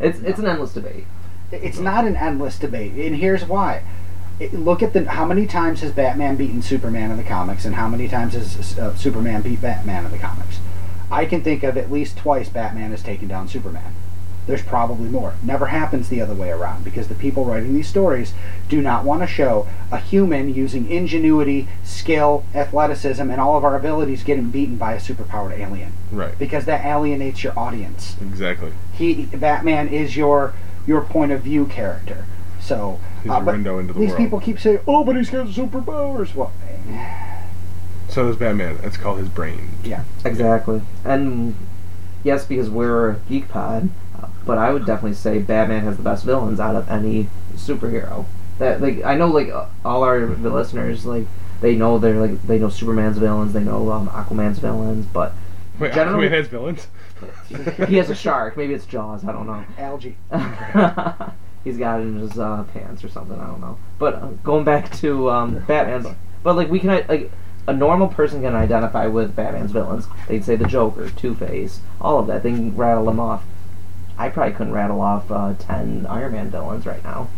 It's 0.00 0.18
it's 0.20 0.38
an 0.38 0.46
endless 0.46 0.74
debate. 0.74 1.06
It's 1.50 1.78
not 1.78 2.04
an 2.06 2.16
endless 2.16 2.58
debate, 2.58 2.92
and 2.94 3.16
here's 3.16 3.44
why. 3.44 3.82
It, 4.38 4.52
look 4.54 4.82
at 4.82 4.92
the 4.92 5.04
how 5.10 5.24
many 5.24 5.46
times 5.46 5.80
has 5.80 5.90
Batman 5.92 6.36
beaten 6.36 6.62
Superman 6.62 7.10
in 7.10 7.16
the 7.16 7.24
comics, 7.24 7.64
and 7.64 7.74
how 7.74 7.88
many 7.88 8.06
times 8.06 8.34
has 8.34 8.78
uh, 8.78 8.94
Superman 8.94 9.42
beat 9.42 9.60
Batman 9.60 10.04
in 10.04 10.10
the 10.12 10.18
comics. 10.18 10.58
I 11.10 11.24
can 11.26 11.42
think 11.42 11.62
of 11.62 11.76
at 11.76 11.90
least 11.90 12.16
twice 12.18 12.48
Batman 12.48 12.90
has 12.90 13.02
taken 13.02 13.28
down 13.28 13.48
Superman. 13.48 13.94
There's 14.46 14.62
probably 14.62 15.10
more. 15.10 15.34
Never 15.42 15.66
happens 15.66 16.08
the 16.08 16.22
other 16.22 16.32
way 16.34 16.50
around 16.50 16.82
because 16.82 17.08
the 17.08 17.14
people 17.14 17.44
writing 17.44 17.74
these 17.74 17.86
stories 17.88 18.32
do 18.70 18.80
not 18.80 19.04
want 19.04 19.20
to 19.20 19.26
show 19.26 19.68
a 19.92 19.98
human 19.98 20.54
using 20.54 20.90
ingenuity, 20.90 21.68
skill, 21.84 22.44
athleticism, 22.54 23.30
and 23.30 23.38
all 23.42 23.58
of 23.58 23.64
our 23.64 23.76
abilities 23.76 24.22
getting 24.22 24.48
beaten 24.50 24.76
by 24.76 24.94
a 24.94 24.98
superpowered 25.00 25.58
alien 25.58 25.92
Right. 26.10 26.38
because 26.38 26.64
that 26.64 26.82
alienates 26.86 27.44
your 27.44 27.58
audience 27.58 28.16
Exactly. 28.22 28.72
he 28.92 29.26
Batman 29.26 29.88
is 29.88 30.16
your 30.16 30.54
your 30.86 31.02
point 31.02 31.30
of 31.32 31.42
view 31.42 31.66
character. 31.66 32.24
So 32.58 32.98
He's 33.22 33.30
uh, 33.30 33.34
a 33.34 33.44
window 33.44 33.78
into 33.78 33.92
the 33.92 34.00
these 34.00 34.08
world. 34.10 34.18
people 34.18 34.40
keep 34.40 34.58
saying, 34.58 34.78
"Oh, 34.88 35.04
but 35.04 35.16
he's 35.16 35.28
got 35.28 35.46
superpowers." 35.48 36.34
Well, 36.34 36.52
So 38.08 38.26
does 38.26 38.36
Batman. 38.36 38.78
It's 38.82 38.96
called 38.96 39.18
his 39.18 39.28
brain. 39.28 39.68
yeah, 39.84 40.04
Exactly. 40.24 40.80
And 41.04 41.54
yes, 42.24 42.44
because 42.46 42.70
we're 42.70 43.10
a 43.10 43.14
geek 43.28 43.48
pod, 43.48 43.90
uh, 44.20 44.28
but 44.46 44.58
I 44.58 44.72
would 44.72 44.86
definitely 44.86 45.14
say 45.14 45.38
Batman 45.40 45.84
has 45.84 45.96
the 45.96 46.02
best 46.02 46.24
villains 46.24 46.58
out 46.60 46.74
of 46.74 46.88
any 46.88 47.28
superhero. 47.54 48.24
That 48.58 48.80
like 48.80 49.04
I 49.04 49.14
know 49.16 49.28
like 49.28 49.50
all 49.84 50.02
our 50.02 50.20
listeners 50.26 51.06
like 51.06 51.26
they 51.60 51.76
know 51.76 51.98
they're 51.98 52.20
like 52.20 52.42
they 52.46 52.58
know 52.58 52.68
Superman's 52.70 53.18
villains, 53.18 53.52
they 53.52 53.62
know 53.62 53.90
um, 53.92 54.08
Aquaman's 54.08 54.58
villains, 54.58 55.06
but 55.06 55.32
Wait, 55.78 55.92
Generally- 55.92 56.28
Aquaman 56.28 56.30
has 56.32 56.46
villains? 56.48 56.86
he 57.88 57.96
has 57.96 58.10
a 58.10 58.14
shark. 58.14 58.56
Maybe 58.56 58.74
it's 58.74 58.86
Jaws. 58.86 59.24
I 59.24 59.32
don't 59.32 59.46
know. 59.46 59.64
algae. 59.78 60.16
He's 61.64 61.76
got 61.76 62.00
it 62.00 62.04
in 62.04 62.16
his 62.16 62.38
uh, 62.38 62.64
pants 62.72 63.04
or 63.04 63.08
something. 63.08 63.38
I 63.38 63.46
don't 63.46 63.60
know. 63.60 63.78
But 63.98 64.14
uh, 64.14 64.26
going 64.42 64.64
back 64.64 64.90
to 64.98 65.28
um, 65.30 65.58
Batman's, 65.66 66.06
but 66.42 66.56
like 66.56 66.68
we 66.70 66.78
can 66.80 67.04
like 67.08 67.30
a 67.68 67.72
normal 67.72 68.08
person 68.08 68.42
can 68.42 68.54
identify 68.54 69.06
with 69.06 69.36
Batman's 69.36 69.72
villains. 69.72 70.06
They'd 70.26 70.44
say 70.44 70.56
the 70.56 70.66
Joker, 70.66 71.10
Two 71.10 71.34
Face, 71.34 71.80
all 72.00 72.18
of 72.18 72.26
that. 72.26 72.42
They 72.42 72.50
can 72.50 72.74
rattle 72.76 73.04
them 73.04 73.20
off. 73.20 73.44
I 74.16 74.30
probably 74.30 74.54
couldn't 74.54 74.72
rattle 74.72 75.00
off 75.00 75.30
uh, 75.30 75.54
ten 75.58 76.06
Iron 76.08 76.32
Man 76.32 76.50
villains 76.50 76.86
right 76.86 77.04
now. 77.04 77.28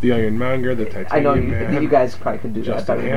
The 0.00 0.12
Iron 0.12 0.42
Ironmonger, 0.42 0.74
the 0.74 0.86
Titanium 0.86 1.08
I 1.12 1.20
know 1.20 1.34
you, 1.34 1.42
Man, 1.48 1.82
you 1.82 1.88
guys 1.88 2.16
probably 2.16 2.40
could 2.40 2.54
do 2.54 2.62
that 2.62 2.66
Justin 2.86 2.96
better. 2.96 3.02
than 3.02 3.10
me. 3.10 3.16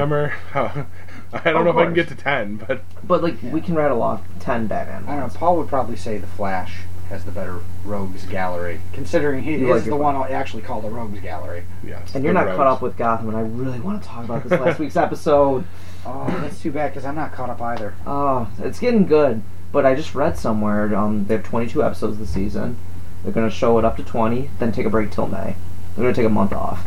Hammer. 0.53 0.85
I 1.33 1.51
don't 1.51 1.57
Of 1.57 1.65
know 1.65 1.71
if 1.71 1.77
I 1.77 1.85
can 1.85 1.93
get 1.95 2.07
to 2.09 2.15
ten, 2.15 2.57
but 2.57 2.81
But 3.03 3.23
like 3.23 3.35
we 3.41 3.59
can 3.61 3.73
rattle 3.73 4.01
off 4.03 4.21
ten 4.39 4.67
Batman. 4.67 5.05
I 5.07 5.19
don't 5.19 5.33
know. 5.33 5.39
Paul 5.39 5.57
would 5.57 5.67
probably 5.67 5.95
say 5.95 6.17
the 6.19 6.27
Flash 6.27 6.81
has 7.09 7.23
the 7.25 7.31
better 7.31 7.59
rogues 7.83 8.25
gallery, 8.25 8.81
considering 8.93 9.43
he 9.43 9.53
You 9.55 9.73
is 9.73 9.81
like 9.81 9.89
the 9.89 9.95
one 9.95 10.15
one 10.15 10.31
actually 10.31 10.61
called 10.63 10.83
the 10.83 10.89
rogues 10.89 11.19
gallery. 11.21 11.63
yes. 11.83 12.13
And 12.13 12.23
you're 12.23 12.33
not 12.33 12.45
rogues. 12.45 12.57
caught 12.57 12.67
up 12.67 12.81
with 12.81 12.97
Gotham, 12.97 13.29
and 13.29 13.37
I 13.37 13.41
really 13.41 13.79
want 13.79 14.01
to 14.03 14.07
talk 14.07 14.25
about 14.25 14.43
this 14.43 14.59
last 14.59 14.79
week's 14.79 14.95
episode. 14.97 15.65
Oh, 16.05 16.25
that's 16.41 16.61
too 16.61 16.71
bad 16.71 16.91
because 16.91 17.05
I'm 17.05 17.15
not 17.15 17.31
caught 17.33 17.49
up 17.49 17.61
either. 17.61 17.93
Oh, 18.05 18.49
it's 18.59 18.79
getting 18.79 19.05
good. 19.05 19.41
But 19.71 19.85
I 19.85 19.95
just 19.95 20.15
read 20.15 20.37
somewhere 20.37 20.95
um, 20.95 21.25
they 21.25 21.35
have 21.35 21.43
22 21.43 21.83
episodes 21.83 22.17
this 22.17 22.29
season. 22.29 22.77
They're 23.23 23.33
going 23.33 23.49
to 23.49 23.53
show 23.55 23.77
it 23.79 23.85
up 23.85 23.97
to 23.97 24.03
20, 24.03 24.49
then 24.59 24.71
take 24.71 24.85
a 24.85 24.89
break 24.89 25.11
till 25.11 25.27
May. 25.27 25.55
They're 25.95 26.03
going 26.03 26.13
to 26.13 26.21
take 26.21 26.27
a 26.27 26.33
month 26.33 26.53
off, 26.53 26.85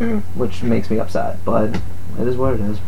Yeah. 0.00 0.20
which 0.34 0.62
makes 0.62 0.88
me 0.90 0.98
upset. 0.98 1.44
But 1.44 1.80
it 2.18 2.26
is 2.26 2.36
what 2.36 2.54
it 2.54 2.60
is. 2.60 2.78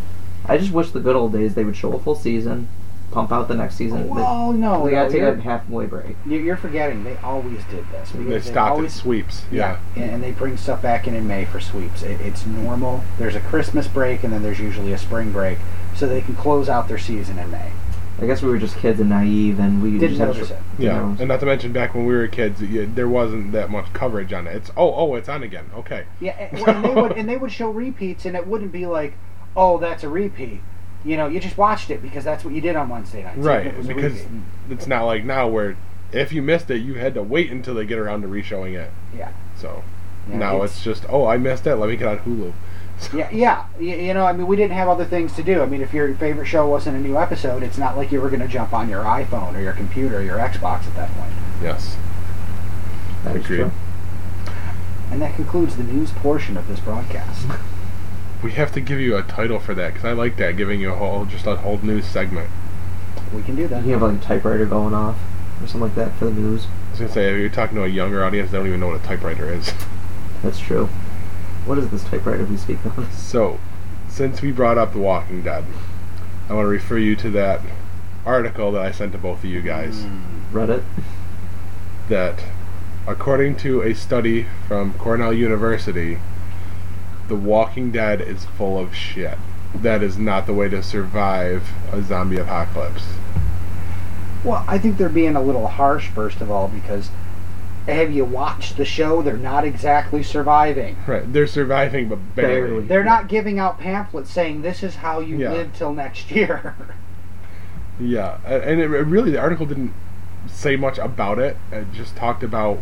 I 0.45 0.57
just 0.57 0.71
wish 0.71 0.91
the 0.91 0.99
good 0.99 1.15
old 1.15 1.33
days 1.33 1.53
they 1.53 1.63
would 1.65 1.75
show 1.75 1.93
a 1.93 1.99
full 1.99 2.15
season, 2.15 2.67
pump 3.11 3.31
out 3.31 3.47
the 3.47 3.55
next 3.55 3.75
season. 3.75 4.07
Well, 4.07 4.53
no, 4.53 4.83
they, 4.85 4.91
they 4.91 4.95
no, 4.95 5.03
got 5.03 5.11
to 5.11 5.19
take 5.35 5.39
a 5.39 5.41
halfway 5.41 5.85
break. 5.85 6.15
you're 6.25 6.41
you're 6.41 6.57
forgetting. 6.57 7.03
They 7.03 7.17
always 7.17 7.63
did 7.65 7.85
this. 7.91 8.11
They 8.11 8.23
because 8.23 8.45
stopped 8.45 8.71
always, 8.71 8.95
at 8.95 9.01
sweeps. 9.01 9.43
Yeah, 9.51 9.79
Yeah. 9.95 10.03
and, 10.03 10.11
and 10.15 10.23
they 10.23 10.31
bring 10.31 10.57
stuff 10.57 10.81
back 10.81 11.07
in 11.07 11.15
in 11.15 11.27
May 11.27 11.45
for 11.45 11.59
sweeps. 11.59 12.03
It, 12.03 12.19
it's 12.21 12.45
normal. 12.45 13.03
There's 13.17 13.35
a 13.35 13.41
Christmas 13.41 13.87
break, 13.87 14.23
and 14.23 14.31
then 14.33 14.41
there's 14.43 14.59
usually 14.59 14.93
a 14.93 14.97
spring 14.97 15.31
break. 15.31 15.57
so 15.95 16.07
they 16.07 16.21
can 16.21 16.35
close 16.35 16.69
out 16.69 16.87
their 16.87 16.97
season 16.97 17.37
in 17.37 17.51
May. 17.51 17.71
I 18.19 18.27
guess 18.27 18.41
we 18.43 18.49
were 18.49 18.59
just 18.59 18.77
kids 18.77 18.99
and 18.99 19.09
naive, 19.09 19.59
and 19.59 19.81
we 19.81 19.91
Didn't 19.97 20.09
just 20.09 20.19
had 20.19 20.27
notice 20.27 20.47
to- 20.49 20.53
it. 20.55 20.59
Yeah, 20.77 20.91
know. 20.99 21.15
and 21.19 21.27
not 21.27 21.39
to 21.39 21.45
mention 21.47 21.73
back 21.73 21.95
when 21.95 22.05
we 22.05 22.13
were 22.13 22.27
kids, 22.27 22.61
yeah, 22.61 22.85
there 22.87 23.07
wasn't 23.09 23.51
that 23.53 23.69
much 23.71 23.91
coverage 23.93 24.31
on 24.31 24.45
it. 24.47 24.55
It's 24.55 24.69
oh 24.77 24.93
oh, 24.93 25.15
it's 25.15 25.27
on 25.27 25.41
again. 25.43 25.65
Okay. 25.75 26.05
Yeah, 26.19 26.31
and, 26.33 26.59
and 26.67 26.85
they 26.85 26.93
would 27.01 27.11
and 27.13 27.27
they 27.29 27.37
would 27.37 27.51
show 27.51 27.69
repeats, 27.71 28.25
and 28.25 28.35
it 28.35 28.45
wouldn't 28.45 28.71
be 28.71 28.85
like, 28.85 29.13
oh, 29.55 29.79
that's 29.79 30.03
a 30.03 30.09
repeat. 30.09 30.61
You 31.03 31.17
know, 31.17 31.27
you 31.27 31.39
just 31.39 31.57
watched 31.57 31.89
it 31.89 32.01
because 32.01 32.23
that's 32.23 32.43
what 32.45 32.53
you 32.53 32.61
did 32.61 32.75
on 32.75 32.89
Wednesday 32.89 33.23
nights. 33.23 33.37
It 33.37 33.41
Right, 33.41 33.77
was 33.77 33.87
because 33.87 34.13
repeat. 34.13 34.29
it's 34.69 34.87
not 34.87 35.03
like 35.05 35.23
now 35.23 35.47
where 35.47 35.75
if 36.11 36.31
you 36.31 36.41
missed 36.41 36.69
it, 36.69 36.77
you 36.77 36.95
had 36.95 37.13
to 37.15 37.23
wait 37.23 37.49
until 37.51 37.73
they 37.73 37.85
get 37.85 37.97
around 37.97 38.21
to 38.21 38.27
re-showing 38.27 38.73
it. 38.75 38.91
Yeah. 39.15 39.31
So 39.57 39.83
Yeah, 40.29 40.37
now 40.37 40.61
it's, 40.61 40.83
just 40.83 41.05
oh, 41.09 41.25
I 41.25 41.37
missed 41.37 41.65
it. 41.65 41.75
Let 41.75 41.89
me 41.89 41.95
get 41.95 42.07
on 42.07 42.19
Hulu. 42.19 42.53
So, 42.99 43.17
Yeah, 43.17 43.29
yeah. 43.31 43.65
You, 43.79 43.95
you 43.95 44.13
know, 44.13 44.27
I 44.27 44.31
mean, 44.33 44.45
we 44.45 44.55
didn't 44.55 44.73
have 44.77 44.87
other 44.87 45.05
things 45.05 45.33
to 45.37 45.41
do. 45.41 45.63
I 45.63 45.65
mean, 45.65 45.81
if 45.81 45.91
your 45.91 46.13
favorite 46.17 46.45
show 46.45 46.67
wasn't 46.69 46.97
a 46.97 46.99
new 46.99 47.17
episode, 47.17 47.63
it's 47.63 47.79
not 47.79 47.97
like 47.97 48.11
you 48.11 48.21
were 48.21 48.29
going 48.29 48.41
to 48.41 48.47
jump 48.47 48.73
on 48.73 48.89
your 48.89 49.03
iPhone 49.03 49.55
or 49.55 49.59
your 49.61 49.73
computer 49.73 50.19
or 50.19 50.21
your 50.21 50.37
Xbox 50.37 50.85
at 50.85 50.95
that 50.97 51.09
point. 51.15 51.31
Yes. 51.63 51.97
That 53.23 53.35
is 53.37 53.43
Agreed. 53.43 53.57
true. 53.57 53.71
And 55.09 55.19
that 55.19 55.33
concludes 55.35 55.77
the 55.77 55.83
news 55.83 56.11
portion 56.11 56.57
of 56.57 56.67
this 56.67 56.79
broadcast. 56.79 57.47
We 58.43 58.51
have 58.53 58.71
to 58.73 58.81
give 58.81 58.99
you 58.99 59.17
a 59.17 59.23
title 59.23 59.59
for 59.59 59.75
that 59.75 59.93
because 59.93 60.05
I 60.05 60.13
like 60.13 60.37
that, 60.37 60.57
giving 60.57 60.81
you 60.81 60.91
a 60.91 60.95
whole 60.95 61.25
just 61.25 61.45
a 61.45 61.57
whole 61.57 61.77
news 61.79 62.05
segment. 62.05 62.49
We 63.33 63.43
can 63.43 63.55
do 63.55 63.67
that. 63.67 63.85
You 63.85 63.93
have 63.93 64.01
like 64.01 64.17
a 64.17 64.23
typewriter 64.23 64.65
going 64.65 64.93
off 64.93 65.17
or 65.61 65.67
something 65.67 65.81
like 65.81 65.95
that 65.95 66.13
for 66.17 66.25
the 66.25 66.31
news. 66.31 66.65
I 66.65 66.91
was 66.91 66.99
gonna 66.99 67.11
say 67.11 67.33
if 67.33 67.39
you're 67.39 67.49
talking 67.49 67.75
to 67.77 67.83
a 67.83 67.87
younger 67.87 68.23
audience, 68.23 68.51
they 68.51 68.57
don't 68.57 68.67
even 68.67 68.79
know 68.79 68.87
what 68.87 68.99
a 68.99 69.03
typewriter 69.03 69.51
is. 69.51 69.73
That's 70.43 70.59
true. 70.59 70.87
What 71.65 71.77
is 71.77 71.89
this 71.89 72.03
typewriter 72.03 72.45
we 72.45 72.57
speak 72.57 72.83
on? 72.85 73.07
So, 73.11 73.59
since 74.09 74.41
we 74.41 74.51
brought 74.51 74.77
up 74.77 74.93
The 74.93 74.99
Walking 74.99 75.43
Dead, 75.43 75.63
I 76.49 76.53
want 76.53 76.65
to 76.65 76.69
refer 76.69 76.97
you 76.97 77.15
to 77.17 77.29
that 77.31 77.61
article 78.25 78.71
that 78.71 78.81
I 78.81 78.91
sent 78.91 79.13
to 79.13 79.17
both 79.17 79.39
of 79.39 79.45
you 79.45 79.61
guys. 79.61 80.01
Hmm. 80.01 80.57
Reddit. 80.57 80.83
That, 82.09 82.43
according 83.07 83.55
to 83.57 83.81
a 83.83 83.93
study 83.93 84.47
from 84.67 84.93
Cornell 84.95 85.31
University, 85.31 86.19
The 87.31 87.37
Walking 87.37 87.91
Dead 87.91 88.19
is 88.19 88.43
full 88.43 88.77
of 88.77 88.93
shit. 88.93 89.37
That 89.73 90.03
is 90.03 90.17
not 90.17 90.47
the 90.47 90.53
way 90.53 90.67
to 90.67 90.83
survive 90.83 91.69
a 91.93 92.01
zombie 92.01 92.35
apocalypse. 92.37 93.05
Well, 94.43 94.65
I 94.67 94.77
think 94.77 94.97
they're 94.97 95.07
being 95.07 95.37
a 95.37 95.41
little 95.41 95.67
harsh, 95.67 96.09
first 96.09 96.41
of 96.41 96.51
all, 96.51 96.67
because 96.67 97.09
have 97.87 98.11
you 98.11 98.25
watched 98.25 98.75
the 98.75 98.83
show? 98.83 99.21
They're 99.21 99.37
not 99.37 99.63
exactly 99.63 100.23
surviving. 100.23 100.97
Right, 101.07 101.31
they're 101.31 101.47
surviving, 101.47 102.09
but 102.09 102.17
barely. 102.35 102.67
Barely. 102.71 102.85
They're 102.87 103.05
not 103.05 103.29
giving 103.29 103.59
out 103.59 103.79
pamphlets 103.79 104.29
saying 104.29 104.61
this 104.61 104.83
is 104.83 104.95
how 104.97 105.21
you 105.21 105.37
Yeah. 105.37 105.53
live 105.53 105.73
till 105.73 105.93
next 105.93 106.31
year. 106.31 106.75
Yeah, 107.97 108.39
and 108.45 108.81
it, 108.81 108.91
it 108.91 109.05
really 109.05 109.31
the 109.31 109.39
article 109.39 109.65
didn't 109.65 109.93
say 110.47 110.75
much 110.75 110.97
about 110.97 111.39
it. 111.39 111.55
It 111.71 111.93
just 111.93 112.17
talked 112.17 112.43
about 112.43 112.79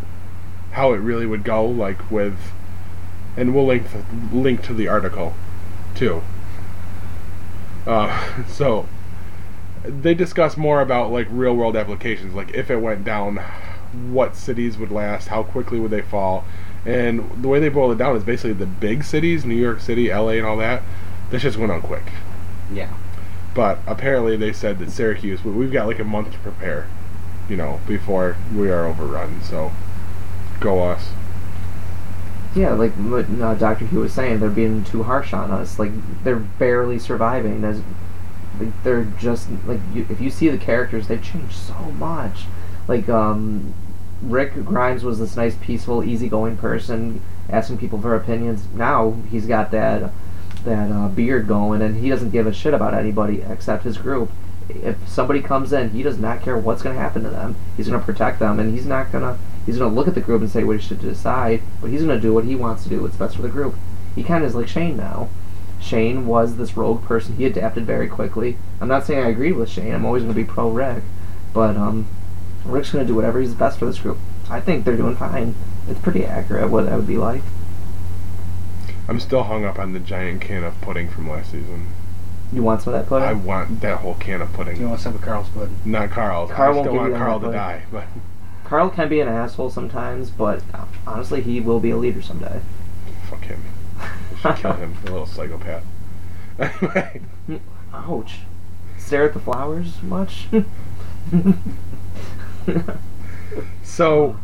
how 0.72 0.94
it 0.94 0.98
really 0.98 1.28
would 1.28 1.44
go, 1.44 1.64
like 1.68 2.10
with, 2.10 2.40
and 3.40 3.56
we'll 3.56 3.66
link 3.66 3.86
link 4.34 4.62
to 4.64 4.74
the 4.74 4.88
article, 4.88 5.34
too. 5.96 6.22
Uh, 7.88 8.44
so 8.48 8.86
they 9.84 10.14
discuss 10.14 10.58
more 10.58 10.82
about 10.82 11.10
like 11.12 11.28
real 11.32 11.56
world 11.56 11.78
applications, 11.78 12.34
like 12.34 12.54
if 12.54 12.70
it 12.70 12.78
went 12.78 13.06
down, 13.06 13.38
what 14.12 14.36
cities 14.36 14.78
would 14.78 14.92
last, 14.92 15.30
how 15.30 15.42
quickly 15.42 15.80
would 15.80 15.90
they 15.90 16.02
fall, 16.02 16.44
and 16.86 17.42
the 17.42 17.48
way 17.48 17.60
they 17.60 17.70
boil 17.70 17.92
it 17.92 17.98
down 17.98 18.16
is 18.16 18.24
basically 18.24 18.54
the 18.54 18.66
big 18.66 19.04
cities, 19.06 19.46
New 19.46 19.56
York 19.56 19.80
City, 19.80 20.12
L.A., 20.12 20.38
and 20.38 20.46
all 20.46 20.58
that. 20.58 20.84
This 21.30 21.44
just 21.44 21.58
went 21.58 21.72
on 21.72 21.82
quick. 21.82 22.12
yeah. 22.72 22.94
But 23.56 23.80
apparently 23.88 24.38
they 24.38 24.54
said 24.54 24.80
that 24.80 24.92
Syracuse, 24.92 25.44
we've 25.44 25.72
got 25.72 25.88
like 25.88 26.00
a 26.00 26.04
month 26.04 26.32
to 26.34 26.38
prepare, 26.40 26.88
you 27.50 27.56
know, 27.56 27.80
before 27.88 28.38
we 28.56 28.70
are 28.70 28.86
overrun. 28.86 29.42
So, 29.44 29.72
go 30.60 30.84
us. 30.84 31.10
Yeah, 32.56 32.74
like 32.74 32.92
what 32.94 33.30
uh, 33.42 33.54
Doctor 33.56 33.86
Hugh 33.86 34.00
was 34.00 34.14
saying, 34.14 34.40
they're 34.40 34.50
being 34.50 34.84
too 34.84 35.04
harsh 35.04 35.34
on 35.34 35.52
us. 35.52 35.78
Like 35.78 35.92
they're 36.24 36.36
barely 36.36 36.98
surviving. 36.98 37.64
As 37.64 37.82
like, 38.60 38.84
they're 38.84 39.06
just 39.20 39.48
like 39.66 39.80
you, 39.94 40.06
if 40.10 40.20
you 40.20 40.30
see 40.30 40.50
the 40.50 40.58
characters, 40.58 41.08
they've 41.08 41.24
changed 41.24 41.56
so 41.56 41.76
much. 41.98 42.46
Like 42.88 43.08
um, 43.08 43.74
Rick 44.22 44.66
Grimes 44.66 45.04
was 45.04 45.20
this 45.20 45.36
nice, 45.36 45.56
peaceful, 45.62 46.04
easygoing 46.04 46.58
person, 46.58 47.22
asking 47.50 47.78
people 47.78 48.02
for 48.02 48.16
opinions. 48.16 48.66
Now 48.74 49.12
he's 49.30 49.46
got 49.46 49.72
that 49.72 50.12
that 50.66 50.92
uh, 50.92 51.08
beard 51.08 51.48
going, 51.48 51.82
and 51.82 51.98
he 51.98 52.10
doesn't 52.10 52.32
give 52.32 52.48
a 52.48 52.54
shit 52.54 52.74
about 52.74 52.94
anybody 52.94 53.42
except 53.48 53.84
his 53.84 53.98
group. 53.98 54.32
If 54.68 55.08
somebody 55.08 55.42
comes 55.42 55.72
in, 55.72 55.92
he 55.92 56.04
does 56.04 56.18
not 56.18 56.42
care 56.42 56.58
what's 56.58 56.82
going 56.82 56.96
to 56.96 57.02
happen 57.02 57.24
to 57.24 57.30
them. 57.30 57.56
He's 57.78 57.88
going 57.88 58.00
to 58.00 58.06
protect 58.06 58.40
them, 58.40 58.60
and 58.60 58.74
he's 58.74 58.86
not 58.86 59.12
going 59.12 59.24
to. 59.24 59.40
He's 59.70 59.78
going 59.78 59.92
to 59.92 59.96
look 59.96 60.08
at 60.08 60.16
the 60.16 60.22
group 60.22 60.42
and 60.42 60.50
say 60.50 60.64
what 60.64 60.78
he 60.78 60.82
should 60.82 61.00
decide, 61.00 61.62
but 61.80 61.92
he's 61.92 62.02
going 62.02 62.18
to 62.18 62.20
do 62.20 62.34
what 62.34 62.44
he 62.46 62.56
wants 62.56 62.82
to 62.82 62.90
do. 62.90 63.04
What's 63.04 63.16
best 63.16 63.36
for 63.36 63.44
the 63.44 63.50
group. 63.50 63.76
He 64.16 64.24
kind 64.24 64.44
of 64.44 64.50
is 64.50 64.56
like 64.56 64.68
Shane 64.68 64.98
now. 64.98 65.30
Shane 65.80 66.26
was 66.26 66.56
this 66.56 66.76
rogue 66.76 67.04
person. 67.04 67.36
He 67.36 67.46
adapted 67.46 67.86
very 67.86 68.08
quickly. 68.08 68.58
I'm 68.82 68.88
not 68.88 69.06
saying 69.06 69.24
I 69.24 69.30
agree 69.30 69.52
with 69.52 69.70
Shane. 69.70 69.94
I'm 69.94 70.06
always 70.06 70.24
going 70.24 70.34
to 70.34 70.42
be 70.42 70.44
pro 70.44 70.72
Rick, 70.72 71.04
but 71.54 71.78
um, 71.78 72.08
Rick's 72.66 72.92
going 72.92 73.06
to 73.06 73.08
do 73.08 73.14
whatever 73.14 73.40
is 73.40 73.54
best 73.54 73.78
for 73.78 73.86
this 73.86 74.00
group. 74.00 74.18
I 74.50 74.60
think 74.60 74.86
they're 74.86 74.98
doing 74.98 75.16
fine. 75.16 75.54
It's 75.88 76.00
pretty 76.00 76.26
accurate 76.26 76.72
what 76.72 76.88
that 76.88 76.96
would 76.96 77.06
be 77.06 77.18
like. 77.18 77.44
I'm 79.08 79.20
still 79.20 79.44
hung 79.44 79.66
up 79.66 79.78
on 79.78 79.94
the 79.94 80.00
giant 80.00 80.42
can 80.42 80.64
of 80.64 80.82
pudding 80.82 81.10
from 81.10 81.30
last 81.30 81.52
season. 81.52 81.90
You 82.52 82.64
want 82.64 82.82
some 82.82 82.96
of 82.96 83.00
that 83.00 83.08
pudding? 83.08 83.30
I 83.30 83.34
want 83.34 83.82
that 83.82 84.00
whole 84.00 84.16
can 84.16 84.42
of 84.42 84.52
pudding. 84.54 84.78
You 84.78 84.78
pudding. 84.78 84.90
want 84.90 85.02
some 85.02 85.14
of 85.14 85.22
Carl's 85.22 85.50
pudding? 85.50 85.78
Not 85.86 86.10
Carl's. 86.10 86.50
Carl 86.50 86.72
I 86.72 86.76
won't 86.76 86.86
still 86.86 86.94
give 86.94 87.02
want 87.02 87.14
you 87.14 87.18
Carl 87.20 87.40
to 87.40 87.46
pudding. 87.46 87.60
die, 87.60 87.84
but 87.92 88.08
Carl 88.70 88.92
can 88.92 89.10
be 89.10 89.20
an 89.20 89.28
asshole 89.28 89.72
sometimes, 89.72 90.30
but 90.30 90.62
uh, 90.76 90.86
honestly, 91.08 91.42
he 91.42 91.60
will 91.60 91.80
be 91.80 91.90
a 91.90 91.98
leader 91.98 92.22
someday. 92.22 92.62
fuck 93.28 93.44
him. 93.46 93.64
Kill 94.58 94.74
him, 94.74 94.96
the 95.04 95.12
little 95.12 95.26
psychopath. 95.26 95.84
Anyway, 96.60 97.22
Ouch. 97.94 98.42
Stare 99.00 99.24
at 99.24 99.34
the 99.34 99.40
flowers 99.40 100.04
much? 100.04 100.50
so 103.82 104.38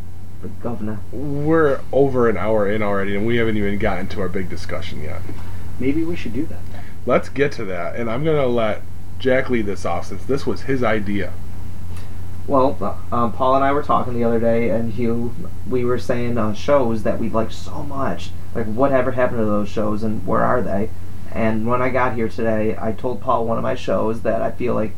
the 0.42 0.48
governor. 0.62 0.98
we're 1.10 1.80
over 1.90 2.28
an 2.28 2.36
hour 2.36 2.70
in 2.70 2.82
already, 2.82 3.16
and 3.16 3.26
we 3.26 3.36
haven't 3.36 3.56
even 3.56 3.78
gotten 3.78 4.08
to 4.08 4.20
our 4.20 4.28
big 4.28 4.50
discussion 4.50 5.02
yet. 5.02 5.22
Maybe 5.78 6.04
we 6.04 6.16
should 6.16 6.34
do 6.34 6.44
that. 6.46 6.60
Let's 7.06 7.30
get 7.30 7.50
to 7.52 7.64
that, 7.64 7.96
and 7.96 8.10
I'm 8.10 8.24
gonna 8.24 8.46
let 8.46 8.82
Jack 9.18 9.48
lead 9.48 9.64
this 9.64 9.86
off 9.86 10.08
since 10.08 10.22
this 10.24 10.46
was 10.46 10.62
his 10.62 10.82
idea. 10.82 11.32
Well, 12.50 12.76
uh, 12.80 13.14
um, 13.14 13.32
Paul 13.32 13.54
and 13.54 13.64
I 13.64 13.70
were 13.70 13.84
talking 13.84 14.12
the 14.12 14.24
other 14.24 14.40
day, 14.40 14.70
and 14.70 14.92
Hugh, 14.92 15.32
we 15.68 15.84
were 15.84 16.00
saying 16.00 16.36
uh, 16.36 16.52
shows 16.52 17.04
that 17.04 17.20
we 17.20 17.28
liked 17.28 17.52
so 17.52 17.84
much. 17.84 18.32
Like, 18.56 18.66
whatever 18.66 19.12
happened 19.12 19.38
to 19.38 19.44
those 19.44 19.68
shows, 19.68 20.02
and 20.02 20.26
where 20.26 20.42
are 20.42 20.60
they? 20.60 20.90
And 21.30 21.68
when 21.68 21.80
I 21.80 21.90
got 21.90 22.16
here 22.16 22.28
today, 22.28 22.76
I 22.76 22.90
told 22.90 23.20
Paul 23.20 23.46
one 23.46 23.56
of 23.56 23.62
my 23.62 23.76
shows 23.76 24.22
that 24.22 24.42
I 24.42 24.50
feel 24.50 24.74
like 24.74 24.96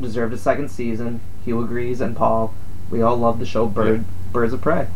deserved 0.00 0.34
a 0.34 0.36
second 0.36 0.68
season. 0.68 1.20
Hugh 1.44 1.62
agrees, 1.62 2.00
and 2.00 2.16
Paul, 2.16 2.52
we 2.90 3.02
all 3.02 3.16
love 3.16 3.38
the 3.38 3.46
show 3.46 3.66
Bird, 3.66 4.04
Birds 4.32 4.52
of 4.52 4.60
Prey. 4.60 4.88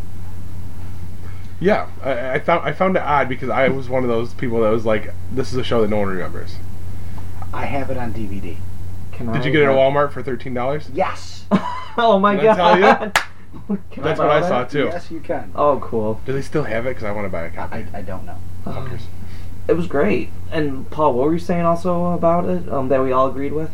Yeah, 1.61 1.89
I, 2.03 2.33
I 2.33 2.39
found 2.41 2.69
I 2.69 2.73
found 2.73 2.97
it 2.97 3.03
odd 3.05 3.29
because 3.29 3.51
I 3.51 3.69
was 3.69 3.89
one 3.89 4.03
of 4.03 4.09
those 4.09 4.35
people 4.35 4.63
that 4.63 4.71
was 4.71 4.85
like, 4.85 5.15
"This 5.31 5.53
is 5.53 5.59
a 5.59 5.63
show 5.63 5.81
that 5.83 5.91
no 5.91 5.99
one 5.99 6.09
remembers." 6.09 6.57
I 7.53 7.67
have 7.67 7.89
it 7.89 7.97
on 7.97 8.13
DVD. 8.13 8.57
Can 9.17 9.27
Did 9.33 9.43
I, 9.43 9.45
you 9.45 9.53
get 9.53 9.63
it 9.63 9.67
at 9.67 9.71
uh, 9.71 9.77
Walmart 9.77 10.13
for 10.13 10.23
thirteen 10.23 10.55
dollars? 10.55 10.89
Yes. 10.93 11.45
oh 11.97 12.19
my 12.21 12.37
Did 12.37 12.47
I 12.47 12.55
tell 12.57 12.81
god! 12.81 13.15
Can 13.91 14.03
That's 14.03 14.19
buy 14.19 14.27
what 14.27 14.37
I 14.37 14.41
that? 14.41 14.49
saw 14.49 14.65
too. 14.65 14.85
Yes, 14.87 15.11
you 15.11 15.21
can. 15.21 15.53
Oh, 15.55 15.79
cool. 15.81 16.21
Do 16.27 16.33
they 16.33 16.43
still 16.43 16.65
have 16.65 16.87
it? 16.87 16.91
Because 16.91 17.05
I 17.05 17.13
want 17.13 17.25
to 17.25 17.31
buy 17.31 17.43
a 17.45 17.51
copy. 17.51 17.87
I, 17.95 17.99
I 17.99 18.03
don't 18.03 18.27
know. 18.27 18.37
Fuckers. 18.67 19.03
It 19.69 19.75
was 19.75 19.87
great. 19.87 20.31
And 20.51 20.91
Paul, 20.91 21.15
what 21.15 21.27
were 21.27 21.33
you 21.33 21.39
saying 21.39 21.65
also 21.65 22.07
about 22.07 22.47
it? 22.47 22.69
Um, 22.69 22.89
that 22.89 23.01
we 23.03 23.13
all 23.13 23.29
agreed 23.29 23.53
with. 23.53 23.71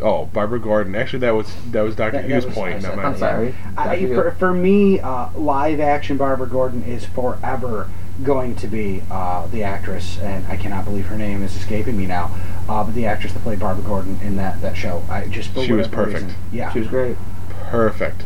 Oh, 0.00 0.26
Barbara 0.26 0.60
Gordon. 0.60 0.94
Actually, 0.94 1.18
that 1.20 1.34
was 1.34 1.52
that 1.72 1.82
was 1.82 1.96
Doctor 1.96 2.18
That- 2.18 2.28
that 2.28 2.32
Hughes' 2.34 2.46
was- 2.46 2.54
point, 2.54 2.70
I 2.76 2.78
not 2.78 2.82
said- 2.82 2.96
mine. 2.96 3.06
I'm 3.06 3.18
sorry. 3.18 3.54
I, 3.76 3.84
Dr. 3.86 3.96
Hugh. 3.98 4.14
for, 4.14 4.30
for 4.32 4.54
me, 4.54 5.00
uh, 5.00 5.28
live 5.34 5.80
action 5.80 6.16
Barbara 6.16 6.46
Gordon 6.48 6.82
is 6.84 7.04
forever 7.04 7.90
going 8.22 8.54
to 8.56 8.66
be 8.66 9.02
uh, 9.10 9.46
the 9.48 9.62
actress, 9.62 10.18
and 10.18 10.46
I 10.46 10.56
cannot 10.56 10.84
believe 10.84 11.06
her 11.06 11.16
name 11.16 11.42
is 11.42 11.56
escaping 11.56 11.96
me 11.96 12.06
now. 12.06 12.34
Uh, 12.68 12.84
but 12.84 12.94
the 12.94 13.06
actress 13.06 13.32
that 13.32 13.42
played 13.42 13.60
Barbara 13.60 13.84
Gordon 13.84 14.18
in 14.22 14.36
that, 14.36 14.60
that 14.62 14.76
show, 14.76 15.02
I 15.08 15.26
just 15.26 15.54
She 15.54 15.72
was 15.72 15.88
perfect. 15.88 16.24
reason- 16.24 16.38
yeah, 16.52 16.72
She 16.72 16.80
was 16.80 16.88
great. 16.88 17.16
Perfect. 17.64 18.22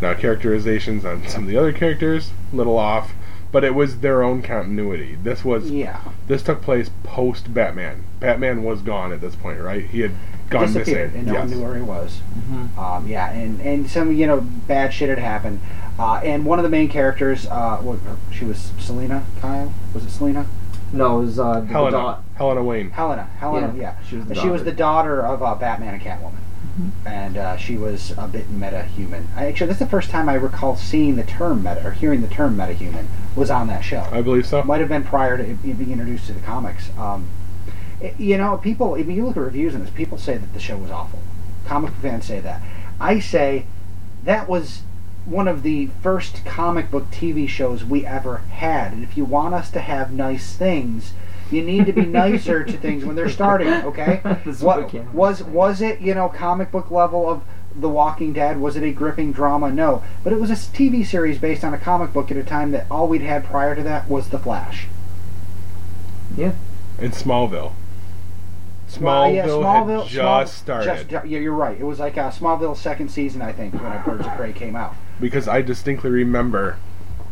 Now 0.00 0.14
characterizations 0.14 1.04
on 1.04 1.26
some 1.28 1.44
of 1.44 1.48
the 1.48 1.56
other 1.56 1.72
characters, 1.72 2.32
a 2.52 2.56
little 2.56 2.76
off, 2.76 3.12
but 3.52 3.62
it 3.62 3.74
was 3.74 4.00
their 4.00 4.22
own 4.22 4.42
continuity. 4.42 5.16
This 5.22 5.44
was 5.44 5.70
yeah. 5.70 6.00
this 6.26 6.42
took 6.42 6.60
place 6.62 6.90
post 7.04 7.54
Batman. 7.54 8.04
Batman 8.18 8.64
was 8.64 8.82
gone 8.82 9.12
at 9.12 9.20
this 9.20 9.36
point, 9.36 9.60
right? 9.60 9.84
He 9.84 10.00
had 10.00 10.12
gone 10.50 10.66
disappeared, 10.72 11.12
missing. 11.12 11.18
and 11.20 11.26
no 11.28 11.32
yes. 11.34 11.40
one 11.40 11.50
knew 11.50 11.62
where 11.64 11.76
he 11.76 11.82
was. 11.82 12.20
Mm-hmm. 12.36 12.78
Um, 12.78 13.06
yeah, 13.06 13.30
and, 13.30 13.60
and 13.60 13.88
some 13.88 14.12
you 14.12 14.26
know 14.26 14.40
bad 14.40 14.92
shit 14.92 15.08
had 15.08 15.18
happened. 15.18 15.60
Uh, 16.02 16.16
and 16.24 16.44
one 16.44 16.58
of 16.58 16.64
the 16.64 16.68
main 16.68 16.88
characters, 16.88 17.46
uh, 17.46 17.76
what, 17.76 17.96
she 18.32 18.44
was 18.44 18.72
Selina 18.80 19.24
Kyle. 19.40 19.72
Was 19.94 20.04
it 20.04 20.10
Selina? 20.10 20.46
No, 20.92 21.18
it 21.20 21.26
was 21.26 21.38
uh, 21.38 21.60
the 21.60 21.66
Helena. 21.66 21.96
da- 21.96 22.18
Helena 22.34 22.64
Wayne. 22.64 22.90
Helena. 22.90 23.22
Helena. 23.38 23.68
Yeah. 23.76 23.80
Yeah, 23.82 23.96
she 24.08 24.16
was 24.16 24.26
the 24.26 24.34
she 24.34 24.48
was 24.48 24.62
daughter. 24.62 24.64
the 24.70 24.76
daughter 24.76 25.20
of 25.24 25.42
uh, 25.44 25.54
Batman 25.54 25.94
and 25.94 26.02
Catwoman. 26.02 26.38
And 27.06 27.36
uh, 27.36 27.56
she 27.56 27.76
was 27.76 28.12
a 28.18 28.26
bit 28.26 28.50
meta-human. 28.50 29.28
I, 29.36 29.46
actually, 29.46 29.68
that's 29.68 29.78
the 29.78 29.86
first 29.86 30.10
time 30.10 30.28
I 30.28 30.34
recall 30.34 30.74
seeing 30.74 31.14
the 31.14 31.22
term 31.22 31.62
meta 31.62 31.86
or 31.86 31.92
hearing 31.92 32.20
the 32.20 32.28
term 32.28 32.56
meta-human 32.56 33.06
was 33.36 33.48
on 33.50 33.68
that 33.68 33.82
show. 33.84 34.04
I 34.10 34.22
believe 34.22 34.44
so. 34.46 34.64
Might 34.64 34.80
have 34.80 34.88
been 34.88 35.04
prior 35.04 35.36
to 35.36 35.44
it 35.44 35.62
being 35.62 35.92
introduced 35.92 36.26
to 36.26 36.32
the 36.32 36.40
comics. 36.40 36.90
Um, 36.98 37.28
it- 38.00 38.18
you 38.18 38.36
know, 38.38 38.56
people. 38.56 38.96
If 38.96 39.06
you 39.06 39.24
look 39.24 39.36
at 39.36 39.42
reviews 39.44 39.72
on 39.76 39.82
this, 39.82 39.90
people 39.90 40.18
say 40.18 40.36
that 40.36 40.52
the 40.52 40.58
show 40.60 40.76
was 40.78 40.90
awful. 40.90 41.20
Comic 41.64 41.92
fans 42.02 42.24
say 42.24 42.40
that. 42.40 42.60
I 43.00 43.20
say 43.20 43.66
that 44.24 44.48
was 44.48 44.82
one 45.24 45.46
of 45.48 45.62
the 45.62 45.86
first 46.02 46.44
comic 46.44 46.90
book 46.90 47.10
TV 47.10 47.48
shows 47.48 47.84
we 47.84 48.04
ever 48.04 48.38
had. 48.38 48.92
And 48.92 49.02
if 49.04 49.16
you 49.16 49.24
want 49.24 49.54
us 49.54 49.70
to 49.70 49.80
have 49.80 50.12
nice 50.12 50.54
things, 50.54 51.12
you 51.50 51.62
need 51.62 51.86
to 51.86 51.92
be 51.92 52.06
nicer 52.06 52.64
to 52.64 52.72
things 52.76 53.04
when 53.04 53.14
they're 53.16 53.28
starting. 53.30 53.68
Okay? 53.68 54.20
What 54.60 54.92
what 54.92 55.14
was 55.14 55.42
was 55.42 55.80
it? 55.80 56.00
You 56.00 56.14
know, 56.14 56.28
comic 56.28 56.70
book 56.72 56.90
level 56.90 57.28
of 57.28 57.42
The 57.74 57.88
Walking 57.88 58.32
Dead? 58.32 58.58
Was 58.60 58.76
it 58.76 58.82
a 58.82 58.92
gripping 58.92 59.32
drama? 59.32 59.70
No, 59.70 60.02
but 60.24 60.32
it 60.32 60.40
was 60.40 60.50
a 60.50 60.54
TV 60.54 61.06
series 61.06 61.38
based 61.38 61.62
on 61.64 61.72
a 61.74 61.78
comic 61.78 62.12
book 62.12 62.30
at 62.30 62.36
a 62.36 62.42
time 62.42 62.70
that 62.72 62.86
all 62.90 63.06
we'd 63.08 63.22
had 63.22 63.44
prior 63.44 63.74
to 63.76 63.82
that 63.82 64.08
was 64.08 64.28
The 64.30 64.38
Flash. 64.38 64.86
Yeah. 66.36 66.52
In 66.98 67.10
Smallville. 67.12 67.72
Well, 69.00 69.30
Smallville, 69.30 69.34
yeah, 69.34 69.46
Smallville 69.46 70.02
had 70.02 70.08
just 70.10 70.14
Small- 70.14 70.46
started. 70.46 71.08
just- 71.08 71.26
yeah, 71.26 71.38
you're 71.38 71.52
right. 71.52 71.78
It 71.80 71.84
was 71.84 71.98
like 71.98 72.18
uh, 72.18 72.30
Smallville's 72.30 72.80
second 72.80 73.10
season, 73.10 73.40
I 73.40 73.52
think, 73.52 73.72
when 73.74 74.02
Birds 74.02 74.26
of 74.26 74.32
Prey 74.36 74.52
came 74.52 74.76
out. 74.76 74.94
Because 75.22 75.46
I 75.46 75.62
distinctly 75.62 76.10
remember 76.10 76.76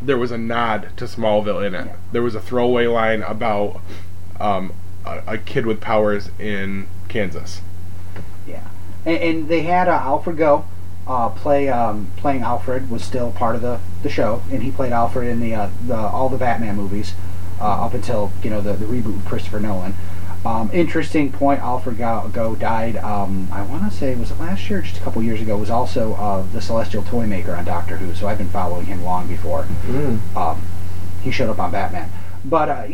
there 0.00 0.16
was 0.16 0.30
a 0.30 0.38
nod 0.38 0.90
to 0.96 1.04
Smallville 1.04 1.66
in 1.66 1.74
it. 1.74 1.86
Yeah. 1.86 1.96
There 2.12 2.22
was 2.22 2.34
a 2.34 2.40
throwaway 2.40 2.86
line 2.86 3.22
about 3.22 3.80
um, 4.38 4.72
a, 5.04 5.22
a 5.26 5.38
kid 5.38 5.66
with 5.66 5.80
powers 5.80 6.30
in 6.38 6.86
Kansas. 7.08 7.60
Yeah, 8.46 8.66
and, 9.04 9.16
and 9.18 9.48
they 9.48 9.62
had 9.62 9.88
uh, 9.88 9.92
Alfred 9.92 10.38
Gough 10.38 10.64
uh, 11.06 11.28
play 11.30 11.68
um, 11.68 12.10
playing 12.16 12.42
Alfred 12.42 12.90
was 12.90 13.02
still 13.02 13.32
part 13.32 13.56
of 13.56 13.62
the, 13.62 13.80
the 14.02 14.08
show, 14.08 14.42
and 14.52 14.62
he 14.62 14.70
played 14.70 14.92
Alfred 14.92 15.26
in 15.26 15.40
the, 15.40 15.54
uh, 15.54 15.70
the 15.86 15.96
all 15.96 16.28
the 16.28 16.38
Batman 16.38 16.76
movies 16.76 17.14
uh, 17.60 17.84
up 17.84 17.94
until 17.94 18.32
you 18.42 18.50
know 18.50 18.60
the, 18.60 18.74
the 18.74 18.86
reboot 18.86 19.16
with 19.16 19.26
Christopher 19.26 19.60
Nolan. 19.60 19.94
Um, 20.44 20.70
interesting 20.72 21.30
point. 21.32 21.60
Alfred 21.60 21.98
Gough, 21.98 22.32
Gough 22.32 22.58
died. 22.58 22.96
Um, 22.96 23.48
I 23.52 23.62
want 23.62 23.90
to 23.90 23.96
say 23.96 24.14
was 24.14 24.30
it 24.30 24.40
last 24.40 24.70
year, 24.70 24.80
just 24.80 24.96
a 24.96 25.00
couple 25.00 25.22
years 25.22 25.40
ago. 25.40 25.56
Was 25.56 25.68
also 25.70 26.14
uh, 26.14 26.42
the 26.52 26.62
Celestial 26.62 27.02
Toy 27.02 27.26
Maker 27.26 27.54
on 27.54 27.64
Doctor 27.66 27.96
Who. 27.98 28.14
So 28.14 28.26
I've 28.26 28.38
been 28.38 28.48
following 28.48 28.86
him 28.86 29.02
long 29.04 29.28
before 29.28 29.64
Mm. 29.86 30.18
um, 30.36 30.62
he 31.22 31.30
showed 31.30 31.50
up 31.50 31.58
on 31.58 31.70
Batman. 31.72 32.10
But 32.44 32.68
uh, 32.70 32.86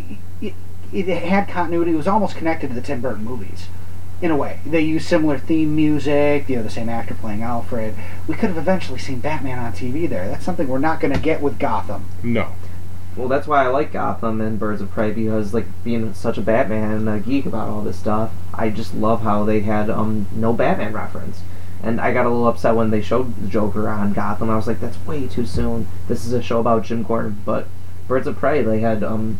it, 0.42 0.54
it 0.92 1.06
had 1.22 1.48
continuity. 1.48 1.92
It 1.92 1.96
was 1.96 2.08
almost 2.08 2.34
connected 2.36 2.68
to 2.68 2.74
the 2.74 2.80
Tim 2.80 3.00
Burton 3.00 3.22
movies. 3.24 3.66
In 4.22 4.30
a 4.30 4.36
way, 4.36 4.60
they 4.66 4.80
used 4.80 5.06
similar 5.06 5.38
theme 5.38 5.76
music. 5.76 6.48
You 6.48 6.56
know, 6.56 6.62
the 6.62 6.70
same 6.70 6.88
actor 6.88 7.14
playing 7.14 7.42
Alfred. 7.42 7.94
We 8.26 8.34
could 8.34 8.48
have 8.48 8.56
eventually 8.58 8.98
seen 8.98 9.20
Batman 9.20 9.58
on 9.58 9.72
TV 9.72 10.08
there. 10.08 10.26
That's 10.28 10.44
something 10.44 10.66
we're 10.66 10.78
not 10.78 11.00
going 11.00 11.12
to 11.12 11.20
get 11.20 11.40
with 11.42 11.58
Gotham. 11.58 12.06
No. 12.22 12.52
Well, 13.16 13.28
that's 13.28 13.46
why 13.46 13.64
I 13.64 13.68
like 13.68 13.92
Gotham 13.92 14.40
and 14.40 14.58
Birds 14.58 14.82
of 14.82 14.90
Prey 14.90 15.10
because, 15.10 15.54
like, 15.54 15.64
being 15.82 16.12
such 16.14 16.36
a 16.36 16.42
Batman 16.42 16.90
and 16.92 17.08
a 17.08 17.18
geek 17.18 17.46
about 17.46 17.68
all 17.68 17.80
this 17.80 17.98
stuff, 17.98 18.30
I 18.52 18.68
just 18.68 18.94
love 18.94 19.22
how 19.22 19.44
they 19.44 19.60
had 19.60 19.88
um 19.90 20.26
no 20.32 20.52
Batman 20.52 20.92
reference. 20.92 21.40
And 21.82 22.00
I 22.00 22.12
got 22.12 22.26
a 22.26 22.30
little 22.30 22.48
upset 22.48 22.74
when 22.74 22.90
they 22.90 23.00
showed 23.02 23.36
the 23.36 23.48
Joker 23.48 23.88
on 23.88 24.12
Gotham. 24.12 24.50
I 24.50 24.56
was 24.56 24.66
like, 24.66 24.80
that's 24.80 25.04
way 25.06 25.26
too 25.26 25.46
soon. 25.46 25.86
This 26.08 26.24
is 26.26 26.32
a 26.32 26.42
show 26.42 26.60
about 26.60 26.84
Jim 26.84 27.02
Gordon. 27.02 27.40
But 27.44 27.66
Birds 28.08 28.26
of 28.26 28.36
Prey, 28.38 28.62
they 28.62 28.80
had 28.80 29.02
um 29.02 29.38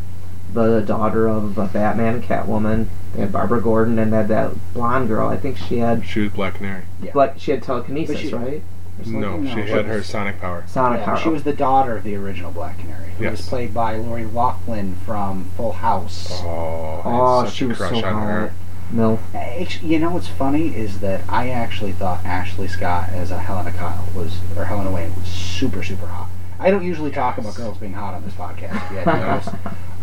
the 0.53 0.81
daughter 0.81 1.27
of 1.29 1.59
uh, 1.59 1.67
Batman 1.67 2.15
and 2.17 2.25
Catwoman. 2.25 2.87
They 3.15 3.21
had 3.23 3.33
Barbara 3.33 3.61
Gordon 3.61 3.99
and 3.99 4.13
they 4.13 4.17
had 4.19 4.29
that 4.29 4.53
blonde 4.75 5.09
girl. 5.09 5.29
I 5.29 5.37
think 5.37 5.57
she 5.59 5.79
had 5.79 6.07
She 6.07 6.21
was 6.21 6.33
Black 6.33 6.55
Canary. 6.55 6.85
Yeah. 7.03 7.11
like 7.15 7.39
she 7.39 7.51
had 7.51 7.63
telekinesis, 7.63 8.21
she- 8.21 8.35
right? 8.35 8.63
Or 8.99 9.05
something? 9.05 9.21
No, 9.21 9.37
No, 9.37 9.55
she 9.55 9.63
she 9.67 9.71
had 9.73 9.85
her 9.87 10.03
sonic 10.03 10.41
power. 10.41 10.65
Sonic 10.67 11.01
Yeah, 11.01 11.05
power. 11.07 11.17
she 11.19 11.29
was 11.29 11.43
the 11.45 11.53
daughter 11.53 11.97
of 11.97 12.05
the 12.05 12.15
original 12.17 12.51
Black 12.51 12.79
Canary, 12.79 13.11
who 13.19 13.29
was 13.29 13.41
Yes. 13.41 13.49
played 13.49 13.75
by 13.75 13.97
Lori 13.97 14.25
Loughlin 14.25 14.97
from 15.05 15.45
Full 15.57 15.73
House. 15.73 16.31
Oh, 16.45 17.03
I 17.05 17.11
had 17.11 17.21
Oh, 17.21 17.45
such 17.45 17.55
she 17.55 17.65
a 17.65 17.69
was 17.69 17.77
crush 17.79 17.91
so 18.01 18.07
on 18.07 18.23
her. 18.27 18.41
hot. 18.41 18.51
Milf. 18.95 19.19
Actu- 19.35 19.87
You 19.87 19.99
know 19.99 20.11
what's 20.11 20.29
funny 20.29 20.69
is 20.77 21.01
that 21.01 21.23
I 21.29 21.51
actually 21.51 21.93
thought 21.93 22.25
Ashley 22.25 22.69
Scott 22.69 23.09
as 23.11 23.31
a 23.33 23.39
Helena 23.39 23.73
Kyle 23.73 24.07
was, 24.15 24.39
or 24.57 24.65
Helena 24.65 24.93
Wayne 24.93 25.13
was 25.17 25.27
super, 25.27 25.83
super 25.83 26.07
hot. 26.07 26.29
I 26.61 26.71
don't 26.71 26.85
usually 26.85 27.11
talk 27.11 27.37
about 27.37 27.55
girls 27.57 27.77
being 27.79 27.93
hot 27.95 28.15
on 28.15 28.25
this 28.25 28.33
podcast. 28.35 28.77
if 28.87 28.91
you 28.93 28.97
hadn't 28.99 29.21
noticed. 29.21 29.49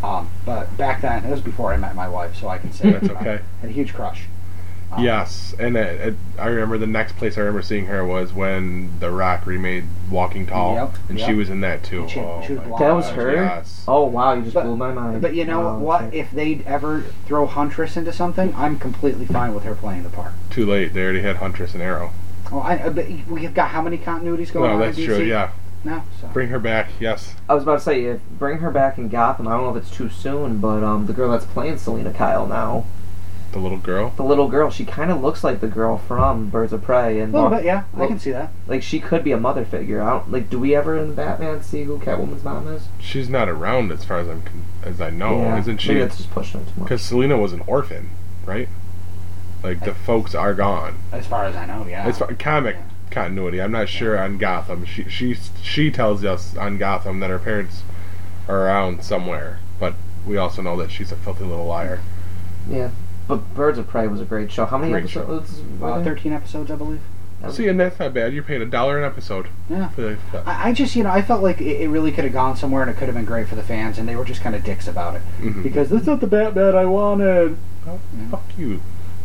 Um, 0.04 0.28
but 0.46 0.76
back 0.78 1.00
then, 1.02 1.24
it 1.24 1.32
was 1.32 1.40
before 1.40 1.72
I 1.74 1.78
met 1.78 1.96
my 1.96 2.10
wife, 2.10 2.36
so 2.36 2.50
I 2.50 2.58
can 2.58 2.74
say 2.74 2.92
That's 2.92 3.08
I 3.10 3.14
okay. 3.14 3.40
had 3.62 3.70
a 3.70 3.74
huge 3.74 3.94
crush. 3.94 4.26
Yes, 5.00 5.54
and 5.60 5.76
it, 5.78 6.00
it, 6.10 6.16
I 6.38 6.48
remember 6.48 6.78
the 6.78 6.88
next 6.88 7.16
place 7.18 7.38
I 7.38 7.42
remember 7.42 7.62
seeing 7.62 7.86
her 7.88 8.06
was 8.06 8.34
when 8.34 9.00
The 9.00 9.10
Rock 9.12 9.46
remade 9.46 9.86
Walking 10.12 10.46
Tall, 10.48 10.76
Yep, 10.76 10.96
and 11.10 11.20
she 11.20 11.34
was 11.34 11.50
in 11.50 11.62
that 11.62 11.84
too. 11.84 12.08
She- 12.10 12.20
oh, 12.20 12.44
she 12.46 12.54
was 12.54 12.62
my 12.62 12.68
blonde. 12.68 12.82
That 12.84 12.92
was 12.94 13.06
gosh, 13.08 13.16
her? 13.16 13.34
Yes. 13.34 13.84
Oh 13.88 14.06
wow, 14.06 14.34
you 14.34 14.42
just 14.44 14.54
But- 14.54 14.64
blew 14.64 14.78
my 14.78 14.92
mind. 14.92 15.22
But 15.22 15.36
you 15.36 15.46
know 15.46 15.62
Wow, 15.62 15.78
what? 15.80 16.02
okay. 16.04 16.20
If 16.20 16.32
they'd 16.32 16.66
ever 16.68 17.04
throw 17.26 17.46
Huntress 17.46 17.98
into 17.98 18.14
something, 18.14 18.54
I'm 18.56 18.78
completely 18.78 19.26
fine 19.26 19.54
with 19.54 19.64
her 19.64 19.76
playing 19.76 20.04
the 20.04 20.10
part. 20.10 20.34
Too 20.50 20.66
late. 20.66 20.94
They 20.94 21.04
already 21.04 21.22
had 21.22 21.38
Huntress 21.38 21.74
and 21.74 21.82
Arrow. 21.82 22.12
Oh, 22.52 22.60
I, 22.60 22.86
I 22.86 22.90
bet 22.90 23.08
we've 23.28 23.54
got 23.54 23.70
how 23.70 23.82
many 23.82 23.98
continuities 23.98 24.52
going 24.54 24.70
No, 24.70 24.76
on 24.76 24.80
that's 24.82 24.98
in 24.98 25.04
DC? 25.04 25.08
true. 25.08 25.24
Yeah, 25.26 25.52
No, 25.84 26.04
so. 26.22 26.28
bring 26.28 26.50
her 26.50 26.60
back. 26.60 26.90
Yes. 27.00 27.34
I 27.50 27.56
was 27.56 27.64
about 27.64 27.76
to 27.76 27.82
say, 27.82 28.04
if 28.06 28.22
bring 28.38 28.60
her 28.60 28.70
back 28.70 28.98
in 29.00 29.10
Gotham. 29.10 29.48
I 29.48 29.52
don't 29.54 29.64
know 29.64 29.76
if 29.76 29.84
it's 29.84 29.96
too 29.96 30.10
soon, 30.10 30.60
but 30.60 30.84
um, 30.84 31.08
the 31.08 31.14
girl 31.14 31.32
that's 31.32 31.46
playing 31.46 31.78
Selina 31.80 32.14
Kyle 32.14 32.46
now, 32.46 32.86
The 33.54 33.60
little 33.60 33.78
girl. 33.78 34.12
the 34.18 34.24
little 34.24 34.48
girl, 34.50 34.70
she 34.72 34.84
kind 34.84 35.12
of 35.12 35.22
looks 35.22 35.44
like 35.44 35.60
the 35.62 35.68
girl 35.68 35.98
from 36.00 36.50
Birds 36.50 36.74
of 36.74 36.84
Prey, 36.84 37.20
and 37.20 37.32
a 37.34 37.38
little 37.38 37.52
Wa- 37.52 37.58
bit, 37.58 37.66
yeah, 37.66 37.84
I 37.94 38.00
well- 38.00 38.08
can 38.08 38.20
see 38.20 38.32
that. 38.32 38.52
like 38.68 38.82
she 38.84 39.00
could 39.00 39.24
be 39.24 39.32
a 39.32 39.38
mother 39.40 39.64
figure. 39.64 40.02
I 40.02 40.10
don't 40.10 40.32
like. 40.32 40.50
Do 40.50 40.60
we 40.60 40.76
ever 40.76 40.98
in 40.98 41.14
Batman 41.14 41.62
see 41.64 41.84
who 41.84 42.00
Catwoman's 42.00 42.44
mom 42.44 42.68
is? 42.68 42.88
She's 43.00 43.30
not 43.30 43.48
around 43.48 43.92
as 43.92 44.04
far 44.04 44.18
as 44.20 44.28
I'm 44.28 44.42
con- 44.42 44.66
as 44.84 45.00
I 45.00 45.12
know, 45.12 45.38
yeah. 45.42 45.60
isn't 45.60 45.78
she? 45.78 45.90
Maybe 45.90 46.00
that's 46.02 46.18
just 46.18 46.32
pushing 46.32 46.62
it 46.62 46.66
too 46.66 46.74
much. 46.80 46.90
Because 46.90 47.02
Selina 47.04 47.38
was 47.38 47.54
an 47.54 47.62
orphan, 47.68 48.10
right? 48.46 48.68
Like 49.64 49.82
the 49.86 49.94
folks 49.94 50.36
are 50.36 50.54
gone. 50.54 50.96
As 51.12 51.26
far 51.28 51.46
as 51.46 51.56
I 51.56 51.66
know, 51.66 51.86
yeah. 51.88 52.04
As 52.06 52.18
far 52.18 52.34
comic 52.34 52.76
Yeah. 52.76 52.82
continuity, 53.12 53.62
I'm 53.62 53.72
not 53.72 53.88
sure 53.88 54.20
on 54.20 54.38
Gotham. 54.40 54.84
She 54.86 55.04
she 55.10 55.36
she 55.62 55.92
tells 55.92 56.26
us 56.26 56.58
on 56.58 56.78
Gotham 56.80 57.20
that 57.22 57.30
her 57.30 57.40
parents 57.40 57.84
are 58.50 58.66
around 58.66 59.04
somewhere, 59.04 59.60
but 59.80 59.94
we 60.26 60.38
also 60.38 60.62
know 60.64 60.76
that 60.78 60.90
she's 60.92 61.12
a 61.12 61.16
filthy 61.16 61.44
little 61.46 61.66
liar. 61.68 62.02
Yeah, 62.70 62.90
but 63.28 63.54
Birds 63.56 63.78
of 63.78 63.88
Prey 63.88 64.08
was 64.08 64.22
a 64.22 64.26
great 64.26 64.52
show. 64.52 64.66
How 64.66 64.78
many 64.78 64.92
Great 64.92 65.10
show. 65.10 65.22
episodes? 65.24 65.62
were 65.80 65.92
Uh, 65.92 65.96
there? 66.02 66.14
13 66.16 66.34
episodes, 66.34 66.70
I 66.72 66.76
believe. 66.76 67.02
See, 67.50 67.68
and 67.68 67.78
that's 67.78 68.00
not 68.00 68.14
bad. 68.14 68.34
You're 68.34 68.42
paying 68.44 68.62
a 68.62 68.66
dollar 68.66 68.98
an 68.98 69.04
episode. 69.04 69.48
Yeah. 69.70 69.90
For 69.90 70.02
the, 70.02 70.18
I, 70.46 70.70
I 70.70 70.74
just, 70.74 70.96
you 70.96 71.04
know, 71.04 71.10
I 71.12 71.22
felt 71.22 71.44
like 71.44 71.60
it, 71.60 71.82
it 71.82 71.90
really 71.90 72.14
could 72.14 72.24
have 72.24 72.32
gone 72.32 72.56
somewhere 72.56 72.84
and 72.84 72.90
it 72.90 72.96
could 72.96 73.08
have 73.10 73.16
been 73.16 73.26
great 73.26 73.50
for 73.50 73.56
the 73.56 73.64
fans, 73.64 73.98
and 73.98 74.08
they 74.08 74.16
were 74.16 74.24
just 74.24 74.40
kind 74.42 74.56
of 74.56 74.64
dicks 74.64 74.88
about 74.88 75.16
it. 75.18 75.22
Mhm. 75.42 75.62
Because 75.62 75.90
that's 75.90 76.06
not 76.08 76.22
the 76.22 76.28
Batman 76.28 76.74
I 76.76 76.86
wanted. 76.86 77.58
Oh, 77.86 78.00
fuck 78.32 78.44
you. 78.58 78.80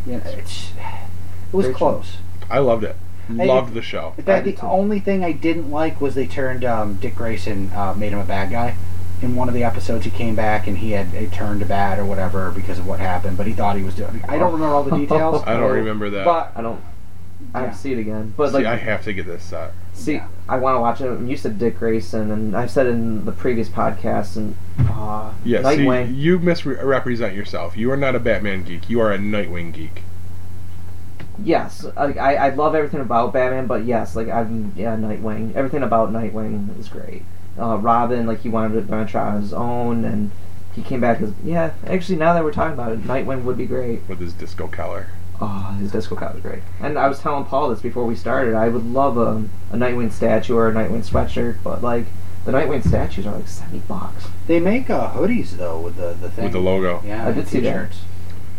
You 0.05 0.15
know, 0.15 0.23
it's, 0.27 0.73
it 0.73 1.55
was 1.55 1.67
Great 1.67 1.75
show. 1.75 1.79
close. 1.79 2.17
I 2.51 2.59
loved 2.59 2.83
it. 2.83 2.97
Hey, 3.29 3.47
Loved 3.47 3.75
the 3.75 3.83
show. 3.83 4.15
In 4.17 4.25
I 4.25 4.27
fact, 4.27 4.45
did 4.47 4.57
the 4.57 4.61
too. 4.63 4.67
only 4.67 4.99
thing 5.01 5.23
I 5.23 5.31
didn't 5.33 5.71
like 5.71 6.01
was 6.01 6.15
they 6.17 6.27
turned 6.27 6.65
um, 6.65 6.95
Dick 6.95 7.15
Grayson, 7.15 7.71
uh, 7.73 7.95
made 7.95 8.13
him 8.13 8.19
a 8.19 8.25
bad 8.25 8.51
guy. 8.51 8.75
In 9.21 9.35
one 9.35 9.49
of 9.49 9.55
the 9.55 9.65
episodes, 9.65 10.05
he 10.05 10.11
came 10.13 10.35
back 10.37 10.67
and 10.69 10.79
he 10.79 10.93
had 10.93 11.13
it 11.13 11.33
turned 11.33 11.61
to 11.61 11.67
bad 11.67 11.99
or 11.99 12.05
whatever 12.05 12.51
because 12.53 12.79
of 12.79 12.87
what 12.87 13.01
happened, 13.01 13.37
but 13.37 13.47
he 13.49 13.53
thought 13.53 13.77
he 13.77 13.83
was 13.83 13.95
doing. 13.95 14.23
I 14.29 14.39
don't 14.39 14.53
remember 14.53 14.75
all 14.75 14.85
the 14.85 14.97
details. 14.97 15.43
I 15.47 15.57
don't 15.57 15.73
remember 15.73 16.09
that. 16.11 16.25
But 16.25 16.53
I 16.55 16.63
don't. 16.63 16.81
I 17.55 17.59
have 17.61 17.69
Yeah. 17.69 17.73
to 17.73 17.79
see 17.79 17.93
it 17.93 17.99
again. 17.99 18.35
But 18.37 18.49
See, 18.51 18.55
like, 18.59 18.67
I 18.67 18.77
have 18.77 19.03
to 19.05 19.13
get 19.13 19.27
this 19.27 19.43
set. 19.43 19.73
See, 19.95 20.15
Yeah. 20.15 20.27
I 20.49 20.59
want 20.59 20.77
to 20.77 20.81
watch 20.81 21.01
it. 21.01 21.21
You 21.29 21.37
said 21.37 21.59
Dick 21.59 21.79
Grayson, 21.79 22.31
and 22.31 22.57
I've 22.57 22.71
said 22.71 22.87
in 22.87 23.25
the 23.25 23.33
previous 23.33 23.69
podcast, 23.69 24.37
and 24.37 24.55
uh, 24.89 25.33
Yeah, 25.45 25.63
Nightwing. 25.63 26.09
see, 26.09 26.13
you 26.15 26.39
misrepresent 26.39 27.35
yourself. 27.35 27.77
You 27.77 27.91
are 27.91 27.97
not 27.97 28.15
a 28.15 28.21
Batman 28.21 28.63
geek. 28.65 28.89
You 28.91 29.01
are 29.01 29.13
a 29.13 29.19
Nightwing 29.19 29.73
geek. 29.73 30.03
yes, 31.43 31.85
like 31.97 32.17
I, 32.17 32.35
I 32.37 32.49
love 32.51 32.75
everything 32.75 33.01
about 33.01 33.33
Batman, 33.33 33.67
but 33.67 33.85
yes, 33.85 34.15
like 34.17 34.29
I'm 34.29 34.73
yeah 34.77 34.97
Nightwing. 34.97 35.55
Everything 35.55 35.83
about 35.83 36.13
Nightwing 36.13 36.79
is 36.79 36.89
great. 36.89 37.23
Uh, 37.59 37.77
Robin, 37.77 38.27
like 38.27 38.41
he 38.41 38.49
wanted 38.49 38.75
to 38.75 38.81
venture 38.83 39.19
on 39.19 39.41
his 39.43 39.53
own, 39.53 40.05
and 40.05 40.31
he 40.75 40.83
came 40.83 41.01
back 41.01 41.21
as 41.21 41.33
yeah. 41.45 41.73
Actually, 41.87 42.19
now 42.19 42.35
that 42.35 42.45
we're 42.45 42.53
talking 42.53 42.75
about 42.75 42.93
it, 42.93 43.03
Nightwing 43.03 43.43
would 43.45 43.57
be 43.59 43.67
great. 43.67 44.01
with 44.09 44.21
his 44.21 44.33
disco 44.33 44.69
collar. 44.69 45.09
Oh, 45.41 45.77
his 45.81 45.93
disco 45.93 46.17
cut 46.17 46.35
was 46.35 46.43
great. 46.43 46.63
And 46.81 46.99
I 46.99 47.09
was 47.09 47.21
telling 47.21 47.45
Paul 47.45 47.69
this 47.71 47.81
before 47.81 48.05
we 48.05 48.17
started. 48.17 48.55
I 48.55 48.69
would 48.69 48.85
love 48.85 49.17
a, 49.17 49.45
a 49.73 49.79
Nightwing 49.79 50.11
statue 50.11 50.57
or 50.57 50.69
a 50.69 50.73
Nightwing 50.73 51.09
sweatshirt, 51.09 51.59
but 51.63 51.81
like 51.83 52.07
the 52.45 52.53
Nightwing 52.53 52.87
statues 52.87 53.27
are 53.27 53.35
like 53.37 53.49
seventy 53.49 53.81
bucks. 53.81 54.29
they 54.47 54.59
make 54.61 54.91
uh, 54.91 55.11
hoodies 55.13 55.51
though 55.53 55.81
with 55.81 55.97
the 55.97 56.15
the 56.21 56.31
thing. 56.31 56.45
With 56.45 56.53
the 56.55 56.61
logo. 56.61 57.03
Yeah, 57.05 57.29
I 57.29 57.33
did 57.33 57.47
see 57.49 57.61
that. 57.61 57.93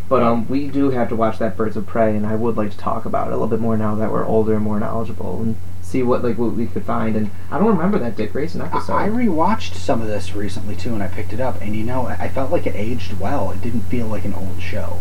But 0.07 0.23
um, 0.23 0.47
we 0.47 0.67
do 0.69 0.89
have 0.89 1.09
to 1.09 1.15
watch 1.15 1.37
that 1.37 1.55
Birds 1.55 1.77
of 1.77 1.85
Prey, 1.85 2.15
and 2.15 2.25
I 2.25 2.35
would 2.35 2.57
like 2.57 2.71
to 2.71 2.77
talk 2.77 3.05
about 3.05 3.27
it 3.27 3.31
a 3.31 3.33
little 3.33 3.47
bit 3.47 3.59
more 3.59 3.77
now 3.77 3.93
that 3.95 4.11
we're 4.11 4.25
older 4.25 4.55
and 4.55 4.63
more 4.63 4.79
knowledgeable, 4.79 5.39
and 5.41 5.55
see 5.89 6.03
what 6.03 6.23
like 6.23 6.37
what 6.37 6.53
we 6.53 6.67
could 6.67 6.85
find. 6.85 7.15
And 7.15 7.31
I 7.51 7.57
don't 7.57 7.67
remember 7.67 7.97
that 7.99 8.15
Dick 8.15 8.31
Grayson 8.31 8.61
episode. 8.61 8.93
I 8.93 9.09
rewatched 9.09 9.73
some 9.73 10.01
of 10.01 10.07
this 10.07 10.35
recently 10.35 10.75
too, 10.75 10.93
and 10.93 11.01
I 11.01 11.07
picked 11.07 11.33
it 11.33 11.39
up, 11.39 11.59
and 11.61 11.75
you 11.75 11.83
know, 11.83 12.05
I 12.07 12.13
I 12.25 12.29
felt 12.29 12.51
like 12.51 12.67
it 12.67 12.75
aged 12.75 13.19
well. 13.19 13.51
It 13.51 13.61
didn't 13.61 13.81
feel 13.81 14.07
like 14.07 14.23
an 14.25 14.33
old 14.33 14.61
show. 14.61 14.99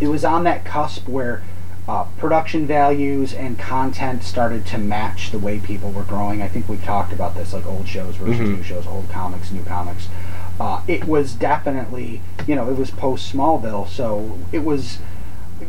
It 0.00 0.08
was 0.08 0.24
on 0.24 0.44
that 0.44 0.64
cusp 0.64 1.08
where 1.08 1.42
uh, 1.86 2.04
production 2.16 2.66
values 2.66 3.34
and 3.34 3.58
content 3.58 4.22
started 4.22 4.64
to 4.66 4.78
match 4.78 5.30
the 5.30 5.38
way 5.38 5.58
people 5.58 5.90
were 5.90 6.02
growing. 6.04 6.40
I 6.42 6.48
think 6.48 6.68
we've 6.68 6.82
talked 6.82 7.12
about 7.12 7.34
this, 7.34 7.52
like 7.52 7.66
old 7.66 7.86
shows 7.88 8.16
versus 8.16 8.38
Mhm. 8.38 8.56
new 8.56 8.62
shows, 8.62 8.86
old 8.86 9.10
comics, 9.10 9.50
new 9.52 9.62
comics. 9.64 10.08
Uh, 10.58 10.80
it 10.86 11.04
was 11.04 11.34
definitely, 11.34 12.20
you 12.46 12.54
know, 12.54 12.70
it 12.70 12.78
was 12.78 12.90
post 12.90 13.30
Smallville, 13.34 13.86
so 13.88 14.38
it 14.52 14.64
was 14.64 14.98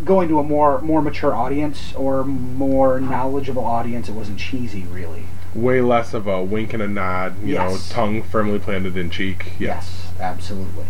going 0.03 0.27
to 0.29 0.39
a 0.39 0.43
more 0.43 0.81
more 0.81 1.01
mature 1.01 1.33
audience 1.33 1.93
or 1.95 2.23
more 2.23 2.99
knowledgeable 2.99 3.63
audience. 3.63 4.09
It 4.09 4.13
wasn't 4.13 4.39
cheesy, 4.39 4.83
really. 4.83 5.23
Way 5.53 5.81
less 5.81 6.13
of 6.13 6.27
a 6.27 6.43
wink 6.43 6.73
and 6.73 6.83
a 6.83 6.87
nod, 6.87 7.41
you 7.41 7.53
Yes. 7.53 7.89
know, 7.89 7.95
tongue 7.95 8.21
firmly 8.23 8.59
planted 8.59 8.97
in 8.97 9.09
cheek. 9.09 9.53
Yeah. 9.57 9.75
Yes, 9.75 10.07
absolutely. 10.19 10.85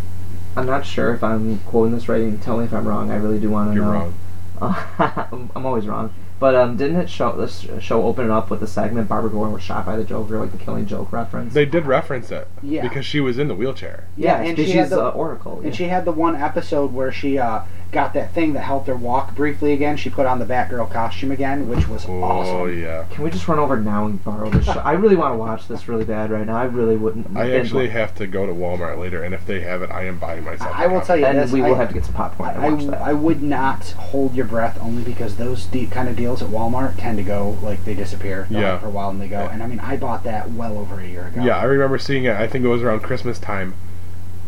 I'm 0.57 0.65
not 0.65 0.85
sure 0.85 1.13
if 1.13 1.23
I'm 1.23 1.59
quoting 1.59 1.93
this 1.93 2.07
right. 2.09 2.21
and 2.21 2.41
Tell 2.41 2.57
me 2.57 2.65
if 2.65 2.73
I'm 2.73 2.87
wrong. 2.87 3.11
I 3.11 3.17
really 3.17 3.39
do 3.39 3.49
want 3.49 3.71
to 3.71 3.75
know. 3.75 3.81
You're 3.83 3.93
know. 3.93 3.99
wrong. 3.99 4.13
Uh, 4.59 5.25
I'm, 5.31 5.51
I'm 5.55 5.65
always 5.65 5.85
wrong. 5.85 6.13
But 6.37 6.53
um, 6.53 6.75
didn't 6.75 6.97
it 6.97 7.09
show 7.09 7.31
this 7.31 7.65
show 7.79 8.03
open 8.03 8.25
it 8.25 8.31
up 8.31 8.49
with 8.49 8.59
the 8.59 8.67
segment 8.67 9.07
Barbara 9.07 9.29
Gordon 9.31 9.53
was 9.53 9.63
shot 9.63 9.85
by 9.85 9.95
the 9.95 10.03
Joker, 10.03 10.37
like 10.37 10.51
the 10.51 10.57
Killing 10.57 10.85
Joke 10.85 11.11
reference? 11.13 11.53
They 11.53 11.65
did 11.65 11.85
reference 11.85 12.29
it. 12.29 12.47
Yeah. 12.61 12.81
Because 12.81 13.05
she 13.05 13.21
was 13.21 13.39
in 13.39 13.47
the 13.47 13.55
wheelchair. 13.55 14.05
Yeah, 14.17 14.41
yeah, 14.41 14.49
and 14.49 14.57
she 14.57 14.71
had 14.71 14.85
she's 14.85 14.89
the- 14.89 15.05
uh, 15.05 15.11
Oracle. 15.11 15.57
And 15.57 15.67
yeah. 15.67 15.71
she 15.71 15.83
had 15.85 16.03
the 16.03 16.11
one 16.11 16.35
episode 16.35 16.91
where 16.91 17.11
she 17.11 17.37
uh, 17.37 17.61
got 17.95 18.13
that 18.13 18.31
thing 18.33 18.53
that 18.53 18.59
helped 18.61 18.85
her 18.87 18.95
walk 18.95 19.33
briefly 19.35 19.73
again. 19.73 19.97
She 19.97 20.09
put 20.11 20.27
on 20.27 20.37
the 20.37 20.45
Batgirl 20.45 20.91
costume 20.91 21.31
again, 21.31 21.67
which 21.67 21.87
was 21.87 22.05
Oh 22.07 22.21
awesome. 22.23 22.79
yeah. 22.79 23.05
Can 23.09 23.23
we 23.23 23.31
just 23.31 23.47
run 23.47 23.57
over 23.57 23.77
now 23.79 24.05
and 24.05 24.23
borrow 24.23 24.49
this 24.51 24.65
show? 24.65 24.71
I 24.85 24.91
really 24.91 25.15
want 25.15 25.33
to 25.33 25.37
watch 25.37 25.67
this 25.67 25.87
really 25.87 26.05
bad 26.05 26.29
right 26.29 26.45
now. 26.45 26.57
I 26.57 26.65
really 26.65 26.97
wouldn't. 26.97 27.35
I 27.35 27.57
actually 27.57 27.89
have 27.89 28.13
to 28.15 28.27
go 28.27 28.45
to 28.45 28.51
Walmart 28.51 28.99
later, 28.99 29.23
and 29.23 29.33
if 29.33 29.45
they 29.47 29.61
have 29.61 29.81
it, 29.81 29.89
I 29.89 30.03
am 30.03 30.19
buying 30.19 30.43
myself. 30.43 30.71
I 30.75 30.83
a 30.85 30.89
will 30.89 30.95
copy. 30.99 31.07
tell 31.07 31.17
you 31.17 31.25
and 31.25 31.39
this. 31.39 31.51
we 31.51 31.61
will 31.61 31.73
I, 31.73 31.77
have 31.77 31.87
to 31.87 31.93
get 31.95 32.05
some 32.05 32.13
popcorn 32.13 32.49
and 32.55 32.65
I, 32.65 32.85
that. 32.91 33.01
I 33.01 33.13
would 33.13 33.41
not 33.41 33.89
hold 33.91 34.35
your 34.35 34.45
breath 34.45 34.77
only 34.81 35.01
because 35.03 35.37
those 35.37 35.65
deep 35.65 35.89
kind 35.89 36.07
of 36.07 36.15
deals 36.15 36.41
at 36.43 36.49
Walmart 36.49 36.97
tend 36.99 37.17
to 37.17 37.23
go 37.23 37.57
like 37.63 37.85
they 37.85 37.95
disappear 37.95 38.45
They're 38.51 38.61
Yeah. 38.61 38.77
for 38.79 38.87
a 38.87 38.91
while 38.91 39.09
and 39.09 39.19
they 39.21 39.27
go. 39.29 39.39
Yeah. 39.39 39.53
And 39.53 39.63
I 39.63 39.67
mean, 39.67 39.79
I 39.79 39.95
bought 39.97 40.23
that 40.25 40.51
well 40.51 40.77
over 40.77 40.99
a 40.99 41.07
year 41.07 41.27
ago. 41.27 41.41
Yeah, 41.43 41.57
I 41.57 41.63
remember 41.63 41.97
seeing 41.97 42.25
it. 42.25 42.35
I 42.35 42.45
think 42.47 42.65
it 42.65 42.67
was 42.67 42.83
around 42.83 42.99
Christmas 43.01 43.39
time, 43.39 43.73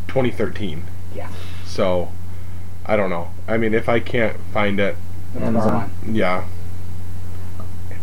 2013. 0.09 0.83
Yeah. 1.15 1.29
So, 1.65 2.11
I 2.85 2.95
don't 2.95 3.09
know. 3.09 3.29
I 3.47 3.57
mean, 3.57 3.73
if 3.73 3.87
I 3.87 3.99
can't 3.99 4.37
find 4.53 4.79
it, 4.79 4.95
Amazon. 5.39 5.89
far 5.89 6.09
yeah, 6.09 6.47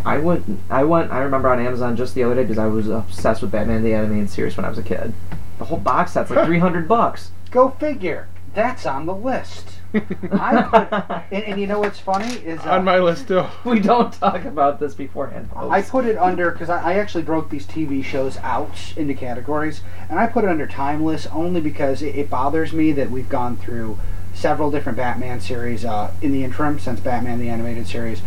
I 0.04 0.18
went. 0.18 0.60
I 0.70 0.84
went. 0.84 1.10
I 1.10 1.20
remember 1.20 1.48
on 1.48 1.64
Amazon 1.64 1.96
just 1.96 2.14
the 2.14 2.22
other 2.22 2.34
day 2.34 2.42
because 2.42 2.58
I 2.58 2.66
was 2.66 2.88
obsessed 2.88 3.42
with 3.42 3.50
Batman 3.52 3.82
the 3.82 3.94
Animated 3.94 4.30
Series 4.30 4.56
when 4.56 4.64
I 4.64 4.68
was 4.68 4.78
a 4.78 4.82
kid. 4.82 5.14
The 5.58 5.66
whole 5.66 5.78
box 5.78 6.12
set's 6.12 6.30
like 6.30 6.46
three 6.46 6.58
hundred 6.58 6.88
bucks. 6.88 7.30
Go 7.50 7.70
figure. 7.70 8.28
That's 8.54 8.86
on 8.86 9.06
the 9.06 9.14
list. 9.14 9.80
I 9.94 10.62
put, 10.62 11.32
and, 11.32 11.44
and 11.44 11.60
you 11.60 11.66
know 11.66 11.80
what's 11.80 11.98
funny 11.98 12.34
is 12.34 12.60
uh, 12.60 12.70
on 12.70 12.84
my 12.84 12.98
list 12.98 13.28
too. 13.28 13.44
We 13.64 13.80
don't 13.80 14.12
talk 14.12 14.44
about 14.44 14.80
this 14.80 14.94
beforehand. 14.94 15.48
I 15.56 15.82
put 15.82 16.04
it 16.04 16.18
under 16.18 16.50
because 16.50 16.68
I, 16.68 16.92
I 16.92 16.94
actually 16.94 17.24
broke 17.24 17.50
these 17.50 17.66
TV 17.66 18.04
shows 18.04 18.36
out 18.38 18.76
into 18.96 19.14
categories, 19.14 19.82
and 20.08 20.18
I 20.18 20.26
put 20.26 20.44
it 20.44 20.50
under 20.50 20.66
timeless 20.66 21.26
only 21.28 21.60
because 21.60 22.02
it, 22.02 22.14
it 22.14 22.30
bothers 22.30 22.72
me 22.72 22.92
that 22.92 23.10
we've 23.10 23.28
gone 23.28 23.56
through 23.56 23.98
several 24.34 24.70
different 24.70 24.98
Batman 24.98 25.40
series 25.40 25.84
uh, 25.84 26.12
in 26.20 26.32
the 26.32 26.44
interim 26.44 26.78
since 26.78 27.00
Batman 27.00 27.38
the 27.38 27.48
Animated 27.48 27.86
Series. 27.86 28.20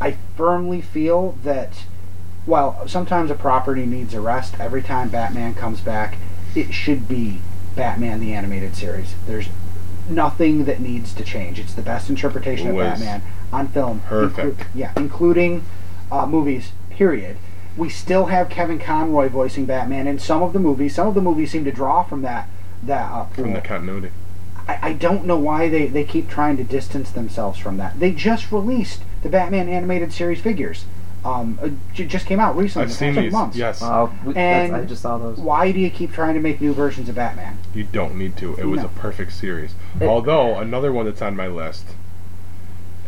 I 0.00 0.16
firmly 0.36 0.80
feel 0.80 1.36
that 1.44 1.84
while 2.44 2.86
sometimes 2.88 3.30
a 3.30 3.34
property 3.34 3.86
needs 3.86 4.14
a 4.14 4.20
rest, 4.20 4.58
every 4.58 4.82
time 4.82 5.08
Batman 5.08 5.54
comes 5.54 5.80
back, 5.80 6.16
it 6.54 6.72
should 6.74 7.08
be 7.08 7.40
Batman 7.76 8.20
the 8.20 8.32
Animated 8.32 8.74
Series. 8.74 9.14
There's 9.26 9.48
nothing 10.08 10.64
that 10.64 10.80
needs 10.80 11.14
to 11.14 11.24
change. 11.24 11.58
It's 11.58 11.74
the 11.74 11.82
best 11.82 12.10
interpretation 12.10 12.68
of 12.68 12.76
Batman 12.76 13.22
on 13.52 13.68
film. 13.68 14.00
perfect. 14.00 14.58
inclu- 14.58 14.66
yeah, 14.74 14.92
including 14.96 15.64
uh, 16.10 16.26
movies. 16.26 16.72
Period. 16.90 17.38
We 17.76 17.88
still 17.88 18.26
have 18.26 18.50
Kevin 18.50 18.78
Conroy 18.78 19.28
voicing 19.28 19.64
Batman 19.64 20.06
in 20.06 20.18
some 20.18 20.42
of 20.42 20.52
the 20.52 20.58
movies. 20.58 20.94
Some 20.94 21.08
of 21.08 21.14
the 21.14 21.22
movies 21.22 21.50
seem 21.52 21.64
to 21.64 21.72
draw 21.72 22.02
from 22.02 22.22
that 22.22 22.48
that 22.82 23.10
uh. 23.10 23.24
From 23.26 23.54
the 23.54 23.60
continuity. 23.60 24.10
I, 24.80 24.88
I 24.90 24.92
don't 24.92 25.24
know 25.26 25.36
why 25.38 25.68
they, 25.68 25.86
they 25.86 26.04
keep 26.04 26.28
trying 26.28 26.56
to 26.56 26.64
distance 26.64 27.10
themselves 27.10 27.58
from 27.58 27.76
that. 27.78 27.98
They 28.00 28.12
just 28.12 28.50
released 28.52 29.02
the 29.22 29.28
Batman 29.28 29.68
animated 29.68 30.12
series 30.12 30.40
figures. 30.40 30.84
Um, 31.24 31.58
uh, 31.62 31.68
j- 31.94 32.06
just 32.06 32.26
came 32.26 32.40
out 32.40 32.56
recently. 32.56 32.84
I've 32.84 32.88
the 32.90 32.94
seen 32.96 33.14
these. 33.14 33.32
Months. 33.32 33.56
Yes, 33.56 33.80
Wow, 33.80 34.12
we, 34.24 34.34
And- 34.34 34.74
I 34.74 34.84
just 34.84 35.02
saw 35.02 35.18
those. 35.18 35.38
Why 35.38 35.70
do 35.70 35.78
you 35.78 35.90
keep 35.90 36.12
trying 36.12 36.34
to 36.34 36.40
make 36.40 36.60
new 36.60 36.72
versions 36.72 37.08
of 37.08 37.14
Batman? 37.14 37.58
you 37.74 37.84
don't 37.84 38.16
need 38.16 38.36
to. 38.38 38.54
It 38.56 38.64
was 38.64 38.80
No. 38.80 38.86
a 38.86 38.88
perfect 38.88 39.32
series. 39.32 39.74
It- 40.00 40.06
Although 40.06 40.58
another 40.58 40.92
one 40.92 41.06
that's 41.06 41.22
on 41.22 41.36
my 41.36 41.46
list, 41.46 41.86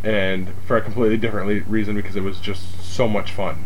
and 0.05 0.49
for 0.66 0.77
a 0.77 0.81
completely 0.82 1.16
different 1.16 1.49
le- 1.49 1.70
reason 1.70 1.97
because 1.97 2.15
it 2.15 2.23
was 2.23 2.39
just 2.39 2.81
so 2.85 3.09
much 3.09 3.32
fun. 3.32 3.57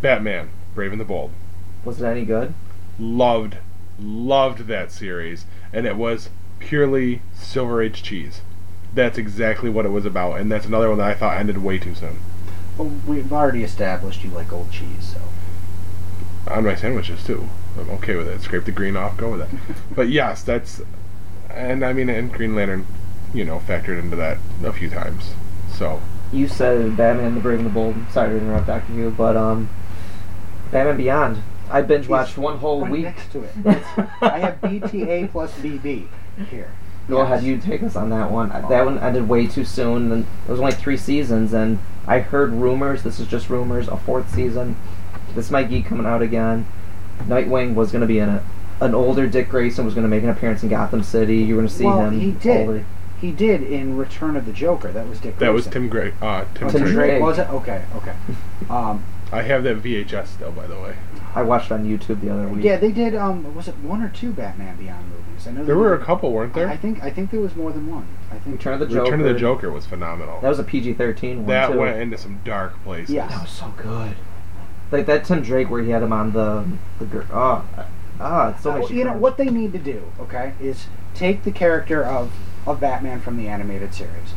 Batman, 0.00 0.48
Brave 0.74 0.90
and 0.92 1.00
the 1.00 1.04
Bold. 1.04 1.30
Was 1.84 2.00
it 2.02 2.06
any 2.06 2.24
good? 2.24 2.52
Loved, 2.98 3.58
loved 4.00 4.66
that 4.66 4.90
series, 4.90 5.44
and 5.72 5.86
it 5.86 5.96
was 5.96 6.30
purely 6.58 7.22
Silver 7.34 7.82
Age 7.82 8.02
cheese. 8.02 8.42
That's 8.94 9.18
exactly 9.18 9.70
what 9.70 9.86
it 9.86 9.90
was 9.90 10.04
about, 10.04 10.38
and 10.40 10.50
that's 10.52 10.66
another 10.66 10.88
one 10.88 10.98
that 10.98 11.10
I 11.10 11.14
thought 11.14 11.38
ended 11.38 11.58
way 11.58 11.78
too 11.78 11.94
soon. 11.94 12.18
Well, 12.76 12.92
we've 13.06 13.32
already 13.32 13.64
established 13.64 14.24
you 14.24 14.30
like 14.30 14.52
old 14.52 14.70
cheese, 14.70 15.14
so. 15.14 16.52
on 16.52 16.64
my 16.64 16.74
sandwiches 16.74 17.24
too. 17.24 17.48
I'm 17.78 17.88
okay 17.90 18.16
with 18.16 18.28
it. 18.28 18.42
Scrape 18.42 18.64
the 18.64 18.72
green 18.72 18.96
off, 18.96 19.16
go 19.16 19.30
with 19.30 19.42
it. 19.42 19.48
but 19.94 20.08
yes, 20.08 20.42
that's, 20.42 20.82
and 21.48 21.84
I 21.84 21.92
mean, 21.92 22.08
and 22.08 22.32
Green 22.32 22.54
Lantern, 22.54 22.86
you 23.32 23.44
know, 23.44 23.58
factored 23.60 23.98
into 23.98 24.16
that 24.16 24.38
a 24.62 24.72
few 24.72 24.90
times. 24.90 25.32
So 25.72 26.02
You 26.32 26.48
said 26.48 26.96
Batman: 26.96 27.34
The 27.34 27.40
Brave 27.40 27.58
and 27.58 27.66
the 27.66 27.72
Bold. 27.72 27.96
Sorry 28.10 28.30
to 28.30 28.36
interrupt, 28.36 28.66
Doctor 28.66 28.92
Hugh, 28.92 29.14
but 29.16 29.36
um, 29.36 29.70
Batman 30.70 30.96
Beyond. 30.96 31.42
I 31.72 31.82
binge 31.82 32.06
watched 32.08 32.36
one 32.38 32.58
whole 32.58 32.82
right 32.82 32.90
week. 32.90 33.04
next 33.04 33.32
to 33.32 33.42
it. 33.44 33.50
I 34.22 34.38
have 34.38 34.60
BTA 34.60 35.30
plus 35.30 35.52
BB 35.58 36.06
here. 36.50 36.70
Go 37.08 37.18
Yes. 37.22 37.26
ahead, 37.32 37.42
you 37.44 37.58
take 37.58 37.82
us 37.82 37.96
on 37.96 38.10
that 38.10 38.30
one. 38.30 38.50
That 38.50 38.84
one 38.84 38.98
ended 38.98 39.28
way 39.28 39.46
too 39.46 39.64
soon, 39.64 40.12
and 40.12 40.24
it 40.46 40.50
was 40.50 40.60
only 40.60 40.72
three 40.72 40.96
seasons. 40.96 41.52
And 41.52 41.78
I 42.06 42.20
heard 42.20 42.52
rumors. 42.52 43.02
This 43.02 43.18
is 43.18 43.26
just 43.26 43.50
rumors. 43.50 43.88
A 43.88 43.96
fourth 43.96 44.32
season. 44.34 44.76
This 45.34 45.50
might 45.50 45.68
geek 45.68 45.86
coming 45.86 46.06
out 46.06 46.22
again. 46.22 46.66
Nightwing 47.26 47.74
was 47.74 47.90
going 47.90 48.02
to 48.02 48.06
be 48.06 48.18
in 48.18 48.28
it. 48.28 48.42
An 48.80 48.94
older 48.94 49.26
Dick 49.26 49.48
Grayson 49.48 49.84
was 49.84 49.94
going 49.94 50.04
to 50.04 50.08
make 50.08 50.22
an 50.22 50.28
appearance 50.28 50.62
in 50.62 50.68
Gotham 50.68 51.02
City. 51.02 51.38
You 51.38 51.54
were 51.56 51.62
going 51.62 51.68
to 51.68 51.74
see 51.74 51.84
Well, 51.84 52.00
him. 52.10 52.20
he 52.20 52.30
did. 52.32 52.68
older. 52.68 52.84
He 53.20 53.30
did 53.30 53.62
in 53.62 53.96
Return 53.96 54.36
of 54.36 54.46
the 54.46 54.52
Joker. 54.52 54.90
That 54.92 55.08
was 55.08 55.20
Dick. 55.20 55.38
that 55.38 55.52
was 55.52 55.66
Tim 55.68 55.88
Gray. 55.88 56.12
Uh, 56.20 56.44
Tim, 56.54 56.66
Oh, 56.66 56.70
Tim 56.70 56.80
Drake. 56.82 56.94
Drake. 56.94 57.10
Drake 57.10 57.22
was 57.22 57.38
it? 57.38 57.48
Okay, 57.50 57.82
okay. 57.96 58.14
Um, 58.70 59.04
I 59.32 59.42
have 59.42 59.64
that 59.64 59.82
VHS 59.82 60.26
still, 60.28 60.50
by 60.52 60.66
the 60.66 60.74
way. 60.78 60.94
I 61.34 61.42
watched 61.42 61.72
on 61.72 61.84
YouTube 61.84 62.20
the 62.20 62.30
other 62.30 62.46
week. 62.48 62.62
yeah, 62.64 62.76
they 62.76 62.92
did. 62.92 63.14
Um, 63.14 63.54
was 63.54 63.68
it 63.68 63.76
one 63.78 64.02
or 64.02 64.08
two 64.10 64.32
Batman 64.32 64.76
Beyond 64.76 65.04
movies? 65.08 65.46
I 65.46 65.50
know 65.52 65.64
There 65.64 65.74
they 65.74 65.80
were 65.80 65.94
a 65.94 66.04
couple, 66.04 66.30
weren't 66.32 66.52
there? 66.54 66.68
I 66.68 66.76
think 66.76 67.02
I 67.02 67.10
think 67.10 67.30
there 67.30 67.40
was 67.40 67.56
more 67.56 67.72
than 67.72 67.90
one. 67.90 68.06
I 68.30 68.34
think. 68.38 68.56
Return 68.58 68.74
of 68.74 68.80
the 68.80 68.86
Joker. 68.86 69.02
Return 69.04 69.20
of 69.20 69.26
the 69.32 69.38
Joker 69.40 69.70
was 69.70 69.86
phenomenal. 69.86 70.40
That 70.40 70.48
was 70.48 70.58
a 70.58 70.64
PG-13 70.64 71.36
one 71.38 71.46
That 71.46 71.72
too. 71.72 71.78
went 71.78 71.98
into 72.00 72.18
some 72.18 72.40
dark 72.44 72.82
places. 72.84 73.14
Yeah. 73.14 73.26
That 73.28 73.42
was 73.42 73.50
so 73.50 73.72
good. 73.76 74.14
Like 74.90 75.06
that 75.06 75.24
Tim 75.24 75.42
Drake 75.42 75.70
where 75.70 75.82
he 75.82 75.90
had 75.90 76.02
him 76.02 76.12
on 76.12 76.32
the 76.32 76.66
the 76.98 77.06
gir- 77.06 77.26
oh 77.32 77.64
ah 78.20 78.48
it 78.50 78.58
still 78.58 78.72
Uh, 78.72 78.78
makes 78.80 78.90
you 78.90 78.98
you 78.98 79.04
know 79.04 79.14
what 79.14 79.38
they 79.38 79.46
need 79.46 79.72
to 79.72 79.78
do, 79.78 80.02
okay, 80.20 80.52
is 80.60 80.86
take 81.14 81.44
the 81.44 81.50
character 81.50 82.04
of 82.04 82.30
of 82.66 82.78
Batman 82.78 83.20
from 83.22 83.38
the 83.38 83.48
animated 83.48 83.94
series. 83.94 84.34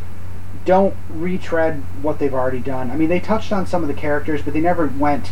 Don't 0.63 0.95
retread 1.09 1.83
what 2.01 2.17
they've 2.19 2.33
already 2.33 2.59
done. 2.61 2.89
I 2.89 2.95
mean, 2.95 3.09
they 3.09 3.19
touched 3.19 3.51
on 3.51 3.67
some 3.67 3.83
of 3.83 3.87
the 3.89 3.93
characters, 3.93 4.41
but 4.41 4.53
they 4.53 4.61
never 4.61 4.87
went 4.87 5.31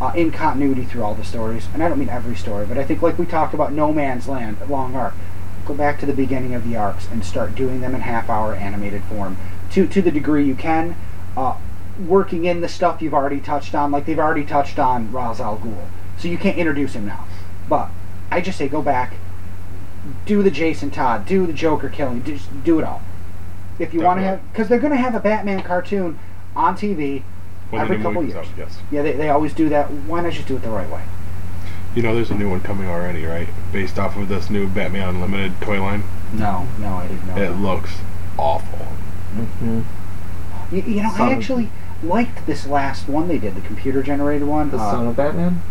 uh, 0.00 0.12
in 0.14 0.30
continuity 0.30 0.84
through 0.84 1.02
all 1.02 1.14
the 1.14 1.24
stories. 1.24 1.66
And 1.74 1.82
I 1.82 1.88
don't 1.88 1.98
mean 1.98 2.08
every 2.08 2.36
story, 2.36 2.66
but 2.66 2.78
I 2.78 2.84
think 2.84 3.02
like 3.02 3.18
we 3.18 3.26
talked 3.26 3.54
about 3.54 3.72
No 3.72 3.92
Man's 3.92 4.28
Land, 4.28 4.56
long 4.68 4.94
arc. 4.94 5.14
Go 5.66 5.74
back 5.74 6.00
to 6.00 6.06
the 6.06 6.14
beginning 6.14 6.54
of 6.54 6.66
the 6.68 6.76
arcs 6.76 7.06
and 7.10 7.24
start 7.24 7.54
doing 7.54 7.80
them 7.80 7.94
in 7.94 8.00
half-hour 8.00 8.54
animated 8.54 9.04
form 9.04 9.36
to 9.72 9.86
to 9.86 10.00
the 10.00 10.10
degree 10.10 10.44
you 10.44 10.54
can. 10.54 10.96
Uh, 11.36 11.56
working 12.06 12.44
in 12.44 12.60
the 12.60 12.68
stuff 12.68 13.02
you've 13.02 13.14
already 13.14 13.40
touched 13.40 13.74
on, 13.74 13.90
like 13.90 14.06
they've 14.06 14.18
already 14.18 14.44
touched 14.44 14.78
on 14.78 15.12
Ra's 15.12 15.40
al 15.40 15.58
Ghul, 15.58 15.86
so 16.16 16.28
you 16.28 16.38
can't 16.38 16.56
introduce 16.56 16.94
him 16.94 17.06
now. 17.06 17.26
But 17.68 17.90
I 18.30 18.40
just 18.40 18.56
say 18.56 18.68
go 18.68 18.82
back, 18.82 19.14
do 20.24 20.42
the 20.42 20.50
Jason 20.50 20.90
Todd, 20.90 21.26
do 21.26 21.46
the 21.46 21.52
Joker 21.52 21.88
killing, 21.88 22.22
just 22.24 22.64
do 22.64 22.78
it 22.78 22.84
all. 22.84 23.02
If 23.78 23.92
you 23.92 24.00
want 24.00 24.20
to 24.20 24.24
have, 24.24 24.52
because 24.52 24.68
they're 24.68 24.78
going 24.78 24.92
to 24.92 24.98
have 24.98 25.14
a 25.14 25.20
Batman 25.20 25.62
cartoon 25.62 26.18
on 26.56 26.76
TV 26.76 27.22
When 27.70 27.82
every 27.82 27.96
the 27.96 28.02
new 28.02 28.08
couple 28.08 28.22
movie 28.22 28.32
comes 28.32 28.48
years. 28.56 28.58
out, 28.58 28.68
yes. 28.70 28.78
Yeah, 28.90 29.02
they, 29.02 29.12
they 29.12 29.28
always 29.28 29.52
do 29.52 29.68
that. 29.68 29.90
Why 29.90 30.22
not 30.22 30.32
just 30.32 30.48
do 30.48 30.56
it 30.56 30.62
the 30.62 30.70
right 30.70 30.88
way? 30.90 31.02
You 31.94 32.02
know, 32.02 32.14
there's 32.14 32.30
a 32.30 32.34
new 32.34 32.48
one 32.48 32.60
coming 32.60 32.88
already, 32.88 33.24
right? 33.24 33.48
Based 33.72 33.98
off 33.98 34.16
of 34.16 34.28
this 34.28 34.50
new 34.50 34.68
Batman 34.68 35.08
Unlimited 35.08 35.60
toy 35.60 35.80
line. 35.80 36.04
No, 36.32 36.66
no, 36.78 36.94
I 36.94 37.08
didn't 37.08 37.26
know. 37.26 37.36
It 37.36 37.50
looks 37.56 37.90
awful. 38.38 38.86
Mhm. 39.36 39.84
You, 40.70 40.82
you 40.82 41.02
know, 41.02 41.10
Some- 41.10 41.28
I 41.28 41.32
actually, 41.32 41.70
liked 42.02 42.46
this 42.46 42.66
last 42.66 43.08
one 43.08 43.28
they 43.28 43.38
did, 43.38 43.54
the 43.54 43.60
computer 43.60 44.02
generated 44.02 44.46
one. 44.46 44.70
The 44.70 44.78
uh, 44.78 44.90
son 44.92 45.06
of 45.08 45.16
Batman? 45.16 45.62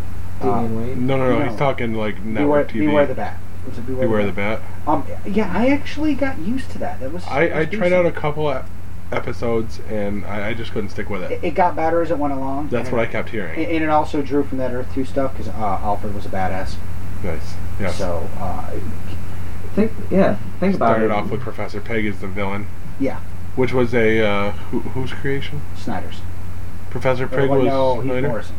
Damian 0.42 0.76
Wayne? 0.76 1.08
No, 1.08 1.18
no, 1.18 1.30
no, 1.30 1.40
No. 1.40 1.50
He's 1.50 1.58
talking 1.58 1.94
like 1.94 2.16
Beware, 2.18 2.34
network 2.34 2.70
TV. 2.70 2.88
Beware 2.88 3.06
the 3.08 3.16
Bat. 3.16 3.40
Was 3.68 3.78
it 3.78 3.86
Beware, 3.86 4.08
Beware 4.08 4.26
the 4.26 4.32
Bat. 4.32 4.62
Um, 4.86 5.06
yeah, 5.26 5.52
I 5.56 5.68
actually 5.70 6.14
got 6.16 6.38
used 6.40 6.70
to 6.72 6.78
that. 6.80 7.00
That 7.00 7.12
was. 7.12 7.26
I, 7.28 7.44
it 7.44 7.56
I 7.56 7.66
tried 7.66 7.94
out 7.94 8.06
a 8.06 8.12
couple 8.12 8.48
of 8.48 8.66
episodes 9.12 9.80
and 9.90 10.26
I, 10.26 10.50
I 10.50 10.54
just 10.54 10.72
couldn't 10.72 10.90
stick 10.90 11.10
with 11.10 11.24
It, 11.24 11.32
it. 11.32 11.44
it 11.44 11.52
got 11.56 11.76
better 11.76 12.02
as 12.02 12.12
it 12.12 12.18
went 12.18 12.34
along. 12.34 12.70
That's 12.70 12.90
and 12.90 12.98
what 12.98 13.08
I 13.08 13.12
kept 13.12 13.30
hearing. 13.30 13.58
And 13.66 13.84
it 13.84 13.90
also 13.90 14.22
drew 14.22 14.44
from 14.44 14.58
that 14.60 14.72
Earth 14.74 14.94
Two 14.94 15.06
stuff 15.06 15.32
because 15.34 15.48
uh, 15.48 15.80
Alfred 15.82 16.14
was 16.14 16.26
a 16.26 16.30
badass. 16.30 16.76
Nice. 17.24 17.54
Yes. 17.80 17.98
So 17.98 18.28
uh, 18.38 18.72
Think, 19.76 19.92
yeah, 20.10 20.38
think 20.60 20.74
about 20.76 20.88
Started 20.96 21.06
it. 21.06 21.08
Started 21.10 21.12
off 21.12 21.30
with 21.30 21.42
Professor 21.42 21.80
Pig 21.80 22.08
as 22.08 22.20
the 22.20 22.28
villain, 22.28 22.66
yeah, 23.00 23.20
which 23.56 23.74
was 23.74 23.94
a 23.94 24.26
uh, 24.26 24.52
who, 24.52 24.80
whose 24.80 25.14
creation? 25.14 25.62
Snyder's. 25.76 26.22
Professor 26.90 27.26
Or, 27.26 27.28
Pig 27.28 27.48
was 27.48 27.64
no, 27.64 28.02
he's 28.02 28.12
Snyder? 28.12 28.28
Morrison. 28.28 28.56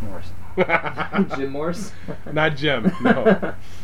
Morrison. 0.00 1.38
Jim 1.38 1.50
Morse? 1.52 1.92
Not 2.32 2.56
Jim. 2.56 2.90
No. 3.02 3.54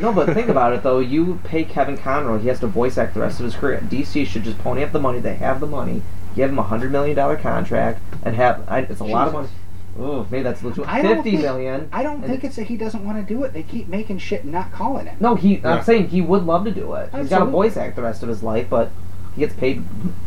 No, 0.00 0.12
but 0.12 0.32
think 0.34 0.48
about 0.48 0.72
it 0.72 0.82
though. 0.82 0.98
You 1.00 1.40
pay 1.44 1.64
Kevin 1.64 1.96
Conroy; 1.96 2.38
he 2.38 2.48
has 2.48 2.60
to 2.60 2.66
voice 2.66 2.98
act 2.98 3.14
the 3.14 3.20
rest 3.20 3.38
of 3.40 3.44
his 3.44 3.54
career. 3.54 3.80
DC 3.88 4.26
should 4.26 4.44
just 4.44 4.58
pony 4.58 4.82
up 4.82 4.92
the 4.92 5.00
money. 5.00 5.18
They 5.20 5.34
have 5.36 5.60
the 5.60 5.66
money. 5.66 6.02
Give 6.34 6.50
him 6.50 6.58
a 6.58 6.62
hundred 6.62 6.92
million 6.92 7.16
dollar 7.16 7.36
contract 7.36 8.00
and 8.22 8.36
have. 8.36 8.68
I, 8.68 8.80
it's 8.80 9.00
a 9.00 9.04
lot 9.04 9.28
of 9.28 9.32
money. 9.34 9.48
Jesus. 9.48 9.60
Oh, 10.00 10.26
maybe 10.30 10.44
that's 10.44 10.62
a 10.62 10.68
little 10.68 10.84
too. 10.84 10.88
I 10.90 11.02
don't 11.02 11.16
Fifty 11.16 11.30
think- 11.32 11.42
million. 11.42 11.88
I 11.92 12.02
don't 12.04 12.22
think 12.22 12.44
it's 12.44 12.54
that 12.56 12.68
he 12.68 12.76
doesn't 12.76 13.04
want 13.04 13.18
to 13.18 13.34
do 13.34 13.42
it. 13.42 13.52
They 13.52 13.64
keep 13.64 13.88
making 13.88 14.18
shit 14.18 14.44
and 14.44 14.52
not 14.52 14.70
calling 14.70 15.06
it. 15.08 15.20
No, 15.20 15.34
he. 15.34 15.56
Yeah. 15.56 15.74
I'm 15.74 15.82
saying 15.84 16.08
he 16.08 16.20
would 16.20 16.44
love 16.44 16.64
to 16.66 16.70
do 16.70 16.94
it. 16.94 17.10
He's 17.14 17.28
got 17.28 17.40
to 17.40 17.46
voice 17.46 17.76
act 17.76 17.96
the 17.96 18.02
rest 18.02 18.22
of 18.22 18.28
his 18.28 18.42
life, 18.42 18.68
but 18.70 18.90
he 19.34 19.40
gets 19.40 19.54
paid 19.54 19.82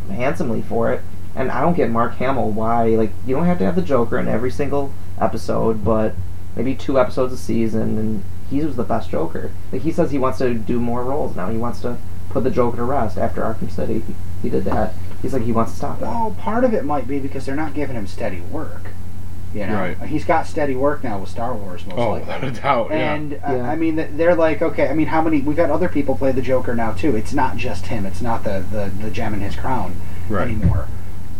handsomely 0.10 0.62
for 0.62 0.92
it. 0.92 1.02
And 1.36 1.50
I 1.50 1.62
don't 1.62 1.76
get 1.78 1.90
Mark 1.90 2.16
Hamill 2.16 2.52
why. 2.52 2.88
Like, 2.90 3.12
you 3.26 3.34
don't 3.34 3.46
have 3.46 3.58
to 3.60 3.66
have 3.66 3.76
the 3.78 3.82
Joker 3.82 4.20
in 4.20 4.28
every 4.28 4.52
single 4.52 4.92
episode, 5.20 5.86
but 5.86 6.14
maybe 6.58 6.76
two 6.76 7.00
episodes 7.00 7.32
a 7.32 7.38
season, 7.38 7.98
and 7.98 8.24
he 8.52 8.64
was 8.64 8.76
the 8.76 8.84
best 8.84 9.10
Joker. 9.10 9.52
Like 9.72 9.82
he 9.82 9.92
says, 9.92 10.12
he 10.12 10.20
wants 10.20 10.38
to 10.38 10.54
do 10.54 10.80
more 10.80 11.04
roles 11.04 11.36
now. 11.36 11.50
He 11.50 11.58
wants 11.58 11.82
to 11.82 11.98
put 12.30 12.44
the 12.44 12.52
Joker 12.52 12.78
to 12.78 12.84
rest 12.84 13.18
after 13.18 13.42
Arkham 13.42 13.72
City. 13.72 14.04
He, 14.06 14.14
he 14.44 14.50
did 14.50 14.66
that. 14.66 14.94
He's 15.22 15.34
like 15.34 15.44
he 15.44 15.52
wants 15.52 15.72
to 15.72 15.78
stop 15.78 16.00
that. 16.00 16.06
Well, 16.10 16.36
part 16.40 16.64
of 16.64 16.74
it 16.74 16.86
might 16.86 17.08
be 17.08 17.18
because 17.20 17.46
they're 17.46 17.56
not 17.56 17.74
giving 17.74 17.96
him 17.96 18.06
steady 18.08 18.42
work. 18.42 18.88
You 19.54 19.68
know, 19.68 19.74
Right. 19.82 19.98
he's 20.04 20.24
got 20.24 20.48
steady 20.48 20.76
work 20.76 21.04
now 21.04 21.20
with 21.20 21.28
Star 21.30 21.54
Wars, 21.54 21.86
most 21.86 21.98
oh, 22.00 22.12
likely. 22.12 22.20
without 22.22 22.44
a 22.46 22.52
doubt. 22.52 22.88
Yeah. 22.92 23.14
And 23.16 23.34
uh, 23.34 23.38
Yeah. 23.52 23.70
I 23.70 23.76
mean, 23.76 23.96
they're 24.16 24.34
like, 24.36 24.62
okay. 24.62 24.88
I 24.88 24.94
mean, 24.94 25.08
how 25.08 25.22
many? 25.22 25.42
We've 25.42 25.58
got 25.58 25.70
other 25.70 25.90
people 25.90 26.16
play 26.16 26.32
the 26.32 26.42
Joker 26.42 26.74
now 26.74 26.94
too. 26.94 27.16
It's 27.18 27.34
not 27.34 27.58
just 27.58 27.88
him. 27.88 28.06
It's 28.06 28.22
not 28.22 28.44
the 28.46 28.64
the, 28.72 28.92
the 29.04 29.12
gem 29.12 29.34
in 29.34 29.42
his 29.42 29.56
crown 29.58 29.96
Right. 30.30 30.44
anymore. 30.48 30.88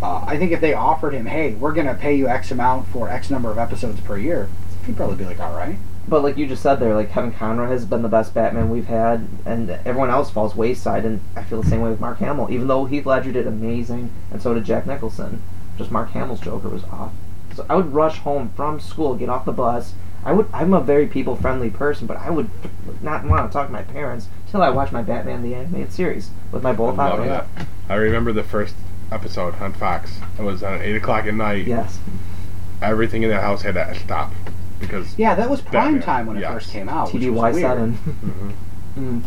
Uh, 0.04 0.24
I 0.28 0.38
think 0.38 0.52
if 0.52 0.60
they 0.62 0.74
offered 0.74 1.14
him, 1.14 1.28
hey, 1.28 1.54
we're 1.54 1.74
gonna 1.74 1.94
pay 1.94 2.14
you 2.16 2.28
X 2.28 2.52
amount 2.52 2.88
for 2.88 3.08
X 3.08 3.30
number 3.30 3.50
of 3.50 3.58
episodes 3.58 4.02
per 4.02 4.18
year, 4.18 4.50
he'd 4.86 4.98
probably 4.98 5.16
be 5.16 5.26
like, 5.26 5.40
all 5.40 5.56
right. 5.56 5.78
But 6.12 6.24
like 6.24 6.36
you 6.36 6.46
just 6.46 6.62
said 6.62 6.76
there, 6.76 6.94
like 6.94 7.10
Kevin 7.10 7.32
Conroy 7.32 7.68
has 7.68 7.86
been 7.86 8.02
the 8.02 8.10
best 8.10 8.34
Batman 8.34 8.70
we've 8.70 8.88
had, 8.88 9.30
and 9.46 9.70
everyone 9.70 10.10
else 10.10 10.30
falls 10.30 10.54
wayside. 10.54 11.06
And 11.06 11.22
I 11.38 11.44
feel 11.44 11.62
the 11.62 11.70
same 11.70 11.80
way 11.80 11.90
with 11.90 12.02
Mark 12.02 12.18
Hamill. 12.18 12.52
Even 12.52 12.68
though 12.68 12.84
Heath 12.84 13.06
Ledger 13.06 13.32
did 13.32 13.48
amazing, 13.48 14.12
and 14.30 14.42
so 14.42 14.54
did 14.54 14.66
Jack 14.66 14.86
Nicholson, 14.86 15.42
just 15.78 15.90
Mark 15.90 16.10
Hamill's 16.10 16.42
Joker 16.42 16.68
was 16.68 16.84
off. 16.84 17.14
So 17.56 17.66
I 17.70 17.78
would 17.78 17.94
rush 17.94 18.18
home 18.18 18.52
from 18.58 18.82
school, 18.82 19.16
get 19.16 19.30
off 19.30 19.46
the 19.46 19.54
bus. 19.54 19.94
I 20.26 20.34
would. 20.34 20.50
I'm 20.54 20.74
a 20.74 20.82
very 20.82 21.08
people 21.08 21.38
friendly 21.38 21.70
person, 21.70 22.08
but 22.08 22.18
I 22.18 22.30
would 22.30 22.50
not 23.02 23.24
want 23.24 23.50
to 23.50 23.54
talk 23.54 23.68
to 23.68 23.72
my 23.72 23.84
parents 23.84 24.28
till 24.52 24.62
I 24.62 24.70
watch 24.70 24.92
my 24.92 25.02
Batman 25.02 25.44
the 25.44 25.56
animated 25.56 25.94
series 25.94 26.30
with 26.52 26.62
my 26.62 26.74
both 26.74 27.00
eyes. 27.00 27.48
I 27.88 27.94
remember 27.94 28.34
the 28.34 28.44
first 28.44 28.76
episode 29.14 29.56
on 29.62 29.72
Fox. 29.72 30.20
It 30.38 30.42
was 30.42 30.62
on 30.62 30.82
eight 30.82 30.98
o'clock 30.98 31.26
at 31.26 31.36
night. 31.36 31.68
Yes. 31.68 32.00
Everything 32.82 33.24
in 33.24 33.30
the 33.30 33.40
house 33.40 33.62
had 33.62 33.76
to 33.76 33.96
stop 33.96 34.34
because 34.82 35.18
Yeah, 35.18 35.36
that 35.36 35.50
was 35.50 35.62
prime 35.62 36.00
Batman, 36.00 36.02
time 36.02 36.26
when 36.28 36.38
it 36.38 36.42
yes. 36.42 36.52
first 36.54 36.72
came 36.72 36.90
out. 36.90 37.14
which 37.14 37.24
was 37.26 37.32
TDY 37.34 37.54
weird. 37.54 37.64
seven. 37.64 38.58
Mm. 38.98 39.22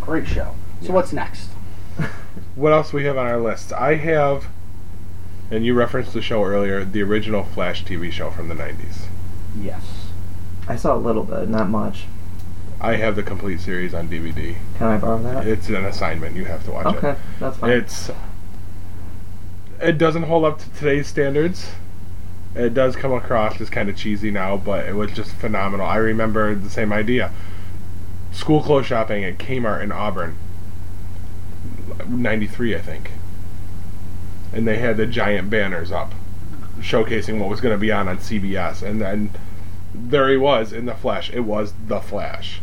Great 0.00 0.26
show. 0.26 0.54
So 0.80 0.88
Yeah. 0.88 0.92
what's 0.92 1.12
next? 1.12 1.50
What 2.56 2.72
else 2.72 2.92
we 2.92 3.04
have 3.04 3.16
on 3.18 3.26
our 3.26 3.38
list? 3.38 3.72
I 3.74 3.96
have, 3.96 4.46
and 5.50 5.64
you 5.64 5.74
referenced 5.74 6.14
the 6.14 6.22
show 6.22 6.42
earlier, 6.42 6.84
the 6.84 7.02
original 7.02 7.44
Flash 7.44 7.84
TV 7.84 8.10
show 8.10 8.30
from 8.30 8.48
the 8.48 8.54
'90s. 8.54 9.02
Yes. 9.60 10.08
I 10.66 10.74
saw 10.76 10.94
a 10.94 10.98
little 10.98 11.22
bit, 11.24 11.48
not 11.50 11.68
much. 11.68 12.04
I 12.80 12.96
have 12.96 13.14
the 13.14 13.22
complete 13.22 13.60
series 13.60 13.92
on 13.94 14.08
DVD. 14.08 14.56
Can 14.78 14.86
I 14.86 14.96
borrow 14.96 15.18
that? 15.22 15.46
It's 15.46 15.68
an 15.68 15.84
assignment; 15.84 16.34
you 16.34 16.46
have 16.46 16.64
to 16.64 16.70
watch 16.72 16.86
it. 16.86 16.96
okay, 16.96 17.10
it. 17.10 17.18
that's 17.40 17.56
fine. 17.58 17.70
It's 17.72 18.10
it 19.80 19.98
doesn't 19.98 20.22
hold 20.24 20.44
up 20.46 20.58
to 20.60 20.70
today's 20.70 21.06
standards. 21.06 21.70
It 22.56 22.72
does 22.74 22.96
come 22.96 23.12
across 23.12 23.60
as 23.60 23.68
kind 23.70 23.88
of 23.88 23.96
cheesy 23.96 24.30
now, 24.30 24.56
but 24.56 24.86
it 24.88 24.94
was 24.94 25.12
just 25.12 25.32
phenomenal. 25.32 25.86
I 25.86 25.96
remember 25.96 26.54
the 26.54 26.70
same 26.70 26.92
idea. 26.92 27.30
School 28.32 28.62
clothes 28.62 28.86
shopping 28.86 29.24
at 29.24 29.38
Kmart 29.38 29.82
in 29.82 29.92
Auburn. 29.92 30.36
93, 32.08 32.74
I 32.74 32.80
think. 32.80 33.10
And 34.52 34.66
they 34.66 34.78
had 34.78 34.96
the 34.96 35.06
giant 35.06 35.50
banners 35.50 35.90
up 35.92 36.12
showcasing 36.80 37.38
what 37.38 37.48
was 37.48 37.60
going 37.60 37.74
to 37.74 37.78
be 37.78 37.90
on 37.90 38.06
on 38.08 38.18
CBS. 38.18 38.82
And 38.82 39.00
then 39.00 39.30
there 39.94 40.28
he 40.30 40.36
was 40.36 40.72
in 40.72 40.86
the 40.86 40.94
flesh. 40.94 41.30
It 41.32 41.40
was 41.40 41.72
the 41.88 42.00
Flash 42.00 42.60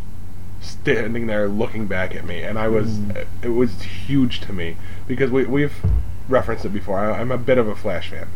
standing 0.62 1.28
there 1.28 1.48
looking 1.50 1.88
back 1.88 2.16
at 2.16 2.26
me. 2.26 2.42
And 2.44 2.58
I 2.58 2.68
was, 2.68 2.98
Mm. 3.00 3.26
it 3.42 3.50
was 3.50 3.82
huge 3.82 4.40
to 4.42 4.54
me 4.54 4.78
because 5.08 5.30
we, 5.32 5.46
we've 5.46 5.76
referenced 6.30 6.64
it 6.66 6.70
before. 6.70 7.00
I, 7.00 7.20
I'm 7.20 7.32
a 7.32 7.38
bit 7.38 7.58
of 7.58 7.68
a 7.68 7.76
Flash 7.76 8.10
fan. 8.10 8.28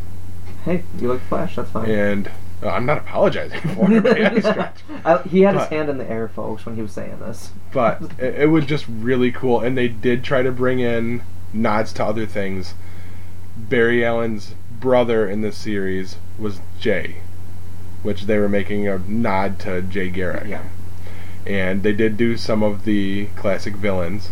Hey, 0.68 0.84
you 0.99 1.11
like 1.11 1.22
Flash? 1.22 1.56
That's 1.56 1.72
fine. 1.72 1.89
And 1.89 2.31
uh, 2.61 2.69
I'm 2.69 2.85
not 2.85 2.98
apologizing 2.99 3.60
for 3.76 3.91
it 3.91 4.03
by 4.03 4.18
any 4.19 4.41
stretch. 4.41 4.80
I, 5.06 5.22
he 5.23 5.41
had 5.41 5.56
his 5.56 5.68
hand 5.68 5.89
in 5.89 5.98
the 5.98 6.10
air, 6.10 6.27
folks, 6.27 6.65
when 6.65 6.76
he 6.76 6.81
was 6.81 6.91
saying 6.91 7.19
this. 7.19 7.52
but 7.72 8.02
it, 8.19 8.35
it 8.41 8.45
was 8.49 8.65
just 8.65 8.85
really 8.88 9.31
cool 9.31 9.60
and 9.61 9.77
they 9.77 9.88
did 9.88 10.23
try 10.23 10.41
to 10.41 10.52
bring 10.52 10.80
in 10.80 11.22
nods 11.53 11.94
to 11.94 12.03
other 12.06 12.26
things 12.26 12.73
barry 13.56 14.06
allen's 14.06 14.53
brother 14.80 15.27
in 15.30 15.41
this 15.41 15.57
series 15.57 16.18
was 16.38 16.60
jay 16.80 17.18
which 18.03 18.23
they 18.23 18.38
were 18.38 18.49
making 18.49 18.88
a 18.88 18.99
nod 18.99 19.57
to 19.60 19.81
jay 19.81 20.10
garrick 20.10 20.45
Yeah. 20.48 20.64
and 21.45 21.81
they 21.84 21.94
did 21.94 22.18
do 22.18 22.38
some 22.38 22.61
of 22.61 22.84
the 22.85 23.27
classic 23.35 23.76
villains 23.76 24.30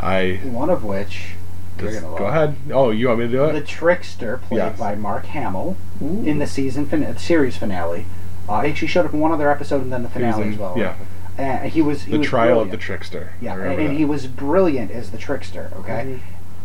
i 0.00 0.40
One 0.42 0.70
of 0.70 0.82
which 0.82 1.14
you're 1.18 1.26
just- 1.26 1.28
gonna 1.28 1.41
go 1.78 2.26
ahead 2.26 2.54
oh 2.72 2.90
you 2.90 3.08
want 3.08 3.20
me 3.20 3.26
to 3.26 3.30
do 3.32 3.44
it? 3.44 3.52
The 3.52 3.60
Trickster, 3.62 4.38
played 4.38 4.58
Yes. 4.58 4.78
by 4.78 4.94
Mark 4.94 5.24
Hamill, 5.26 5.76
in 6.00 6.38
the 6.38 6.46
season 6.46 6.86
fin- 6.86 7.16
series 7.18 7.56
finale. 7.56 8.06
Uh, 8.48 8.54
I 8.54 8.62
think 8.62 8.76
she 8.76 8.86
showed 8.86 9.06
up 9.06 9.12
in 9.14 9.20
one 9.20 9.32
other 9.32 9.50
episode 9.50 9.82
and 9.82 9.92
then 9.92 10.02
the 10.02 10.08
finale 10.08 10.32
Season- 10.44 10.52
as 10.54 10.58
well. 10.58 10.74
yeah 10.76 10.94
And 11.38 11.70
he 11.72 11.80
was 11.82 12.02
he 12.04 12.12
the 12.12 12.18
was 12.18 12.26
trial 12.26 12.60
of 12.60 12.70
the 12.70 12.76
trickster 12.76 13.32
Yeah, 13.40 13.54
and, 13.56 13.80
and 13.80 13.96
he 13.96 14.04
was 14.04 14.26
brilliant 14.26 14.90
as 14.90 15.10
the 15.10 15.18
trickster. 15.18 15.70
Okay, 15.78 16.18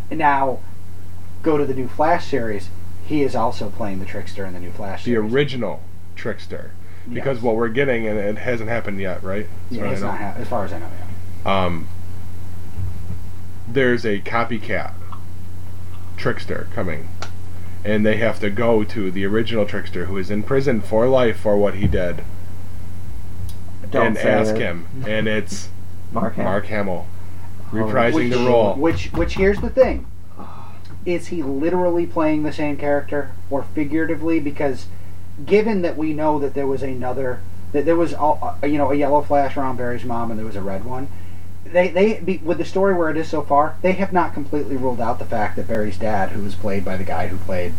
Mm-hmm. 0.10 0.18
now 0.18 0.60
go 1.44 1.58
to 1.58 1.66
the 1.66 1.74
new 1.74 1.88
Flash 1.88 2.28
series. 2.28 2.70
He 3.06 3.22
is 3.24 3.36
also 3.36 3.70
playing 3.70 4.00
the 4.00 4.06
trickster 4.06 4.46
in 4.46 4.54
the 4.54 4.60
new 4.60 4.72
Flash 4.72 5.04
the 5.06 5.12
series. 5.14 5.32
original 5.34 5.82
trickster 6.16 6.72
because 7.12 7.38
Yes. 7.38 7.44
what 7.44 7.56
we're 7.56 7.70
getting 7.70 8.06
and 8.08 8.20
it 8.20 8.38
hasn't 8.40 8.70
happened 8.70 9.00
yet 9.00 9.24
right 9.24 9.48
That's 9.72 9.82
Yeah, 9.82 9.92
it's 9.92 10.02
not 10.02 10.18
ha- 10.18 10.34
as 10.38 10.48
far 10.48 10.66
as 10.66 10.74
I 10.74 10.80
know. 10.80 10.88
Yeah. 11.46 11.66
um, 11.66 11.88
there's 13.68 14.06
a 14.06 14.20
copycat 14.22 14.94
trickster 16.16 16.68
coming, 16.74 17.08
and 17.86 18.06
they 18.06 18.18
have 18.18 18.40
to 18.40 18.50
go 18.50 18.84
to 18.84 19.12
the 19.12 19.26
original 19.26 19.66
trickster 19.66 20.06
who 20.06 20.18
is 20.18 20.30
in 20.32 20.44
prison 20.44 20.82
for 20.82 21.08
life 21.08 21.40
for 21.40 21.58
what 21.58 21.76
he 21.76 21.88
did, 21.88 22.24
Don't 23.92 24.08
and 24.08 24.18
ask 24.18 24.56
it. 24.56 24.62
him. 24.62 24.88
And 25.08 25.28
it's 25.28 25.70
Mark 26.12 26.36
Hamill. 26.36 26.52
Mark 26.52 26.66
Hamill 26.68 27.08
Oh, 27.70 27.76
reprising 27.76 28.14
Which, 28.14 28.32
the 28.32 28.40
role. 28.48 28.74
which, 28.76 29.06
which 29.14 29.36
here's 29.36 29.60
the 29.60 29.70
thing: 29.70 30.06
is 31.06 31.28
he 31.28 31.44
literally 31.44 32.06
playing 32.06 32.44
the 32.44 32.54
same 32.54 32.78
character, 32.78 33.32
or 33.50 33.64
figuratively? 33.64 34.40
Because 34.40 34.86
given 35.46 35.82
that 35.82 35.98
we 35.98 36.14
know 36.14 36.40
that 36.40 36.54
there 36.54 36.66
was 36.66 36.82
another, 36.82 37.42
that 37.74 37.84
there 37.86 37.98
was 37.98 38.14
all, 38.14 38.58
uh, 38.64 38.66
you 38.66 38.78
know 38.78 38.92
a 38.92 38.96
yellow 38.96 39.22
flash 39.22 39.58
around 39.58 39.76
Barry's 39.76 40.06
mom, 40.06 40.32
and 40.32 40.40
there 40.40 40.46
was 40.46 40.56
a 40.56 40.62
red 40.62 40.86
one. 40.86 41.10
They, 41.72 41.90
they 41.90 42.20
be, 42.20 42.38
with 42.38 42.58
the 42.58 42.66
story 42.66 42.94
where 42.94 43.10
it 43.10 43.18
is 43.18 43.28
so 43.28 43.42
far, 43.42 43.78
they 43.82 43.94
have 43.94 44.14
not 44.14 44.34
completely 44.34 44.76
ruled 44.76 45.02
out 45.02 45.20
the 45.20 45.26
fact 45.26 45.56
that 45.56 45.68
Barry's 45.68 45.98
dad, 45.98 46.30
who 46.30 46.44
was 46.44 46.56
played 46.56 46.84
by 46.84 46.98
the 46.98 47.04
guy 47.04 47.28
who 47.28 47.38
played 47.38 47.74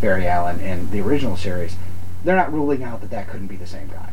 Barry 0.00 0.26
Allen 0.26 0.60
in 0.60 0.90
the 0.90 1.00
original 1.00 1.36
series, 1.36 1.76
they're 2.24 2.36
not 2.36 2.52
ruling 2.52 2.82
out 2.82 3.00
that 3.00 3.10
that 3.10 3.28
couldn't 3.28 3.48
be 3.48 3.56
the 3.56 3.66
same 3.66 3.88
guy. 3.88 4.12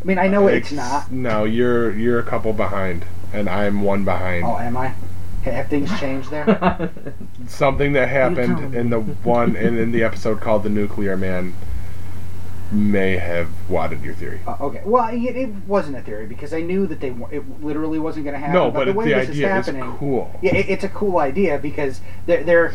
I 0.00 0.04
mean, 0.04 0.18
I 0.18 0.26
know 0.26 0.48
it's, 0.48 0.72
not. 0.72 1.12
No, 1.12 1.44
you're 1.44 1.92
you're 1.92 2.18
a 2.18 2.24
couple 2.24 2.52
behind, 2.52 3.04
and 3.32 3.48
I'm 3.48 3.82
one 3.82 4.04
behind. 4.04 4.44
Oh, 4.44 4.58
am 4.58 4.76
I? 4.76 4.94
Have 5.44 5.68
things 5.68 5.96
changed 6.00 6.30
there? 6.30 6.90
Something 7.46 7.92
that 7.92 8.08
happened 8.08 8.74
in 8.74 8.90
the 8.90 9.00
one 9.00 9.54
in, 9.54 9.78
in 9.78 9.92
the 9.92 10.02
episode 10.02 10.40
called 10.40 10.64
"The 10.64 10.70
Nuclear 10.70 11.16
Man" 11.16 11.54
may 12.72 13.16
have 13.16 13.48
wadded 13.68 14.02
your 14.02 14.14
theory. 14.14 14.40
Uh, 14.46 14.56
okay. 14.60 14.82
Well, 14.84 15.08
it, 15.12 15.18
it 15.36 15.48
wasn't 15.66 15.96
a 15.96 16.02
theory 16.02 16.26
because 16.26 16.52
I 16.54 16.60
knew 16.62 16.86
that 16.86 17.00
they 17.00 17.10
wa- 17.10 17.28
it 17.30 17.62
literally 17.62 17.98
wasn't 17.98 18.24
going 18.24 18.34
to 18.34 18.38
happen. 18.40 18.54
No, 18.54 18.70
but 18.70 18.86
the 18.86 18.92
way 18.92 19.04
the 19.06 19.10
this 19.14 19.28
idea 19.30 19.58
is 19.58 19.68
is 19.68 19.74
happening, 19.74 19.96
cool. 19.98 20.38
Yeah, 20.42 20.54
it, 20.56 20.68
it's 20.68 20.84
a 20.84 20.88
cool 20.88 21.18
idea 21.18 21.58
because 21.58 22.00
they're 22.26 22.42
they're 22.44 22.74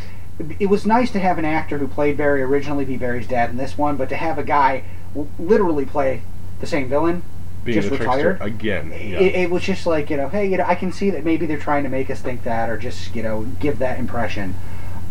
it 0.59 0.67
was 0.67 0.85
nice 0.85 1.09
to 1.11 1.19
have 1.19 1.39
an 1.39 1.45
actor 1.45 1.79
who 1.79 1.87
played 1.87 2.15
Barry 2.17 2.43
originally 2.43 2.85
be 2.85 2.95
Barry's 2.95 3.27
dad 3.27 3.49
in 3.49 3.57
this 3.57 3.75
one, 3.77 3.95
but 3.97 4.07
to 4.09 4.15
have 4.15 4.37
a 4.37 4.43
guy 4.43 4.83
w- 5.15 5.29
literally 5.39 5.85
play 5.85 6.21
the 6.59 6.67
same 6.67 6.87
villain 6.89 7.23
Being 7.65 7.81
just 7.81 7.89
retired. 7.91 8.39
again. 8.39 8.89
Yeah. 8.91 9.19
It, 9.19 9.35
it 9.35 9.49
was 9.49 9.63
just 9.63 9.87
like 9.87 10.11
you 10.11 10.17
know, 10.17 10.29
hey, 10.29 10.45
you 10.47 10.57
know, 10.57 10.65
I 10.65 10.75
can 10.75 10.91
see 10.91 11.09
that 11.09 11.25
maybe 11.25 11.47
they're 11.47 11.57
trying 11.57 11.83
to 11.85 11.89
make 11.89 12.11
us 12.11 12.21
think 12.21 12.43
that, 12.43 12.69
or 12.69 12.77
just 12.77 13.15
you 13.15 13.23
know, 13.23 13.47
give 13.59 13.79
that 13.79 13.97
impression. 13.97 14.53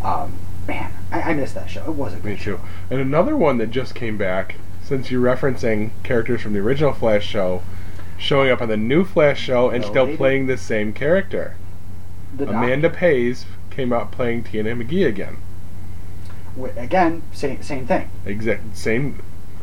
Um, 0.01 0.33
man, 0.65 0.91
I, 1.11 1.21
I 1.21 1.33
missed 1.33 1.55
that 1.55 1.69
show. 1.69 1.83
It 1.83 1.95
was 1.95 2.13
a 2.13 2.17
Me 2.19 2.35
too. 2.37 2.37
show. 2.57 2.59
And 2.89 3.01
another 3.01 3.35
one 3.35 3.57
that 3.57 3.69
just 3.71 3.95
came 3.95 4.17
back, 4.17 4.55
since 4.87 5.11
you're 5.11 5.21
referencing 5.21 5.89
characters 6.03 6.41
from 6.41 6.53
the 6.53 6.59
original 6.59 6.93
Flash 6.93 7.25
show, 7.25 7.61
showing 8.17 8.49
up 8.49 8.61
on 8.61 8.69
the 8.69 8.77
new 8.77 9.03
Flash 9.03 9.39
show 9.41 9.69
and 9.69 9.83
still 9.83 10.05
baby. 10.05 10.17
playing 10.17 10.47
the 10.47 10.57
same 10.57 10.93
character. 10.93 11.55
The 12.35 12.45
Doc- 12.45 12.55
Amanda 12.55 12.89
Pays 12.89 13.45
came 13.69 13.91
out 13.91 14.11
playing 14.11 14.43
Tina 14.45 14.75
McGee 14.75 15.05
again. 15.07 15.37
again, 16.77 17.21
same 17.33 17.61
same 17.61 17.85
thing. 17.85 18.09
Exact 18.25 18.77
same, 18.77 19.21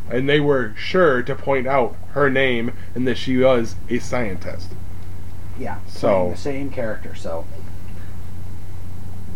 and 0.09 0.29
they 0.29 0.39
were 0.39 0.73
sure 0.77 1.21
to 1.23 1.35
point 1.35 1.67
out 1.67 1.95
her 2.11 2.29
name 2.29 2.71
and 2.93 3.07
that 3.07 3.17
she 3.17 3.37
was 3.37 3.75
a 3.89 3.97
scientist. 3.99 4.71
Yeah, 5.57 5.79
So- 5.87 6.29
the 6.31 6.37
same 6.37 6.69
character. 6.69 7.15
So 7.15 7.45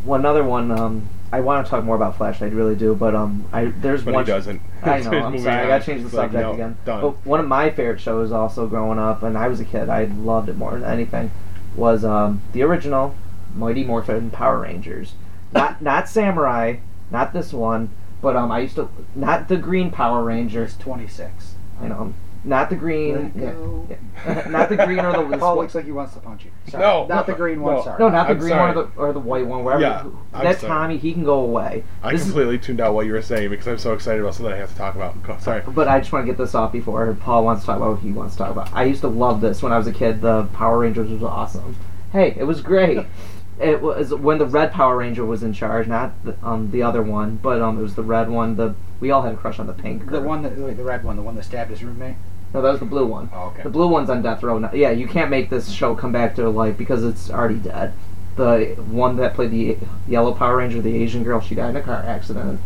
One 0.03 0.25
other 0.25 0.43
one. 0.43 0.71
Um, 0.71 1.09
I 1.31 1.41
want 1.41 1.65
to 1.65 1.69
talk 1.69 1.83
more 1.83 1.95
about 1.95 2.17
Flash. 2.17 2.41
I 2.41 2.45
really 2.45 2.75
do, 2.75 2.95
but 2.95 3.13
um, 3.15 3.45
I 3.53 3.65
there's 3.65 4.03
But 4.03 4.13
one. 4.15 4.25
he 4.25 4.31
doesn't. 4.31 4.61
I 4.83 4.99
know. 5.01 5.11
I'm 5.11 5.23
moving 5.25 5.43
sorry. 5.43 5.65
I 5.65 5.67
got 5.67 5.79
to 5.79 5.85
change 5.85 6.01
the 6.01 6.07
It's 6.07 6.15
like, 6.15 6.31
subject 6.31 6.41
no, 6.43 6.53
again. 6.53 6.77
Done. 6.85 7.01
But 7.01 7.25
one 7.25 7.39
of 7.39 7.47
my 7.47 7.69
favorite 7.69 7.99
shows, 8.01 8.31
also 8.31 8.67
growing 8.67 8.97
up, 8.99 9.21
and 9.23 9.37
I 9.37 9.47
was 9.47 9.59
a 9.59 9.65
kid, 9.65 9.89
I 9.89 10.05
loved 10.05 10.49
it 10.49 10.57
more 10.57 10.71
than 10.71 10.83
anything, 10.83 11.31
was 11.75 12.03
um, 12.03 12.41
the 12.53 12.63
original 12.63 13.15
Mighty 13.55 13.83
Morphin 13.83 14.31
Power 14.31 14.59
Rangers. 14.59 15.13
Not 15.51 15.81
not 15.83 16.09
Samurai, 16.09 16.77
not 17.11 17.33
this 17.33 17.53
one, 17.53 17.89
but 18.21 18.35
um, 18.35 18.51
I 18.51 18.59
used 18.59 18.75
to 18.75 18.89
not 19.15 19.47
the 19.49 19.57
Green 19.57 19.91
Power 19.91 20.23
Rangers. 20.23 20.75
26. 20.77 21.55
You 21.81 21.89
know, 21.89 22.13
not 22.43 22.69
the 22.69 22.75
green. 22.75 23.15
Let 23.15 23.35
yeah, 23.35 23.51
go. 23.51 23.87
yeah. 23.89 24.47
not 24.49 24.69
the 24.69 24.77
green 24.77 24.99
or 24.99 25.11
the 25.29 25.37
Paul 25.39 25.57
looks 25.57 25.75
like 25.75 25.85
he 25.85 25.91
wants 25.91 26.13
to 26.13 26.19
punch 26.19 26.45
you. 26.45 26.51
Sorry. 26.67 26.81
No, 26.83 27.05
not 27.07 27.27
no, 27.27 27.33
the 27.33 27.37
green 27.37 27.61
one. 27.61 27.75
no. 27.75 27.83
Sorry. 27.83 27.99
No, 27.99 28.09
not 28.09 28.27
the 28.27 28.33
I'm 28.33 28.39
green 28.39 28.49
sorry. 28.51 28.75
one 28.75 28.77
or 28.77 28.83
the, 28.89 28.99
or 28.99 29.13
the 29.13 29.19
white 29.19 29.45
one. 29.45 29.63
Wherever. 29.63 29.81
Yeah, 29.81 30.05
I'm 30.33 30.43
that 30.45 30.59
sorry. 30.59 30.69
Tommy, 30.69 30.97
he 30.97 31.13
can 31.13 31.23
go 31.23 31.39
away. 31.41 31.83
I 32.01 32.11
This 32.11 32.21
is- 32.21 32.27
completely 32.27 32.57
tuned 32.59 32.79
out 32.81 32.93
what 32.93 33.05
you 33.05 33.13
were 33.13 33.21
saying 33.21 33.49
because 33.49 33.67
I'm 33.67 33.77
so 33.77 33.93
excited 33.93 34.21
about 34.21 34.35
something 34.35 34.53
I 34.53 34.57
have 34.57 34.69
to 34.71 34.75
talk 34.77 34.95
about. 34.95 35.21
Go- 35.23 35.37
Sorry. 35.39 35.61
But 35.67 35.87
I 35.87 35.99
just 35.99 36.11
want 36.11 36.25
to 36.25 36.31
get 36.31 36.37
this 36.37 36.55
off 36.55 36.71
before 36.71 37.13
Paul 37.19 37.43
wants 37.45 37.63
to 37.63 37.65
talk 37.67 37.77
about 37.77 37.91
what 37.91 37.99
he 38.01 38.11
wants 38.11 38.35
to 38.35 38.39
talk 38.39 38.51
about. 38.51 38.73
I 38.73 38.83
used 38.85 39.01
to 39.01 39.07
love 39.09 39.41
this 39.41 39.61
when 39.61 39.71
I 39.71 39.77
was 39.77 39.87
a 39.87 39.93
kid. 39.93 40.21
The 40.21 40.43
Power 40.53 40.79
Rangers 40.79 41.09
was 41.09 41.23
awesome. 41.23 41.75
Hey, 42.11 42.35
it 42.37 42.43
was 42.45 42.61
great. 42.61 43.05
It 43.59 43.81
was 43.81 44.13
when 44.13 44.37
the 44.37 44.45
Red 44.45 44.71
Power 44.71 44.97
Ranger 44.97 45.25
was 45.25 45.43
in 45.43 45.51
charge, 45.53 45.85
not 45.87 46.11
the, 46.23 46.35
um, 46.41 46.71
the 46.71 46.81
other 46.81 47.01
one, 47.03 47.35
but 47.37 47.61
um, 47.61 47.77
it 47.77 47.81
was 47.81 47.95
the 47.95 48.03
red 48.03 48.29
one. 48.29 48.55
The 48.55 48.73
we 49.01 49.11
all 49.11 49.21
had 49.21 49.33
a 49.33 49.37
crush 49.37 49.59
on 49.59 49.67
the 49.67 49.73
pink. 49.73 50.09
The 50.09 50.21
one 50.21 50.41
that 50.43 50.57
wait, 50.57 50.77
the 50.77 50.83
red 50.83 51.03
one, 51.03 51.17
the 51.17 51.21
one 51.21 51.35
that 51.35 51.43
stabbed 51.43 51.69
his 51.71 51.83
roommate. 51.83 52.15
No, 52.53 52.61
that 52.61 52.71
was 52.71 52.79
the 52.79 52.85
blue 52.85 53.05
one. 53.05 53.29
Oh, 53.33 53.47
okay. 53.47 53.63
The 53.63 53.69
blue 53.69 53.87
one's 53.87 54.09
on 54.09 54.21
death 54.21 54.41
row. 54.43 54.57
now. 54.59 54.71
Yeah, 54.73 54.91
you 54.91 55.07
can't 55.07 55.29
make 55.29 55.49
this 55.49 55.69
show 55.71 55.93
come 55.93 56.11
back 56.11 56.35
to 56.35 56.49
life 56.49 56.77
because 56.77 57.03
it's 57.03 57.29
already 57.29 57.55
dead. 57.59 57.93
The 58.37 58.75
one 58.89 59.17
that 59.17 59.33
played 59.33 59.51
the 59.51 59.77
yellow 60.07 60.33
Power 60.33 60.57
Ranger, 60.57 60.81
the 60.81 60.95
Asian 60.95 61.23
girl, 61.23 61.41
she 61.41 61.53
died 61.53 61.71
in 61.71 61.75
a 61.75 61.81
car 61.81 61.97
accident. 62.01 62.59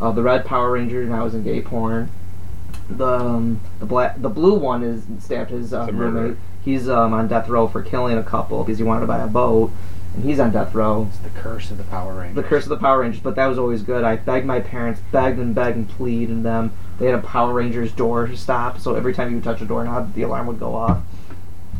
Uh, 0.00 0.12
the 0.12 0.22
red 0.22 0.44
Power 0.44 0.70
Ranger 0.70 1.04
now 1.04 1.24
is 1.26 1.34
in 1.34 1.42
gay 1.42 1.60
porn. 1.60 2.10
The 2.88 3.04
um, 3.06 3.60
the 3.80 3.86
black 3.86 4.22
the 4.22 4.28
blue 4.30 4.54
one 4.58 4.82
is 4.84 5.02
stabbed 5.22 5.50
his 5.50 5.74
uh, 5.74 5.80
It's 5.82 5.90
a 5.90 5.92
murderer. 5.92 6.20
roommate. 6.22 6.38
He's 6.64 6.88
um, 6.88 7.12
on 7.12 7.28
death 7.28 7.48
row 7.48 7.66
for 7.66 7.82
killing 7.82 8.16
a 8.16 8.22
couple 8.22 8.62
because 8.62 8.78
he 8.78 8.84
wanted 8.84 9.00
to 9.00 9.06
buy 9.06 9.18
a 9.18 9.26
boat, 9.26 9.70
and 9.70 9.76
he's 10.22 10.40
on 10.40 10.52
death 10.52 10.74
row. 10.74 11.06
It's 11.08 11.18
the 11.18 11.30
curse 11.40 11.70
of 11.70 11.78
the 11.78 11.84
Power 11.84 12.14
Rangers. 12.14 12.36
The 12.36 12.48
Curse 12.48 12.64
of 12.64 12.70
the 12.70 12.76
Power 12.78 13.00
Rangers, 13.00 13.20
but 13.20 13.36
that 13.36 13.46
was 13.46 13.58
always 13.58 13.82
good. 13.82 14.04
I 14.04 14.16
begged 14.16 14.46
my 14.46 14.60
parents, 14.60 15.00
begged 15.12 15.38
and 15.38 15.54
begged 15.54 15.76
and 15.76 15.88
pleaded 15.88 16.30
and 16.30 16.44
them. 16.44 16.72
They 16.98 17.06
had 17.06 17.14
a 17.14 17.22
Power 17.22 17.52
Rangers 17.54 17.92
door 17.92 18.26
to 18.26 18.36
stop, 18.36 18.78
so 18.80 18.94
every 18.94 19.14
time 19.14 19.30
you 19.30 19.36
would 19.36 19.44
touch 19.44 19.60
a 19.60 19.64
doorknob, 19.64 20.14
the 20.14 20.22
alarm 20.22 20.46
would 20.48 20.58
go 20.58 20.74
off. 20.74 21.02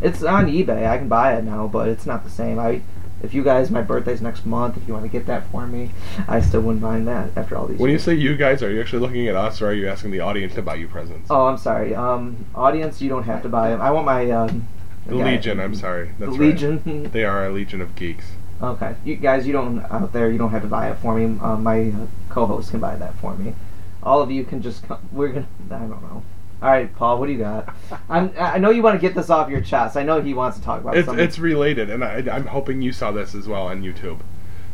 It's 0.01 0.23
on 0.23 0.47
eBay. 0.47 0.89
I 0.89 0.99
can 0.99 1.09
buy 1.09 1.35
it 1.37 1.45
now, 1.45 1.67
but 1.67 1.89
it's 1.89 2.07
not 2.07 2.23
the 2.23 2.31
same. 2.31 2.59
I, 2.59 2.83
if 3.21 3.35
you 3.35 3.43
guys, 3.43 3.69
my 3.69 3.83
birthday's 3.83 4.21
next 4.21 4.47
month. 4.47 4.77
If 4.77 4.87
you 4.87 4.95
want 4.95 5.05
to 5.05 5.11
get 5.11 5.27
that 5.27 5.51
for 5.51 5.67
me, 5.67 5.91
I 6.29 6.41
still 6.41 6.61
wouldn't 6.61 6.83
mind 6.83 7.09
that 7.09 7.31
after 7.37 7.57
all 7.57 7.67
these. 7.67 7.81
When 7.81 7.91
you 7.91 7.99
say 7.99 8.15
you 8.15 8.37
guys, 8.37 8.63
are 8.63 8.71
you 8.71 8.81
actually 8.81 9.01
looking 9.01 9.27
at 9.27 9.35
us, 9.35 9.61
or 9.61 9.69
are 9.69 9.75
you 9.75 9.89
asking 9.89 10.13
the 10.13 10.21
audience 10.21 10.55
to 10.55 10.63
buy 10.63 10.77
you 10.77 10.87
presents? 10.87 11.29
oh, 11.31 11.47
I'm 11.47 11.59
sorry. 11.59 11.97
Um, 11.97 12.47
audience, 12.55 13.01
you 13.03 13.09
don't 13.09 13.25
have 13.25 13.43
to 13.43 13.49
buy 13.49 13.71
them. 13.71 13.81
I 13.81 13.91
want 13.91 14.07
my 14.07 14.31
um. 14.31 14.69
The 15.09 15.19
guy- 15.19 15.33
Legion. 15.33 15.61
I'm 15.61 15.75
sorry. 15.75 16.11
The 16.19 16.29
right. 16.29 16.39
Legion. 16.41 17.11
They 17.13 17.25
are 17.25 17.47
a 17.47 17.51
legion 17.51 17.81
of 17.81 17.95
geeks. 17.97 18.27
Okay, 18.61 18.97
you 19.05 19.15
guys, 19.17 19.47
you 19.47 19.53
don't 19.53 19.81
out 19.91 20.13
there. 20.13 20.31
You 20.31 20.39
don't 20.39 20.51
have 20.51 20.63
to 20.63 20.69
buy 20.69 20.91
it 20.91 20.97
for 20.97 21.15
me. 21.17 21.39
Um, 21.41 21.63
my 21.63 21.91
uh, 21.91 22.07
co-host 22.29 22.71
can 22.73 22.81
buy 22.81 22.97
that 22.97 23.15
for 23.19 23.37
me. 23.37 23.55
All 24.03 24.21
of 24.21 24.31
you 24.33 24.45
can 24.45 24.61
just 24.63 24.83
come. 24.87 24.99
We're 25.13 25.29
gonna. 25.29 25.47
I 25.71 25.79
don't 25.79 25.91
know. 26.03 26.23
All 26.61 26.69
right, 26.71 26.93
Paul, 26.97 27.21
what 27.21 27.27
do 27.27 27.33
you 27.33 27.39
got? 27.39 27.73
I'm, 28.09 28.33
I 28.37 28.59
know 28.59 28.71
you 28.71 28.83
want 28.83 29.01
to 29.01 29.07
get 29.07 29.15
this 29.15 29.31
off 29.31 29.49
your 29.49 29.61
chest. 29.61 29.97
I 29.97 30.03
know 30.03 30.21
he 30.21 30.35
wants 30.35 30.59
to 30.59 30.65
talk 30.65 30.81
about 30.81 30.97
It's 30.97 31.07
something. 31.07 31.25
it's 31.25 31.39
related, 31.39 31.89
and 31.89 32.03
I, 32.03 32.17
I'm 32.33 32.47
hoping 32.47 32.83
you 32.83 32.91
saw 32.91 33.13
this 33.13 33.33
as 33.35 33.47
well 33.47 33.69
on 33.69 33.83
YouTube. 33.83 34.21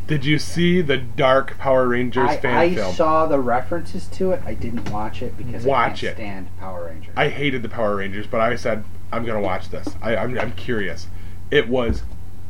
Did 0.07 0.25
you 0.25 0.39
see 0.39 0.81
the 0.81 0.97
Dark 0.97 1.57
Power 1.59 1.89
Rangers 1.89 2.29
I, 2.31 2.37
fan 2.39 2.57
I 2.57 2.75
film? 2.75 2.95
saw 2.95 3.27
the 3.27 3.39
references 3.39 4.07
to 4.09 4.33
it. 4.33 4.41
I 4.47 4.55
didn't 4.55 4.91
watch 4.91 5.21
it 5.23 5.37
because 5.37 5.65
Watch 5.65 6.05
I 6.05 6.07
it. 6.09 6.09
can't 6.09 6.17
stand 6.17 6.59
Power 6.59 6.87
Rangers. 6.87 7.13
I 7.17 7.29
hated 7.29 7.63
the 7.63 7.69
Power 7.71 7.97
Rangers, 7.97 8.27
but 8.27 8.41
I 8.41 8.57
said 8.57 8.85
I'm 9.15 9.25
gonna 9.25 9.41
watch 9.41 9.71
this. 9.71 9.89
I, 10.03 10.17
I'm 10.17 10.39
I'm 10.39 10.53
curious. 10.53 11.07
It 11.51 11.69
was 11.69 12.03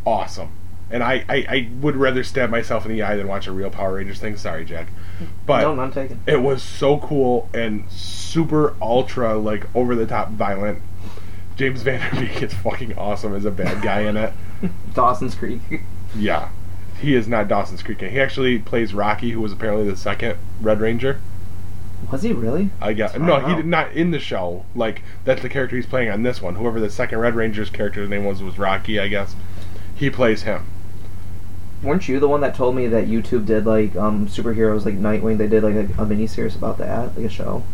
awesome, 0.07 0.51
and 0.91 1.03
I, 1.03 1.25
I 1.29 1.37
I 1.49 1.69
would 1.81 1.97
rather 1.97 2.25
stab 2.25 2.51
myself 2.51 2.87
in 2.87 2.93
the 2.93 3.03
eye 3.03 3.17
than 3.17 3.29
watch 3.29 3.47
a 3.47 3.53
real 3.53 3.71
Power 3.71 3.95
Rangers 3.95 4.19
thing. 4.19 4.37
Sorry, 4.37 4.65
Jack, 4.65 4.89
but 5.47 5.61
no, 5.63 5.75
none 5.75 5.93
taken. 5.93 6.21
it 6.27 6.43
was 6.43 6.63
so 6.63 6.99
cool 6.99 7.49
and 7.53 7.89
super 7.91 8.75
ultra 8.81 9.37
like 9.37 9.67
over 9.75 9.95
the 9.95 10.07
top 10.07 10.31
violent. 10.31 10.81
James 11.57 11.83
Van 11.83 12.01
Der 12.13 12.21
Beek 12.21 12.43
is 12.43 12.53
fucking 12.53 12.99
awesome 12.99 13.35
as 13.35 13.45
a 13.45 13.51
bad 13.51 13.81
guy 13.83 14.01
in 14.01 14.17
it. 14.17 14.33
Dawson's 14.95 15.37
Creek. 15.37 15.61
Yeah. 16.17 16.49
He 17.01 17.15
is 17.15 17.29
not 17.29 17.47
Dawson's 17.47 17.83
Creek. 17.83 18.01
He 18.01 18.21
actually 18.21 18.59
plays 18.59 18.93
Rocky, 18.93 19.31
who 19.31 19.41
was 19.41 19.53
apparently 19.53 19.89
the 19.89 19.97
second 19.97 20.37
Red 20.61 20.81
Ranger. 20.81 21.21
Was 22.15 22.23
he 22.23 22.33
really? 22.33 22.71
I 22.81 22.93
guess. 22.93 23.17
No, 23.17 23.41
he 23.41 23.57
did 23.57 23.67
not 23.67 23.91
in 23.91 24.13
the 24.13 24.21
show. 24.21 24.65
Like 24.77 25.03
that's 25.25 25.43
the 25.43 25.49
character 25.49 25.75
he's 25.75 25.85
playing 25.85 26.11
on 26.11 26.23
this 26.23 26.41
one. 26.41 26.55
Whoever 26.55 26.79
the 26.79 26.89
second 26.89 27.19
Red 27.19 27.35
Ranger's 27.35 27.71
character's 27.71 28.09
name 28.09 28.25
was 28.25 28.41
was 28.41 28.57
Rocky, 28.57 29.01
I 29.01 29.09
guess. 29.09 29.35
He 29.97 30.11
plays 30.11 30.43
him. 30.43 30.65
Weren't 31.83 32.07
you 32.07 32.21
the 32.21 32.29
one 32.29 32.41
that 32.43 32.55
told 32.55 32.77
me 32.77 32.87
that 32.87 33.09
YouTube 33.09 33.47
did 33.47 33.67
like 33.67 33.97
um 33.97 34.29
superheroes 34.29 34.85
like 34.85 34.95
Nightwing? 34.95 35.39
They 35.39 35.49
did 35.49 35.65
like 35.65 35.75
a, 35.75 36.03
a 36.03 36.07
mini 36.07 36.29
series 36.29 36.55
about 36.55 36.79
that, 36.79 37.17
like 37.17 37.27
a 37.27 37.29
show. 37.29 37.65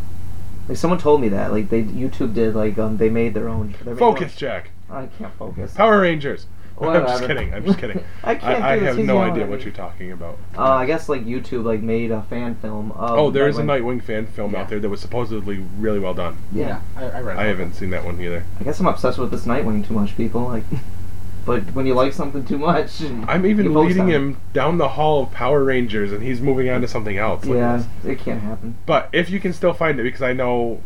Like 0.71 0.79
someone 0.79 0.99
told 0.99 1.21
me 1.21 1.29
that. 1.29 1.53
Like 1.53 1.69
they 1.69 1.83
YouTube 1.83 2.33
did 2.33 2.55
like 2.55 2.79
um 2.79 2.97
they 2.97 3.11
made 3.11 3.35
their 3.35 3.51
own. 3.51 3.73
they 3.73 3.77
made 3.77 3.85
their 3.85 3.97
Focus, 3.97 4.35
Jack. 4.37 4.71
I 4.89 5.09
can't 5.19 5.35
focus. 5.35 5.75
Power 5.75 6.01
Rangers. 6.01 6.47
I'm 6.89 7.07
just 7.07 7.27
kidding. 7.27 7.53
I'm 7.55 7.65
just 7.65 7.79
kidding. 7.79 8.03
I 8.25 8.35
can't 8.35 8.63
I, 8.65 8.79
do 8.79 8.85
have 8.87 8.99
no 8.99 9.19
idea 9.19 9.47
what 9.47 9.63
you're 9.63 9.73
talking 9.73 10.13
about. 10.13 10.39
Uh, 10.57 10.63
I 10.65 10.87
guess 10.87 11.09
like 11.09 11.25
YouTube 11.25 11.65
like 11.65 11.81
made 11.83 12.11
a 12.11 12.23
fan 12.23 12.55
film. 12.57 12.93
Of 12.93 13.19
oh, 13.19 13.31
there 13.31 13.49
is 13.49 13.59
a 13.59 13.63
Nightwing. 13.63 13.99
Nightwing 13.99 14.03
fan 14.03 14.27
film 14.27 14.53
Yeah. 14.53 14.63
out 14.63 14.69
there 14.69 14.81
that 14.81 14.89
was 14.89 15.01
supposedly 15.01 15.59
really 15.79 15.99
well 15.99 16.15
done. 16.15 16.39
yeah, 16.53 16.81
I, 16.97 17.05
I 17.05 17.21
read. 17.21 17.37
I 17.37 17.45
haven't 17.45 17.75
seen 17.75 17.91
that 17.91 18.05
one 18.05 18.21
either. 18.21 18.45
I 18.59 18.65
guess 18.65 18.81
I'm 18.81 18.87
obsessed 18.87 19.19
with 19.19 19.31
this 19.31 19.45
Nightwing 19.45 19.87
too 19.87 19.95
much, 19.95 20.17
people. 20.17 20.43
Like, 20.45 20.65
but 21.47 21.63
when 21.75 21.87
you 21.87 21.95
like 21.95 22.13
something 22.13 22.45
too 22.45 22.59
much, 22.59 23.03
I'm 23.29 23.45
even 23.47 23.67
you 23.67 23.79
leading 23.79 24.01
on 24.03 24.09
it. 24.11 24.15
him 24.15 24.41
down 24.53 24.79
the 24.79 24.89
hall 24.89 25.25
of 25.25 25.33
Power 25.33 25.63
Rangers, 25.65 26.13
and 26.13 26.23
he's 26.23 26.41
moving 26.41 26.69
on 26.71 26.81
to 26.81 26.89
something 26.89 27.17
else. 27.19 27.45
Look 27.45 27.57
at 27.57 27.61
Yeah, 27.61 27.85
this. 28.03 28.13
it 28.19 28.25
can't 28.25 28.41
happen. 28.43 28.77
But 28.87 29.09
if 29.13 29.29
you 29.31 29.39
can 29.41 29.53
still 29.53 29.73
find 29.75 29.99
it, 30.01 30.05
because 30.05 30.23
I 30.23 30.33
know 30.33 30.81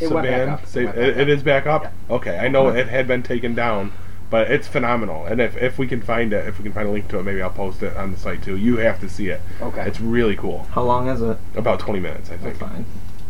It 0.00 0.10
went 0.10 0.26
back 0.26 0.40
Saban, 0.40 0.52
up. 0.52 0.62
It 0.62 0.68
say, 0.68 0.84
went 0.84 0.96
back 0.96 1.04
it, 1.18 1.28
it 1.28 1.38
up. 1.38 1.44
back 1.44 1.66
up. 1.66 1.82
Yeah. 1.84 2.14
Okay, 2.16 2.38
I 2.38 2.48
know 2.48 2.66
Okay. 2.68 2.80
it 2.80 2.88
had 2.88 3.06
been 3.08 3.22
taken 3.22 3.54
down, 3.54 3.92
but 4.30 4.50
it's 4.50 4.66
phenomenal. 4.66 5.24
And 5.26 5.40
if 5.40 5.56
if 5.56 5.78
we 5.78 5.86
can 5.86 6.02
find 6.02 6.32
it, 6.32 6.46
if 6.46 6.58
we 6.58 6.64
can 6.64 6.72
find 6.72 6.88
a 6.88 6.90
link 6.90 7.08
to 7.08 7.18
it, 7.18 7.22
maybe 7.22 7.40
I'll 7.42 7.50
post 7.50 7.82
it 7.82 7.96
on 7.96 8.12
the 8.12 8.18
site 8.18 8.42
too. 8.42 8.56
You 8.56 8.76
have 8.78 9.00
to 9.00 9.08
see 9.08 9.28
it. 9.28 9.40
Okay. 9.62 9.86
It's 9.86 10.00
really 10.00 10.36
cool. 10.36 10.64
How 10.72 10.82
long 10.82 11.08
is 11.08 11.22
it? 11.22 11.38
About 11.54 11.78
20 11.80 12.00
minutes, 12.00 12.30
I 12.30 12.36
That's 12.36 12.58
think. 12.58 12.70
fine. 12.70 12.84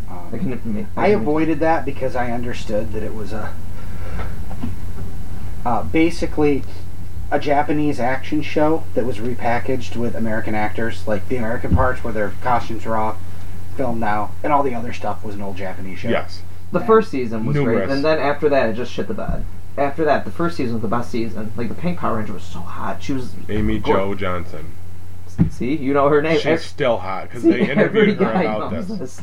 Um, 0.09 0.29
I 0.33 0.39
can. 0.39 0.61
ma- 0.65 0.85
I 1.03 1.11
can- 1.11 1.21
avoided 1.21 1.61
that 1.61 1.85
because 1.85 2.15
I 2.17 2.31
understood 2.33 2.93
that 2.93 3.03
it 3.03 3.15
was 3.15 3.33
a 3.33 3.53
uh, 5.65 5.83
basically 5.85 6.63
a 7.31 7.39
Japanese 7.41 7.99
action 7.99 8.41
show 8.41 8.85
that 8.95 9.05
was 9.05 9.19
repackaged 9.19 9.97
with 9.97 10.15
American 10.15 10.55
actors. 10.55 11.07
Like 11.09 11.29
the 11.29 11.37
American 11.37 11.75
parts 11.75 12.05
where 12.05 12.13
their 12.13 12.33
costumes 12.43 12.85
were 12.85 12.97
off, 12.97 13.19
filmed 13.77 14.01
now, 14.01 14.31
and 14.45 14.53
all 14.53 14.63
the 14.63 14.75
other 14.75 14.93
stuff 14.93 15.25
was 15.25 15.35
an 15.35 15.43
old 15.43 15.57
Japanese 15.57 15.99
show. 15.99 16.09
Yes. 16.09 16.43
The 16.73 16.81
first 16.81 17.11
season 17.11 17.47
was 17.47 17.57
Numerous. 17.57 17.87
great, 17.87 17.91
and 17.97 18.05
then 18.05 18.19
after 18.19 18.49
that, 18.49 18.69
it 18.71 18.75
just 18.75 18.93
shit 18.93 19.09
the 19.09 19.15
bed. 19.15 19.45
After 19.79 20.05
that, 20.07 20.25
the 20.25 20.31
first 20.31 20.57
season 20.57 20.75
was 20.75 20.83
the 20.83 20.89
best 20.89 21.11
season. 21.11 21.53
Like 21.57 21.69
the 21.69 21.75
Pink 21.75 21.99
Power 21.99 22.17
Ranger 22.17 22.33
was 22.33 22.43
so 22.43 22.61
hot. 22.61 23.03
She 23.03 23.13
was 23.13 23.35
Amy 23.49 23.79
Go- 23.79 23.93
Jo 23.93 24.15
Johnson. 24.15 24.73
See, 25.51 25.77
you 25.77 25.93
know 25.93 26.09
her 26.09 26.23
name. 26.23 26.41
She's 26.41 26.65
still 26.65 26.97
hot 26.97 27.25
because 27.25 27.43
See, 27.43 27.51
they 27.51 27.61
every 27.63 27.73
interviewed 27.73 28.17
her 28.19 28.25
guy 28.33 28.43
about 28.45 28.73
knows 28.73 28.99
this. 28.99 29.21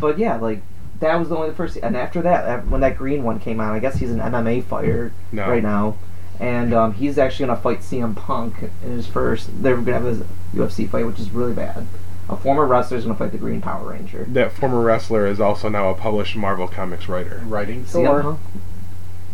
But 0.00 0.18
yeah, 0.18 0.36
like 0.36 0.62
that 1.00 1.16
was 1.16 1.28
the 1.28 1.36
only 1.36 1.50
the 1.50 1.54
first. 1.54 1.76
And 1.76 1.96
after 1.96 2.22
that, 2.22 2.66
when 2.68 2.80
that 2.80 2.96
green 2.96 3.22
one 3.24 3.38
came 3.38 3.60
out, 3.60 3.74
I 3.74 3.78
guess 3.78 3.96
he's 3.96 4.10
an 4.10 4.20
MMA 4.20 4.64
fighter 4.64 5.12
No. 5.32 5.48
right 5.48 5.62
now. 5.62 5.96
and 6.40 6.72
um, 6.72 6.94
he's 6.94 7.18
actually 7.18 7.46
gonna 7.46 7.60
fight 7.60 7.80
CM 7.80 8.16
Punk 8.16 8.54
in 8.82 8.90
his 8.92 9.06
first. 9.06 9.50
They're 9.62 9.76
gonna 9.76 9.92
have 10.00 10.06
a 10.06 10.24
UFC 10.56 10.88
fight, 10.88 11.04
which 11.04 11.18
is 11.20 11.30
really 11.30 11.52
bad. 11.52 11.86
A 12.30 12.36
former 12.36 12.64
wrestler 12.66 12.96
is 12.96 13.04
gonna 13.04 13.18
fight 13.18 13.32
the 13.32 13.38
Green 13.38 13.60
Power 13.60 13.90
Ranger. 13.90 14.24
That 14.30 14.52
former 14.52 14.80
wrestler 14.80 15.26
is 15.26 15.40
also 15.40 15.68
now 15.68 15.90
a 15.90 15.94
published 15.94 16.36
Marvel 16.36 16.68
Comics 16.68 17.06
writer. 17.08 17.42
Writing 17.46 17.84
CM 17.84 18.22
Thor. 18.22 18.38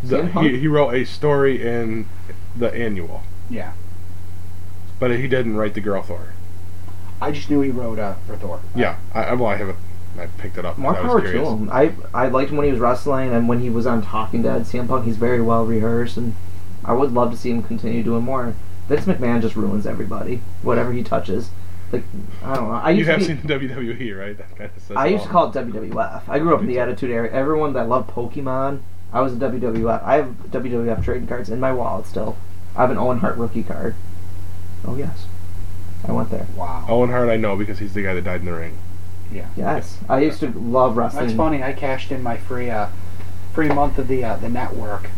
The- 0.09 0.26
he, 0.40 0.59
he 0.60 0.68
wrote 0.68 0.94
a 0.94 1.05
story 1.05 1.62
in 1.66 2.06
the 2.56 2.72
annual, 2.72 3.22
Yeah. 3.51 3.72
but 4.98 5.10
he 5.10 5.28
didn't 5.28 5.56
write 5.56 5.74
the 5.74 5.81
Girl 5.81 6.02
Thor. 6.02 6.28
I 7.20 7.31
just 7.31 7.48
knew 7.51 7.60
he 7.60 7.70
wrote 7.70 7.98
uh, 7.98 8.14
for 8.26 8.36
Thor. 8.36 8.60
Yeah, 8.74 8.97
I, 9.14 9.24
I- 9.24 9.32
well, 9.35 9.48
I 9.51 9.56
haven't. 9.56 9.78
I 10.18 10.26
picked 10.39 10.56
it 10.59 10.64
up. 10.64 10.78
More 10.78 10.94
I 10.97 11.01
was 11.01 11.09
power 11.09 11.20
to 11.22 11.28
curious. 11.28 11.48
him. 11.48 11.68
I 11.72 11.93
I 12.14 12.28
liked 12.28 12.51
him 12.52 12.56
when 12.56 12.66
he 12.66 12.70
was 12.70 12.81
wrestling 12.81 13.32
and 13.32 13.48
when 13.48 13.59
he 13.60 13.68
was 13.68 13.85
on 13.85 14.01
Talking 14.01 14.43
Dead. 14.43 14.62
CM 14.62 14.86
Punk, 14.86 15.06
he's 15.06 15.16
very 15.16 15.40
well 15.43 15.64
rehearsed, 15.66 16.16
and 16.16 16.36
I 16.85 16.93
would 16.93 17.10
love 17.12 17.32
to 17.32 17.36
see 17.36 17.51
him 17.51 17.64
continue 17.64 18.05
doing 18.05 18.22
more. 18.22 18.55
Vince 18.89 19.06
McMahon 19.06 19.40
just 19.43 19.56
ruins 19.56 19.86
everybody, 19.86 20.40
whatever 20.62 20.93
he 20.93 21.02
touches. 21.02 21.51
Like 21.90 22.05
I 22.44 22.55
don't 22.55 22.68
know. 22.68 22.74
I 22.74 22.90
You 22.90 22.98
used 22.98 23.10
have 23.10 23.18
to 23.20 23.24
seen 23.26 23.40
the 23.44 23.55
WWE, 23.55 24.16
right? 24.16 24.39
That 24.39 24.56
kind 24.56 24.70
of 24.76 24.82
says 24.82 24.97
I 24.97 25.09
it 25.09 25.12
used 25.12 25.24
to 25.24 25.31
all. 25.36 25.51
call 25.51 25.62
it 25.62 25.66
WWF. 25.72 26.22
I 26.28 26.39
grew 26.39 26.55
up 26.55 26.60
in 26.60 26.68
the 26.68 26.78
Attitude 26.78 27.10
Era. 27.10 27.28
Everyone 27.32 27.72
that 27.72 27.89
loved 27.89 28.10
Pokemon, 28.10 28.82
I 29.15 29.20
was 29.20 29.32
a 29.32 29.36
WWF. 29.36 30.03
I 30.03 30.16
have 30.16 30.27
WWF 30.51 31.05
trading 31.05 31.28
cards 31.28 31.49
in 31.49 31.61
my 31.61 31.73
wallet 31.73 32.07
still. 32.07 32.36
I 32.77 32.81
have 32.81 32.91
an 32.91 32.99
Owen 32.99 33.19
Hart 33.20 33.36
rookie 33.39 33.62
card. 33.62 33.95
Oh 34.85 34.97
yes, 34.97 35.27
I 36.07 36.11
went 36.11 36.31
there. 36.31 36.49
Wow. 36.57 36.85
Owen 36.89 37.11
Hart, 37.11 37.28
I 37.28 37.36
know 37.36 37.57
because 37.57 37.78
he's 37.78 37.95
the 37.95 38.03
guy 38.03 38.12
that 38.12 38.24
died 38.24 38.41
in 38.41 38.47
the 38.47 38.53
ring. 38.53 38.77
Yeah. 39.32 39.49
Yes, 39.57 39.99
I 40.09 40.20
used 40.20 40.41
to 40.41 40.51
love 40.51 40.97
wrestling. 40.97 41.27
That's 41.27 41.36
funny. 41.36 41.62
I 41.62 41.73
cashed 41.73 42.11
in 42.11 42.24
my 42.24 42.36
free 42.36 42.69
uh, 42.69 42.89
free 43.53 43.69
month 43.69 43.99
of 43.99 44.09
the 44.09 44.24
uh, 44.24 44.36
the 44.36 44.49
network 44.49 45.09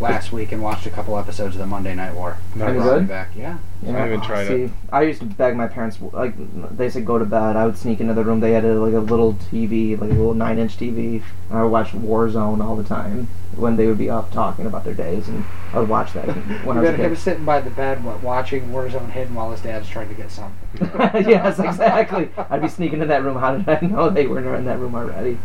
last 0.00 0.32
week 0.32 0.52
and 0.52 0.62
watched 0.62 0.86
a 0.86 0.90
couple 0.90 1.18
episodes 1.18 1.54
of 1.54 1.60
the 1.60 1.66
Monday 1.66 1.94
Night 1.94 2.14
War. 2.14 2.38
Nice. 2.54 2.70
Any 2.70 2.78
Brought 2.78 2.92
me 2.94 2.98
good? 3.00 3.08
Back. 3.08 3.28
Yeah. 3.36 3.58
Yeah, 3.82 3.96
I 3.96 4.00
haven't 4.06 4.22
tried 4.24 4.46
see, 4.46 4.62
it. 4.64 4.70
I 4.92 5.02
used 5.02 5.20
to 5.20 5.26
beg 5.26 5.56
my 5.56 5.66
parents, 5.66 5.98
like, 6.12 6.34
they 6.76 6.90
said 6.90 7.06
go 7.06 7.18
to 7.18 7.24
bed. 7.24 7.56
I 7.56 7.64
would 7.66 7.76
sneak 7.78 8.00
into 8.00 8.12
the 8.14 8.24
room. 8.24 8.40
They 8.40 8.52
had 8.52 8.64
a, 8.64 8.78
like 8.80 8.94
a 8.94 8.98
little 9.00 9.34
TV, 9.34 9.98
like 9.98 10.10
a 10.10 10.14
little 10.14 10.34
nine 10.34 10.58
inch 10.58 10.76
TV. 10.76 11.22
And 11.48 11.58
I 11.58 11.62
would 11.62 11.70
watch 11.70 11.92
Warzone 11.92 12.62
all 12.62 12.76
the 12.76 12.84
time 12.84 13.28
when 13.56 13.76
they 13.76 13.86
would 13.86 13.98
be 13.98 14.08
up 14.10 14.30
talking 14.32 14.66
about 14.66 14.84
their 14.84 14.94
days, 14.94 15.28
and 15.28 15.44
I 15.72 15.80
would 15.80 15.88
watch 15.88 16.12
that 16.12 16.26
when 16.64 16.78
I 16.78 16.80
was 16.80 16.90
a 16.90 16.92
got 16.92 17.00
him 17.00 17.14
kid. 17.14 17.18
sitting 17.20 17.44
by 17.44 17.60
the 17.60 17.70
bed 17.70 18.04
wa- 18.04 18.16
watching 18.18 18.68
Warzone 18.68 19.10
Hidden 19.10 19.34
while 19.34 19.50
his 19.50 19.60
dad's 19.60 19.88
trying 19.88 20.08
to 20.08 20.14
get 20.14 20.30
something. 20.30 20.56
yes, 21.28 21.58
exactly. 21.58 22.30
I'd 22.48 22.62
be 22.62 22.68
sneaking 22.68 23.02
in 23.02 23.08
that 23.08 23.22
room. 23.22 23.38
How 23.38 23.56
did 23.56 23.68
I 23.68 23.86
know 23.86 24.08
they 24.08 24.26
were 24.26 24.54
in 24.54 24.64
that 24.64 24.78
room 24.78 24.94
already? 24.94 25.38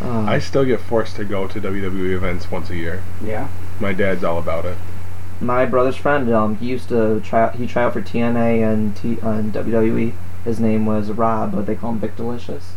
Uh, 0.00 0.20
I 0.22 0.38
still 0.38 0.64
get 0.64 0.80
forced 0.80 1.16
to 1.16 1.24
go 1.24 1.46
to 1.48 1.60
WWE 1.60 2.14
events 2.14 2.50
once 2.50 2.68
a 2.70 2.76
year. 2.76 3.02
Yeah. 3.24 3.48
My 3.80 3.92
dad's 3.92 4.24
all 4.24 4.38
about 4.38 4.64
it. 4.64 4.76
my 5.40 5.64
brother's 5.66 5.96
friend, 5.96 6.32
um, 6.32 6.56
he 6.56 6.66
used 6.66 6.88
to 6.90 7.20
try. 7.20 7.50
He 7.52 7.66
tried 7.66 7.84
out 7.84 7.92
for 7.92 8.02
TNA 8.02 8.62
and 8.72 8.96
T 8.96 9.18
uh, 9.22 9.30
and 9.30 9.52
WWE. 9.52 10.12
His 10.44 10.60
name 10.60 10.86
was 10.86 11.10
Rob, 11.10 11.52
but 11.52 11.66
they 11.66 11.74
call 11.74 11.90
him 11.92 11.98
Vic 11.98 12.16
Delicious. 12.16 12.72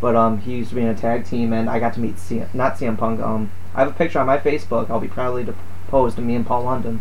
But 0.00 0.14
um, 0.14 0.38
he 0.40 0.56
used 0.56 0.68
to 0.70 0.74
be 0.76 0.82
in 0.82 0.88
a 0.88 0.94
tag 0.94 1.24
team, 1.24 1.52
and 1.52 1.68
I 1.70 1.78
got 1.78 1.94
to 1.94 2.00
meet 2.00 2.16
CM, 2.16 2.52
not 2.54 2.76
CM 2.76 2.98
Punk. 2.98 3.20
Um, 3.20 3.50
I 3.74 3.80
have 3.80 3.88
a 3.88 3.92
picture 3.94 4.18
on 4.18 4.26
my 4.26 4.36
Facebook. 4.38 4.90
I'll 4.90 5.00
be 5.00 5.08
proudly 5.08 5.44
to 5.46 5.54
post 5.88 6.18
of 6.18 6.24
me 6.24 6.34
and 6.34 6.46
Paul 6.46 6.64
London. 6.64 7.00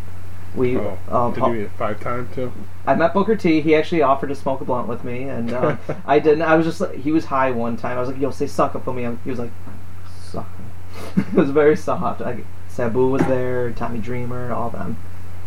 We, 0.56 0.78
Oh, 0.78 0.98
uh, 1.10 1.32
did 1.32 1.40
Paul- 1.42 1.54
you 1.54 1.62
meet 1.64 1.72
five 1.72 2.00
time 2.00 2.30
too? 2.34 2.52
I 2.88 2.96
met 2.96 3.14
Booker 3.14 3.36
T. 3.36 3.60
He 3.60 3.76
actually 3.76 4.02
offered 4.02 4.28
to 4.28 4.36
smoke 4.36 4.62
a 4.62 4.66
blunt 4.66 4.88
with 4.88 5.04
me, 5.04 5.24
and 5.24 5.52
um, 5.54 5.80
I 6.06 6.20
didn't. 6.20 6.44
I 6.44 6.56
was 6.56 6.66
just 6.66 6.94
he 6.96 7.12
was 7.12 7.26
high 7.26 7.52
one 7.52 7.76
time. 7.76 7.98
I 7.98 8.00
was 8.00 8.10
like, 8.10 8.20
"Yo, 8.22 8.32
say 8.32 8.48
suck 8.48 8.74
up 8.76 8.86
for 8.86 8.94
me." 8.94 9.04
He 9.26 9.30
was 9.30 9.40
like, 9.40 9.52
"Suck." 10.24 10.48
it 11.18 11.34
was 11.34 11.50
very 11.52 11.76
soft. 11.76 12.22
I, 12.22 12.44
Sabu 12.76 13.08
was 13.08 13.22
there, 13.24 13.72
Tommy 13.72 14.00
Dreamer, 14.00 14.52
all 14.52 14.70
them. 14.70 14.98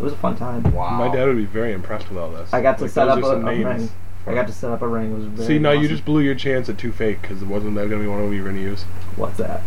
It 0.01 0.03
was 0.03 0.13
a 0.13 0.17
fun 0.17 0.37
time. 0.37 0.63
Wow. 0.73 0.97
My 0.97 1.15
dad 1.15 1.27
would 1.27 1.37
be 1.37 1.45
very 1.45 1.73
impressed 1.73 2.09
with 2.09 2.19
all 2.19 2.31
this. 2.31 2.53
I 2.55 2.63
got 2.63 2.79
to 2.79 2.85
Like, 2.85 2.93
set 2.93 3.09
up 3.09 3.23
a, 3.23 3.27
a 3.27 3.39
ring. 3.41 3.91
I 4.27 4.35
got 4.35 4.47
to 4.47 4.53
set 4.53 4.71
up 4.71 4.81
a 4.83 4.89
ring. 4.89 5.13
It 5.13 5.15
was 5.15 5.25
very 5.27 5.47
See, 5.47 5.59
now 5.59 5.73
you 5.73 5.89
just 5.89 6.05
blew 6.05 6.21
your 6.21 6.35
chance 6.35 6.69
at 6.69 6.79
Two 6.79 6.93
Fake 6.93 7.21
because 7.21 7.43
it 7.43 7.47
wasn't 7.49 7.75
that 7.75 7.89
going 7.89 8.01
to 8.03 8.05
be 8.05 8.07
one 8.09 8.21
of 8.23 8.33
you 8.33 8.43
were 8.43 8.49
going 8.51 8.63
to 8.63 8.69
use? 8.71 8.85
What's 9.17 9.37
that? 9.39 9.63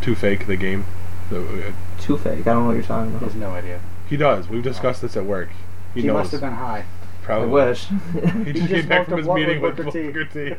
Two 0.00 0.14
Fake, 0.14 0.46
the 0.46 0.56
game. 0.56 0.86
The- 1.30 1.68
uh, 1.68 1.72
Too 2.00 2.18
fake. 2.18 2.40
I 2.40 2.52
don't 2.52 2.62
know 2.62 2.66
what 2.66 2.72
you're 2.74 2.82
talking 2.82 3.10
about. 3.10 3.20
He 3.20 3.26
has 3.26 3.34
no 3.36 3.50
idea. 3.50 3.80
he 4.08 4.16
does. 4.16 4.48
We've 4.48 4.62
discussed 4.62 5.00
this 5.00 5.16
at 5.16 5.24
work. 5.24 5.48
He, 5.94 6.02
He 6.02 6.06
knows. 6.06 6.14
must 6.14 6.32
have 6.32 6.40
been 6.42 6.52
high. 6.52 6.84
Probably. 7.22 7.48
I 7.62 7.66
wish. 7.66 7.86
He 8.44 8.52
just 8.52 8.66
just 8.66 8.68
came 8.68 8.88
back 8.88 9.08
from 9.08 9.18
his 9.18 9.28
meeting 9.28 9.60
with 9.62 9.76
with 9.78 9.86
Booker 9.86 9.98
T. 9.98 10.06
Booker 10.08 10.50
T. 10.50 10.56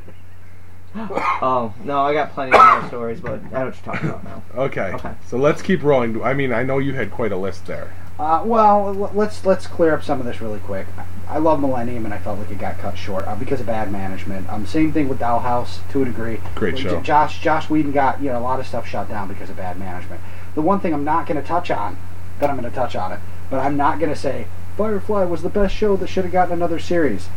oh 0.95 1.73
no, 1.83 1.99
I 2.01 2.13
got 2.13 2.33
plenty 2.33 2.55
of 2.57 2.81
more 2.81 2.87
stories, 2.87 3.19
but 3.19 3.33
I 3.53 3.59
know 3.59 3.65
what 3.65 3.75
you're 3.85 3.93
talking 3.93 4.09
about 4.09 4.23
now. 4.23 4.43
Okay. 4.55 4.91
Okay. 4.93 5.13
So 5.27 5.37
let's 5.37 5.61
keep 5.61 5.83
rolling. 5.83 6.21
I 6.23 6.33
mean, 6.33 6.53
I 6.53 6.63
know 6.63 6.77
you 6.79 6.93
had 6.93 7.11
quite 7.11 7.31
a 7.31 7.37
list 7.37 7.65
there. 7.65 7.93
Uh, 8.17 8.41
well, 8.45 8.87
l- 8.87 9.11
let's 9.13 9.45
let's 9.45 9.67
clear 9.67 9.93
up 9.93 10.03
some 10.03 10.19
of 10.19 10.25
this 10.25 10.39
really 10.39 10.59
quick. 10.59 10.87
I 11.27 11.39
love 11.39 11.59
Millennium, 11.59 12.05
and 12.05 12.13
I 12.13 12.17
felt 12.19 12.39
like 12.39 12.49
it 12.51 12.59
got 12.59 12.77
cut 12.77 12.97
short 12.97 13.27
uh, 13.27 13.35
because 13.35 13.59
of 13.59 13.65
bad 13.65 13.91
management. 13.91 14.47
Um, 14.49 14.65
same 14.65 14.93
thing 14.93 15.09
with 15.09 15.19
Dollhouse 15.19 15.79
to 15.91 16.01
a 16.01 16.05
degree. 16.05 16.39
Great 16.53 16.77
J- 16.77 16.83
show. 16.83 17.01
Joss 17.01 17.37
Joss 17.37 17.69
Whedon 17.69 17.91
got 17.91 18.21
you 18.21 18.29
know 18.29 18.39
a 18.39 18.41
lot 18.41 18.59
of 18.59 18.67
stuff 18.67 18.87
shut 18.87 19.09
down 19.09 19.27
because 19.27 19.49
of 19.49 19.57
bad 19.57 19.77
management. 19.77 20.21
The 20.53 20.61
one 20.61 20.79
thing 20.79 20.93
I'm 20.93 21.03
not 21.03 21.27
going 21.27 21.41
to 21.41 21.45
touch 21.45 21.69
on, 21.69 21.97
that 22.39 22.49
I'm 22.49 22.55
going 22.57 22.69
to 22.69 22.75
touch 22.75 22.95
on 22.95 23.11
it, 23.11 23.19
but 23.49 23.59
I'm 23.59 23.75
not 23.75 23.99
going 23.99 24.13
to 24.13 24.17
say 24.19 24.47
Firefly 24.77 25.25
was 25.25 25.41
the 25.41 25.49
best 25.49 25.75
show 25.75 25.97
that 25.97 26.07
should 26.07 26.23
have 26.23 26.31
gotten 26.33 26.53
another 26.53 26.79
series 26.79 27.27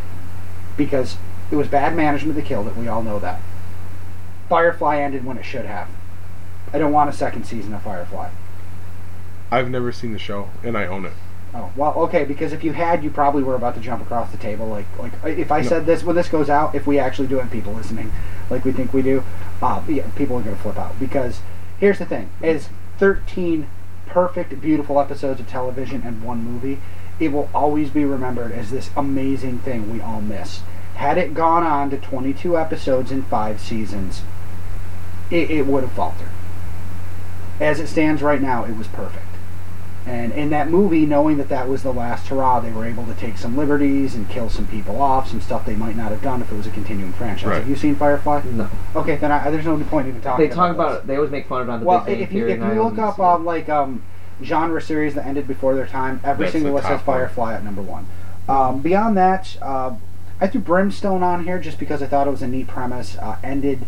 because 0.77 1.17
it 1.51 1.57
was 1.57 1.67
bad 1.67 1.97
management 1.97 2.37
that 2.37 2.45
killed 2.45 2.69
it. 2.69 2.77
We 2.77 2.89
all 2.89 3.03
know 3.03 3.19
that. 3.19 3.41
Firefly 4.49 4.99
ended 4.99 5.25
when 5.25 5.39
it 5.39 5.45
should 5.45 5.67
have. 5.67 5.89
I 6.73 6.79
don't 6.79 6.93
want 6.93 7.11
a 7.11 7.13
second 7.13 7.45
season 7.45 7.73
of 7.75 7.83
Firefly. 7.83 8.31
I've 9.51 9.71
never 9.71 9.93
seen 9.93 10.13
the 10.13 10.19
show, 10.19 10.51
and 10.63 10.77
I 10.77 10.87
own 10.87 11.07
it. 11.07 11.13
Oh 11.55 11.73
well, 11.77 11.95
okay. 11.95 12.25
Because 12.25 12.53
if 12.53 12.63
you 12.63 12.73
had, 12.73 13.03
you 13.03 13.11
probably 13.11 13.43
were 13.43 13.55
about 13.55 13.75
to 13.75 13.81
jump 13.81 14.03
across 14.03 14.31
the 14.31 14.37
table. 14.37 14.67
Like, 14.67 14.87
like 14.99 15.13
if 15.25 15.51
I 15.51 15.61
No. 15.63 15.69
said 15.69 15.87
this 15.87 16.05
when 16.05 16.15
this 16.15 16.29
goes 16.29 16.51
out, 16.51 16.75
if 16.75 16.87
we 16.87 16.99
actually 16.99 17.29
do 17.29 17.39
have 17.39 17.51
people 17.51 17.73
listening, 17.73 18.13
like 18.51 18.65
we 18.65 18.73
think 18.73 18.93
we 18.93 19.01
do, 19.03 19.23
uh, 19.63 19.81
yeah, 19.89 20.03
people 20.17 20.37
are 20.37 20.43
gonna 20.43 20.57
flip 20.57 20.79
out. 20.79 20.99
Because 21.01 21.41
here's 21.81 21.99
the 21.99 22.05
thing: 22.05 22.29
is 22.43 22.69
13 22.99 23.67
perfect, 24.07 24.61
beautiful 24.61 25.01
episodes 25.01 25.41
of 25.41 25.49
television 25.49 26.03
and 26.05 26.23
one 26.23 26.43
movie, 26.43 26.79
it 27.21 27.31
will 27.33 27.49
always 27.55 27.91
be 27.91 28.05
remembered 28.05 28.53
as 28.53 28.71
this 28.71 28.91
amazing 28.97 29.59
thing 29.59 29.93
we 29.93 30.01
all 30.01 30.21
miss. 30.21 30.61
Had 30.95 31.19
it 31.19 31.35
gone 31.35 31.63
on 31.63 31.91
to 31.91 31.97
22 31.97 32.59
episodes 32.59 33.13
in 33.13 33.23
five 33.23 33.61
seasons, 33.61 34.23
it, 35.31 35.51
it 35.51 35.67
would 35.67 35.83
have 35.83 35.93
faltered. 35.93 36.29
As 37.61 37.81
it 37.81 37.89
stands 37.89 38.23
right 38.23 38.41
now, 38.41 38.65
it 38.65 38.77
was 38.77 38.87
perfect. 38.87 39.25
And 40.07 40.33
in 40.33 40.49
that 40.51 40.71
movie, 40.71 41.05
knowing 41.05 41.37
that 41.37 41.51
that 41.51 41.69
was 41.69 41.83
the 41.83 41.93
last 41.93 42.29
hurrah, 42.29 42.61
they 42.61 42.73
were 42.73 42.87
able 42.87 43.05
to 43.05 43.15
take 43.15 43.37
some 43.37 43.59
liberties 43.59 44.15
and 44.15 44.27
kill 44.31 44.49
some 44.49 44.67
people 44.67 45.03
off, 45.03 45.29
some 45.29 45.41
stuff 45.43 45.67
they 45.67 45.75
might 45.75 45.97
not 45.97 46.11
have 46.13 46.23
done 46.23 46.41
if 46.41 46.51
it 46.51 46.55
was 46.55 46.67
a 46.67 46.71
continuing 46.71 47.13
franchise. 47.13 47.47
Right. 47.47 47.59
Have 47.59 47.69
you 47.69 47.77
seen 47.77 47.95
Firefly? 47.95 48.43
No. 48.53 48.71
Okay, 48.97 49.17
then 49.17 49.31
I, 49.31 49.51
there's 49.51 49.67
no 49.67 49.79
point 49.85 50.09
even 50.09 50.23
talking. 50.23 50.49
They 50.49 50.55
talk 50.55 50.75
about, 50.75 50.93
about 50.93 51.01
it. 51.01 51.07
They 51.09 51.17
always 51.17 51.31
make 51.31 51.47
fun 51.47 51.61
of 51.61 51.69
it 51.69 51.73
on 51.73 51.81
the 51.81 51.87
Well, 51.87 52.05
Big 52.05 52.15
Bang 52.15 52.23
if 52.23 52.33
you 52.33 52.49
if 52.49 52.59
you 52.59 52.83
look 52.83 52.97
up 52.97 53.17
see 53.17 53.23
um, 53.23 53.45
like 53.45 53.69
um, 53.69 54.03
genre 54.43 54.81
series 54.81 55.15
that 55.15 55.27
ended 55.27 55.47
before 55.47 55.75
their 55.75 55.87
time, 55.87 56.21
every 56.25 56.45
That's 56.45 56.53
single 56.53 56.71
the 56.71 56.77
list 56.77 56.89
has. 56.89 57.03
Firefly 57.03 57.55
at 57.57 57.65
number 57.65 57.83
one. 57.83 58.07
Um, 58.49 58.81
beyond 58.81 59.15
that, 59.19 59.59
uh, 59.61 59.95
I 60.41 60.47
threw 60.47 60.63
Brimstone 60.63 61.23
on 61.23 61.45
here 61.45 61.59
just 61.59 61.79
because 61.79 62.03
I 62.03 62.07
thought 62.07 62.27
it 62.27 62.31
was 62.31 62.41
a 62.41 62.49
neat 62.49 62.67
premise. 62.67 63.19
Uh, 63.19 63.37
ended 63.43 63.85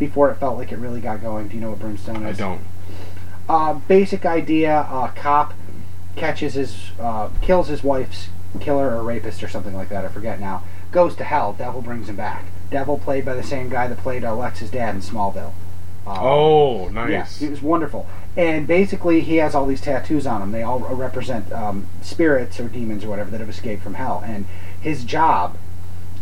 before 0.00 0.30
it 0.32 0.34
felt 0.36 0.58
like 0.58 0.72
it 0.72 0.78
really 0.78 1.00
got 1.00 1.20
going. 1.22 1.46
Do 1.46 1.54
you 1.54 1.60
know 1.60 1.70
what 1.70 1.78
Brimstone 1.78 2.16
is? 2.16 2.22
I 2.24 2.30
is? 2.30 2.38
don't. 2.38 2.60
uh, 3.48 3.74
basic 3.74 4.26
idea: 4.26 4.74
uh, 4.90 5.08
cop 5.12 5.54
catches 6.16 6.54
his, 6.54 6.90
uh, 6.98 7.28
kills 7.40 7.68
his 7.68 7.84
wife's 7.84 8.28
killer 8.58 8.96
or 8.96 9.02
rapist 9.04 9.42
or 9.44 9.48
something 9.48 9.74
like 9.74 9.88
that. 9.90 10.04
I 10.04 10.08
forget 10.08 10.40
now. 10.40 10.64
Goes 10.90 11.14
to 11.16 11.24
hell. 11.24 11.52
Devil 11.52 11.82
brings 11.82 12.08
him 12.08 12.16
back. 12.16 12.44
Devil 12.70 12.98
played 12.98 13.24
by 13.24 13.34
the 13.34 13.44
same 13.44 13.68
guy 13.68 13.86
that 13.86 13.98
played 13.98 14.24
uh, 14.24 14.34
Lex's 14.34 14.70
dad 14.72 14.94
in 14.96 15.00
Smallville. 15.00 15.52
Um, 16.06 16.18
Oh, 16.18 16.88
nice. 16.88 17.40
yeah, 17.40 17.46
it 17.46 17.50
was 17.50 17.62
wonderful. 17.62 18.08
And 18.36 18.66
basically, 18.66 19.20
he 19.20 19.36
has 19.36 19.54
all 19.54 19.66
these 19.66 19.80
tattoos 19.80 20.26
on 20.26 20.40
him. 20.42 20.50
They 20.52 20.62
all 20.62 20.80
represent 20.80 21.52
um, 21.52 21.86
spirits 22.02 22.58
or 22.58 22.68
demons 22.68 23.04
or 23.04 23.08
whatever 23.08 23.30
that 23.30 23.38
have 23.40 23.48
escaped 23.48 23.82
from 23.82 23.94
hell. 23.94 24.22
And 24.24 24.46
his 24.80 25.04
job 25.04 25.56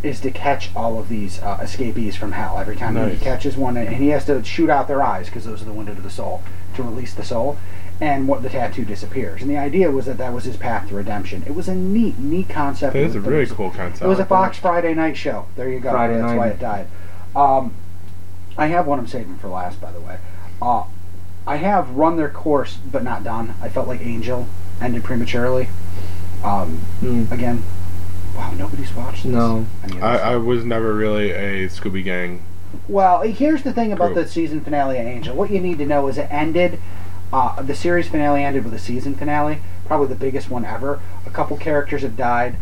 is 0.01 0.19
to 0.21 0.31
catch 0.31 0.73
all 0.75 0.97
of 0.97 1.09
these 1.09 1.41
uh, 1.41 1.59
escapees 1.61 2.15
from 2.15 2.31
hell. 2.31 2.57
Every 2.57 2.75
time 2.75 2.95
he 3.09 3.17
catches 3.17 3.57
one, 3.57 3.75
and 3.77 3.95
he 3.95 4.09
has 4.09 4.25
to 4.25 4.43
shoot 4.43 4.69
out 4.69 4.87
their 4.87 5.01
eyes 5.03 5.25
because 5.27 5.45
those 5.45 5.61
are 5.61 5.65
the 5.65 5.73
window 5.73 5.93
to 5.93 6.01
the 6.01 6.09
soul 6.09 6.41
to 6.75 6.83
release 6.83 7.13
the 7.13 7.23
soul. 7.23 7.57
And 8.01 8.29
what 8.29 8.41
the 8.43 8.49
tattoo 8.49 8.85
disappears. 8.85 9.41
And 9.41 9.49
the 9.51 9.57
idea 9.57 9.91
was 9.91 10.05
that 10.05 10.17
that 10.19 10.31
was 10.31 10.45
his 10.45 10.55
path 10.55 10.87
to 10.87 10.95
redemption. 10.95 11.43
It 11.45 11.53
was 11.53 11.67
a 11.67 11.75
neat, 11.75 12.17
neat 12.17 12.47
concept. 12.47 12.93
That 12.93 12.99
is 13.01 13.15
a 13.15 13.19
really 13.19 13.39
was- 13.41 13.51
cool 13.51 13.71
concept. 13.71 14.01
It 14.01 14.07
was 14.07 14.19
a 14.19 14.25
Fox 14.25 14.57
Friday 14.57 14.93
night 14.93 15.17
show. 15.17 15.47
There 15.57 15.67
you 15.69 15.81
go. 15.81 15.91
Friday 15.91 16.13
That's 16.13 16.27
night. 16.27 16.37
why 16.37 16.47
it 16.47 16.59
died. 16.61 16.87
Um, 17.35 17.73
I 18.57 18.67
have 18.67 18.87
one 18.87 18.99
I'm 18.99 19.07
saving 19.07 19.35
for 19.39 19.49
last, 19.49 19.81
by 19.81 19.91
the 19.91 19.99
way. 19.99 20.17
Uh, 20.61 20.83
I 21.45 21.57
have 21.57 21.89
run 21.89 22.15
their 22.15 22.29
course, 22.29 22.77
but 22.89 23.03
not 23.03 23.25
done. 23.25 23.53
I 23.61 23.67
felt 23.67 23.89
like 23.89 23.99
Angel 23.99 24.47
ended 24.79 25.03
prematurely. 25.03 25.67
Um, 26.41 26.77
Hmm. 27.01 27.25
again, 27.33 27.63
wow, 28.39 28.53
nobody's 28.53 28.93
watched 28.93 29.23
this. 29.23 29.31
No. 29.33 29.65
Any 29.83 29.97
of 29.97 30.03
I, 30.03 30.13
this. 30.13 30.21
I 30.21 30.35
was 30.37 30.65
never 30.65 30.93
really 30.93 31.31
a 31.31 31.67
Scooby 31.67 32.03
Gang. 32.03 32.41
Well, 32.87 33.21
here's 33.21 33.63
the 33.63 33.73
thing 33.73 33.91
about 33.91 34.13
Group. 34.13 34.25
the 34.25 34.31
season 34.31 34.61
finale 34.61 34.97
of 34.97 35.05
Angel. 35.05 35.35
What 35.35 35.51
you 35.51 35.59
need 35.59 35.77
to 35.79 35.85
know 35.85 36.07
is 36.07 36.17
it 36.17 36.27
ended. 36.31 36.79
Uh, 37.33 37.61
the 37.61 37.75
series 37.75 38.07
finale 38.07 38.43
ended 38.43 38.63
with 38.63 38.73
a 38.73 38.79
season 38.79 39.15
finale, 39.15 39.59
probably 39.85 40.07
the 40.07 40.15
biggest 40.15 40.49
one 40.49 40.65
ever. 40.65 40.99
A 41.25 41.29
couple 41.29 41.57
characters 41.57 42.01
have 42.01 42.17
died. 42.17 42.55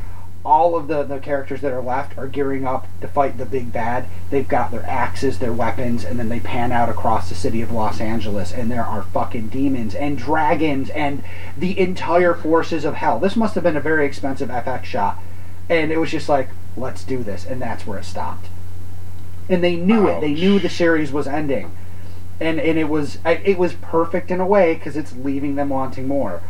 All 0.43 0.75
of 0.75 0.87
the, 0.87 1.03
the 1.03 1.19
characters 1.19 1.61
that 1.61 1.73
are 1.73 1.81
left 1.81 2.17
are 2.17 2.27
gearing 2.27 2.65
up 2.65 2.87
to 3.01 3.07
fight 3.07 3.37
the 3.37 3.45
big 3.45 3.71
bad. 3.71 4.07
They've 4.29 4.47
got 4.47 4.71
their 4.71 4.85
axes, 4.85 5.39
their 5.39 5.53
weapons, 5.53 6.05
and 6.05 6.17
then 6.17 6.29
they 6.29 6.39
pan 6.39 6.71
out 6.71 6.89
across 6.89 7.27
the 7.29 7.35
city 7.35 7.61
of 7.61 7.71
Los 7.71 7.99
Angeles, 7.99 8.53
and 8.53 8.71
there 8.71 8.85
are 8.85 9.03
fucking 9.03 9.49
demons 9.49 9.93
and 9.93 10.17
dragons 10.17 10.89
and 10.89 11.23
the 11.57 11.77
entire 11.77 12.33
forces 12.33 12.85
of 12.85 12.95
hell. 12.95 13.19
This 13.19 13.35
must 13.35 13.55
have 13.55 13.63
been 13.63 13.77
a 13.77 13.81
very 13.81 14.05
expensive 14.05 14.49
FX 14.49 14.85
shot. 14.85 15.19
And 15.69 15.91
it 15.91 15.97
was 15.97 16.11
just 16.11 16.29
like, 16.29 16.49
let's 16.75 17.03
do 17.03 17.23
this. 17.23 17.45
And 17.45 17.61
that's 17.61 17.85
where 17.85 17.99
it 17.99 18.05
stopped. 18.05 18.47
And 19.49 19.63
they 19.63 19.75
knew 19.75 20.07
it. 20.07 20.21
They 20.21 20.33
knew 20.33 20.59
the 20.59 20.69
series 20.69 21.11
was 21.11 21.27
ending 21.27 21.71
and 22.39 22.59
and 22.59 22.77
it 22.77 22.89
was 22.89 23.17
it 23.25 23.57
was 23.57 23.73
perfect 23.73 24.29
in 24.31 24.39
a 24.39 24.45
way 24.45 24.75
because 24.75 24.95
it's 24.95 25.15
leaving 25.15 25.55
them 25.55 25.69
wanting 25.69 26.07
more. 26.07 26.41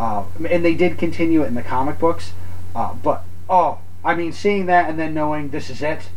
Uh, 0.00 0.24
and 0.48 0.64
they 0.64 0.74
did 0.74 0.98
continue 0.98 1.42
it 1.42 1.46
in 1.46 1.54
the 1.54 1.62
comic 1.62 1.98
books, 1.98 2.32
uh, 2.74 2.94
but 2.94 3.24
oh, 3.48 3.78
I 4.04 4.14
mean, 4.14 4.32
seeing 4.32 4.66
that 4.66 4.88
and 4.88 4.98
then 4.98 5.14
knowing 5.14 5.50
this 5.50 5.70
is 5.70 5.82
it, 5.82 6.08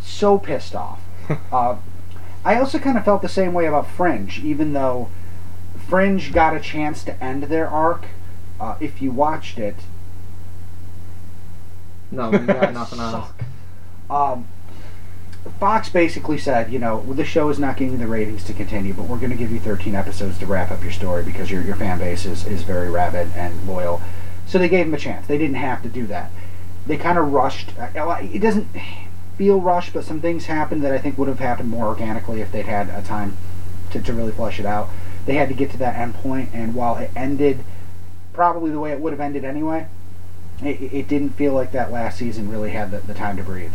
so 0.00 0.38
pissed 0.38 0.76
off. 0.76 1.00
uh, 1.52 1.76
I 2.44 2.56
also 2.56 2.78
kind 2.78 2.96
of 2.96 3.04
felt 3.04 3.22
the 3.22 3.28
same 3.28 3.52
way 3.52 3.66
about 3.66 3.90
Fringe, 3.90 4.38
even 4.44 4.74
though 4.74 5.08
Fringe 5.88 6.32
got 6.32 6.54
a 6.56 6.60
chance 6.60 7.02
to 7.04 7.22
end 7.22 7.44
their 7.44 7.68
arc. 7.68 8.06
Uh, 8.60 8.76
if 8.80 9.02
you 9.02 9.10
watched 9.10 9.58
it, 9.58 9.76
No, 12.10 12.30
we 12.30 12.38
got 12.38 12.72
nothing 12.74 13.00
on 13.00 13.14
us. 13.14 13.30
um, 14.10 14.46
Fox 15.60 15.88
basically 15.88 16.38
said, 16.38 16.72
you 16.72 16.78
know, 16.78 17.02
the 17.12 17.24
show 17.24 17.48
is 17.48 17.58
not 17.58 17.76
getting 17.76 17.98
the 17.98 18.06
ratings 18.06 18.42
to 18.44 18.52
continue, 18.52 18.92
but 18.92 19.04
we're 19.04 19.18
going 19.18 19.30
to 19.30 19.36
give 19.36 19.52
you 19.52 19.60
13 19.60 19.94
episodes 19.94 20.38
to 20.38 20.46
wrap 20.46 20.70
up 20.70 20.82
your 20.82 20.92
story 20.92 21.22
because 21.22 21.50
your, 21.50 21.62
your 21.62 21.76
fan 21.76 21.98
base 21.98 22.24
is, 22.24 22.46
is 22.46 22.62
very 22.62 22.90
rabid 22.90 23.28
and 23.34 23.66
loyal. 23.66 24.00
So 24.46 24.58
they 24.58 24.68
gave 24.68 24.86
him 24.86 24.94
a 24.94 24.98
chance. 24.98 25.26
They 25.26 25.38
didn't 25.38 25.56
have 25.56 25.82
to 25.82 25.88
do 25.88 26.06
that. 26.08 26.30
They 26.86 26.96
kind 26.96 27.18
of 27.18 27.32
rushed. 27.32 27.70
uh, 27.78 28.18
It 28.22 28.40
doesn't 28.40 28.68
feel 29.38 29.60
rushed, 29.60 29.92
but 29.92 30.04
some 30.04 30.20
things 30.20 30.46
happened 30.46 30.82
that 30.82 30.92
I 30.92 30.98
think 30.98 31.16
would 31.18 31.28
have 31.28 31.38
happened 31.40 31.68
more 31.68 31.86
organically 31.86 32.40
if 32.40 32.50
they'd 32.52 32.66
had 32.66 32.88
a 32.88 33.02
time 33.06 33.36
to, 33.90 34.00
to 34.00 34.12
really 34.12 34.32
flesh 34.32 34.58
it 34.58 34.66
out. 34.66 34.88
They 35.26 35.34
had 35.34 35.48
to 35.48 35.54
get 35.54 35.70
to 35.72 35.76
that 35.78 35.96
end 35.96 36.14
point, 36.14 36.50
and 36.52 36.74
while 36.74 36.96
it 36.96 37.10
ended 37.16 37.60
probably 38.32 38.70
the 38.70 38.78
way 38.80 38.92
it 38.92 39.00
would 39.00 39.12
have 39.12 39.20
ended 39.20 39.44
anyway, 39.44 39.86
it, 40.62 40.80
it 40.92 41.08
didn't 41.08 41.30
feel 41.30 41.52
like 41.52 41.72
that 41.72 41.92
last 41.92 42.18
season 42.18 42.50
really 42.50 42.70
had 42.70 42.90
the, 42.90 42.98
the 42.98 43.14
time 43.14 43.36
to 43.36 43.42
breathe. 43.42 43.72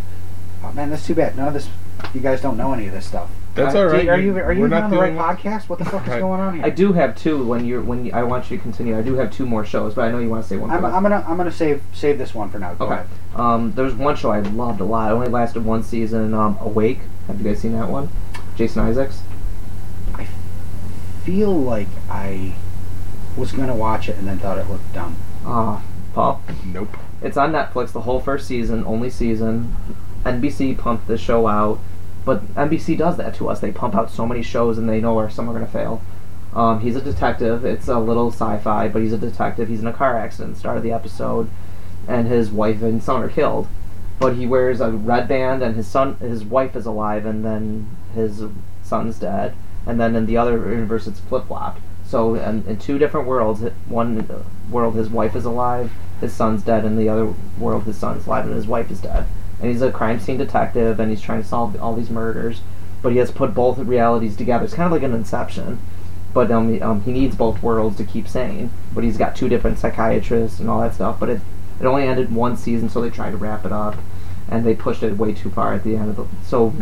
Oh 0.63 0.71
man, 0.73 0.89
that's 0.89 1.05
too 1.05 1.15
bad. 1.15 1.35
None 1.37 1.47
of 1.47 1.53
this, 1.53 1.69
you 2.13 2.21
guys 2.21 2.41
don't 2.41 2.57
know 2.57 2.73
any 2.73 2.87
of 2.87 2.93
this 2.93 3.05
stuff. 3.05 3.29
That's 3.53 3.75
Uh, 3.75 3.79
all 3.79 3.85
right. 3.87 4.07
Are 4.07 4.17
you 4.17 4.37
are 4.39 4.53
you 4.53 4.59
even 4.59 4.69
not 4.69 4.83
on 4.83 4.91
the 4.91 4.97
right 4.97 5.07
doing 5.11 5.19
podcast? 5.19 5.67
What 5.67 5.77
the 5.79 5.83
fuck 5.85 6.03
is 6.03 6.09
Right. 6.09 6.19
going 6.21 6.39
on 6.39 6.55
here? 6.55 6.65
I 6.65 6.69
do 6.69 6.93
have 6.93 7.17
two. 7.17 7.43
When 7.45 7.65
you're 7.65 7.81
when 7.81 8.05
you, 8.05 8.11
I 8.13 8.23
want 8.23 8.49
you 8.49 8.55
to 8.57 8.63
continue. 8.63 8.97
I 8.97 9.01
do 9.01 9.15
have 9.15 9.29
two 9.31 9.45
more 9.45 9.65
shows, 9.65 9.93
but 9.93 10.03
I 10.05 10.11
know 10.11 10.19
you 10.19 10.29
want 10.29 10.43
to 10.43 10.47
say 10.49 10.55
one. 10.55 10.71
I'm. 10.71 10.85
I'm 10.85 11.03
gonna 11.03 11.25
I'm 11.27 11.35
gonna 11.35 11.51
save 11.51 11.83
save 11.93 12.17
this 12.17 12.33
one 12.33 12.49
for 12.49 12.59
now. 12.59 12.73
Go 12.75 12.85
Okay. 12.85 12.93
ahead. 12.93 13.07
Um, 13.35 13.73
there's 13.73 13.93
one 13.93 14.15
show 14.15 14.31
I 14.31 14.39
loved 14.39 14.79
a 14.79 14.85
lot. 14.85 15.11
It 15.11 15.15
only 15.15 15.27
lasted 15.27 15.65
one 15.65 15.83
season. 15.83 16.33
Um, 16.33 16.57
Awake. 16.61 16.99
Have 17.27 17.41
you 17.41 17.43
guys 17.43 17.59
seen 17.59 17.73
that 17.73 17.89
one? 17.89 18.07
Jason 18.55 18.83
Isaacs. 18.83 19.21
I 20.15 20.25
feel 21.25 21.51
like 21.53 21.87
I 22.09 22.53
was 23.35 23.51
gonna 23.51 23.75
watch 23.75 24.07
it 24.07 24.17
and 24.17 24.25
then 24.27 24.37
thought 24.39 24.59
it 24.59 24.69
looked 24.69 24.93
dumb. 24.93 25.17
Ah, 25.45 25.81
Paul. 26.13 26.41
Nope. 26.65 26.97
It's 27.21 27.37
on 27.37 27.51
Netflix. 27.51 27.91
The 27.91 28.01
whole 28.01 28.19
first 28.19 28.47
season, 28.47 28.83
only 28.85 29.09
season. 29.09 29.75
NBC 30.25 30.77
pumped 30.77 31.07
the 31.07 31.17
show 31.17 31.47
out, 31.47 31.79
but 32.25 32.45
NBC 32.55 32.97
does 32.97 33.17
that 33.17 33.35
to 33.35 33.49
us. 33.49 33.59
They 33.59 33.71
pump 33.71 33.95
out 33.95 34.11
so 34.11 34.25
many 34.25 34.43
shows, 34.43 34.77
and 34.77 34.87
they 34.87 35.01
know 35.01 35.13
where 35.13 35.29
some 35.29 35.49
are 35.49 35.53
going 35.53 35.65
to 35.65 35.71
fail. 35.71 36.01
Um, 36.53 36.81
he's 36.81 36.95
a 36.95 37.01
detective. 37.01 37.63
It's 37.65 37.87
a 37.87 37.99
little 37.99 38.31
sci-fi, 38.31 38.87
but 38.89 39.01
he's 39.01 39.13
a 39.13 39.17
detective. 39.17 39.69
He's 39.69 39.81
in 39.81 39.87
a 39.87 39.93
car 39.93 40.17
accident. 40.17 40.57
Start 40.57 40.77
of 40.77 40.83
the 40.83 40.91
episode, 40.91 41.49
and 42.07 42.27
his 42.27 42.51
wife 42.51 42.81
and 42.81 43.01
son 43.01 43.23
are 43.23 43.29
killed. 43.29 43.67
But 44.19 44.35
he 44.35 44.45
wears 44.45 44.81
a 44.81 44.91
red 44.91 45.27
band, 45.27 45.63
and 45.63 45.75
his 45.75 45.87
son, 45.87 46.15
his 46.17 46.43
wife 46.43 46.75
is 46.75 46.85
alive, 46.85 47.25
and 47.25 47.43
then 47.43 47.95
his 48.13 48.43
son's 48.83 49.17
dead. 49.17 49.55
And 49.85 49.99
then 49.99 50.15
in 50.15 50.27
the 50.27 50.37
other 50.37 50.57
universe, 50.71 51.07
it's 51.07 51.19
flip 51.19 51.47
flopped. 51.47 51.81
So 52.05 52.35
in, 52.35 52.65
in 52.67 52.77
two 52.77 52.99
different 52.99 53.25
worlds, 53.25 53.61
one 53.87 54.27
world 54.69 54.95
his 54.95 55.09
wife 55.09 55.35
is 55.35 55.45
alive, 55.45 55.91
his 56.21 56.33
son's 56.33 56.63
dead, 56.63 56.85
and 56.85 56.97
the 56.97 57.09
other 57.09 57.33
world 57.59 57.83
his 57.83 57.97
son's 57.97 58.25
alive 58.25 58.45
and 58.45 58.55
his 58.55 58.67
wife 58.67 58.89
is 58.89 59.01
dead. 59.01 59.25
And 59.59 59.69
he's 59.69 59.81
a 59.81 59.91
crime 59.91 60.19
scene 60.19 60.37
detective, 60.37 60.99
and 60.99 61.11
he's 61.11 61.21
trying 61.21 61.41
to 61.41 61.47
solve 61.47 61.79
all 61.81 61.95
these 61.95 62.09
murders. 62.09 62.61
But 63.01 63.11
he 63.11 63.17
has 63.17 63.31
put 63.31 63.53
both 63.53 63.77
realities 63.79 64.35
together. 64.35 64.65
It's 64.65 64.73
kind 64.73 64.85
of 64.85 64.91
like 64.91 65.03
an 65.03 65.13
Inception. 65.13 65.79
But 66.33 66.49
um, 66.49 66.81
um, 66.81 67.01
he 67.01 67.11
needs 67.11 67.35
both 67.35 67.61
worlds 67.61 67.97
to 67.97 68.05
keep 68.05 68.27
sane. 68.27 68.71
But 68.93 69.03
he's 69.03 69.17
got 69.17 69.35
two 69.35 69.49
different 69.49 69.79
psychiatrists 69.79 70.59
and 70.59 70.69
all 70.69 70.81
that 70.81 70.95
stuff. 70.95 71.19
But 71.19 71.29
it 71.29 71.41
it 71.81 71.87
only 71.87 72.03
ended 72.03 72.33
one 72.33 72.57
season, 72.57 72.89
so 72.89 73.01
they 73.01 73.09
tried 73.09 73.31
to 73.31 73.37
wrap 73.37 73.65
it 73.65 73.71
up, 73.71 73.95
and 74.47 74.63
they 74.63 74.75
pushed 74.75 75.01
it 75.01 75.17
way 75.17 75.33
too 75.33 75.49
far 75.49 75.73
at 75.73 75.83
the 75.83 75.95
end 75.95 76.11
of 76.11 76.15
the. 76.15 76.27
So 76.45 76.73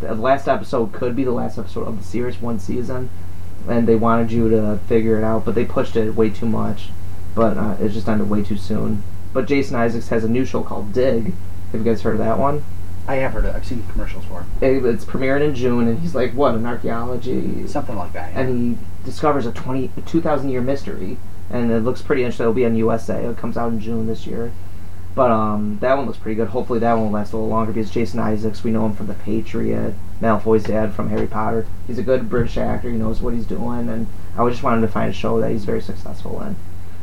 the 0.00 0.14
last 0.14 0.46
episode 0.46 0.92
could 0.92 1.16
be 1.16 1.24
the 1.24 1.32
last 1.32 1.58
episode 1.58 1.86
of 1.88 1.96
the 1.96 2.04
series, 2.04 2.40
one 2.40 2.58
season, 2.58 3.08
and 3.66 3.88
they 3.88 3.94
wanted 3.94 4.30
you 4.30 4.50
to 4.50 4.78
figure 4.88 5.16
it 5.16 5.24
out, 5.24 5.46
but 5.46 5.54
they 5.54 5.64
pushed 5.64 5.96
it 5.96 6.14
way 6.14 6.28
too 6.28 6.46
much. 6.46 6.90
But 7.34 7.56
uh, 7.56 7.76
it 7.80 7.90
just 7.90 8.08
ended 8.08 8.28
way 8.28 8.42
too 8.42 8.56
soon. 8.56 9.02
But 9.32 9.46
Jason 9.46 9.76
Isaacs 9.76 10.08
has 10.08 10.24
a 10.24 10.28
new 10.28 10.44
show 10.44 10.62
called 10.62 10.92
Dig. 10.92 11.32
Have 11.72 11.80
you 11.80 11.84
guys 11.84 12.02
heard 12.02 12.14
of 12.14 12.18
that 12.18 12.38
one? 12.38 12.64
I 13.08 13.16
have 13.16 13.32
heard 13.32 13.44
of. 13.44 13.54
it. 13.54 13.56
I've 13.56 13.66
seen 13.66 13.84
commercials 13.90 14.24
for 14.26 14.44
it. 14.60 14.66
It, 14.66 14.84
it's 14.84 15.04
premiering 15.04 15.42
in 15.42 15.54
June, 15.54 15.88
and 15.88 15.98
he's 15.98 16.14
like, 16.14 16.32
what, 16.34 16.54
an 16.54 16.66
archaeology? 16.66 17.66
Something 17.66 17.96
like 17.96 18.12
that. 18.12 18.32
yeah. 18.32 18.40
And 18.40 18.78
he 18.78 18.78
discovers 19.04 19.46
a 19.46 19.52
20, 19.52 19.90
2,000 20.06 20.48
year 20.50 20.60
mystery, 20.60 21.16
and 21.50 21.72
it 21.72 21.80
looks 21.80 22.02
pretty 22.02 22.22
interesting. 22.22 22.44
It'll 22.44 22.54
be 22.54 22.66
on 22.66 22.76
USA. 22.76 23.24
It 23.24 23.36
comes 23.38 23.56
out 23.56 23.72
in 23.72 23.80
June 23.80 24.06
this 24.06 24.26
year. 24.26 24.52
But 25.14 25.30
um, 25.30 25.78
that 25.80 25.96
one 25.96 26.06
looks 26.06 26.18
pretty 26.18 26.36
good. 26.36 26.48
Hopefully 26.48 26.78
that 26.78 26.94
one 26.94 27.04
will 27.04 27.10
last 27.10 27.32
a 27.32 27.36
little 27.36 27.50
longer 27.50 27.72
because 27.72 27.90
Jason 27.90 28.18
Isaacs, 28.18 28.64
we 28.64 28.70
know 28.70 28.86
him 28.86 28.94
from 28.94 29.08
The 29.08 29.14
Patriot, 29.14 29.94
Malfoy's 30.20 30.64
dad 30.64 30.94
from 30.94 31.10
Harry 31.10 31.26
Potter. 31.26 31.66
He's 31.86 31.98
a 31.98 32.02
good 32.02 32.30
British 32.30 32.56
actor. 32.56 32.90
He 32.90 32.96
knows 32.96 33.20
what 33.20 33.34
he's 33.34 33.44
doing, 33.44 33.88
and 33.90 34.06
I 34.38 34.48
just 34.48 34.62
wanted 34.62 34.80
to 34.82 34.88
find 34.88 35.10
a 35.10 35.12
show 35.12 35.38
that 35.40 35.50
he's 35.50 35.66
very 35.66 35.82
successful 35.82 36.40
in. 36.42 36.56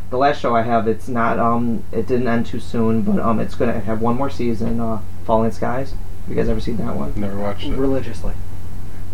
The 0.10 0.18
last 0.18 0.42
show 0.42 0.56
I 0.56 0.64
have, 0.64 0.88
it's 0.88 1.08
not 1.08 1.38
um, 1.40 1.84
it 1.92 2.08
didn't 2.08 2.28
end 2.28 2.48
too 2.48 2.60
soon, 2.60 3.04
but 3.04 3.20
um, 3.20 3.40
it's 3.40 3.56
gonna 3.56 3.80
have 3.80 4.02
one 4.02 4.18
more 4.18 4.30
season. 4.30 4.80
Uh, 4.80 5.02
Falling 5.26 5.52
Skies. 5.52 5.92
Have 5.92 6.30
you 6.30 6.36
guys 6.36 6.50
ever 6.50 6.60
seen 6.60 6.78
that 6.78 6.96
one? 6.96 7.14
Never 7.16 7.38
watched 7.38 7.66
it. 7.68 7.78
religiously. 7.78 8.34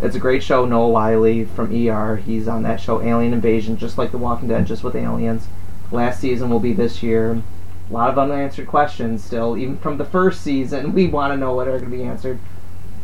It's 0.00 0.16
a 0.16 0.18
great 0.18 0.42
show. 0.42 0.64
Noah 0.64 0.88
Wyle 0.88 1.44
from 1.46 1.74
ER. 1.74 2.16
He's 2.16 2.48
on 2.48 2.62
that 2.62 2.80
show, 2.80 3.02
Alien 3.02 3.32
Invasion, 3.32 3.76
just 3.76 3.96
like 3.96 4.12
The 4.12 4.18
Walking 4.18 4.48
Dead, 4.48 4.66
just 4.66 4.84
with 4.84 4.94
aliens. 4.94 5.48
Last 5.90 6.20
season 6.20 6.50
will 6.50 6.60
be 6.60 6.72
this 6.72 7.02
year. 7.02 7.42
A 7.88 7.92
lot 7.92 8.10
of 8.10 8.18
unanswered 8.18 8.66
questions 8.66 9.24
still, 9.24 9.56
even 9.56 9.78
from 9.78 9.96
the 9.96 10.04
first 10.04 10.42
season. 10.42 10.92
We 10.94 11.06
want 11.06 11.32
to 11.32 11.36
know 11.36 11.54
what 11.54 11.68
are 11.68 11.78
going 11.78 11.90
to 11.90 11.96
be 11.96 12.02
answered. 12.02 12.38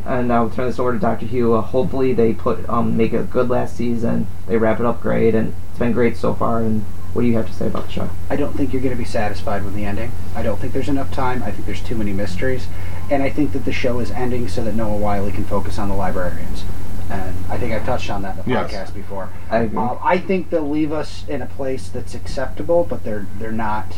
And 0.05 0.31
I'll 0.33 0.49
turn 0.49 0.67
this 0.67 0.79
over 0.79 0.93
to 0.93 0.99
Dr. 0.99 1.25
Hugh. 1.25 1.53
Uh, 1.53 1.61
hopefully, 1.61 2.13
they 2.13 2.33
put 2.33 2.67
um, 2.67 2.97
make 2.97 3.13
a 3.13 3.23
good 3.23 3.49
last 3.49 3.77
season. 3.77 4.27
They 4.47 4.57
wrap 4.57 4.79
it 4.79 4.85
up 4.85 5.01
great, 5.01 5.33
and 5.33 5.53
it's 5.69 5.79
been 5.79 5.93
great 5.93 6.17
so 6.17 6.33
far. 6.33 6.59
And 6.59 6.83
what 7.13 7.21
do 7.21 7.27
you 7.27 7.35
have 7.37 7.47
to 7.47 7.53
say 7.53 7.67
about 7.67 7.85
the 7.85 7.91
show? 7.91 8.09
I 8.29 8.35
don't 8.35 8.53
think 8.57 8.73
you're 8.73 8.81
going 8.81 8.95
to 8.95 8.97
be 8.97 9.05
satisfied 9.07 9.63
with 9.63 9.75
the 9.75 9.85
ending. 9.85 10.11
I 10.35 10.41
don't 10.43 10.59
think 10.59 10.73
there's 10.73 10.89
enough 10.89 11.11
time. 11.11 11.43
I 11.43 11.51
think 11.51 11.65
there's 11.65 11.81
too 11.83 11.95
many 11.95 12.11
mysteries, 12.13 12.67
and 13.11 13.21
I 13.23 13.29
think 13.29 13.53
that 13.53 13.65
the 13.65 13.71
show 13.73 13.99
is 13.99 14.09
ending 14.11 14.47
so 14.47 14.63
that 14.63 14.73
Noah 14.75 14.97
Wyle 14.97 15.29
can 15.31 15.43
focus 15.45 15.77
on 15.77 15.89
the 15.89 15.95
librarians. 15.95 16.63
And 17.09 17.35
I 17.49 17.57
think 17.57 17.73
I've 17.73 17.85
touched 17.85 18.09
on 18.09 18.21
that 18.23 18.37
in 18.37 18.43
the 18.45 18.49
Yes. 18.49 18.71
podcast 18.73 18.95
before. 18.95 19.29
I 19.51 19.59
agree. 19.59 19.77
Uh, 19.77 19.97
I 20.03 20.17
think 20.17 20.49
they'll 20.49 20.67
leave 20.67 20.91
us 20.91 21.27
in 21.27 21.41
a 21.41 21.45
place 21.45 21.87
that's 21.89 22.15
acceptable, 22.15 22.85
but 22.89 23.03
they're 23.03 23.27
they're 23.37 23.51
not. 23.51 23.97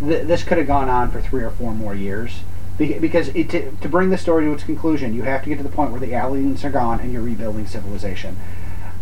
Th- 0.00 0.26
this 0.26 0.42
could 0.42 0.58
have 0.58 0.66
gone 0.66 0.88
on 0.88 1.10
for 1.10 1.20
three 1.20 1.44
or 1.44 1.50
four 1.50 1.72
more 1.74 1.94
years, 1.94 2.40
Be- 2.78 2.98
because 2.98 3.28
it, 3.28 3.50
to, 3.50 3.70
to 3.72 3.88
bring 3.88 4.10
the 4.10 4.18
story 4.18 4.46
to 4.46 4.52
its 4.52 4.64
conclusion, 4.64 5.14
you 5.14 5.22
have 5.22 5.42
to 5.44 5.48
get 5.48 5.58
to 5.58 5.62
the 5.62 5.68
point 5.68 5.90
where 5.92 6.00
the 6.00 6.14
aliens 6.14 6.64
are 6.64 6.70
gone 6.70 6.98
and 7.00 7.12
you're 7.12 7.22
rebuilding 7.22 7.66
civilization. 7.66 8.36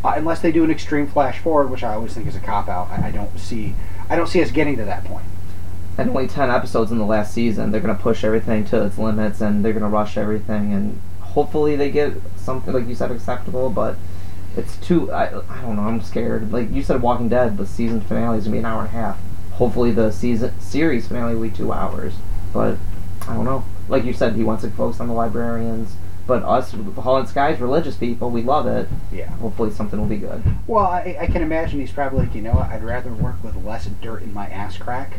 Uh, 0.03 0.15
unless 0.17 0.41
they 0.41 0.51
do 0.51 0.65
an 0.65 0.71
extreme 0.71 1.07
flash 1.07 1.39
forward, 1.39 1.71
which 1.71 1.83
I 1.83 1.95
always 1.95 2.15
think 2.15 2.27
is 2.27 2.35
a 2.37 2.41
cop 2.41 2.69
out, 2.69 2.89
I, 2.91 3.09
I 3.09 3.11
don't 3.11 3.39
see. 3.39 3.75
I 4.09 4.17
don't 4.17 4.27
see 4.29 4.43
us 4.43 4.51
getting 4.51 4.77
to 4.79 4.85
that 4.85 5.05
point. 5.05 5.25
and 5.99 6.09
only 6.11 6.27
10 6.27 6.51
episodes 6.51 6.91
in 6.91 6.99
the 6.99 7.05
last 7.05 7.35
season. 7.35 7.71
They're 7.71 7.81
going 7.81 7.95
to 7.97 8.03
push 8.03 8.25
everything 8.25 8.65
to 8.67 8.87
its 8.87 8.97
limits 8.99 9.41
and 9.41 9.63
they're 9.65 9.73
going 9.75 9.83
to 9.83 9.89
rush 9.89 10.17
everything 10.17 10.73
and 10.73 11.01
hopefully 11.21 11.77
they 11.77 11.91
get 11.91 12.15
something 12.37 12.73
like 12.73 12.89
you 12.89 12.95
said 12.95 13.11
acceptable, 13.11 13.69
but 13.71 13.97
it's 14.57 14.77
too 14.79 15.13
I, 15.13 15.27
I 15.27 15.61
don't 15.63 15.77
know, 15.77 15.83
I'm 15.83 16.01
scared. 16.01 16.51
Like 16.53 16.71
you 16.73 16.83
said 16.83 17.03
Walking 17.03 17.29
Dead, 17.29 17.57
the 17.57 17.67
season 17.67 18.01
finale 18.01 18.39
is 18.39 18.45
going 18.45 18.53
to 18.53 18.57
be 18.57 18.59
an 18.59 18.65
hour 18.65 18.81
and 18.81 18.89
a 18.89 18.93
half. 18.93 19.19
Hopefully 19.53 19.91
the 19.93 20.11
season 20.11 20.59
series 20.61 21.07
finale 21.07 21.35
will 21.35 21.43
be 21.43 21.51
2 21.51 21.73
hours, 21.73 22.15
but 22.53 22.79
I 23.29 23.35
don't 23.35 23.45
know. 23.45 23.65
Like 23.89 24.05
you 24.05 24.13
said 24.15 24.35
he 24.35 24.43
wants 24.43 24.65
to 24.65 24.71
focus 24.71 24.99
on 25.01 25.09
the 25.09 25.15
librarians, 25.15 25.93
but 26.27 26.43
us 26.43 26.75
Falling 26.95 27.27
Skies 27.27 27.61
religious 27.61 27.97
people, 27.97 28.31
we 28.31 28.43
love 28.43 28.67
it. 28.67 28.89
Yeah. 29.13 29.29
Hopefully 29.37 29.71
something 29.71 29.99
will 29.99 30.07
be 30.07 30.17
good. 30.19 30.43
Well, 30.67 30.85
I, 30.87 31.17
I 31.21 31.27
can 31.27 31.43
imagine 31.43 31.81
he's 31.81 31.93
probably 31.93 32.21
like, 32.21 32.35
you 32.35 32.43
know 32.43 32.53
what? 32.53 32.71
I'd 32.71 32.83
rather 32.85 33.13
work 33.13 33.43
with 33.43 33.57
less 33.65 33.87
dirt 33.87 34.23
in 34.23 34.33
my 34.33 34.49
ass 34.49 34.77
crack, 34.79 35.15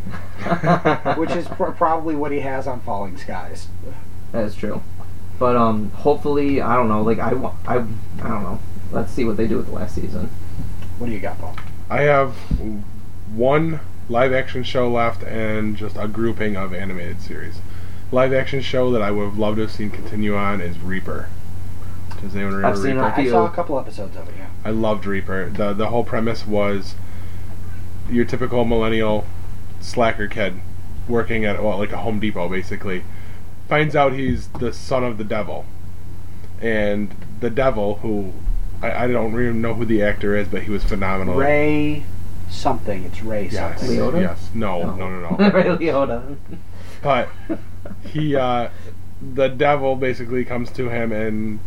which 1.18 1.32
is 1.32 1.48
pr- 1.48 1.72
probably 1.72 2.16
what 2.16 2.32
he 2.32 2.40
has 2.42 2.68
on 2.68 2.80
Falling 2.82 3.18
Skies. 3.18 3.68
That 4.32 4.46
is 4.46 4.56
true. 4.56 4.82
But 5.40 5.56
um, 5.56 5.90
hopefully, 5.92 6.62
I 6.62 6.76
don't 6.76 6.88
know. 6.88 7.02
Like 7.02 7.20
I, 7.20 7.34
wa- 7.34 7.56
I, 7.68 7.76
I 7.78 8.28
don't 8.28 8.44
know. 8.44 8.60
Let's 8.92 9.12
see 9.12 9.26
what 9.26 9.38
they 9.38 9.48
do 9.48 9.58
with 9.58 9.68
the 9.68 9.74
last 9.74 9.96
season. 9.96 10.30
What 10.98 11.08
do 11.08 11.14
you 11.14 11.20
got, 11.20 11.40
Paul? 11.40 11.56
I 11.90 12.02
have 12.04 12.36
one 13.34 13.80
live 14.08 14.34
action 14.34 14.64
show 14.64 14.90
left 14.90 15.24
and 15.24 15.76
just 15.76 15.96
a 15.98 16.08
grouping 16.08 16.56
of 16.56 16.74
animated 16.74 17.22
series. 17.22 17.60
Live 18.12 18.34
action 18.34 18.62
show 18.62 18.92
that 18.92 19.02
I 19.02 19.10
would 19.12 19.24
have 19.24 19.38
loved 19.38 19.56
to 19.58 19.62
have 19.64 19.72
seen 19.72 19.90
continue 19.90 20.36
on 20.36 20.60
is 20.60 20.78
Reaper. 20.80 21.30
Does 22.22 22.36
anyone 22.36 22.56
remember 22.56 22.68
I've 22.68 22.78
seen 22.78 22.96
Reaper? 22.98 23.08
it. 23.22 23.28
I 23.28 23.30
saw 23.30 23.46
a 23.46 23.52
couple 23.52 23.80
episodes 23.80 24.18
of 24.18 24.28
it. 24.28 24.36
Yeah. 24.38 24.48
I 24.66 24.72
loved 24.72 25.06
Reaper. 25.06 25.50
the 25.50 25.74
The 25.74 25.88
whole 25.88 26.04
premise 26.04 26.46
was 26.46 26.96
your 28.10 28.26
typical 28.26 28.66
millennial 28.66 29.26
slacker 29.80 30.28
kid 30.28 30.60
working 31.08 31.46
at 31.46 31.64
well, 31.64 31.78
like 31.78 31.92
a 31.94 31.98
Home 31.98 32.20
Depot, 32.20 32.50
basically, 32.50 33.04
finds 33.70 33.96
out 33.96 34.12
he's 34.14 34.48
the 34.50 34.74
son 34.74 35.04
of 35.04 35.18
the 35.18 35.24
devil, 35.24 35.66
and 36.62 37.16
the 37.40 37.50
devil, 37.50 37.96
who 37.98 38.34
I, 38.82 39.06
I 39.06 39.08
don't 39.08 39.32
even 39.34 39.62
know 39.62 39.74
who 39.74 39.86
the 39.86 40.04
actor 40.04 40.36
is, 40.36 40.48
but 40.50 40.64
he 40.64 40.70
was 40.70 40.84
phenomenal. 40.84 41.36
Ray 41.36 42.04
something. 42.50 43.06
It's 43.06 43.22
Ray 43.24 43.48
Yes. 43.50 43.80
something. 43.80 43.98
Leota? 43.98 44.22
Yes. 44.22 44.50
No. 44.54 44.82
Oh. 44.84 44.96
No. 44.96 45.10
No. 45.22 45.30
No. 45.38 45.50
Ray 45.52 45.64
Liotta. 45.64 46.36
but 47.02 47.30
he 48.06 48.36
uh 48.36 48.70
the 49.34 49.48
devil 49.48 49.96
basically 49.96 50.44
comes 50.44 50.72
to 50.72 50.90
him 50.90 51.12
and 51.12 51.60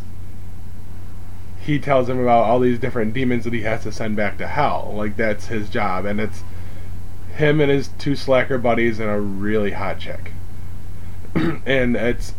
he 1.61 1.79
tells 1.79 2.09
him 2.09 2.19
about 2.19 2.45
all 2.45 2.61
these 2.61 2.79
different 2.79 3.15
demons 3.15 3.45
that 3.45 3.53
he 3.53 3.63
has 3.63 3.83
to 3.85 3.93
send 3.93 4.17
back 4.17 4.37
to 4.39 4.47
hell 4.47 4.93
like 4.97 5.17
that's 5.17 5.47
his 5.47 5.69
job 5.71 6.05
and 6.05 6.21
it's 6.21 6.43
him 7.37 7.61
and 7.61 7.71
his 7.71 7.89
two 7.99 8.15
slacker 8.15 8.59
buddies 8.59 9.01
and 9.01 9.09
a 9.11 9.19
really 9.21 9.73
hot 9.73 9.99
chick 9.99 10.33
and 11.35 11.97
it's 11.97 12.35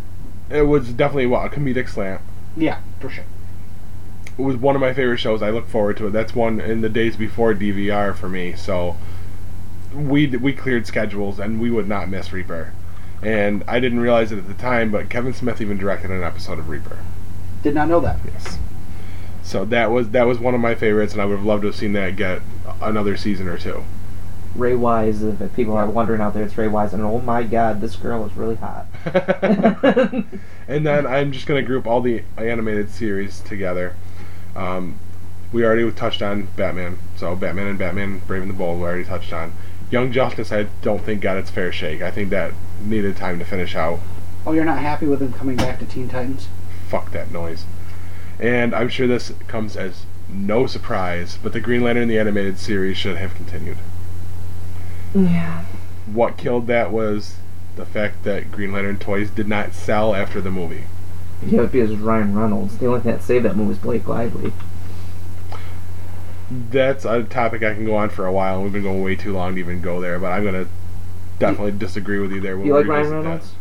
it 0.49 0.63
was 0.63 0.89
definitely 0.93 1.25
what 1.25 1.45
a 1.45 1.49
comedic 1.55 1.89
slant 1.89 2.21
Yeah, 2.55 2.79
for 2.99 3.09
sure. 3.09 3.25
it 4.37 4.41
was 4.41 4.55
one 4.57 4.75
of 4.75 4.81
my 4.81 4.93
favorite 4.93 5.17
shows. 5.17 5.41
I 5.41 5.49
look 5.49 5.67
forward 5.67 5.97
to 5.97 6.07
it. 6.07 6.11
That's 6.11 6.35
one 6.35 6.61
in 6.61 6.81
the 6.81 6.87
days 6.89 7.15
before 7.17 7.53
DVR 7.55 8.15
for 8.15 8.29
me. 8.29 8.53
So 8.53 8.95
we 9.93 10.27
we 10.27 10.53
cleared 10.53 10.85
schedules 10.85 11.39
and 11.39 11.59
we 11.59 11.71
would 11.71 11.87
not 11.87 12.09
miss 12.09 12.31
Reaper. 12.31 12.73
And 13.25 13.63
I 13.67 13.79
didn't 13.79 14.01
realize 14.01 14.31
it 14.31 14.37
at 14.37 14.47
the 14.47 14.53
time, 14.53 14.91
but 14.91 15.09
Kevin 15.09 15.33
Smith 15.33 15.59
even 15.59 15.79
directed 15.79 16.11
an 16.11 16.23
episode 16.23 16.59
of 16.59 16.69
Reaper. 16.69 16.99
Did 17.63 17.73
not 17.73 17.87
know 17.87 17.99
that. 18.01 18.19
Yes. 18.23 18.59
So 19.41 19.65
that 19.65 19.89
was 19.89 20.11
that 20.11 20.27
was 20.27 20.37
one 20.37 20.53
of 20.53 20.61
my 20.61 20.75
favorites, 20.75 21.13
and 21.13 21.21
I 21.21 21.25
would 21.25 21.37
have 21.37 21.45
loved 21.45 21.63
to 21.63 21.67
have 21.69 21.75
seen 21.75 21.93
that 21.93 22.15
get 22.15 22.43
another 22.81 23.17
season 23.17 23.47
or 23.47 23.57
two. 23.57 23.83
Ray 24.55 24.75
Wise. 24.75 25.23
If 25.23 25.55
people 25.55 25.75
are 25.75 25.89
wondering 25.89 26.21
out 26.21 26.35
there, 26.35 26.43
it's 26.43 26.55
Ray 26.55 26.67
Wise, 26.67 26.93
and 26.93 27.01
oh 27.01 27.19
my 27.19 27.41
God, 27.41 27.81
this 27.81 27.95
girl 27.95 28.25
is 28.25 28.35
really 28.37 28.55
hot. 28.57 28.85
and 30.67 30.85
then 30.85 31.07
I'm 31.07 31.31
just 31.31 31.47
gonna 31.47 31.63
group 31.63 31.87
all 31.87 32.01
the 32.01 32.21
animated 32.37 32.91
series 32.91 33.39
together. 33.41 33.95
Um, 34.55 34.99
we 35.51 35.65
already 35.65 35.89
touched 35.91 36.21
on 36.21 36.47
Batman, 36.55 36.99
so 37.17 37.35
Batman 37.35 37.67
and 37.67 37.79
Batman 37.79 38.21
Brave 38.27 38.43
and 38.43 38.51
the 38.51 38.55
Bold 38.55 38.79
we 38.79 38.85
already 38.85 39.03
touched 39.03 39.33
on. 39.33 39.53
Young 39.91 40.11
Justice, 40.11 40.51
I 40.51 40.63
don't 40.81 41.01
think 41.03 41.21
got 41.21 41.37
its 41.37 41.49
fair 41.49 41.71
shake. 41.71 42.01
I 42.01 42.11
think 42.11 42.29
that 42.31 42.53
needed 42.83 43.15
time 43.15 43.39
to 43.39 43.45
finish 43.45 43.75
out. 43.75 43.99
Oh, 44.45 44.51
you're 44.51 44.65
not 44.65 44.79
happy 44.79 45.05
with 45.07 45.21
him 45.21 45.33
coming 45.33 45.55
back 45.57 45.79
to 45.79 45.85
Teen 45.85 46.07
Titans? 46.09 46.47
Fuck 46.87 47.11
that 47.11 47.31
noise. 47.31 47.65
And 48.39 48.75
I'm 48.75 48.89
sure 48.89 49.07
this 49.07 49.33
comes 49.47 49.75
as 49.77 50.05
no 50.29 50.67
surprise, 50.67 51.37
but 51.41 51.53
the 51.53 51.59
Green 51.59 51.83
Lantern 51.83 52.03
in 52.03 52.09
the 52.09 52.19
animated 52.19 52.57
series 52.59 52.97
should 52.97 53.17
have 53.17 53.35
continued. 53.35 53.77
yeah. 55.13 55.65
What 56.11 56.37
killed 56.37 56.67
that 56.67 56.91
was 56.91 57.37
the 57.75 57.85
fact 57.85 58.23
that 58.23 58.51
Green 58.51 58.71
Lantern 58.71 58.97
toys 58.97 59.29
did 59.31 59.47
not 59.47 59.73
sell 59.73 60.13
after 60.13 60.39
the 60.41 60.51
movie. 60.51 60.83
Yeah, 61.45 61.63
because 61.63 61.89
it 61.89 61.93
was 61.93 61.99
Ryan 62.01 62.37
Reynolds. 62.37 62.77
The 62.77 62.85
only 62.87 63.01
thing 63.01 63.11
that 63.13 63.23
saved 63.23 63.45
that 63.45 63.55
movie 63.55 63.69
was 63.69 63.77
Blake 63.79 64.07
Lively. 64.07 64.53
That's 66.49 67.05
a 67.05 67.23
topic 67.23 67.63
I 67.63 67.73
can 67.73 67.85
go 67.85 67.95
on 67.95 68.09
for 68.09 68.25
a 68.25 68.31
while. 68.31 68.61
We've 68.61 68.73
been 68.73 68.83
going 68.83 69.03
way 69.03 69.15
too 69.15 69.33
long 69.33 69.55
to 69.55 69.59
even 69.59 69.81
go 69.81 69.99
there, 70.01 70.19
but 70.19 70.31
I'm 70.31 70.43
gonna 70.43 70.67
definitely 71.39 71.71
disagree 71.71 72.19
with 72.19 72.31
you 72.31 72.41
there. 72.41 72.57
We'll 72.57 72.67
you 72.67 72.73
like 72.73 72.87
Ryan 72.87 73.11
revisit 73.11 73.23
that. 73.23 73.29
Reynolds? 73.29 73.53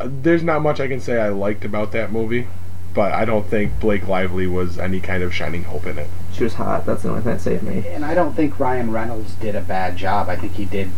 Uh, 0.00 0.08
There's 0.22 0.42
not 0.42 0.62
much 0.62 0.80
I 0.80 0.88
can 0.88 1.00
say 1.00 1.20
I 1.20 1.28
liked 1.28 1.64
about 1.64 1.92
that 1.92 2.12
movie, 2.12 2.46
but 2.94 3.12
I 3.12 3.24
don't 3.24 3.46
think 3.46 3.80
Blake 3.80 4.06
Lively 4.06 4.46
was 4.46 4.78
any 4.78 5.00
kind 5.00 5.22
of 5.22 5.34
shining 5.34 5.64
hope 5.64 5.86
in 5.86 5.98
it. 5.98 6.08
She 6.32 6.44
was 6.44 6.54
hot. 6.54 6.84
That's 6.86 7.02
the 7.02 7.10
only 7.10 7.22
thing 7.22 7.32
that 7.32 7.40
saved 7.40 7.62
me. 7.62 7.86
And 7.88 8.04
I 8.04 8.14
don't 8.14 8.34
think 8.34 8.58
Ryan 8.60 8.90
Reynolds 8.90 9.34
did 9.36 9.54
a 9.54 9.60
bad 9.60 9.96
job. 9.96 10.28
I 10.28 10.36
think 10.36 10.52
he 10.54 10.64
did 10.64 10.88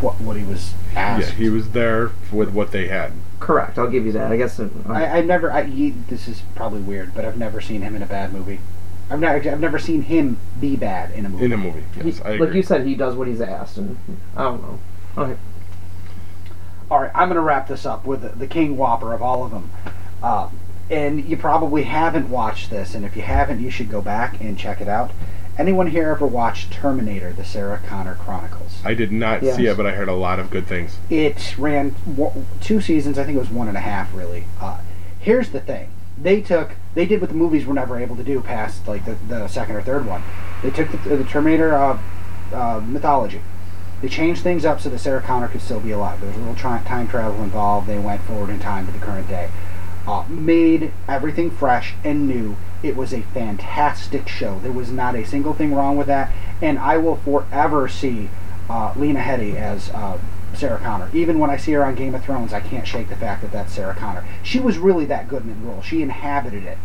what 0.00 0.20
what 0.20 0.36
he 0.36 0.44
was 0.44 0.72
asked. 0.96 1.28
Yeah, 1.28 1.34
he 1.34 1.48
was 1.50 1.70
there 1.70 2.12
with 2.32 2.50
what 2.50 2.70
they 2.72 2.88
had. 2.88 3.12
Correct. 3.38 3.78
I'll 3.78 3.90
give 3.90 4.06
you 4.06 4.12
that. 4.12 4.30
I 4.32 4.36
guess. 4.36 4.58
uh, 4.60 4.68
I, 4.86 5.18
I've 5.18 5.26
never. 5.26 5.50
I, 5.52 5.64
he, 5.64 5.90
this 5.90 6.28
is 6.28 6.42
probably 6.54 6.80
weird, 6.80 7.14
but 7.14 7.24
I've 7.24 7.38
never 7.38 7.60
seen 7.60 7.82
him 7.82 7.94
in 7.96 8.02
a 8.02 8.06
bad 8.06 8.32
movie. 8.32 8.60
I've 9.10 9.18
never. 9.20 9.50
I've 9.50 9.60
never 9.60 9.78
seen 9.78 10.02
him 10.02 10.38
be 10.60 10.76
bad 10.76 11.10
in 11.12 11.26
a 11.26 11.28
movie. 11.28 11.44
In 11.46 11.52
a 11.52 11.56
movie, 11.56 11.82
yes, 11.96 12.18
he- 12.18 12.22
I 12.22 12.30
agree. 12.30 12.46
like 12.46 12.54
you 12.54 12.62
said, 12.62 12.86
he 12.86 12.94
does 12.94 13.14
what 13.16 13.26
he's 13.28 13.40
asked, 13.40 13.76
and 13.76 13.96
I 14.36 14.44
don't 14.44 14.62
know. 14.62 14.78
Okay. 15.18 15.36
All 16.90 17.00
right, 17.00 17.10
I'm 17.14 17.28
going 17.28 17.36
to 17.36 17.40
wrap 17.42 17.68
this 17.68 17.86
up 17.86 18.04
with 18.04 18.22
the, 18.22 18.30
the 18.30 18.46
King 18.46 18.76
Whopper 18.76 19.12
of 19.12 19.22
all 19.22 19.44
of 19.44 19.50
them. 19.52 19.70
Uh, 20.22 20.48
and 20.90 21.24
you 21.24 21.36
probably 21.36 21.84
haven't 21.84 22.28
watched 22.30 22.70
this, 22.70 22.94
and 22.96 23.04
if 23.04 23.14
you 23.16 23.22
haven't, 23.22 23.60
you 23.60 23.70
should 23.70 23.88
go 23.90 24.02
back 24.02 24.40
and 24.40 24.58
check 24.58 24.80
it 24.80 24.88
out. 24.88 25.12
Anyone 25.56 25.88
here 25.88 26.08
ever 26.10 26.26
watched 26.26 26.72
Terminator: 26.72 27.32
The 27.32 27.44
Sarah 27.44 27.80
Connor 27.86 28.14
Chronicles? 28.14 28.80
I 28.84 28.94
did 28.94 29.12
not 29.12 29.42
Yes. 29.42 29.56
see 29.56 29.66
it, 29.66 29.76
but 29.76 29.86
I 29.86 29.92
heard 29.92 30.08
a 30.08 30.14
lot 30.14 30.38
of 30.40 30.50
good 30.50 30.66
things. 30.66 30.98
It 31.10 31.56
ran 31.58 31.94
w- 32.16 32.44
two 32.60 32.80
seasons. 32.80 33.18
I 33.18 33.24
think 33.24 33.36
it 33.36 33.40
was 33.40 33.50
one 33.50 33.68
and 33.68 33.76
a 33.76 33.80
half, 33.80 34.12
really. 34.14 34.44
Uh, 34.60 34.78
here's 35.18 35.50
the 35.50 35.60
thing: 35.60 35.90
they 36.22 36.40
took, 36.40 36.72
they 36.94 37.06
did 37.06 37.20
what 37.20 37.30
the 37.30 37.36
movies 37.36 37.64
were 37.64 37.74
never 37.74 37.98
able 37.98 38.16
to 38.16 38.24
do 38.24 38.40
past 38.40 38.86
like 38.86 39.04
the, 39.04 39.16
the 39.28 39.48
second 39.48 39.76
or 39.76 39.82
third 39.82 40.06
one. 40.06 40.22
They 40.62 40.70
took 40.70 40.90
the, 40.90 41.16
the 41.16 41.24
Terminator 41.24 41.74
uh, 41.74 41.98
uh, 42.52 42.80
mythology. 42.86 43.40
They 44.02 44.08
changed 44.08 44.42
things 44.42 44.64
up 44.64 44.80
so 44.80 44.88
that 44.88 44.98
Sarah 44.98 45.20
Connor 45.20 45.48
could 45.48 45.60
still 45.60 45.80
be 45.80 45.90
alive. 45.90 46.20
There 46.20 46.28
was 46.28 46.36
a 46.36 46.40
little 46.40 46.54
tri- 46.54 46.82
time 46.84 47.08
travel 47.08 47.42
involved. 47.42 47.86
They 47.86 47.98
went 47.98 48.22
forward 48.22 48.50
in 48.50 48.58
time 48.58 48.86
to 48.86 48.92
the 48.92 48.98
current 48.98 49.28
day. 49.28 49.50
Uh, 50.06 50.24
made 50.28 50.92
everything 51.06 51.50
fresh 51.50 51.94
and 52.02 52.26
new. 52.26 52.56
It 52.82 52.96
was 52.96 53.12
a 53.12 53.20
fantastic 53.20 54.26
show. 54.28 54.58
There 54.60 54.72
was 54.72 54.90
not 54.90 55.14
a 55.14 55.26
single 55.26 55.52
thing 55.52 55.74
wrong 55.74 55.98
with 55.98 56.06
that, 56.06 56.32
and 56.62 56.78
I 56.78 56.96
will 56.96 57.16
forever 57.16 57.88
see 57.88 58.30
uh, 58.70 58.94
Lena 58.96 59.20
Headey 59.20 59.56
as 59.56 59.90
uh, 59.90 60.18
Sarah 60.54 60.78
Connor. 60.78 61.08
Even 61.12 61.38
when 61.38 61.50
I 61.50 61.56
see 61.56 61.72
her 61.72 61.84
on 61.84 61.94
Game 61.94 62.14
of 62.14 62.24
Thrones, 62.24 62.52
I 62.52 62.60
can't 62.60 62.86
shake 62.86 63.08
the 63.08 63.16
fact 63.16 63.42
that 63.42 63.52
that's 63.52 63.72
Sarah 63.72 63.94
Connor. 63.94 64.24
She 64.42 64.60
was 64.60 64.78
really 64.78 65.04
that 65.06 65.28
good 65.28 65.42
in 65.42 65.48
the 65.48 65.68
role. 65.68 65.82
She 65.82 66.02
inhabited 66.02 66.64
it 66.64 66.78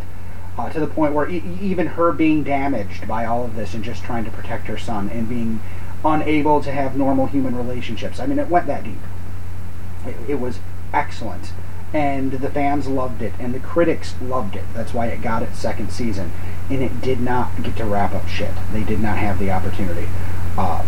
uh, 0.57 0.69
to 0.69 0.79
the 0.79 0.87
point 0.87 1.13
where 1.13 1.29
e- 1.29 1.43
even 1.61 1.87
her 1.87 2.11
being 2.11 2.43
damaged 2.43 3.07
by 3.07 3.25
all 3.25 3.43
of 3.43 3.55
this 3.55 3.73
and 3.73 3.83
just 3.83 4.03
trying 4.03 4.25
to 4.25 4.31
protect 4.31 4.67
her 4.67 4.77
son 4.77 5.09
and 5.09 5.27
being 5.27 5.59
unable 6.03 6.61
to 6.61 6.71
have 6.71 6.95
normal 6.95 7.25
human 7.25 7.55
relationships. 7.55 8.19
I 8.19 8.25
mean, 8.25 8.39
it 8.39 8.47
went 8.47 8.67
that 8.67 8.83
deep. 8.83 8.99
It, 10.05 10.15
it 10.31 10.39
was 10.39 10.59
excellent. 10.93 11.51
And 11.93 12.33
the 12.33 12.49
fans 12.49 12.87
loved 12.87 13.21
it, 13.21 13.33
and 13.39 13.53
the 13.53 13.59
critics 13.59 14.15
loved 14.21 14.55
it. 14.55 14.65
That's 14.73 14.93
why 14.93 15.07
it 15.07 15.21
got 15.21 15.43
its 15.43 15.57
second 15.57 15.91
season. 15.91 16.31
And 16.69 16.81
it 16.81 17.01
did 17.01 17.21
not 17.21 17.63
get 17.63 17.77
to 17.77 17.85
wrap 17.85 18.13
up 18.13 18.27
shit. 18.27 18.51
They 18.73 18.83
did 18.83 18.99
not 18.99 19.17
have 19.17 19.39
the 19.39 19.51
opportunity. 19.51 20.07
Uh, 20.57 20.85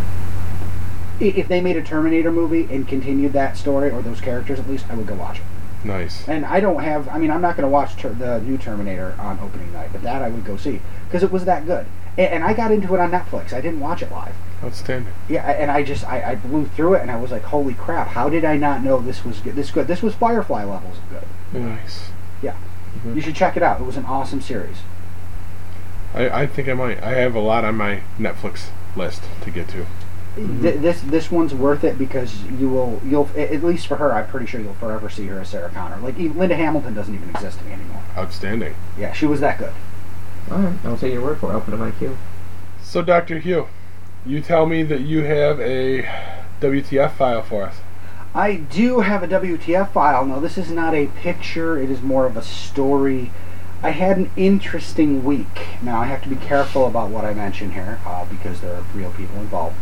if 1.20 1.48
they 1.48 1.62
made 1.62 1.78
a 1.78 1.82
Terminator 1.82 2.32
movie 2.32 2.68
and 2.74 2.88
continued 2.88 3.34
that 3.34 3.58
story, 3.58 3.90
or 3.92 4.02
those 4.02 4.22
characters 4.22 4.60
at 4.60 4.70
least, 4.70 4.86
I 4.90 4.96
would 4.96 5.08
go 5.08 5.16
watch 5.16 5.40
it. 5.40 5.44
Nice. 5.84 6.28
And 6.28 6.46
I 6.46 6.60
don't 6.60 6.84
have, 6.84 7.08
I 7.10 7.18
mean, 7.18 7.32
I'm 7.32 7.42
not 7.42 7.56
going 7.56 7.68
to 7.68 7.72
watch 7.72 7.96
ter- 7.96 8.14
the 8.14 8.42
new 8.42 8.58
Terminator 8.58 9.16
on 9.20 9.40
opening 9.40 9.72
night, 9.72 9.90
but 9.94 10.02
that 10.04 10.22
I 10.22 10.30
would 10.30 10.44
go 10.44 10.58
see 10.58 10.82
because 11.06 11.24
it 11.24 11.32
was 11.32 11.46
that 11.46 11.66
good. 11.66 11.86
And, 12.18 12.28
and 12.34 12.44
I 12.44 12.54
got 12.54 12.72
into 12.72 12.94
it 12.94 13.00
on 13.00 13.12
Netflix. 13.12 13.54
I 13.54 13.62
didn't 13.62 13.80
watch 13.80 14.02
it 14.02 14.12
live. 14.12 14.36
Outstanding. 14.64 15.14
Yeah, 15.30 15.50
and 15.50 15.70
I 15.70 15.84
just, 15.84 16.04
I, 16.04 16.32
I 16.32 16.36
blew 16.36 16.66
through 16.66 16.96
it 16.96 17.04
and 17.04 17.12
I 17.12 17.20
was 17.20 17.32
like, 17.32 17.44
holy 17.44 17.76
crap, 17.76 18.08
how 18.08 18.28
did 18.28 18.44
I 18.44 18.58
not 18.58 18.84
know 18.84 19.00
this 19.00 19.24
was 19.24 19.40
good, 19.40 19.56
this 19.56 19.70
good? 19.70 19.88
This 19.88 20.02
was 20.02 20.16
Firefly 20.16 20.64
levels 20.64 20.98
of 20.98 21.10
good. 21.10 21.62
Nice. 21.62 22.10
Yeah. 22.42 22.54
Mm-hmm. 22.98 23.16
You 23.16 23.22
should 23.22 23.36
check 23.36 23.56
it 23.56 23.64
out. 23.64 23.80
It 23.80 23.84
was 23.84 23.98
an 23.98 24.06
awesome 24.06 24.42
series. 24.42 24.78
I, 26.16 26.42
I 26.42 26.48
think 26.48 26.68
I 26.68 26.74
might. 26.74 27.02
I 27.04 27.12
have 27.12 27.36
a 27.36 27.40
lot 27.40 27.64
on 27.64 27.76
my 27.76 28.02
Netflix 28.18 28.70
list 28.96 29.22
to 29.42 29.52
get 29.52 29.70
to. 29.70 29.86
Th- 30.38 30.80
this 30.80 31.02
this 31.02 31.32
one's 31.32 31.54
worth 31.54 31.84
it 31.84 31.98
because 31.98 32.44
you 32.44 32.70
will 32.70 33.02
you'll 33.04 33.30
at 33.36 33.64
least 33.64 33.88
for 33.88 33.98
her 33.98 34.14
I'm 34.14 34.28
pretty 34.28 34.46
sure 34.46 34.62
you'll 34.62 34.76
forever 34.76 35.10
see 35.10 35.26
her 35.28 35.40
as 35.40 35.50
Sarah 35.50 35.70
Connor. 35.70 35.98
Like 35.98 36.18
even 36.18 36.38
Linda 36.38 36.56
Hamilton 36.56 36.94
doesn't 36.94 37.14
even 37.14 37.30
exist 37.32 37.60
to 37.60 37.66
me 37.66 37.74
anymore. 37.74 38.04
Outstanding. 38.18 38.76
Yeah, 38.98 39.14
she 39.14 39.26
was 39.26 39.40
that 39.42 39.58
good. 39.58 39.74
All 40.52 40.60
right. 40.60 40.78
I'll 40.86 40.98
take 40.98 41.14
your 41.14 41.24
word 41.24 41.40
for 41.40 41.52
it. 41.52 41.56
I'll 41.56 41.62
put 41.62 41.74
it 41.74 41.78
in 41.78 41.82
my 41.82 41.92
queue. 41.92 42.18
So, 42.82 43.02
Dr. 43.02 43.40
Hugh, 43.40 43.68
you 44.26 44.42
tell 44.42 44.66
me 44.66 44.84
that 44.84 45.02
you 45.02 45.24
have 45.24 45.60
a 45.60 46.04
WTF 46.62 47.12
file 47.14 47.44
for 47.44 47.64
us. 47.64 47.78
I 48.34 48.56
do 48.56 49.02
have 49.02 49.24
a 49.24 49.28
WTF 49.28 49.92
file. 49.92 50.26
Now, 50.26 50.40
this 50.40 50.58
is 50.58 50.72
not 50.72 50.94
a 50.94 51.08
picture, 51.08 51.78
it 51.78 51.90
is 51.90 52.02
more 52.02 52.26
of 52.26 52.38
a 52.38 52.42
story. 52.42 53.32
I 53.84 53.92
had 53.92 54.18
an 54.18 54.32
interesting 54.36 55.24
week. 55.24 55.68
Now, 55.82 56.00
I 56.00 56.06
have 56.06 56.24
to 56.24 56.30
be 56.30 56.36
careful 56.36 56.88
about 56.88 57.10
what 57.10 57.26
I 57.26 57.34
mention 57.34 57.72
here 57.72 58.00
uh, 58.06 58.26
because 58.26 58.62
there 58.62 58.74
are 58.74 58.84
real 58.94 59.12
people 59.12 59.40
involved. 59.40 59.76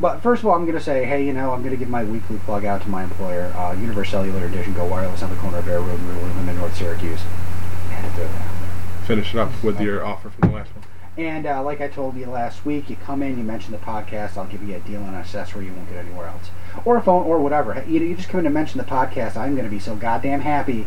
But 0.00 0.20
first 0.20 0.42
of 0.42 0.48
all, 0.48 0.54
I'm 0.54 0.64
going 0.64 0.78
to 0.78 0.84
say, 0.84 1.04
hey, 1.04 1.26
you 1.26 1.32
know, 1.32 1.52
I'm 1.52 1.60
going 1.60 1.72
to 1.72 1.76
give 1.76 1.88
my 1.88 2.04
weekly 2.04 2.38
plug 2.38 2.64
out 2.64 2.82
to 2.82 2.88
my 2.88 3.02
employer, 3.04 3.52
uh, 3.56 3.72
Univercellular 3.72 4.46
Edition 4.46 4.72
Go 4.74 4.86
Wireless 4.86 5.22
on 5.22 5.30
the 5.30 5.36
corner 5.36 5.58
of 5.58 5.66
Bear 5.66 5.80
Road 5.80 5.98
and 5.98 6.08
Room 6.08 6.48
in 6.48 6.56
North 6.56 6.76
Syracuse. 6.76 7.20
I 7.20 7.92
had 7.94 8.08
to 8.08 8.14
throw 8.14 8.24
that 8.24 8.34
out 8.34 8.60
there. 8.60 9.06
Finish 9.06 9.34
it 9.34 9.40
up 9.40 9.62
with 9.64 9.80
your 9.80 10.04
offer 10.04 10.30
from 10.30 10.50
the 10.50 10.56
last 10.56 10.70
one. 10.74 10.84
And 11.16 11.46
uh, 11.46 11.64
like 11.64 11.80
I 11.80 11.88
told 11.88 12.16
you 12.16 12.26
last 12.26 12.64
week, 12.64 12.88
you 12.88 12.94
come 12.94 13.24
in, 13.24 13.36
you 13.36 13.42
mention 13.42 13.72
the 13.72 13.78
podcast, 13.78 14.36
I'll 14.36 14.46
give 14.46 14.62
you 14.62 14.76
a 14.76 14.78
deal 14.78 15.02
on 15.02 15.08
an 15.08 15.14
accessory 15.16 15.66
you 15.66 15.72
won't 15.72 15.88
get 15.88 15.98
anywhere 16.04 16.28
else, 16.28 16.50
or 16.84 16.96
a 16.96 17.02
phone, 17.02 17.24
or 17.24 17.40
whatever. 17.40 17.82
You, 17.88 17.98
you 17.98 18.14
just 18.14 18.28
come 18.28 18.38
in 18.38 18.46
and 18.46 18.54
mention 18.54 18.78
the 18.78 18.84
podcast. 18.84 19.36
I'm 19.36 19.54
going 19.56 19.64
to 19.64 19.70
be 19.70 19.80
so 19.80 19.96
goddamn 19.96 20.42
happy 20.42 20.86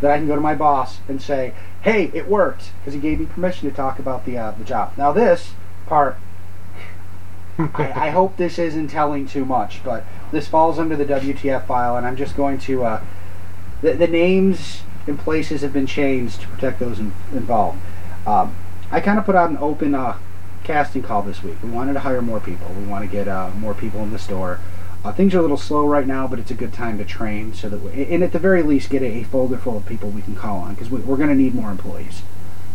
that 0.00 0.10
I 0.10 0.16
can 0.16 0.26
go 0.26 0.34
to 0.34 0.40
my 0.40 0.54
boss 0.54 1.00
and 1.06 1.20
say, 1.20 1.52
"Hey, 1.82 2.10
it 2.14 2.28
worked," 2.28 2.70
because 2.78 2.94
he 2.94 3.00
gave 3.00 3.20
me 3.20 3.26
permission 3.26 3.68
to 3.68 3.76
talk 3.76 3.98
about 3.98 4.24
the 4.24 4.38
uh, 4.38 4.52
the 4.52 4.64
job. 4.64 4.94
Now 4.96 5.12
this 5.12 5.52
part, 5.86 6.16
I, 7.58 7.92
I 8.06 8.10
hope 8.10 8.36
this 8.36 8.58
isn't 8.58 8.88
telling 8.88 9.26
too 9.26 9.44
much, 9.44 9.82
but 9.84 10.04
this 10.30 10.46
falls 10.46 10.78
under 10.78 10.94
the 10.96 11.04
WTF 11.04 11.66
file, 11.66 11.96
and 11.96 12.06
I'm 12.06 12.16
just 12.16 12.36
going 12.36 12.58
to. 12.60 12.84
Uh, 12.84 13.04
the, 13.80 13.92
the 13.92 14.06
names 14.06 14.82
and 15.06 15.18
places 15.18 15.62
have 15.62 15.72
been 15.72 15.86
changed 15.86 16.40
to 16.42 16.48
protect 16.48 16.78
those 16.80 16.98
in, 16.98 17.12
involved. 17.32 17.78
Um, 18.26 18.56
I 18.90 19.00
kind 19.00 19.18
of 19.18 19.24
put 19.24 19.34
out 19.34 19.50
an 19.50 19.58
open 19.58 19.94
uh, 19.94 20.18
casting 20.64 21.02
call 21.02 21.22
this 21.22 21.42
week. 21.42 21.62
We 21.62 21.70
wanted 21.70 21.94
to 21.94 22.00
hire 22.00 22.22
more 22.22 22.40
people. 22.40 22.68
We 22.74 22.84
want 22.84 23.04
to 23.04 23.10
get 23.10 23.28
uh, 23.28 23.50
more 23.56 23.74
people 23.74 24.02
in 24.02 24.10
the 24.10 24.18
store. 24.18 24.60
Uh, 25.04 25.12
things 25.12 25.34
are 25.34 25.38
a 25.38 25.42
little 25.42 25.56
slow 25.56 25.86
right 25.86 26.06
now, 26.06 26.26
but 26.26 26.38
it's 26.38 26.50
a 26.50 26.54
good 26.54 26.72
time 26.72 26.98
to 26.98 27.04
train 27.04 27.54
so 27.54 27.68
that, 27.68 27.78
we, 27.78 28.04
and 28.06 28.22
at 28.22 28.32
the 28.32 28.38
very 28.38 28.62
least, 28.62 28.90
get 28.90 29.02
a, 29.02 29.06
a 29.06 29.22
folder 29.24 29.56
full 29.56 29.76
of 29.76 29.86
people 29.86 30.10
we 30.10 30.22
can 30.22 30.34
call 30.34 30.58
on 30.58 30.74
because 30.74 30.90
we, 30.90 31.00
we're 31.00 31.16
going 31.16 31.28
to 31.28 31.34
need 31.34 31.54
more 31.54 31.70
employees 31.70 32.22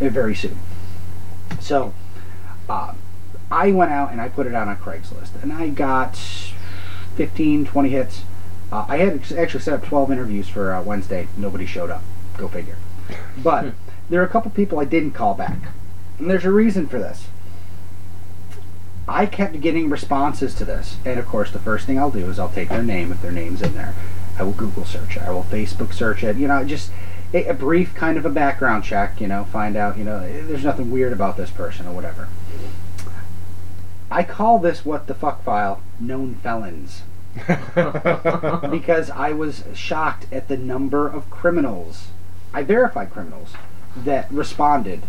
uh, 0.01 0.09
very 0.09 0.33
soon. 0.33 0.57
So, 1.59 1.93
uh, 2.69 2.93
I 3.53 3.71
went 3.71 3.91
out 3.91 4.11
and 4.11 4.19
I 4.19 4.29
put 4.29 4.47
it 4.47 4.55
out 4.55 4.67
on 4.67 4.77
Craigslist, 4.77 5.41
and 5.43 5.53
I 5.53 5.69
got 5.69 6.15
15, 7.15 7.65
20 7.65 7.89
hits. 7.89 8.23
Uh, 8.71 8.85
I 8.87 8.97
had 8.97 9.31
actually 9.33 9.61
set 9.61 9.75
up 9.75 9.85
12 9.85 10.11
interviews 10.11 10.49
for 10.49 10.73
uh, 10.73 10.81
Wednesday. 10.81 11.27
Nobody 11.37 11.67
showed 11.67 11.91
up. 11.91 12.01
Go 12.35 12.47
figure. 12.47 12.77
But 13.37 13.73
there 14.09 14.21
are 14.21 14.25
a 14.25 14.29
couple 14.29 14.49
people 14.49 14.79
I 14.79 14.85
didn't 14.85 15.11
call 15.11 15.35
back. 15.35 15.59
And 16.17 16.31
there's 16.31 16.45
a 16.45 16.51
reason 16.51 16.87
for 16.87 16.97
this. 16.97 17.27
I 19.07 19.27
kept 19.27 19.61
getting 19.61 19.87
responses 19.87 20.55
to 20.55 20.65
this. 20.65 20.97
And 21.05 21.19
of 21.19 21.27
course, 21.27 21.51
the 21.51 21.59
first 21.59 21.85
thing 21.85 21.99
I'll 21.99 22.09
do 22.09 22.31
is 22.31 22.39
I'll 22.39 22.49
take 22.49 22.69
their 22.69 22.81
name 22.81 23.11
if 23.11 23.21
their 23.21 23.31
name's 23.31 23.61
in 23.61 23.75
there. 23.75 23.93
I 24.39 24.41
will 24.41 24.53
Google 24.53 24.85
search 24.85 25.17
it. 25.17 25.21
I 25.21 25.29
will 25.29 25.43
Facebook 25.43 25.93
search 25.93 26.23
it. 26.23 26.37
You 26.37 26.47
know, 26.47 26.63
just 26.63 26.89
a, 27.35 27.45
a 27.45 27.53
brief 27.53 27.93
kind 27.93 28.17
of 28.17 28.25
a 28.25 28.29
background 28.29 28.83
check, 28.83 29.21
you 29.21 29.27
know, 29.27 29.43
find 29.43 29.75
out, 29.75 29.99
you 29.99 30.03
know, 30.03 30.21
there's 30.47 30.63
nothing 30.63 30.89
weird 30.89 31.13
about 31.13 31.37
this 31.37 31.51
person 31.51 31.85
or 31.85 31.93
whatever. 31.93 32.27
I 34.13 34.23
call 34.23 34.59
this 34.59 34.85
what 34.85 35.07
the 35.07 35.13
fuck 35.13 35.43
file 35.43 35.81
known 35.99 36.35
felons 36.35 37.01
because 38.69 39.09
I 39.09 39.31
was 39.33 39.63
shocked 39.73 40.27
at 40.31 40.47
the 40.47 40.57
number 40.57 41.07
of 41.07 41.29
criminals, 41.31 42.09
I 42.53 42.61
verified 42.63 43.09
criminals, 43.11 43.53
that 43.97 44.31
responded 44.31 45.01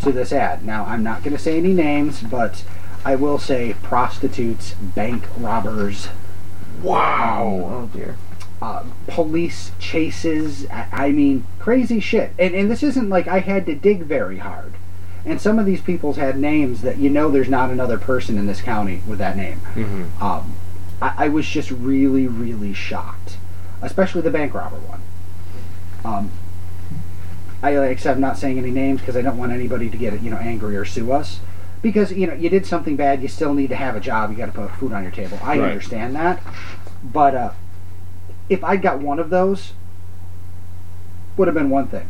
to 0.00 0.12
this 0.12 0.30
ad. 0.32 0.64
Now, 0.64 0.84
I'm 0.84 1.02
not 1.02 1.22
going 1.22 1.34
to 1.34 1.42
say 1.42 1.56
any 1.56 1.72
names, 1.72 2.22
but 2.22 2.64
I 3.04 3.14
will 3.16 3.38
say 3.38 3.74
prostitutes, 3.82 4.74
bank 4.74 5.24
robbers, 5.38 6.08
wow. 6.82 7.46
Oh 7.70 7.90
dear. 7.92 8.16
uh, 8.60 8.84
police 9.06 9.72
chases. 9.78 10.66
I, 10.70 10.88
I 10.92 11.12
mean, 11.12 11.44
crazy 11.58 12.00
shit. 12.00 12.32
And, 12.38 12.54
and 12.54 12.70
this 12.70 12.82
isn't 12.82 13.08
like 13.08 13.26
I 13.28 13.40
had 13.40 13.66
to 13.66 13.74
dig 13.74 14.02
very 14.04 14.38
hard. 14.38 14.74
And 15.26 15.40
some 15.40 15.58
of 15.58 15.64
these 15.66 15.80
people's 15.80 16.16
had 16.16 16.38
names 16.38 16.82
that 16.82 16.98
you 16.98 17.08
know 17.08 17.30
there's 17.30 17.48
not 17.48 17.70
another 17.70 17.98
person 17.98 18.36
in 18.36 18.46
this 18.46 18.60
county 18.60 19.02
with 19.06 19.18
that 19.18 19.36
name. 19.36 19.58
hmm 19.58 20.04
Um, 20.22 20.54
I, 21.00 21.14
I 21.24 21.28
was 21.28 21.46
just 21.48 21.70
really, 21.70 22.26
really 22.26 22.74
shocked, 22.74 23.38
especially 23.82 24.20
the 24.20 24.30
bank 24.30 24.52
robber 24.54 24.76
one. 24.76 25.00
Um, 26.04 26.30
I 27.62 27.76
like 27.78 27.96
I 27.98 28.00
said, 28.00 28.14
I'm 28.16 28.20
not 28.20 28.36
saying 28.36 28.58
any 28.58 28.70
names 28.70 29.00
because 29.00 29.16
I 29.16 29.22
don't 29.22 29.38
want 29.38 29.52
anybody 29.52 29.88
to 29.88 29.96
get 29.96 30.20
you 30.22 30.30
know 30.30 30.36
angry 30.36 30.76
or 30.76 30.84
sue 30.84 31.12
us. 31.12 31.40
Because 31.80 32.12
you 32.12 32.26
know 32.26 32.34
you 32.34 32.48
did 32.50 32.66
something 32.66 32.96
bad, 32.96 33.22
you 33.22 33.28
still 33.28 33.54
need 33.54 33.68
to 33.68 33.76
have 33.76 33.96
a 33.96 34.00
job. 34.00 34.30
You 34.30 34.36
got 34.36 34.46
to 34.46 34.52
put 34.52 34.70
food 34.72 34.92
on 34.92 35.02
your 35.02 35.12
table. 35.12 35.38
I 35.42 35.58
Right. 35.58 35.70
understand 35.72 36.14
that, 36.16 36.42
but 37.02 37.34
uh, 37.34 37.50
if 38.50 38.62
I 38.62 38.76
got 38.76 39.00
one 39.00 39.18
of 39.18 39.30
those, 39.30 39.72
would 41.38 41.48
have 41.48 41.54
been 41.54 41.70
one 41.70 41.88
thing. 41.88 42.06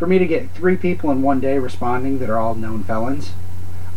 For 0.00 0.06
me 0.06 0.18
to 0.18 0.26
get 0.26 0.50
three 0.52 0.78
people 0.78 1.10
in 1.10 1.20
one 1.20 1.40
day 1.40 1.58
responding 1.58 2.20
that 2.20 2.30
are 2.30 2.38
all 2.38 2.54
known 2.54 2.84
felons, 2.84 3.32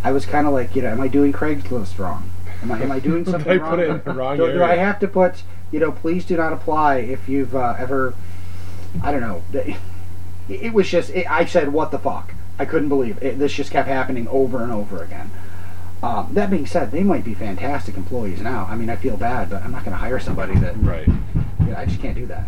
I 0.03 0.11
was 0.11 0.25
kind 0.25 0.45
of 0.45 0.51
like, 0.51 0.75
you 0.75 0.81
know, 0.81 0.89
am 0.89 0.99
I 0.99 1.07
doing 1.07 1.31
Craigslist 1.31 1.97
wrong? 1.97 2.29
Am 2.61 2.73
I 2.73 2.81
am 2.81 2.91
I 2.91 2.99
doing 2.99 3.23
something 3.29 3.57
wrong? 3.57 3.79
it 3.79 3.87
in 3.87 4.01
the 4.03 4.13
wrong 4.13 4.35
do, 4.35 4.51
do 4.51 4.61
I 4.61 4.75
have 4.75 4.99
to 4.99 5.07
put, 5.07 5.43
you 5.71 5.79
know, 5.79 5.93
please 5.93 6.25
do 6.25 6.35
not 6.35 6.51
apply 6.51 6.97
if 6.97 7.29
you've 7.29 7.55
uh, 7.55 7.75
ever, 7.79 8.15
I 9.01 9.13
don't 9.13 9.21
know. 9.21 9.43
It, 9.53 9.77
it 10.49 10.73
was 10.73 10.89
just, 10.89 11.09
it, 11.11 11.25
I 11.31 11.45
said, 11.45 11.71
what 11.71 11.91
the 11.91 11.99
fuck? 11.99 12.33
I 12.59 12.65
couldn't 12.65 12.89
believe 12.89 13.23
it. 13.23 13.39
This 13.39 13.53
just 13.53 13.71
kept 13.71 13.87
happening 13.87 14.27
over 14.27 14.61
and 14.61 14.73
over 14.73 15.01
again. 15.01 15.31
Um, 16.03 16.33
that 16.33 16.49
being 16.51 16.65
said, 16.65 16.91
they 16.91 17.03
might 17.03 17.23
be 17.23 17.33
fantastic 17.33 17.95
employees 17.95 18.41
now. 18.41 18.67
I 18.69 18.75
mean, 18.75 18.89
I 18.89 18.97
feel 18.97 19.15
bad, 19.15 19.49
but 19.49 19.63
I'm 19.63 19.71
not 19.71 19.85
going 19.85 19.93
to 19.93 19.99
hire 19.99 20.19
somebody 20.19 20.55
that 20.55 20.75
Right. 20.83 21.07
you 21.07 21.13
know, 21.67 21.77
I 21.77 21.85
just 21.85 22.01
can't 22.01 22.15
do 22.15 22.25
that. 22.25 22.47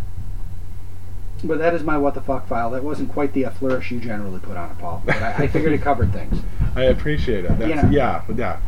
But 1.44 1.58
that 1.58 1.74
is 1.74 1.82
my 1.82 1.98
what 1.98 2.14
the 2.14 2.20
fuck 2.20 2.48
file. 2.48 2.70
That 2.70 2.82
wasn't 2.82 3.12
quite 3.12 3.32
the 3.32 3.44
flourish 3.44 3.90
you 3.90 4.00
generally 4.00 4.40
put 4.40 4.56
on 4.56 4.70
it, 4.70 4.78
Paul. 4.78 5.02
But 5.04 5.16
I, 5.16 5.44
I 5.44 5.46
figured 5.46 5.72
it 5.72 5.82
covered 5.82 6.12
things. 6.12 6.40
I 6.74 6.84
appreciate 6.84 7.44
it. 7.44 7.58
That's, 7.58 7.68
You 7.68 7.74
know. 7.76 7.90
Yeah, 7.90 8.22
yeah. 8.34 8.60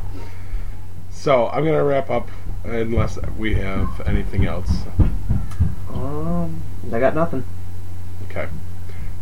So 1.10 1.48
I'm 1.48 1.64
gonna 1.64 1.84
wrap 1.84 2.10
up 2.10 2.28
unless 2.64 3.18
we 3.38 3.54
have 3.54 4.00
anything 4.06 4.44
else. 4.46 4.70
Um, 5.92 6.62
I 6.92 7.00
got 7.00 7.14
nothing. 7.14 7.44
Okay. 8.30 8.48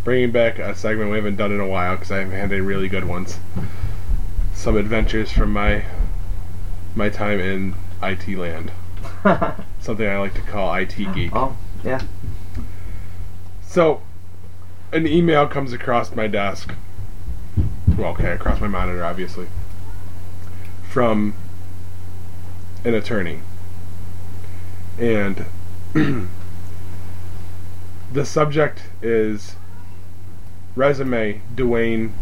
Bringing 0.04 0.30
back 0.30 0.58
a 0.58 0.74
segment 0.74 1.10
we 1.10 1.16
haven't 1.16 1.36
done 1.36 1.52
in 1.52 1.60
a 1.60 1.66
while 1.66 1.96
because 1.96 2.10
I 2.10 2.18
haven't 2.18 2.38
had 2.38 2.52
any 2.52 2.60
really 2.60 2.88
good 2.88 3.04
ones. 3.04 3.38
Some 4.54 4.76
adventures 4.76 5.32
from 5.32 5.52
my 5.52 5.84
my 6.94 7.08
time 7.08 7.40
in 7.40 7.74
IT 8.02 8.28
land. 8.36 8.72
Something 9.80 10.08
I 10.08 10.18
like 10.18 10.34
to 10.34 10.40
call 10.42 10.74
IT 10.74 10.96
geek. 11.14 11.30
oh, 11.34 11.56
yeah. 11.84 12.00
So, 13.76 14.00
an 14.90 15.06
email 15.06 15.46
comes 15.46 15.74
across 15.74 16.14
my 16.14 16.28
desk. 16.28 16.72
Well, 17.98 18.12
okay, 18.12 18.32
across 18.32 18.58
my 18.58 18.68
monitor, 18.68 19.04
obviously. 19.04 19.48
From 20.88 21.34
an 22.84 22.94
attorney. 22.94 23.40
And 24.98 25.44
the 28.12 28.24
subject 28.24 28.84
is 29.02 29.56
resume 30.74 31.42
Dwayne 31.54 32.12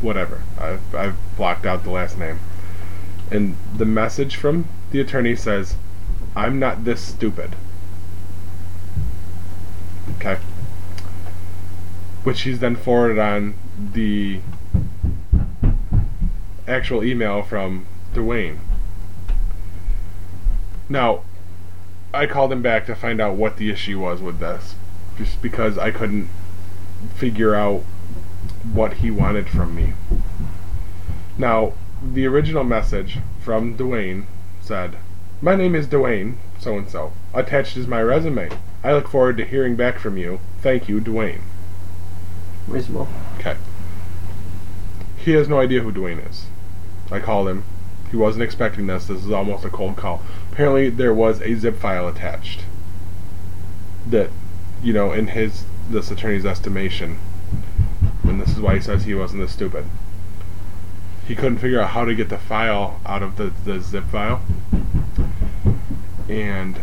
whatever. 0.00 0.40
I've, 0.58 0.94
I've 0.94 1.36
blocked 1.36 1.66
out 1.66 1.84
the 1.84 1.90
last 1.90 2.16
name. 2.16 2.40
And 3.30 3.58
the 3.76 3.84
message 3.84 4.36
from 4.36 4.68
the 4.90 5.00
attorney 5.00 5.36
says, 5.36 5.76
I'm 6.34 6.58
not 6.58 6.86
this 6.86 7.02
stupid. 7.02 7.56
Okay. 10.14 10.38
Which 12.24 12.42
he's 12.42 12.60
then 12.60 12.76
forwarded 12.76 13.18
on 13.18 13.54
the 13.78 14.40
actual 16.66 17.04
email 17.04 17.42
from 17.42 17.86
Dwayne. 18.14 18.58
Now, 20.88 21.22
I 22.14 22.26
called 22.26 22.52
him 22.52 22.62
back 22.62 22.86
to 22.86 22.94
find 22.94 23.20
out 23.20 23.36
what 23.36 23.56
the 23.56 23.70
issue 23.70 24.00
was 24.00 24.22
with 24.22 24.38
this, 24.38 24.74
just 25.18 25.42
because 25.42 25.76
I 25.76 25.90
couldn't 25.90 26.28
figure 27.14 27.54
out 27.54 27.82
what 28.72 28.94
he 28.94 29.10
wanted 29.10 29.48
from 29.48 29.74
me. 29.74 29.92
Now, 31.38 31.74
the 32.02 32.26
original 32.26 32.64
message 32.64 33.18
from 33.40 33.76
Dwayne 33.76 34.24
said, 34.60 34.96
My 35.40 35.56
name 35.56 35.74
is 35.74 35.86
Dwayne, 35.86 36.36
so 36.58 36.76
and 36.78 36.88
so. 36.88 37.12
Attached 37.34 37.76
is 37.76 37.86
my 37.86 38.02
resume. 38.02 38.50
I 38.82 38.92
look 38.92 39.08
forward 39.08 39.36
to 39.38 39.44
hearing 39.44 39.76
back 39.76 39.98
from 39.98 40.16
you. 40.16 40.40
Thank 40.60 40.88
you, 40.88 41.00
Dwayne. 41.00 41.40
Reasonable. 42.68 43.08
Okay. 43.38 43.56
He 45.16 45.32
has 45.32 45.48
no 45.48 45.58
idea 45.58 45.80
who 45.80 45.92
Dwayne 45.92 46.28
is. 46.28 46.46
I 47.10 47.20
called 47.20 47.48
him. 47.48 47.64
He 48.10 48.16
wasn't 48.16 48.44
expecting 48.44 48.86
this. 48.86 49.06
This 49.06 49.24
is 49.24 49.30
almost 49.30 49.64
a 49.64 49.70
cold 49.70 49.96
call. 49.96 50.22
Apparently, 50.52 50.88
there 50.88 51.14
was 51.14 51.40
a 51.42 51.54
zip 51.54 51.78
file 51.78 52.06
attached. 52.06 52.60
That, 54.08 54.30
you 54.82 54.92
know, 54.92 55.12
in 55.12 55.28
his 55.28 55.64
this 55.90 56.10
attorney's 56.10 56.46
estimation, 56.46 57.18
and 58.24 58.40
this 58.40 58.50
is 58.50 58.60
why 58.60 58.74
he 58.74 58.80
says 58.80 59.04
he 59.04 59.14
wasn't 59.14 59.42
this 59.42 59.52
stupid. 59.52 59.86
He 61.26 61.34
couldn't 61.34 61.58
figure 61.58 61.80
out 61.80 61.90
how 61.90 62.04
to 62.04 62.14
get 62.14 62.28
the 62.28 62.38
file 62.38 63.00
out 63.04 63.22
of 63.22 63.36
the, 63.36 63.52
the 63.64 63.80
zip 63.80 64.04
file. 64.04 64.42
And 66.28 66.80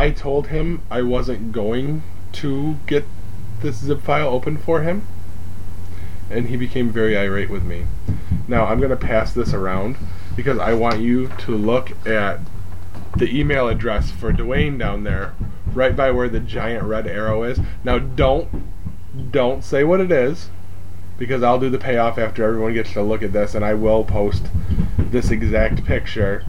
I 0.00 0.12
told 0.12 0.46
him 0.46 0.80
I 0.90 1.02
wasn't 1.02 1.52
going 1.52 2.02
to 2.32 2.76
get 2.86 3.04
this 3.60 3.76
zip 3.76 4.00
file 4.00 4.28
open 4.28 4.56
for 4.56 4.80
him, 4.80 5.06
and 6.30 6.48
he 6.48 6.56
became 6.56 6.88
very 6.90 7.18
irate 7.18 7.50
with 7.50 7.62
me. 7.64 7.84
Now 8.48 8.64
I'm 8.64 8.78
going 8.78 8.88
to 8.88 8.96
pass 8.96 9.34
this 9.34 9.52
around 9.52 9.96
because 10.34 10.58
I 10.58 10.72
want 10.72 11.00
you 11.00 11.28
to 11.40 11.54
look 11.54 11.92
at 12.06 12.40
the 13.14 13.28
email 13.38 13.68
address 13.68 14.10
for 14.10 14.32
Dwayne 14.32 14.78
down 14.78 15.04
there, 15.04 15.34
right 15.74 15.94
by 15.94 16.10
where 16.12 16.30
the 16.30 16.40
giant 16.40 16.84
red 16.84 17.06
arrow 17.06 17.42
is. 17.42 17.60
Now 17.84 17.98
don't 17.98 18.48
don't 19.30 19.62
say 19.62 19.84
what 19.84 20.00
it 20.00 20.10
is. 20.10 20.48
because 21.20 21.42
I'll 21.42 21.60
do 21.60 21.68
the 21.68 21.76
payoff 21.78 22.16
after 22.16 22.42
everyone 22.42 22.72
gets 22.72 22.94
to 22.94 23.02
look 23.02 23.22
at 23.22 23.34
this, 23.34 23.54
and 23.54 23.62
I 23.62 23.74
will 23.74 24.04
post 24.04 24.46
this 24.96 25.30
exact 25.30 25.84
picture 25.84 26.46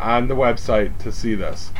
on 0.00 0.26
the 0.26 0.34
website 0.34 0.98
to 0.98 1.12
see 1.12 1.36
this. 1.36 1.70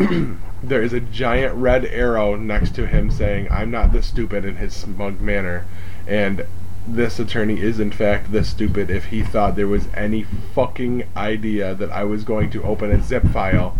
there 0.62 0.82
is 0.82 0.92
a 0.92 1.00
giant 1.00 1.54
red 1.54 1.84
arrow 1.86 2.36
next 2.36 2.74
to 2.76 2.86
him 2.86 3.10
saying, 3.10 3.50
I'm 3.50 3.70
not 3.70 3.92
this 3.92 4.06
stupid 4.06 4.44
in 4.44 4.56
his 4.56 4.74
smug 4.74 5.20
manner. 5.20 5.66
And 6.06 6.46
this 6.86 7.18
attorney 7.18 7.60
is, 7.60 7.78
in 7.78 7.90
fact, 7.90 8.32
this 8.32 8.48
stupid 8.50 8.90
if 8.90 9.06
he 9.06 9.22
thought 9.22 9.56
there 9.56 9.68
was 9.68 9.88
any 9.94 10.24
fucking 10.54 11.04
idea 11.16 11.74
that 11.74 11.90
I 11.90 12.04
was 12.04 12.24
going 12.24 12.50
to 12.50 12.62
open 12.62 12.90
a 12.90 13.02
zip 13.02 13.26
file 13.28 13.76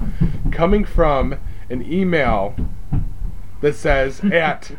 coming 0.52 0.84
from 0.84 1.36
an 1.68 1.90
email 1.90 2.55
that 3.60 3.74
says 3.74 4.20
at 4.24 4.72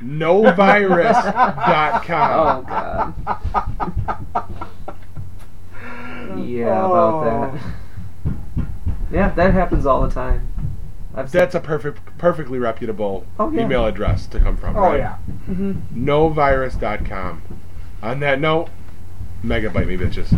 novirus.com. 0.00 2.58
Oh 2.58 2.62
god. 2.62 3.14
yeah, 6.44 6.86
about 6.86 7.24
that. 7.24 7.54
Oh. 7.54 7.60
Yeah, 9.10 9.30
that 9.30 9.54
happens 9.54 9.86
all 9.86 10.02
the 10.02 10.10
time. 10.10 10.46
I've 11.18 11.32
That's 11.32 11.56
a 11.56 11.60
perfect, 11.60 12.16
perfectly 12.16 12.60
reputable 12.60 13.26
Oh, 13.40 13.50
yeah. 13.50 13.62
email 13.64 13.86
address 13.86 14.28
to 14.28 14.38
come 14.38 14.56
from. 14.56 14.76
Oh 14.76 14.80
right? 14.82 14.98
yeah. 14.98 15.16
Mm-hmm. 15.50 16.08
novirus.com. 16.08 17.42
On 18.04 18.20
that 18.20 18.40
note, 18.40 18.68
megabyte 19.44 19.88
me 19.88 19.96
bitches. 19.96 20.30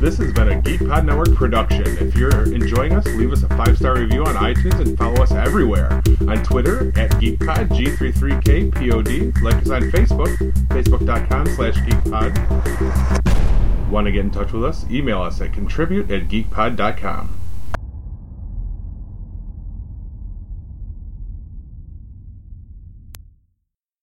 This 0.00 0.18
has 0.18 0.32
been 0.32 0.48
a 0.48 0.60
GeekPod 0.60 1.04
Network 1.04 1.32
production. 1.36 1.84
If 1.86 2.16
you're 2.16 2.52
enjoying 2.52 2.92
us, 2.92 3.06
leave 3.06 3.32
us 3.32 3.44
a 3.44 3.48
five 3.50 3.76
star 3.78 3.94
review 3.94 4.24
on 4.24 4.34
iTunes 4.34 4.80
and 4.80 4.98
follow 4.98 5.22
us 5.22 5.30
everywhere. 5.30 6.02
On 6.28 6.42
Twitter 6.42 6.88
at 6.98 7.12
GeekPod, 7.12 7.68
G33KPOD. 7.68 9.40
Like 9.42 9.54
us 9.56 9.70
on 9.70 9.82
Facebook, 9.92 10.36
facebook.com 10.68 11.46
slash 11.54 11.76
GeekPod. 11.76 13.31
Want 13.92 14.06
to 14.06 14.10
get 14.10 14.24
in 14.24 14.30
touch 14.30 14.52
with 14.54 14.64
us? 14.64 14.90
Email 14.90 15.20
us 15.20 15.42
at 15.42 15.52
contribute 15.52 16.10
at 16.10 16.26
geekpod.com. 16.26 17.41